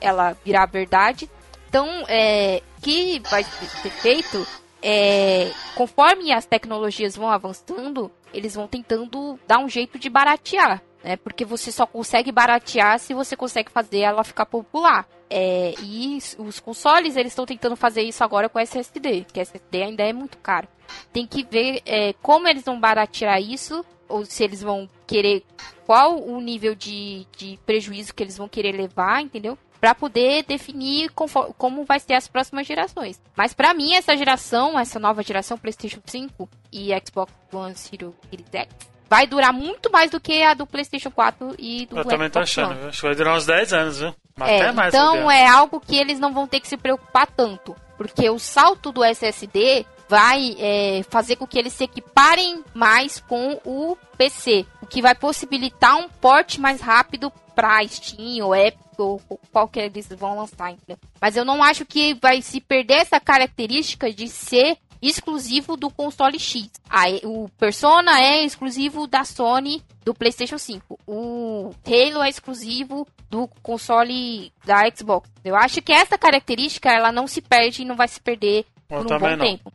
ela 0.00 0.36
virar 0.44 0.66
verdade. 0.66 1.28
Então, 1.68 1.88
é, 2.06 2.62
que 2.82 3.18
vai 3.30 3.42
ser 3.42 3.90
feito 3.90 4.46
é, 4.82 5.50
conforme 5.74 6.32
as 6.32 6.44
tecnologias 6.44 7.16
vão 7.16 7.30
avançando, 7.30 8.10
eles 8.34 8.54
vão 8.54 8.66
tentando 8.66 9.38
dar 9.46 9.58
um 9.58 9.68
jeito 9.68 9.98
de 9.98 10.10
baratear, 10.10 10.82
né? 11.02 11.16
Porque 11.16 11.44
você 11.44 11.72
só 11.72 11.86
consegue 11.86 12.30
baratear 12.30 12.98
se 12.98 13.14
você 13.14 13.36
consegue 13.36 13.70
fazer 13.70 14.00
ela 14.00 14.24
ficar 14.24 14.46
popular. 14.46 15.06
É, 15.28 15.74
e 15.82 16.18
os 16.38 16.60
consoles, 16.60 17.16
eles 17.16 17.32
estão 17.32 17.46
tentando 17.46 17.74
fazer 17.74 18.02
isso 18.02 18.22
agora 18.22 18.48
com 18.48 18.58
SSD, 18.58 19.26
que 19.32 19.40
SSD 19.40 19.82
ainda 19.82 20.02
é 20.02 20.12
muito 20.12 20.36
caro. 20.38 20.68
Tem 21.12 21.26
que 21.26 21.42
ver 21.42 21.80
é, 21.86 22.12
como 22.20 22.46
eles 22.46 22.64
vão 22.64 22.78
baratear 22.78 23.40
isso, 23.40 23.84
ou 24.08 24.26
se 24.26 24.44
eles 24.44 24.60
vão 24.60 24.88
querer, 25.06 25.42
qual 25.86 26.22
o 26.22 26.40
nível 26.40 26.74
de, 26.74 27.26
de 27.36 27.58
prejuízo 27.64 28.14
que 28.14 28.22
eles 28.22 28.36
vão 28.36 28.48
querer 28.48 28.72
levar, 28.72 29.22
entendeu? 29.22 29.58
para 29.80 29.96
poder 29.96 30.44
definir 30.44 31.10
como 31.10 31.84
vai 31.84 31.98
ser 31.98 32.14
as 32.14 32.28
próximas 32.28 32.68
gerações. 32.68 33.20
Mas 33.34 33.52
para 33.52 33.74
mim 33.74 33.94
essa 33.94 34.16
geração, 34.16 34.78
essa 34.78 35.00
nova 35.00 35.24
geração 35.24 35.58
PlayStation 35.58 36.00
5 36.06 36.48
e 36.70 36.90
Xbox 37.04 37.32
One 37.52 37.74
Series 37.74 38.14
X 38.30 38.91
vai 39.12 39.26
durar 39.26 39.52
muito 39.52 39.92
mais 39.92 40.10
do 40.10 40.18
que 40.18 40.42
a 40.42 40.54
do 40.54 40.66
PlayStation 40.66 41.10
4 41.10 41.54
e 41.58 41.84
do 41.84 41.98
Eu 41.98 42.04
também 42.06 42.30
tô 42.30 42.38
achando, 42.38 42.88
acho 42.88 42.98
que 42.98 43.06
vai 43.06 43.14
durar 43.14 43.36
uns 43.36 43.44
10 43.44 43.72
anos, 43.74 43.98
viu? 43.98 44.14
É, 44.40 44.62
Até 44.62 44.72
mais. 44.72 44.94
então 44.94 45.30
é 45.30 45.46
algo 45.46 45.78
que 45.78 45.98
eles 45.98 46.18
não 46.18 46.32
vão 46.32 46.46
ter 46.46 46.60
que 46.60 46.66
se 46.66 46.78
preocupar 46.78 47.26
tanto, 47.26 47.76
porque 47.98 48.30
o 48.30 48.38
salto 48.38 48.90
do 48.90 49.04
SSD 49.04 49.84
vai 50.08 50.56
é, 50.58 51.02
fazer 51.10 51.36
com 51.36 51.46
que 51.46 51.58
eles 51.58 51.74
se 51.74 51.84
equiparem 51.84 52.64
mais 52.72 53.20
com 53.20 53.60
o 53.66 53.98
PC, 54.16 54.64
o 54.80 54.86
que 54.86 55.02
vai 55.02 55.14
possibilitar 55.14 55.94
um 55.98 56.08
porte 56.08 56.58
mais 56.58 56.80
rápido 56.80 57.30
para 57.54 57.86
Steam 57.86 58.46
ou 58.46 58.56
Epic 58.56 58.80
ou 58.98 59.20
qual 59.52 59.68
que 59.68 59.78
eles 59.78 60.08
vão 60.08 60.38
lançar, 60.38 60.70
entendeu? 60.70 60.96
Mas 61.20 61.36
eu 61.36 61.44
não 61.44 61.62
acho 61.62 61.84
que 61.84 62.14
vai 62.14 62.40
se 62.40 62.62
perder 62.62 62.94
essa 62.94 63.20
característica 63.20 64.10
de 64.10 64.26
ser 64.28 64.78
exclusivo 65.02 65.76
do 65.76 65.90
console 65.90 66.38
X. 66.38 66.70
Aí, 66.88 67.20
o 67.24 67.48
Persona 67.58 68.20
é 68.20 68.44
exclusivo 68.44 69.06
da 69.08 69.24
Sony 69.24 69.82
do 70.04 70.14
PlayStation 70.14 70.58
5. 70.58 70.98
O 71.06 71.74
Halo 71.84 72.22
é 72.22 72.28
exclusivo 72.28 73.06
do 73.28 73.48
console 73.62 74.52
da 74.64 74.88
Xbox. 74.94 75.28
Eu 75.44 75.56
acho 75.56 75.82
que 75.82 75.92
essa 75.92 76.16
característica 76.16 76.90
ela 76.90 77.10
não 77.10 77.26
se 77.26 77.40
perde 77.40 77.82
e 77.82 77.84
não 77.84 77.96
vai 77.96 78.06
se 78.06 78.20
perder 78.20 78.64
Eu 78.88 78.98
por 79.04 79.12
um 79.12 79.18
bom 79.18 79.36
não. 79.36 79.38
tempo. 79.38 79.72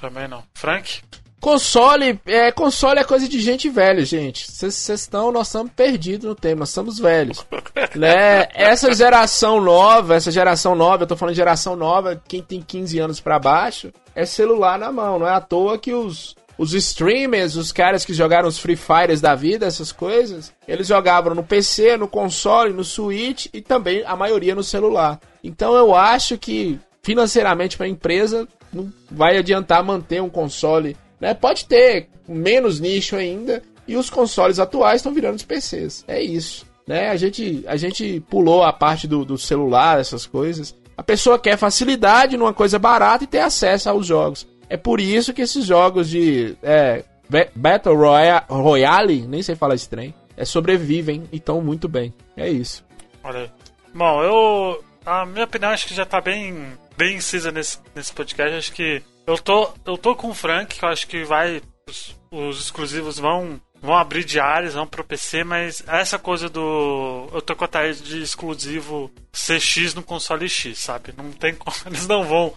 Também 0.00 0.28
não. 0.28 0.44
Frank? 0.54 1.02
Console 1.40 2.20
é, 2.26 2.50
console 2.50 2.98
é 2.98 3.04
coisa 3.04 3.28
de 3.28 3.40
gente 3.40 3.68
velha, 3.68 4.04
gente. 4.04 4.50
Vocês 4.50 4.88
estão, 4.88 5.30
nós 5.30 5.46
estamos 5.46 5.70
perdidos 5.72 6.28
no 6.28 6.34
tema, 6.34 6.60
nós 6.60 6.70
somos 6.70 6.98
velhos. 6.98 7.46
né? 7.94 8.48
Essa 8.52 8.92
geração 8.92 9.60
nova, 9.60 10.16
essa 10.16 10.32
geração 10.32 10.74
nova, 10.74 11.04
eu 11.04 11.06
tô 11.06 11.16
falando 11.16 11.34
de 11.34 11.38
geração 11.38 11.76
nova, 11.76 12.20
quem 12.26 12.42
tem 12.42 12.60
15 12.60 12.98
anos 12.98 13.20
pra 13.20 13.38
baixo, 13.38 13.92
é 14.16 14.24
celular 14.24 14.78
na 14.78 14.90
mão. 14.90 15.20
Não 15.20 15.28
é 15.28 15.32
à 15.32 15.40
toa 15.40 15.78
que 15.78 15.94
os, 15.94 16.34
os 16.58 16.74
streamers, 16.74 17.54
os 17.54 17.70
caras 17.70 18.04
que 18.04 18.12
jogaram 18.12 18.48
os 18.48 18.58
Free 18.58 18.76
Fires 18.76 19.20
da 19.20 19.36
vida, 19.36 19.64
essas 19.64 19.92
coisas, 19.92 20.52
eles 20.66 20.88
jogavam 20.88 21.36
no 21.36 21.44
PC, 21.44 21.96
no 21.96 22.08
console, 22.08 22.72
no 22.72 22.82
Switch 22.82 23.46
e 23.54 23.60
também 23.60 24.02
a 24.04 24.16
maioria 24.16 24.56
no 24.56 24.64
celular. 24.64 25.20
Então 25.42 25.74
eu 25.76 25.94
acho 25.94 26.36
que 26.36 26.80
financeiramente 27.00 27.76
para 27.76 27.86
a 27.86 27.88
empresa 27.88 28.48
não 28.72 28.92
vai 29.08 29.38
adiantar 29.38 29.84
manter 29.84 30.20
um 30.20 30.28
console 30.28 30.96
né? 31.20 31.34
Pode 31.34 31.64
ter 31.66 32.08
menos 32.28 32.80
nicho 32.80 33.16
ainda 33.16 33.62
e 33.86 33.96
os 33.96 34.10
consoles 34.10 34.58
atuais 34.58 34.96
estão 35.00 35.12
virando 35.12 35.36
os 35.36 35.44
PCs. 35.44 36.04
É 36.06 36.20
isso. 36.22 36.66
Né? 36.86 37.08
A, 37.10 37.16
gente, 37.16 37.64
a 37.66 37.76
gente 37.76 38.20
pulou 38.30 38.62
a 38.62 38.72
parte 38.72 39.06
do, 39.06 39.24
do 39.24 39.36
celular, 39.38 40.00
essas 40.00 40.26
coisas. 40.26 40.74
A 40.96 41.02
pessoa 41.02 41.38
quer 41.38 41.56
facilidade 41.56 42.36
numa 42.36 42.52
coisa 42.54 42.78
barata 42.78 43.24
e 43.24 43.26
ter 43.26 43.40
acesso 43.40 43.88
aos 43.90 44.06
jogos. 44.06 44.46
É 44.68 44.76
por 44.76 45.00
isso 45.00 45.32
que 45.32 45.42
esses 45.42 45.64
jogos 45.64 46.08
de 46.08 46.56
é, 46.62 47.04
Ba- 47.28 47.46
Battle 47.54 47.94
Roya- 47.96 48.44
Royale, 48.48 49.22
nem 49.26 49.42
sei 49.42 49.54
falar 49.54 49.74
esse 49.74 49.88
trem, 49.88 50.14
é, 50.36 50.44
sobrevivem 50.44 51.24
e 51.32 51.36
estão 51.36 51.60
muito 51.62 51.88
bem. 51.88 52.12
É 52.36 52.48
isso. 52.48 52.84
Olha. 53.22 53.50
Bom, 53.94 54.22
eu. 54.22 54.84
A 55.06 55.24
minha 55.24 55.44
opinião 55.44 55.70
acho 55.70 55.86
que 55.86 55.94
já 55.94 56.04
tá 56.04 56.20
bem, 56.20 56.66
bem 56.96 57.16
incisa 57.16 57.50
nesse, 57.50 57.78
nesse 57.94 58.12
podcast. 58.12 58.54
Acho 58.56 58.72
que 58.72 59.02
eu 59.28 59.36
tô, 59.36 59.70
eu 59.84 59.98
tô 59.98 60.16
com 60.16 60.30
o 60.30 60.34
Frank, 60.34 60.74
que 60.74 60.82
eu 60.82 60.88
acho 60.88 61.06
que 61.06 61.22
vai. 61.22 61.60
Os, 61.86 62.16
os 62.30 62.60
exclusivos 62.60 63.18
vão, 63.18 63.60
vão 63.78 63.94
abrir 63.94 64.24
diários, 64.24 64.72
vão 64.72 64.86
pro 64.86 65.04
PC, 65.04 65.44
mas 65.44 65.84
essa 65.86 66.18
coisa 66.18 66.48
do. 66.48 67.28
Eu 67.30 67.42
tô 67.42 67.54
com 67.54 67.66
a 67.66 67.68
Thaís 67.68 68.02
de 68.02 68.22
exclusivo 68.22 69.12
CX 69.30 69.92
no 69.92 70.02
console 70.02 70.48
X, 70.48 70.78
sabe? 70.78 71.12
Não 71.14 71.30
tem 71.30 71.54
como. 71.54 71.76
Eles 71.84 72.06
não 72.06 72.24
vão 72.24 72.54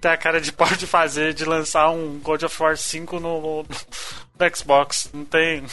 ter 0.00 0.10
a 0.10 0.16
cara 0.16 0.40
de 0.40 0.52
pau 0.52 0.68
de 0.68 0.86
fazer, 0.86 1.34
de 1.34 1.44
lançar 1.44 1.90
um 1.90 2.20
God 2.20 2.44
of 2.44 2.62
War 2.62 2.76
5 2.76 3.18
no, 3.18 3.64
no, 3.64 4.56
Xbox. 4.56 5.10
Não 5.12 5.24
tem. 5.24 5.64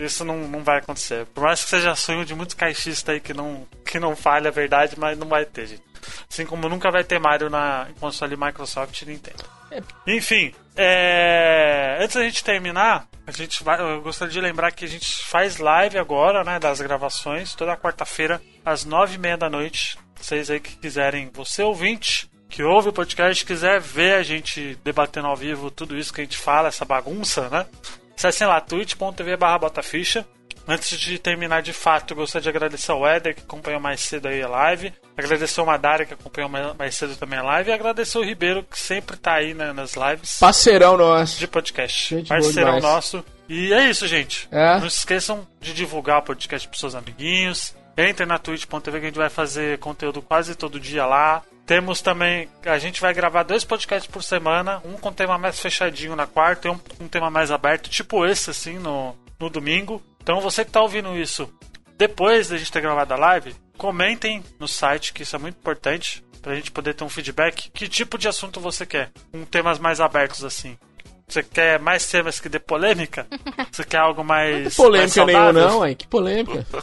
Isso 0.00 0.24
não, 0.24 0.48
não 0.48 0.64
vai 0.64 0.78
acontecer. 0.78 1.26
Por 1.26 1.44
mais 1.44 1.62
que 1.62 1.70
seja 1.70 1.94
sonho 1.94 2.24
de 2.24 2.34
muitos 2.34 2.56
caixistas 2.56 3.14
aí 3.14 3.20
que 3.20 3.32
não, 3.32 3.68
que 3.84 4.00
não 4.00 4.16
falha 4.16 4.48
a 4.48 4.52
verdade, 4.52 4.98
mas 4.98 5.16
não 5.16 5.28
vai 5.28 5.44
ter, 5.44 5.68
gente. 5.68 5.84
Assim 6.28 6.44
como 6.44 6.68
nunca 6.68 6.90
vai 6.90 7.04
ter 7.04 7.20
Mario 7.20 7.48
na 7.48 7.86
console 8.00 8.36
Microsoft 8.36 9.02
e 9.02 9.06
Nintendo. 9.06 9.59
Enfim, 10.06 10.52
é, 10.76 11.98
antes 12.00 12.16
da 12.16 12.24
gente 12.24 12.42
terminar, 12.42 13.06
a 13.26 13.30
gente 13.30 13.62
vai, 13.62 13.80
eu 13.80 14.00
gostaria 14.02 14.32
de 14.32 14.40
lembrar 14.40 14.72
que 14.72 14.84
a 14.84 14.88
gente 14.88 15.24
faz 15.24 15.58
live 15.58 15.98
agora, 15.98 16.42
né, 16.42 16.58
das 16.58 16.80
gravações, 16.80 17.54
toda 17.54 17.76
quarta-feira, 17.76 18.40
às 18.64 18.84
nove 18.84 19.14
e 19.14 19.18
meia 19.18 19.36
da 19.36 19.48
noite. 19.48 19.98
Vocês 20.16 20.50
aí 20.50 20.60
que 20.60 20.76
quiserem, 20.76 21.30
você 21.32 21.62
ouvinte, 21.62 22.30
que 22.48 22.62
ouve 22.62 22.88
o 22.88 22.92
podcast, 22.92 23.44
quiser 23.46 23.80
ver 23.80 24.14
a 24.14 24.22
gente 24.22 24.76
debatendo 24.82 25.28
ao 25.28 25.36
vivo 25.36 25.70
tudo 25.70 25.96
isso 25.96 26.12
que 26.12 26.20
a 26.20 26.24
gente 26.24 26.36
fala, 26.36 26.68
essa 26.68 26.84
bagunça, 26.84 27.48
né? 27.48 27.66
Acessem 28.16 28.46
lá, 28.46 28.60
twitch.tv 28.60 29.36
barra 29.36 29.58
botaficha. 29.58 30.26
Antes 30.70 30.96
de 31.00 31.18
terminar 31.18 31.62
de 31.62 31.72
fato, 31.72 32.14
gostaria 32.14 32.44
de 32.44 32.48
agradecer 32.48 32.92
ao 32.92 33.04
Éder, 33.04 33.34
que 33.34 33.40
acompanhou 33.40 33.80
mais 33.80 34.00
cedo 34.02 34.28
aí 34.28 34.40
a 34.40 34.46
live. 34.46 34.92
Agradecer 35.16 35.58
ao 35.58 35.66
Madara, 35.66 36.06
que 36.06 36.14
acompanhou 36.14 36.48
mais 36.48 36.94
cedo 36.94 37.16
também 37.16 37.40
a 37.40 37.42
live. 37.42 37.70
E 37.70 37.72
agradecer 37.72 38.16
o 38.18 38.22
Ribeiro, 38.22 38.62
que 38.62 38.78
sempre 38.78 39.16
tá 39.16 39.34
aí 39.34 39.52
né, 39.52 39.72
nas 39.72 39.94
lives 39.94 40.38
Parceirão 40.38 40.96
nosso. 40.96 41.40
de 41.40 41.48
podcast. 41.48 42.14
Gente 42.14 42.28
Parceirão 42.28 42.78
nosso. 42.78 43.24
E 43.48 43.72
é 43.72 43.90
isso, 43.90 44.06
gente. 44.06 44.46
É. 44.52 44.78
Não 44.78 44.88
se 44.88 44.98
esqueçam 44.98 45.44
de 45.60 45.74
divulgar 45.74 46.20
o 46.20 46.22
podcast 46.22 46.68
pros 46.68 46.78
seus 46.78 46.94
amiguinhos. 46.94 47.74
Entrem 47.98 48.28
na 48.28 48.38
twitch.tv 48.38 49.00
que 49.00 49.06
a 49.06 49.08
gente 49.08 49.18
vai 49.18 49.28
fazer 49.28 49.76
conteúdo 49.80 50.22
quase 50.22 50.54
todo 50.54 50.78
dia 50.78 51.04
lá. 51.04 51.42
Temos 51.66 52.00
também. 52.00 52.48
A 52.64 52.78
gente 52.78 53.00
vai 53.00 53.12
gravar 53.12 53.42
dois 53.42 53.64
podcasts 53.64 54.08
por 54.08 54.22
semana. 54.22 54.80
Um 54.84 54.92
com 54.92 55.12
tema 55.12 55.36
mais 55.36 55.58
fechadinho 55.58 56.14
na 56.14 56.28
quarta 56.28 56.68
e 56.68 56.70
um 56.70 56.78
com 56.78 57.08
tema 57.08 57.28
mais 57.28 57.50
aberto, 57.50 57.90
tipo 57.90 58.24
esse, 58.24 58.50
assim, 58.50 58.78
no, 58.78 59.16
no 59.40 59.50
domingo. 59.50 60.02
Então 60.22 60.40
você 60.40 60.64
que 60.64 60.70
tá 60.70 60.82
ouvindo 60.82 61.16
isso 61.16 61.52
depois 61.96 62.48
da 62.48 62.56
gente 62.56 62.72
ter 62.72 62.80
gravado 62.80 63.12
a 63.12 63.16
live, 63.16 63.54
comentem 63.76 64.42
no 64.58 64.68
site, 64.68 65.12
que 65.12 65.22
isso 65.22 65.36
é 65.36 65.38
muito 65.38 65.56
importante, 65.56 66.24
pra 66.40 66.54
gente 66.54 66.70
poder 66.70 66.94
ter 66.94 67.04
um 67.04 67.08
feedback. 67.08 67.70
Que 67.70 67.88
tipo 67.88 68.16
de 68.16 68.28
assunto 68.28 68.60
você 68.60 68.86
quer? 68.86 69.10
Com 69.30 69.44
temas 69.44 69.78
mais 69.78 70.00
abertos, 70.00 70.44
assim. 70.44 70.78
Você 71.28 71.42
quer 71.42 71.78
mais 71.78 72.08
temas 72.08 72.40
que 72.40 72.48
dê 72.48 72.58
polêmica? 72.58 73.24
Você 73.70 73.84
quer 73.84 73.98
algo 73.98 74.24
mais. 74.24 74.50
Não 74.50 74.62
tem 74.62 74.70
polêmica 74.72 75.26
mais 75.26 75.36
nenhuma, 75.36 75.52
não, 75.52 75.86
hein? 75.86 75.94
Que 75.94 76.06
polêmica. 76.06 76.66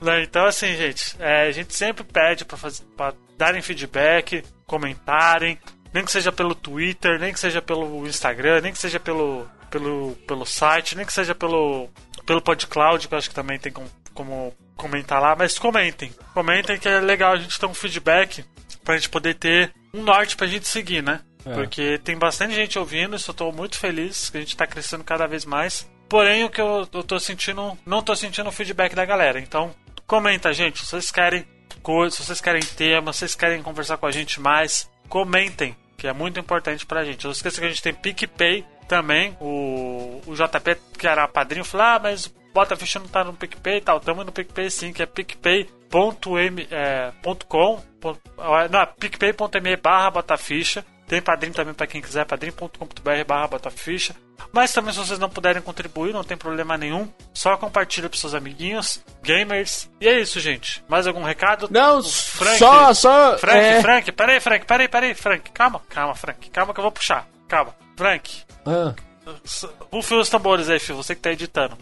Né, 0.00 0.22
Então, 0.22 0.46
assim, 0.46 0.74
gente, 0.76 1.16
é, 1.18 1.48
a 1.48 1.52
gente 1.52 1.74
sempre 1.74 2.02
pede 2.02 2.44
pra, 2.44 2.56
fazer, 2.56 2.84
pra 2.96 3.12
darem 3.36 3.60
feedback, 3.60 4.42
comentarem, 4.66 5.58
nem 5.92 6.04
que 6.04 6.10
seja 6.10 6.32
pelo 6.32 6.54
Twitter, 6.54 7.18
nem 7.18 7.32
que 7.32 7.38
seja 7.38 7.60
pelo 7.60 8.06
Instagram, 8.06 8.60
nem 8.60 8.72
que 8.72 8.78
seja 8.78 8.98
pelo, 8.98 9.46
pelo, 9.70 10.16
pelo 10.26 10.44
site, 10.44 10.96
nem 10.96 11.06
que 11.06 11.12
seja 11.12 11.34
pelo, 11.34 11.88
pelo 12.26 12.42
PodCloud, 12.42 13.06
que 13.06 13.14
eu 13.14 13.18
acho 13.18 13.28
que 13.28 13.34
também 13.34 13.58
tem 13.58 13.72
como, 13.72 13.90
como 14.14 14.54
comentar 14.76 15.20
lá, 15.20 15.34
mas 15.36 15.58
comentem. 15.58 16.12
Comentem 16.34 16.78
que 16.78 16.88
é 16.88 17.00
legal 17.00 17.32
a 17.32 17.38
gente 17.38 17.58
ter 17.58 17.66
um 17.66 17.74
feedback 17.74 18.44
pra 18.84 18.96
gente 18.96 19.08
poder 19.08 19.34
ter 19.34 19.72
um 19.92 20.02
norte 20.02 20.36
pra 20.36 20.46
gente 20.46 20.66
seguir, 20.66 21.02
né? 21.02 21.20
É. 21.44 21.54
Porque 21.54 21.98
tem 21.98 22.16
bastante 22.16 22.54
gente 22.54 22.78
ouvindo, 22.78 23.16
isso 23.16 23.30
eu 23.30 23.34
tô 23.34 23.52
muito 23.52 23.78
feliz, 23.78 24.30
que 24.30 24.36
a 24.36 24.40
gente 24.40 24.56
tá 24.56 24.66
crescendo 24.66 25.04
cada 25.04 25.26
vez 25.26 25.44
mais. 25.44 25.88
Porém, 26.08 26.44
o 26.44 26.50
que 26.50 26.60
eu, 26.60 26.88
eu 26.92 27.02
tô 27.02 27.18
sentindo, 27.20 27.76
não 27.84 28.02
tô 28.02 28.16
sentindo 28.16 28.48
o 28.48 28.52
feedback 28.52 28.94
da 28.94 29.04
galera. 29.04 29.38
Então, 29.38 29.74
comenta, 30.06 30.52
gente, 30.52 30.80
se 30.80 30.86
vocês 30.86 31.10
querem 31.10 31.46
coisas, 31.82 32.14
se 32.14 32.24
vocês 32.24 32.40
querem 32.40 32.62
temas, 32.62 33.16
se 33.16 33.20
vocês 33.20 33.34
querem 33.34 33.62
conversar 33.62 33.98
com 33.98 34.06
a 34.06 34.10
gente 34.10 34.40
mais, 34.40 34.90
comentem, 35.08 35.76
que 35.96 36.06
é 36.06 36.12
muito 36.12 36.40
importante 36.40 36.86
pra 36.86 37.04
gente. 37.04 37.24
Não 37.24 37.32
esqueça 37.32 37.60
que 37.60 37.66
a 37.66 37.68
gente 37.68 37.82
tem 37.82 37.92
PicPay 37.92 38.64
também. 38.88 39.36
O, 39.40 40.20
o 40.26 40.34
JP, 40.34 40.76
que 40.98 41.06
era 41.06 41.28
padrinho, 41.28 41.64
falou: 41.64 41.86
Ah, 41.86 42.00
mas 42.02 42.26
Bota 42.52 42.74
Ficha 42.76 42.98
não 42.98 43.06
tá 43.06 43.22
no 43.22 43.34
PicPay 43.34 43.76
e 43.78 43.80
tal. 43.80 44.00
Tamo 44.00 44.24
no 44.24 44.32
PicPay 44.32 44.70
sim, 44.70 44.92
que 44.92 45.02
é 45.02 45.06
picpay.com. 45.06 46.48
É, 46.70 47.12
com, 47.48 47.80
ponto- 48.00 48.20
não, 48.70 48.86
picpay.me 48.98 49.76
barra 49.76 50.10
Botaficha. 50.10 50.84
Tem 51.06 51.22
padrinho 51.22 51.54
também 51.54 51.72
pra 51.72 51.86
quem 51.86 52.02
quiser, 52.02 52.26
padrinho.com.br 52.26 53.24
barra 53.26 53.48
Botaficha. 53.48 54.14
Mas 54.52 54.72
também 54.72 54.92
se 54.92 54.98
vocês 54.98 55.18
não 55.18 55.30
puderem 55.30 55.62
contribuir, 55.62 56.12
não 56.12 56.22
tem 56.22 56.36
problema 56.36 56.76
nenhum. 56.76 57.10
Só 57.32 57.56
compartilha 57.56 58.08
pros 58.10 58.20
seus 58.20 58.34
amiguinhos, 58.34 59.02
gamers. 59.22 59.90
E 60.00 60.06
é 60.06 60.20
isso, 60.20 60.38
gente. 60.38 60.84
Mais 60.86 61.06
algum 61.06 61.22
recado? 61.22 61.66
Não, 61.70 61.98
O 61.98 62.02
Frank, 62.02 62.58
só, 62.58 62.92
só. 62.92 63.38
Frank, 63.38 63.58
é... 63.58 63.80
Frank, 63.80 64.12
peraí, 64.12 64.40
Frank, 64.40 64.66
peraí, 64.66 64.88
peraí, 64.88 65.14
Frank. 65.14 65.50
Calma, 65.50 65.80
calma, 65.88 66.14
Frank. 66.14 66.50
Calma 66.50 66.74
que 66.74 66.80
eu 66.80 66.82
vou 66.82 66.92
puxar. 66.92 67.26
Calma. 67.48 67.74
Frank, 67.96 68.42
Ah. 68.68 68.94
Rufe 69.92 70.14
os 70.14 70.28
tambores 70.28 70.68
aí, 70.68 70.78
filho. 70.78 70.96
Você 70.96 71.14
que 71.14 71.20
tá 71.20 71.30
editando. 71.32 71.76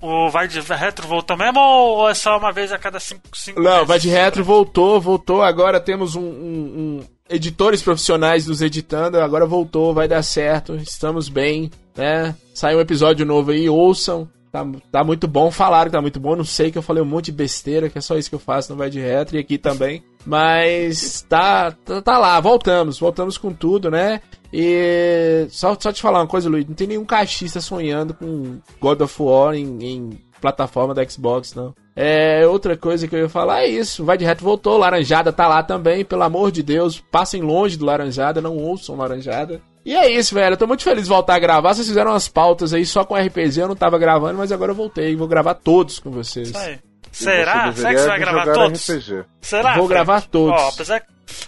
O 0.00 0.28
vai 0.30 0.46
de 0.46 0.60
retro 0.60 1.06
voltou 1.08 1.36
mesmo 1.36 1.58
ou 1.58 2.08
é 2.08 2.14
só 2.14 2.36
uma 2.38 2.52
vez 2.52 2.70
a 2.70 2.78
cada 2.78 3.00
5 3.00 3.20
cinco, 3.34 3.60
Não, 3.62 3.72
meses? 3.72 3.88
vai 3.88 3.98
de 3.98 4.08
retro, 4.08 4.44
voltou, 4.44 5.00
voltou. 5.00 5.42
Agora 5.42 5.80
temos 5.80 6.14
um, 6.14 6.20
um- 6.22 7.00
um- 7.00 7.00
editores 7.28 7.82
profissionais 7.82 8.46
nos 8.46 8.60
editando. 8.62 9.18
Agora 9.18 9.46
voltou, 9.46 9.94
vai 9.94 10.06
dar 10.06 10.22
certo. 10.22 10.76
Estamos 10.76 11.28
bem, 11.28 11.70
né? 11.96 12.36
Saiu 12.54 12.78
um 12.78 12.82
episódio 12.82 13.24
novo 13.26 13.50
aí, 13.50 13.68
ouçam. 13.68 14.28
Tá, 14.52 14.64
tá 14.92 15.04
muito 15.04 15.26
bom, 15.26 15.50
falaram 15.50 15.90
que 15.90 15.96
tá 15.96 16.00
muito 16.00 16.20
bom. 16.20 16.36
Não 16.36 16.44
sei 16.44 16.70
que 16.70 16.78
eu 16.78 16.82
falei 16.82 17.02
um 17.02 17.06
monte 17.06 17.26
de 17.26 17.32
besteira, 17.32 17.88
que 17.90 17.98
é 17.98 18.00
só 18.00 18.16
isso 18.16 18.28
que 18.28 18.34
eu 18.36 18.38
faço 18.40 18.70
no 18.72 18.78
Vai 18.78 18.88
de 18.90 19.00
Retro 19.00 19.36
e 19.36 19.38
aqui 19.40 19.58
também. 19.58 20.02
Mas 20.24 21.22
tá, 21.28 21.72
tá, 21.72 22.00
tá 22.00 22.18
lá, 22.18 22.38
voltamos, 22.40 22.98
voltamos 22.98 23.36
com 23.38 23.52
tudo, 23.52 23.90
né? 23.90 24.20
E 24.58 25.46
só, 25.50 25.76
só 25.78 25.92
te 25.92 26.00
falar 26.00 26.20
uma 26.20 26.26
coisa, 26.26 26.48
Luiz, 26.48 26.66
não 26.66 26.74
tem 26.74 26.86
nenhum 26.86 27.04
caixista 27.04 27.60
sonhando 27.60 28.14
com 28.14 28.58
God 28.80 29.02
of 29.02 29.22
War 29.22 29.54
em, 29.54 29.84
em 29.84 30.10
plataforma 30.40 30.94
da 30.94 31.06
Xbox, 31.06 31.54
não. 31.54 31.74
É, 31.94 32.46
outra 32.46 32.74
coisa 32.74 33.06
que 33.06 33.14
eu 33.14 33.20
ia 33.20 33.28
falar 33.28 33.64
é 33.64 33.66
isso. 33.66 34.02
Vai 34.02 34.16
de 34.16 34.24
reto 34.24 34.42
voltou, 34.42 34.78
Laranjada 34.78 35.30
tá 35.30 35.46
lá 35.46 35.62
também, 35.62 36.06
pelo 36.06 36.22
amor 36.22 36.50
de 36.50 36.62
Deus, 36.62 36.98
passem 36.98 37.42
longe 37.42 37.76
do 37.76 37.84
Laranjada, 37.84 38.40
não 38.40 38.56
ouçam 38.56 38.96
Laranjada. 38.96 39.60
E 39.84 39.94
é 39.94 40.10
isso, 40.10 40.34
velho. 40.34 40.54
Eu 40.54 40.56
tô 40.56 40.66
muito 40.66 40.82
feliz 40.82 41.02
de 41.02 41.10
voltar 41.10 41.34
a 41.34 41.38
gravar. 41.38 41.74
Vocês 41.74 41.86
fizeram 41.86 42.12
umas 42.12 42.26
pautas 42.26 42.72
aí 42.72 42.86
só 42.86 43.04
com 43.04 43.14
RPG, 43.14 43.60
eu 43.60 43.68
não 43.68 43.76
tava 43.76 43.98
gravando, 43.98 44.38
mas 44.38 44.50
agora 44.50 44.72
eu 44.72 44.76
voltei. 44.76 45.14
Vou 45.14 45.28
gravar 45.28 45.52
todos 45.52 45.98
com 45.98 46.10
vocês. 46.10 46.48
Isso 46.48 46.58
aí. 46.58 46.78
Será? 47.12 47.72
você 47.72 47.80
Será 47.80 47.94
que 47.94 48.00
você 48.00 48.08
vai 48.08 48.18
gravar 48.18 48.52
todos? 48.54 48.90
RPG. 48.90 49.24
Será? 49.42 49.76
Vou 49.76 49.86
Frank? 49.86 49.88
gravar 49.88 50.22
todos. 50.22 50.60
Ó, 50.60 50.68
apesar, 50.68 51.02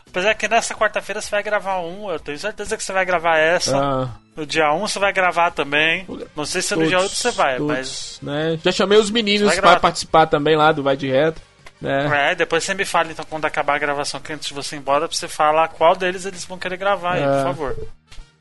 apesar 0.08 0.34
que 0.34 0.48
nessa 0.48 0.74
quarta-feira 0.74 1.20
você 1.20 1.30
vai 1.30 1.42
gravar 1.42 1.80
um, 1.80 2.10
eu 2.10 2.18
tenho 2.18 2.38
certeza 2.38 2.76
que 2.76 2.82
você 2.82 2.92
vai 2.92 3.04
gravar 3.04 3.36
essa. 3.38 3.76
Ah, 3.78 4.08
No 4.36 4.44
dia 4.46 4.72
1 4.72 4.78
você 4.80 4.98
vai 4.98 5.12
gravar 5.12 5.50
também. 5.50 6.06
Não 6.36 6.44
sei 6.44 6.62
se 6.62 6.74
no 6.76 6.86
dia 6.86 6.98
8 7.00 7.14
você 7.14 7.30
vai, 7.30 7.56
todos, 7.58 7.76
mas. 7.76 8.18
né? 8.22 8.58
Já 8.64 8.72
chamei 8.72 8.98
os 8.98 9.10
meninos 9.10 9.54
para 9.56 9.80
participar 9.80 10.26
também 10.26 10.56
lá 10.56 10.72
do 10.72 10.82
Vai 10.82 10.96
de 10.96 11.08
Reto. 11.08 11.40
Né? 11.80 12.30
É, 12.32 12.34
depois 12.34 12.64
você 12.64 12.74
me 12.74 12.84
fala 12.84 13.12
então 13.12 13.24
quando 13.30 13.44
acabar 13.44 13.76
a 13.76 13.78
gravação 13.78 14.20
que 14.20 14.32
antes 14.32 14.48
de 14.48 14.54
você 14.54 14.74
ir 14.74 14.80
embora 14.80 15.06
pra 15.06 15.16
você 15.16 15.28
falar 15.28 15.68
qual 15.68 15.94
deles 15.94 16.24
eles 16.26 16.44
vão 16.44 16.58
querer 16.58 16.76
gravar 16.76 17.14
aí, 17.14 17.22
É. 17.22 17.26
por 17.26 17.42
favor. 17.44 17.76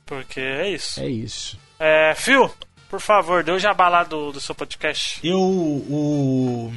Porque 0.08 0.40
é 0.40 0.70
isso. 0.70 1.00
É 1.00 1.06
isso. 1.08 1.60
É, 1.80 2.16
Phil, 2.16 2.50
por 2.90 3.00
favor, 3.00 3.44
dê 3.44 3.52
o 3.52 3.60
jabá 3.60 3.90
lá 3.90 4.04
do, 4.04 4.32
do 4.32 4.40
seu 4.42 4.56
podcast. 4.56 5.20
Eu 5.24 5.38
o, 5.40 6.74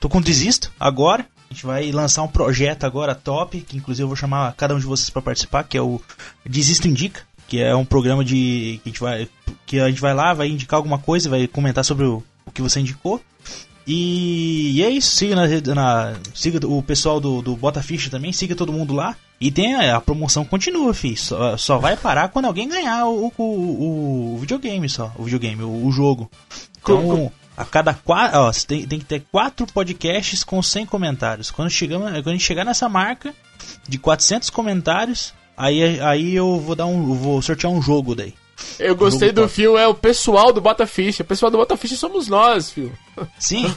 tô 0.00 0.08
com 0.08 0.20
Desisto 0.20 0.70
agora. 0.78 1.24
Gente 1.56 1.64
vai 1.64 1.90
lançar 1.90 2.22
um 2.22 2.28
projeto 2.28 2.84
agora 2.84 3.14
top, 3.14 3.62
que 3.62 3.78
inclusive 3.78 4.02
eu 4.04 4.08
vou 4.08 4.14
chamar 4.16 4.52
cada 4.58 4.74
um 4.74 4.78
de 4.78 4.84
vocês 4.84 5.08
para 5.08 5.22
participar, 5.22 5.64
que 5.64 5.78
é 5.78 5.80
o 5.80 5.98
Desisto 6.44 6.86
Indica, 6.86 7.22
que 7.48 7.58
é 7.62 7.74
um 7.74 7.82
programa 7.82 8.22
de 8.22 8.78
que 8.84 8.88
a 8.88 8.88
gente 8.90 9.00
vai 9.00 9.28
que 9.64 9.80
a 9.80 9.88
gente 9.88 10.00
vai 10.02 10.12
lá, 10.12 10.34
vai 10.34 10.48
indicar 10.48 10.76
alguma 10.76 10.98
coisa, 10.98 11.30
vai 11.30 11.46
comentar 11.46 11.82
sobre 11.82 12.04
o, 12.04 12.22
o 12.44 12.50
que 12.50 12.60
você 12.60 12.78
indicou. 12.78 13.22
E, 13.86 14.72
e 14.76 14.82
é 14.84 14.90
isso, 14.90 15.16
siga, 15.16 15.34
na, 15.34 15.46
na- 15.74 16.14
siga 16.34 16.66
o 16.66 16.82
pessoal 16.82 17.20
do, 17.20 17.40
do 17.40 17.56
Bota 17.56 17.82
Ficha 17.82 18.10
também, 18.10 18.32
siga 18.34 18.54
todo 18.54 18.70
mundo 18.72 18.92
lá. 18.92 19.16
E 19.40 19.50
tem 19.50 19.74
a, 19.76 19.96
a 19.96 20.00
promoção 20.00 20.44
continua, 20.44 20.92
fi. 20.92 21.16
Só, 21.16 21.56
só 21.56 21.78
vai 21.78 21.96
parar 21.96 22.28
quando 22.28 22.44
alguém 22.46 22.68
ganhar 22.68 23.06
o, 23.06 23.32
o, 23.38 23.42
o- 23.42 24.34
o 24.34 24.38
videogame 24.38 24.88
só. 24.90 25.10
O 25.16 25.24
videogame, 25.24 25.62
o, 25.62 25.86
o 25.86 25.90
jogo. 25.92 26.30
Então, 26.82 27.32
a 27.56 27.64
cada 27.64 27.94
quatro. 27.94 28.38
Ó, 28.40 28.52
você 28.52 28.66
tem, 28.66 28.86
tem 28.86 28.98
que 28.98 29.04
ter 29.04 29.22
quatro 29.32 29.66
podcasts 29.66 30.44
com 30.44 30.62
100 30.62 30.86
comentários. 30.86 31.50
Quando, 31.50 31.70
chegamos, 31.70 32.10
quando 32.10 32.28
a 32.28 32.32
gente 32.32 32.44
chegar 32.44 32.64
nessa 32.64 32.88
marca 32.88 33.34
de 33.88 33.98
400 33.98 34.50
comentários, 34.50 35.32
aí, 35.56 36.00
aí 36.00 36.34
eu 36.34 36.58
vou 36.60 36.74
dar 36.74 36.86
um. 36.86 37.14
vou 37.14 37.40
sortear 37.42 37.72
um 37.72 37.80
jogo 37.82 38.14
daí. 38.14 38.34
Eu 38.78 38.96
gostei 38.96 39.32
do 39.32 39.46
fio, 39.48 39.76
é 39.76 39.86
o 39.86 39.94
pessoal 39.94 40.50
do 40.52 40.60
Bota 40.62 40.86
Ficha. 40.86 41.22
O 41.22 41.26
pessoal 41.26 41.50
do 41.50 41.58
Bota 41.58 41.76
Ficha 41.76 41.94
somos 41.96 42.26
nós, 42.28 42.70
fio. 42.70 42.92
Sim. 43.38 43.66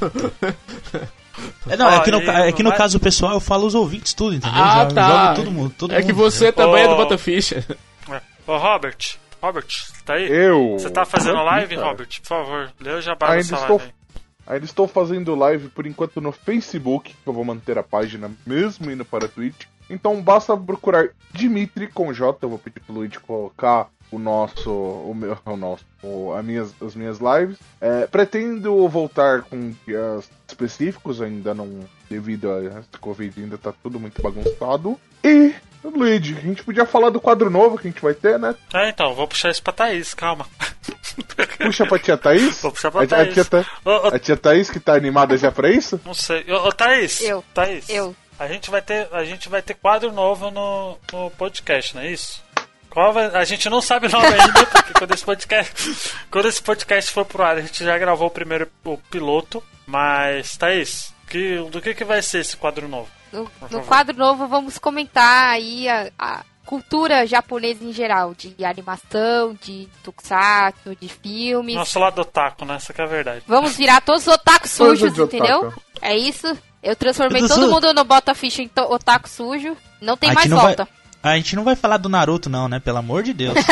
É, 1.70 1.78
não, 1.78 1.86
Ó, 1.86 1.90
é 1.90 2.00
que, 2.02 2.12
no, 2.12 2.26
ca- 2.26 2.46
é 2.48 2.52
que 2.52 2.62
no 2.64 2.70
vai- 2.70 2.78
caso 2.78 3.00
pessoal 3.00 3.32
eu 3.34 3.40
falo 3.40 3.66
os 3.66 3.74
ouvintes 3.74 4.14
tudo, 4.14 4.36
entendeu? 4.36 4.62
Ah, 4.62 4.80
Já 4.80 4.86
tá. 4.88 5.24
jogo 5.28 5.36
todo 5.36 5.52
mundo. 5.52 5.74
Todo 5.78 5.94
é 5.94 6.02
que 6.02 6.12
mundo, 6.12 6.16
você 6.18 6.50
entendeu? 6.50 6.66
também 6.68 6.84
é 6.84 6.88
do 6.88 6.94
Ô. 6.96 6.98
Bota 6.98 7.18
Ficha. 7.18 7.66
É. 8.12 8.22
Ô, 8.46 8.58
Robert, 8.58 8.98
Robert, 9.42 9.68
tá 10.06 10.14
aí? 10.14 10.30
Eu. 10.30 10.74
Você 10.80 10.90
tá 10.90 11.06
fazendo 11.06 11.42
live, 11.44 11.76
cara. 11.76 11.88
Robert? 11.88 12.22
Por 12.22 12.28
favor, 12.28 12.72
lê 12.80 12.92
o 12.94 13.02
jabá 13.02 13.32
Ainda 13.32 13.42
estou, 13.56 13.78
live 13.78 13.94
ainda 14.48 14.66
estou 14.66 14.88
fazendo 14.88 15.36
live 15.36 15.70
por 15.70 15.86
enquanto 15.86 16.20
no 16.20 16.32
Facebook, 16.32 17.14
que 17.14 17.28
eu 17.30 17.34
vou 17.34 17.46
manter 17.46 17.78
a 17.78 17.84
página 17.84 18.32
mesmo 18.46 18.90
indo 18.92 19.06
para 19.06 19.26
a 19.26 19.30
Twitch. 19.30 19.66
Então 19.90 20.22
basta 20.22 20.56
procurar 20.58 21.10
Dimitri 21.32 21.88
com 21.88 22.12
J, 22.14 22.38
eu 22.46 22.50
vou 22.50 22.60
pedir 22.60 22.80
pro 22.82 22.94
Luigi 22.96 23.20
colocar 23.20 23.88
o 24.12 24.18
nosso, 24.18 24.72
o 24.72 25.14
meu, 25.16 25.38
o 25.46 25.56
nosso, 25.56 25.86
o- 26.02 26.34
as 26.34 26.44
minhas, 26.44 26.74
as 26.82 26.96
minhas 26.96 27.20
lives. 27.20 27.58
É, 27.80 28.08
pretendo 28.08 28.88
voltar 28.88 29.44
com 29.44 29.72
dias 29.86 30.30
específicos, 30.48 31.22
ainda 31.22 31.54
não, 31.54 31.82
devido 32.10 32.52
a 32.52 32.98
Covid, 33.00 33.42
ainda 33.42 33.58
tá 33.58 33.72
tudo 33.84 34.00
muito 34.00 34.20
bagunçado. 34.22 35.00
E, 35.24 35.54
Luigi, 35.84 36.36
a 36.38 36.42
gente 36.42 36.64
podia 36.64 36.86
falar 36.86 37.10
do 37.10 37.22
quadro 37.22 37.50
novo 37.50 37.78
que 37.78 37.88
a 37.88 37.92
gente 37.92 38.02
vai 38.02 38.14
ter, 38.14 38.38
né? 38.38 38.54
É, 38.74 38.90
então, 38.90 39.14
vou 39.16 39.28
puxar 39.28 39.50
isso 39.50 39.64
pra 39.64 39.74
Thaís, 39.74 40.14
calma. 40.14 40.46
Puxa 41.58 41.86
pra 41.86 42.00
tia 42.00 42.18
Thaís. 42.18 42.62
Vou 42.62 42.72
puxar 42.72 42.92
pra 42.92 43.02
a, 43.02 43.04
a 43.04 43.08
Thaís. 43.08 43.34
tia, 43.34 43.46
Tha- 43.46 43.66
Ô, 43.86 43.90
ô, 43.90 44.08
a 44.08 44.20
tia 44.20 44.38
Thaís 44.38 44.70
que 44.70 44.80
tá 44.80 44.94
animada 44.96 45.36
já 45.38 45.52
pra 45.52 45.70
isso? 45.70 46.00
não 46.06 46.14
sei. 46.14 46.46
Ô, 46.52 46.68
ô, 46.68 46.72
Thaís. 46.72 47.22
Eu. 47.22 47.44
Thaís. 47.54 47.90
Eu. 47.90 48.16
A 48.40 48.48
gente 48.48 48.70
vai 48.70 48.82
ter, 48.82 49.08
a 49.12 49.24
gente 49.24 49.50
vai 49.50 49.62
ter 49.62 49.74
quadro 49.74 50.12
novo 50.12 50.50
no, 50.50 50.98
no 51.12 51.30
podcast, 51.32 51.96
não 51.96 52.02
é 52.04 52.12
isso? 52.12 52.42
Qual 52.90 53.12
vai- 53.14 53.28
a 53.36 53.44
gente 53.44 53.70
não 53.70 53.82
sabe 53.82 54.08
o 54.08 54.10
nome 54.10 54.28
ainda, 54.28 54.66
porque 54.72 54.94
quando 54.94 55.14
esse 55.14 55.26
podcast, 55.26 56.14
quando 56.32 56.48
esse 56.48 56.62
podcast 56.64 57.12
for 57.12 57.26
pro 57.26 57.44
ar, 57.44 57.58
a 57.58 57.62
gente 57.62 57.84
já 57.84 57.98
gravou 57.98 58.28
o 58.28 58.32
primeiro 58.32 58.68
o 58.86 58.98
piloto, 58.98 59.62
mas 59.86 60.56
Thaís, 60.58 61.14
que, 61.28 61.58
do 61.70 61.82
que 61.82 61.94
que 61.94 62.04
vai 62.06 62.22
ser 62.22 62.40
esse 62.40 62.56
quadro 62.58 62.88
novo? 62.88 63.10
No, 63.32 63.50
no 63.70 63.82
quadro 63.84 64.18
novo, 64.18 64.48
vamos 64.48 64.78
comentar 64.78 65.50
aí 65.52 65.88
a, 65.88 66.10
a 66.18 66.42
cultura 66.66 67.26
japonesa 67.26 67.84
em 67.84 67.92
geral, 67.94 68.34
de 68.36 68.56
animação, 68.64 69.56
de 69.62 69.88
tokusatsu, 70.04 70.96
de 71.00 71.08
filmes. 71.10 71.76
Nosso 71.76 72.00
lado 72.00 72.22
otaku, 72.22 72.66
né? 72.66 72.76
Essa 72.76 72.94
que 72.94 73.02
é 73.02 73.04
a 73.04 73.08
verdade. 73.08 73.44
Vamos 73.48 73.76
virar 73.76 74.02
todos 74.02 74.28
os 74.28 74.34
otakus 74.34 74.72
sujos, 74.72 75.18
entendeu? 75.18 75.74
É 76.02 76.16
isso. 76.18 76.58
Eu 76.82 76.96
transformei 76.96 77.42
todo 77.42 77.66
su- 77.66 77.70
mundo 77.72 77.94
no 77.94 78.04
Bota 78.06 78.34
Ficha 78.34 78.62
em 78.62 78.68
to- 78.68 78.92
otaku 78.94 79.28
sujo. 79.28 79.76
Não 80.02 80.16
tem 80.16 80.30
A 80.30 80.34
mais 80.34 80.50
não 80.50 80.58
vai- 80.58 80.76
volta. 80.76 80.88
A 81.22 81.36
gente 81.36 81.56
não 81.56 81.64
vai 81.66 81.76
falar 81.76 81.98
do 81.98 82.08
Naruto, 82.08 82.50
não, 82.50 82.70
né? 82.70 82.80
Pelo 82.80 82.98
amor 83.00 83.24
de 83.24 83.34
Deus. 83.34 83.56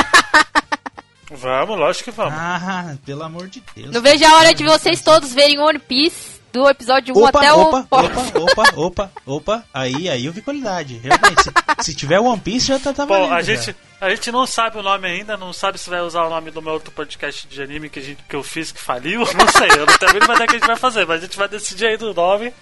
Vamos, 1.29 1.77
lógico 1.77 2.05
que 2.05 2.11
vamos. 2.11 2.33
ah, 2.39 2.95
pelo 3.05 3.21
amor 3.23 3.49
de 3.49 3.61
Deus. 3.75 3.91
Não 3.91 4.01
vejo 4.01 4.25
a 4.25 4.37
hora 4.37 4.53
de 4.53 4.63
vocês 4.63 5.01
todos 5.01 5.33
verem 5.33 5.59
One 5.59 5.77
Piece 5.77 6.36
do 6.51 6.69
episódio 6.69 7.15
1 7.15 7.19
Opa, 7.19 7.39
até 7.39 7.53
opa, 7.53 7.77
o. 7.77 7.79
opa, 7.79 8.39
opa, 8.39 8.73
opa, 8.75 9.11
opa, 9.25 9.63
aí, 9.73 10.09
aí 10.09 10.25
eu 10.25 10.33
vi 10.33 10.41
qualidade. 10.41 10.97
Realmente, 10.97 11.43
se, 11.43 11.51
se 11.83 11.95
tiver 11.95 12.19
One 12.19 12.39
Piece 12.39 12.67
já 12.67 12.79
tá, 12.79 12.93
tá 12.93 13.05
valendo, 13.05 13.33
a 13.33 13.41
já. 13.41 13.55
gente, 13.55 13.75
a 13.99 14.09
gente 14.09 14.31
não 14.31 14.45
sabe 14.45 14.77
o 14.77 14.83
nome 14.83 15.07
ainda, 15.07 15.35
não 15.35 15.51
sabe 15.51 15.77
se 15.77 15.89
vai 15.89 16.01
usar 16.01 16.23
o 16.23 16.29
nome 16.29 16.51
do 16.51 16.61
meu 16.61 16.73
outro 16.73 16.91
podcast 16.91 17.47
de 17.47 17.61
anime 17.61 17.89
que, 17.89 17.99
a 17.99 18.01
gente, 18.01 18.23
que 18.23 18.35
eu 18.35 18.43
fiz 18.43 18.71
que 18.71 18.79
faliu. 18.79 19.21
Não 19.33 19.47
sei, 19.47 19.69
eu 19.71 19.85
não 19.85 19.97
tenho 19.97 20.11
a 20.11 20.13
mínima 20.13 20.33
ideia 20.33 20.47
que 20.47 20.55
a 20.55 20.59
gente 20.59 20.67
vai 20.67 20.75
fazer, 20.75 21.05
mas 21.05 21.19
a 21.19 21.25
gente 21.25 21.37
vai 21.37 21.47
decidir 21.47 21.87
aí 21.87 21.97
do 21.97 22.13
nome. 22.13 22.53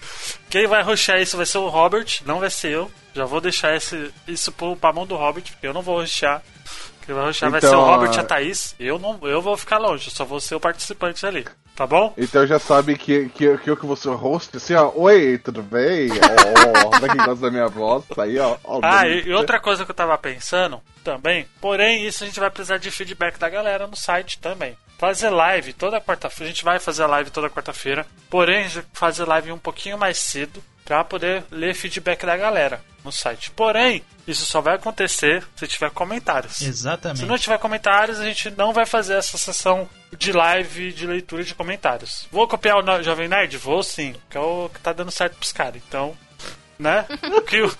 Quem 0.50 0.66
vai 0.66 0.82
roxar 0.82 1.20
isso 1.20 1.36
vai 1.36 1.46
ser 1.46 1.58
o 1.58 1.68
Robert, 1.68 2.06
não 2.24 2.40
vai 2.40 2.50
ser 2.50 2.72
eu. 2.72 2.90
Já 3.14 3.24
vou 3.24 3.40
deixar 3.40 3.74
esse, 3.74 4.10
isso 4.28 4.52
pro, 4.52 4.76
pra 4.76 4.92
mão 4.92 5.06
do 5.06 5.16
Robert, 5.16 5.44
porque 5.44 5.66
eu 5.66 5.72
não 5.72 5.82
vou 5.82 6.00
roxar. 6.00 6.42
Quem 7.06 7.14
vai 7.14 7.24
roxar 7.24 7.50
vai 7.50 7.58
Então, 7.58 7.70
ser 7.70 7.76
o 7.76 7.84
Robert 7.84 8.14
e 8.14 8.18
a 8.18 8.24
Thaís. 8.24 8.74
Eu, 8.80 8.98
não, 8.98 9.18
eu 9.22 9.40
vou 9.40 9.56
ficar 9.56 9.78
longe, 9.78 10.10
só 10.10 10.24
vou 10.24 10.40
ser 10.40 10.56
o 10.56 10.60
participante 10.60 11.24
ali. 11.24 11.46
Tá 11.76 11.86
bom? 11.86 12.12
Então 12.16 12.46
já 12.46 12.58
sabe 12.58 12.96
que, 12.96 13.28
que, 13.28 13.58
que 13.58 13.70
eu 13.70 13.76
que 13.76 13.86
vou 13.86 13.96
ser 13.96 14.08
o 14.08 14.16
host, 14.16 14.56
assim, 14.56 14.74
ó. 14.74 14.90
Oi, 14.94 15.38
tudo 15.38 15.62
bem? 15.62 16.08
Oh, 16.10 16.90
pra 16.90 17.08
quem 17.08 17.24
gosta 17.24 17.36
da 17.46 17.50
minha 17.50 17.68
voz, 17.68 18.02
tá 18.06 18.24
aí, 18.24 18.38
ó. 18.38 18.56
ó 18.64 18.80
Ah, 18.82 19.06
e, 19.06 19.26
e 19.26 19.32
outra 19.34 19.60
coisa 19.60 19.84
que 19.84 19.90
eu 19.90 19.94
tava 19.94 20.16
pensando 20.16 20.80
também, 21.04 21.46
porém, 21.60 22.06
isso 22.06 22.24
a 22.24 22.26
gente 22.26 22.40
vai 22.40 22.50
precisar 22.50 22.78
de 22.78 22.90
feedback 22.90 23.38
da 23.38 23.48
galera 23.48 23.86
no 23.86 23.94
site 23.94 24.38
também. 24.38 24.76
Fazer 24.98 25.28
live 25.28 25.74
toda 25.74 26.00
quarta-feira, 26.00 26.50
a 26.50 26.52
gente 26.52 26.64
vai 26.64 26.78
fazer 26.80 27.04
live 27.04 27.30
toda 27.30 27.50
quarta-feira, 27.50 28.06
porém, 28.30 28.66
fazer 28.94 29.26
live 29.26 29.52
um 29.52 29.58
pouquinho 29.58 29.98
mais 29.98 30.16
cedo, 30.18 30.64
para 30.86 31.04
poder 31.04 31.44
ler 31.50 31.74
feedback 31.74 32.24
da 32.24 32.36
galera 32.36 32.80
no 33.04 33.12
site. 33.12 33.50
Porém, 33.50 34.02
isso 34.26 34.46
só 34.46 34.60
vai 34.60 34.76
acontecer 34.76 35.44
se 35.54 35.66
tiver 35.66 35.90
comentários. 35.90 36.62
Exatamente. 36.62 37.20
Se 37.20 37.26
não 37.26 37.36
tiver 37.36 37.58
comentários, 37.58 38.20
a 38.20 38.24
gente 38.24 38.50
não 38.52 38.72
vai 38.72 38.86
fazer 38.86 39.14
essa 39.14 39.36
sessão 39.36 39.88
de 40.16 40.32
live 40.32 40.92
de 40.92 41.06
leitura 41.06 41.44
de 41.44 41.54
comentários. 41.54 42.26
Vou 42.30 42.48
copiar 42.48 42.78
o 42.78 43.02
Jovem 43.02 43.28
Nerd? 43.28 43.56
Vou 43.58 43.82
sim, 43.82 44.14
que 44.30 44.38
é 44.38 44.40
o 44.40 44.70
que 44.72 44.80
tá 44.80 44.92
dando 44.92 45.10
certo 45.10 45.36
pros 45.36 45.52
caras. 45.52 45.82
Então, 45.86 46.16
né? 46.78 47.04
O 47.36 47.40
que, 47.40 47.62
o, 47.62 47.70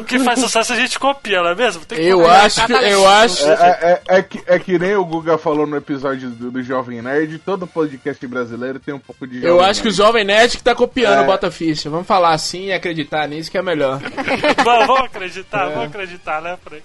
o 0.00 0.04
que 0.04 0.18
faz 0.18 0.40
sucesso 0.40 0.72
a 0.72 0.76
gente 0.76 0.98
copia, 0.98 1.42
não 1.42 1.50
é 1.50 1.54
mesmo? 1.54 1.84
Tem 1.84 1.98
que 1.98 2.04
Eu 2.06 2.18
copiar. 2.18 2.44
acho 2.46 2.66
que. 2.66 2.72
Eu 2.72 3.08
acho. 3.08 3.44
É, 3.48 3.52
é, 3.52 4.02
é, 4.08 4.18
é 4.18 4.22
que, 4.22 4.42
é 4.46 4.58
que 4.58 4.78
nem 4.78 4.94
o 4.96 5.04
Guga 5.04 5.36
falou 5.38 5.66
no 5.66 5.76
episódio 5.76 6.30
do, 6.30 6.50
do 6.50 6.62
Jovem 6.62 7.02
Nerd, 7.02 7.38
todo 7.38 7.66
podcast 7.66 8.26
brasileiro 8.26 8.78
tem 8.78 8.94
um 8.94 8.98
pouco 8.98 9.26
de 9.26 9.44
Eu 9.44 9.60
acho 9.60 9.80
que 9.82 9.88
o 9.88 9.90
Nerd. 9.90 9.96
Jovem 9.96 10.24
Nerd 10.24 10.56
que 10.56 10.62
tá 10.62 10.74
copiando 10.74 11.18
É. 11.18 11.20
o 11.22 11.26
Bota 11.26 11.50
Ficha. 11.50 11.88
Vamos 11.90 12.06
falar 12.06 12.32
assim 12.32 12.66
e 12.66 12.72
acreditar 12.72 13.26
nisso 13.28 13.50
que 13.50 13.58
é 13.58 13.62
melhor. 13.62 14.00
Vamos, 14.64 14.86
vamos 14.86 15.04
acreditar, 15.04 15.66
vamos 15.68 15.86
acreditar, 15.88 16.40
né, 16.42 16.56
Frank? 16.64 16.82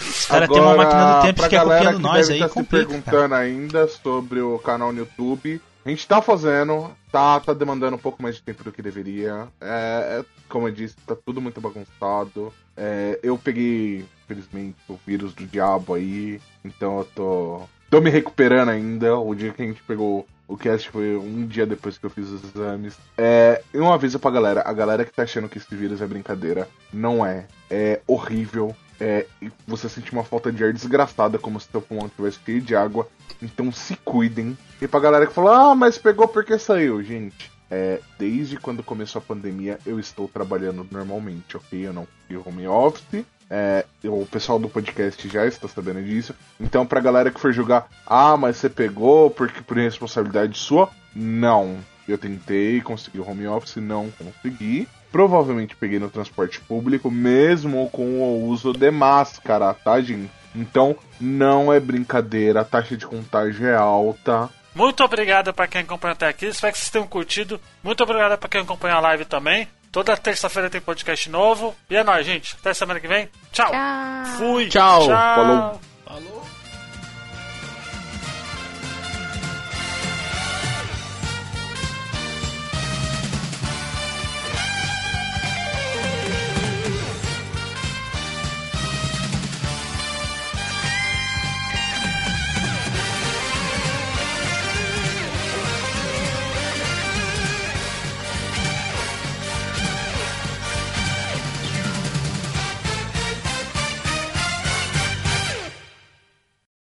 Os 0.00 0.26
caras 0.26 0.48
têm 0.48 0.60
uma 0.60 0.76
máquina 0.76 1.14
do 1.16 1.22
tempo 1.26 1.42
que 1.48 1.56
galera 1.56 1.78
copiando 1.80 1.96
que 1.96 2.02
nós 2.02 2.28
deve 2.28 2.32
aí 2.34 2.38
tá 2.40 2.48
se 2.48 2.54
complica, 2.54 2.84
cara. 2.86 3.00
perguntando 3.02 3.34
ainda 3.34 3.88
sobre 3.88 4.40
o 4.40 4.58
canal 4.60 4.92
no 4.92 4.98
YouTube, 5.00 5.60
a 5.84 5.88
gente 5.88 6.06
tá 6.06 6.20
fazendo, 6.20 6.90
tá, 7.10 7.40
tá 7.40 7.54
demandando 7.54 7.96
um 7.96 8.00
pouco 8.00 8.22
mais 8.22 8.36
de 8.36 8.42
tempo 8.42 8.64
do 8.64 8.72
que 8.72 8.82
deveria. 8.82 9.48
É, 9.60 10.20
é, 10.20 10.24
como 10.48 10.68
eu 10.68 10.72
disse, 10.72 10.96
tá 11.06 11.14
tudo 11.14 11.40
muito 11.40 11.60
bagunçado. 11.60 12.52
É, 12.76 13.18
eu 13.22 13.38
peguei, 13.38 14.04
infelizmente, 14.24 14.76
o 14.88 14.98
vírus 15.06 15.32
do 15.32 15.46
diabo 15.46 15.94
aí, 15.94 16.40
então 16.64 16.98
eu 16.98 17.04
tô, 17.04 17.62
tô 17.90 18.00
me 18.00 18.10
recuperando 18.10 18.70
ainda. 18.70 19.16
O 19.18 19.34
dia 19.34 19.52
que 19.52 19.62
a 19.62 19.66
gente 19.66 19.82
pegou 19.82 20.26
o 20.48 20.56
cast 20.56 20.90
foi 20.90 21.14
um 21.16 21.46
dia 21.46 21.66
depois 21.66 21.98
que 21.98 22.06
eu 22.06 22.10
fiz 22.10 22.28
os 22.30 22.42
exames. 22.42 22.98
É, 23.16 23.62
um 23.74 23.92
aviso 23.92 24.18
pra 24.18 24.30
galera: 24.30 24.62
a 24.64 24.72
galera 24.72 25.04
que 25.04 25.12
tá 25.12 25.22
achando 25.22 25.48
que 25.48 25.58
esse 25.58 25.74
vírus 25.74 26.00
é 26.00 26.06
brincadeira, 26.06 26.68
não 26.92 27.24
é. 27.24 27.46
É 27.70 28.00
horrível. 28.06 28.74
É, 29.00 29.26
você 29.66 29.88
sente 29.88 30.12
uma 30.12 30.24
falta 30.24 30.50
de 30.50 30.64
ar 30.64 30.72
desgraçada, 30.72 31.38
como 31.38 31.60
se 31.60 31.68
seu 31.70 31.80
pulmão 31.80 32.08
tivesse 32.08 32.38
cheio 32.44 32.60
de 32.60 32.74
água. 32.74 33.08
Então 33.42 33.70
se 33.70 33.96
cuidem. 33.96 34.56
E 34.80 34.88
pra 34.88 35.00
galera 35.00 35.26
que 35.26 35.32
falou, 35.32 35.52
ah, 35.52 35.74
mas 35.74 35.98
pegou 35.98 36.26
porque 36.26 36.58
saiu, 36.58 37.02
gente. 37.02 37.50
É, 37.70 38.00
desde 38.18 38.56
quando 38.56 38.82
começou 38.82 39.20
a 39.20 39.24
pandemia, 39.24 39.78
eu 39.84 40.00
estou 40.00 40.26
trabalhando 40.26 40.86
normalmente, 40.90 41.56
ok? 41.56 41.86
Eu 41.86 41.92
não 41.92 42.08
fui 42.26 42.36
home 42.36 42.66
office. 42.66 43.24
É, 43.50 43.86
o 44.04 44.26
pessoal 44.26 44.58
do 44.58 44.68
podcast 44.68 45.26
já 45.28 45.46
está 45.46 45.68
sabendo 45.68 46.02
disso. 46.02 46.34
Então, 46.60 46.86
pra 46.86 47.00
galera 47.00 47.30
que 47.30 47.40
for 47.40 47.52
julgar, 47.52 47.88
ah, 48.06 48.36
mas 48.36 48.56
você 48.56 48.68
pegou 48.68 49.30
porque 49.30 49.62
por 49.62 49.76
responsabilidade 49.76 50.58
sua, 50.58 50.90
não. 51.14 51.78
Eu 52.06 52.18
tentei 52.18 52.80
conseguir 52.80 53.20
o 53.20 53.28
home 53.28 53.46
office, 53.46 53.76
não 53.76 54.10
consegui. 54.10 54.88
Provavelmente 55.10 55.76
peguei 55.76 55.98
no 55.98 56.10
transporte 56.10 56.60
público, 56.60 57.10
mesmo 57.10 57.88
com 57.90 58.20
o 58.20 58.46
uso 58.46 58.72
de 58.72 58.90
máscara, 58.90 59.72
tá, 59.72 60.00
gente? 60.00 60.30
Então, 60.54 60.96
não 61.20 61.72
é 61.72 61.78
brincadeira, 61.80 62.60
a 62.60 62.64
taxa 62.64 62.96
de 62.96 63.06
contágio 63.06 63.66
é 63.66 63.74
alta. 63.74 64.50
Muito 64.74 65.02
obrigado 65.02 65.52
pra 65.52 65.66
quem 65.66 65.80
acompanhou 65.80 66.12
até 66.12 66.28
aqui. 66.28 66.46
Espero 66.46 66.72
que 66.72 66.78
vocês 66.78 66.90
tenham 66.90 67.06
curtido. 67.06 67.60
Muito 67.82 68.02
obrigado 68.02 68.38
pra 68.38 68.48
quem 68.48 68.60
acompanha 68.60 68.94
a 68.94 69.00
live 69.00 69.24
também. 69.24 69.66
Toda 69.90 70.16
terça-feira 70.16 70.70
tem 70.70 70.80
podcast 70.80 71.28
novo. 71.30 71.74
E 71.88 71.96
é 71.96 72.04
nóis, 72.04 72.24
gente. 72.24 72.54
Até 72.60 72.74
semana 72.74 73.00
que 73.00 73.08
vem. 73.08 73.28
Tchau. 73.50 73.70
Tchau. 73.70 74.36
Fui. 74.36 74.68
Tchau. 74.68 75.06
Falou. 75.06 75.87